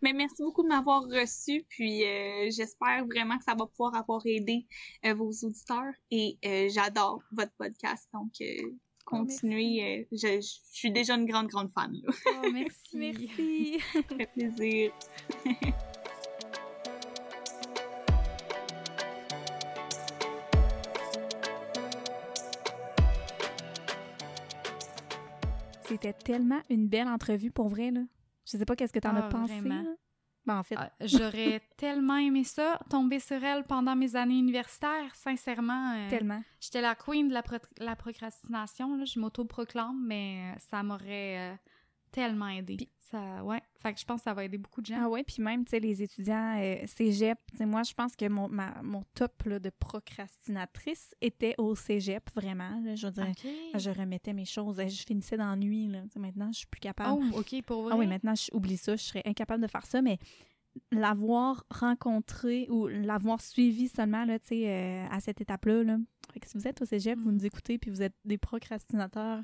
Mais 0.00 0.12
merci 0.12 0.42
beaucoup 0.42 0.62
de 0.62 0.68
m'avoir 0.68 1.02
reçu, 1.02 1.64
puis 1.68 2.04
euh, 2.04 2.48
j'espère 2.50 3.04
vraiment 3.06 3.36
que 3.36 3.44
ça 3.44 3.54
va 3.58 3.66
pouvoir 3.66 3.96
avoir 3.96 4.22
aidé 4.26 4.66
euh, 5.04 5.14
vos 5.14 5.30
auditeurs 5.30 5.92
et 6.11 6.38
euh, 6.44 6.68
j'adore 6.68 7.22
votre 7.32 7.52
podcast, 7.58 8.08
donc 8.12 8.30
euh, 8.42 8.76
continuez. 9.04 10.06
je, 10.12 10.40
je 10.40 10.58
suis 10.70 10.92
déjà 10.92 11.16
une 11.16 11.26
grande, 11.26 11.48
grande 11.48 11.72
fan. 11.72 11.92
Là. 11.92 12.12
Oh, 12.26 12.50
merci. 12.52 12.78
Merci. 12.94 13.80
Ça 13.92 14.02
fait 14.02 14.26
plaisir. 14.26 14.92
C'était 25.91 26.12
tellement 26.12 26.61
une 26.71 26.88
belle 26.88 27.08
entrevue 27.08 27.50
pour 27.50 27.68
vrai, 27.68 27.91
là. 27.91 28.00
Je 28.50 28.57
sais 28.57 28.64
pas 28.64 28.75
qu'est-ce 28.76 28.92
que 28.92 28.99
t'en 28.99 29.14
Ah, 29.17 29.26
as 29.26 29.29
pensé. 29.29 29.61
vraiment. 29.61 29.83
là. 29.83 29.91
Ben, 30.46 30.58
en 30.58 30.62
fait, 30.62 30.75
Ah, 30.79 30.91
J'aurais 31.00 31.61
tellement 31.76 32.17
aimé 32.17 32.45
ça, 32.45 32.80
tomber 32.88 33.21
sur 33.21 33.42
elle 33.45 33.64
pendant 33.64 33.95
mes 33.95 34.17
années 34.17 34.38
universitaires, 34.38 35.14
sincèrement. 35.14 35.92
euh, 35.95 36.08
tellement. 36.08 36.42
J'étais 36.61 36.80
la 36.80 36.95
queen 36.95 37.29
de 37.29 37.34
la, 37.34 37.42
pro- 37.42 37.57
la 37.79 37.95
procrastination, 37.96 38.96
là, 38.96 39.04
je 39.04 39.21
m'auto-proclame, 39.21 40.03
mais 40.07 40.53
euh, 40.54 40.58
ça 40.71 40.83
m'aurait 40.83 41.53
euh, 41.53 41.57
tellement 42.11 42.49
aidé. 42.49 42.79
Ça, 43.11 43.42
ouais. 43.45 43.61
Fait 43.82 43.92
que 43.95 44.00
je 44.00 44.04
pense 44.04 44.20
que 44.20 44.24
ça 44.24 44.34
va 44.34 44.45
aider 44.45 44.58
beaucoup 44.58 44.80
de 44.80 44.87
gens. 44.87 44.99
Ah 45.03 45.08
ouais, 45.08 45.22
puis 45.24 45.42
même, 45.42 45.64
tu 45.64 45.70
sais, 45.70 45.80
les 45.80 46.03
étudiants 46.03 46.57
euh, 46.61 46.76
cégep, 46.87 47.38
tu 47.57 47.64
moi, 47.66 47.82
je 47.82 47.92
pense 47.95 48.14
que 48.16 48.28
mon, 48.28 48.49
ma- 48.49 48.80
mon 48.82 49.03
top 49.14 49.42
là, 49.45 49.58
de 49.58 49.70
procrastinatrice 49.70 51.14
était 51.20 51.54
au 51.58 51.74
cégep, 51.74 52.28
vraiment. 52.34 52.80
là. 52.84 52.95
je 52.95 53.07
veux 53.07 53.12
dire, 53.12 53.32
je 53.74 53.91
remettais 53.91 54.32
mes 54.32 54.45
choses, 54.45 54.78
euh, 54.80 54.88
je 54.88 55.03
finissais 55.04 55.37
dans 55.37 55.50
la 55.50 55.57
nuit, 55.57 55.88
là. 55.88 56.03
Maintenant, 56.16 56.50
je 56.53 56.58
suis 56.58 56.66
plus 56.66 56.80
capable. 56.80 57.20
Oh, 57.32 57.38
OK, 57.38 57.62
pour 57.62 57.82
vrai? 57.84 57.92
Ah 57.95 57.99
oui, 57.99 58.07
maintenant, 58.07 58.34
je 58.34 58.49
oublie 58.54 58.76
ça, 58.76 58.96
je 58.96 59.03
serais 59.03 59.22
incapable 59.24 59.62
de 59.62 59.68
faire 59.68 59.87
ça, 59.87 60.03
mais 60.03 60.18
l'avoir 60.92 61.64
rencontré 61.70 62.66
ou 62.70 62.87
l'avoir 62.87 63.41
suivi 63.41 63.88
seulement, 63.88 64.24
là, 64.24 64.38
tu 64.38 64.49
sais, 64.49 64.68
euh, 64.68 65.07
à 65.11 65.20
cette 65.20 65.41
étape-là, 65.41 65.82
là. 65.84 65.99
Fait 66.32 66.41
que 66.41 66.46
si 66.49 66.57
vous 66.57 66.68
êtes 66.68 66.80
au 66.80 66.84
cégep, 66.84 67.18
vous 67.18 67.30
Mm. 67.30 67.34
nous 67.34 67.46
écoutez, 67.46 67.78
puis 67.78 67.91
vous 67.91 68.03
êtes 68.03 68.14
des 68.24 68.38
procrastinateurs, 68.38 69.42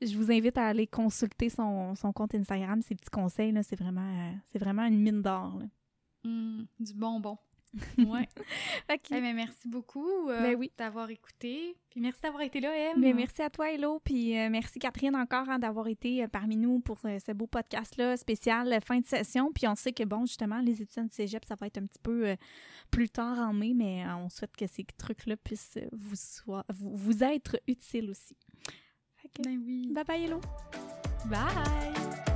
je 0.00 0.16
vous 0.16 0.30
invite 0.30 0.58
à 0.58 0.66
aller 0.66 0.86
consulter 0.86 1.48
son, 1.48 1.94
son 1.94 2.12
compte 2.12 2.34
Instagram, 2.34 2.82
ses 2.82 2.94
petits 2.94 3.10
conseils, 3.10 3.52
là, 3.52 3.62
c'est 3.62 3.76
vraiment, 3.76 4.00
euh, 4.28 4.32
c'est 4.52 4.58
vraiment 4.58 4.84
une 4.84 5.00
mine 5.00 5.22
d'or. 5.22 5.60
Hmm, 6.24 6.64
du 6.78 6.94
bonbon. 6.94 7.38
Ouais. 7.98 8.28
Eh 8.88 9.20
ben, 9.20 9.34
merci 9.34 9.68
beaucoup 9.68 10.28
euh, 10.28 10.40
Ben 10.42 10.56
oui. 10.56 10.72
d'avoir 10.78 11.10
écouté. 11.10 11.76
Puis 11.90 12.00
merci 12.00 12.20
d'avoir 12.22 12.42
été 12.42 12.60
là, 12.60 12.70
Em. 12.74 12.98
Mais 12.98 13.12
merci 13.12 13.42
à 13.42 13.50
toi, 13.50 13.70
Hello, 13.70 14.00
puis 14.02 14.38
euh, 14.38 14.48
merci 14.50 14.78
Catherine 14.78 15.16
encore 15.16 15.48
hein, 15.48 15.58
d'avoir 15.58 15.88
été 15.88 16.22
euh, 16.22 16.28
parmi 16.28 16.56
nous 16.56 16.80
pour 16.80 16.98
ce 16.98 17.32
beau 17.32 17.46
podcast-là 17.46 18.16
spécial 18.16 18.78
fin 18.82 19.00
de 19.00 19.04
session. 19.04 19.52
Puis 19.52 19.66
on 19.66 19.74
sait 19.74 19.92
que, 19.92 20.04
bon, 20.04 20.24
justement, 20.26 20.60
les 20.60 20.82
étudiants 20.82 21.04
du 21.04 21.14
cégep, 21.14 21.44
ça 21.44 21.54
va 21.58 21.66
être 21.66 21.78
un 21.78 21.86
petit 21.86 22.00
peu 22.02 22.36
plus 22.90 23.10
tard 23.10 23.38
en 23.38 23.52
mai, 23.52 23.74
mais 23.74 24.04
on 24.24 24.28
souhaite 24.28 24.56
que 24.56 24.66
ces 24.66 24.84
trucs-là 24.84 25.36
puissent 25.36 25.78
vous, 25.92 26.16
soit, 26.16 26.64
vous, 26.68 26.94
vous 26.96 27.24
être 27.24 27.58
utiles 27.66 28.10
aussi. 28.10 28.36
Ben 29.38 29.62
oui. 29.66 29.92
bye 29.92 30.04
bye, 30.04 30.18
Hello! 30.18 30.40
Bye! 31.26 32.35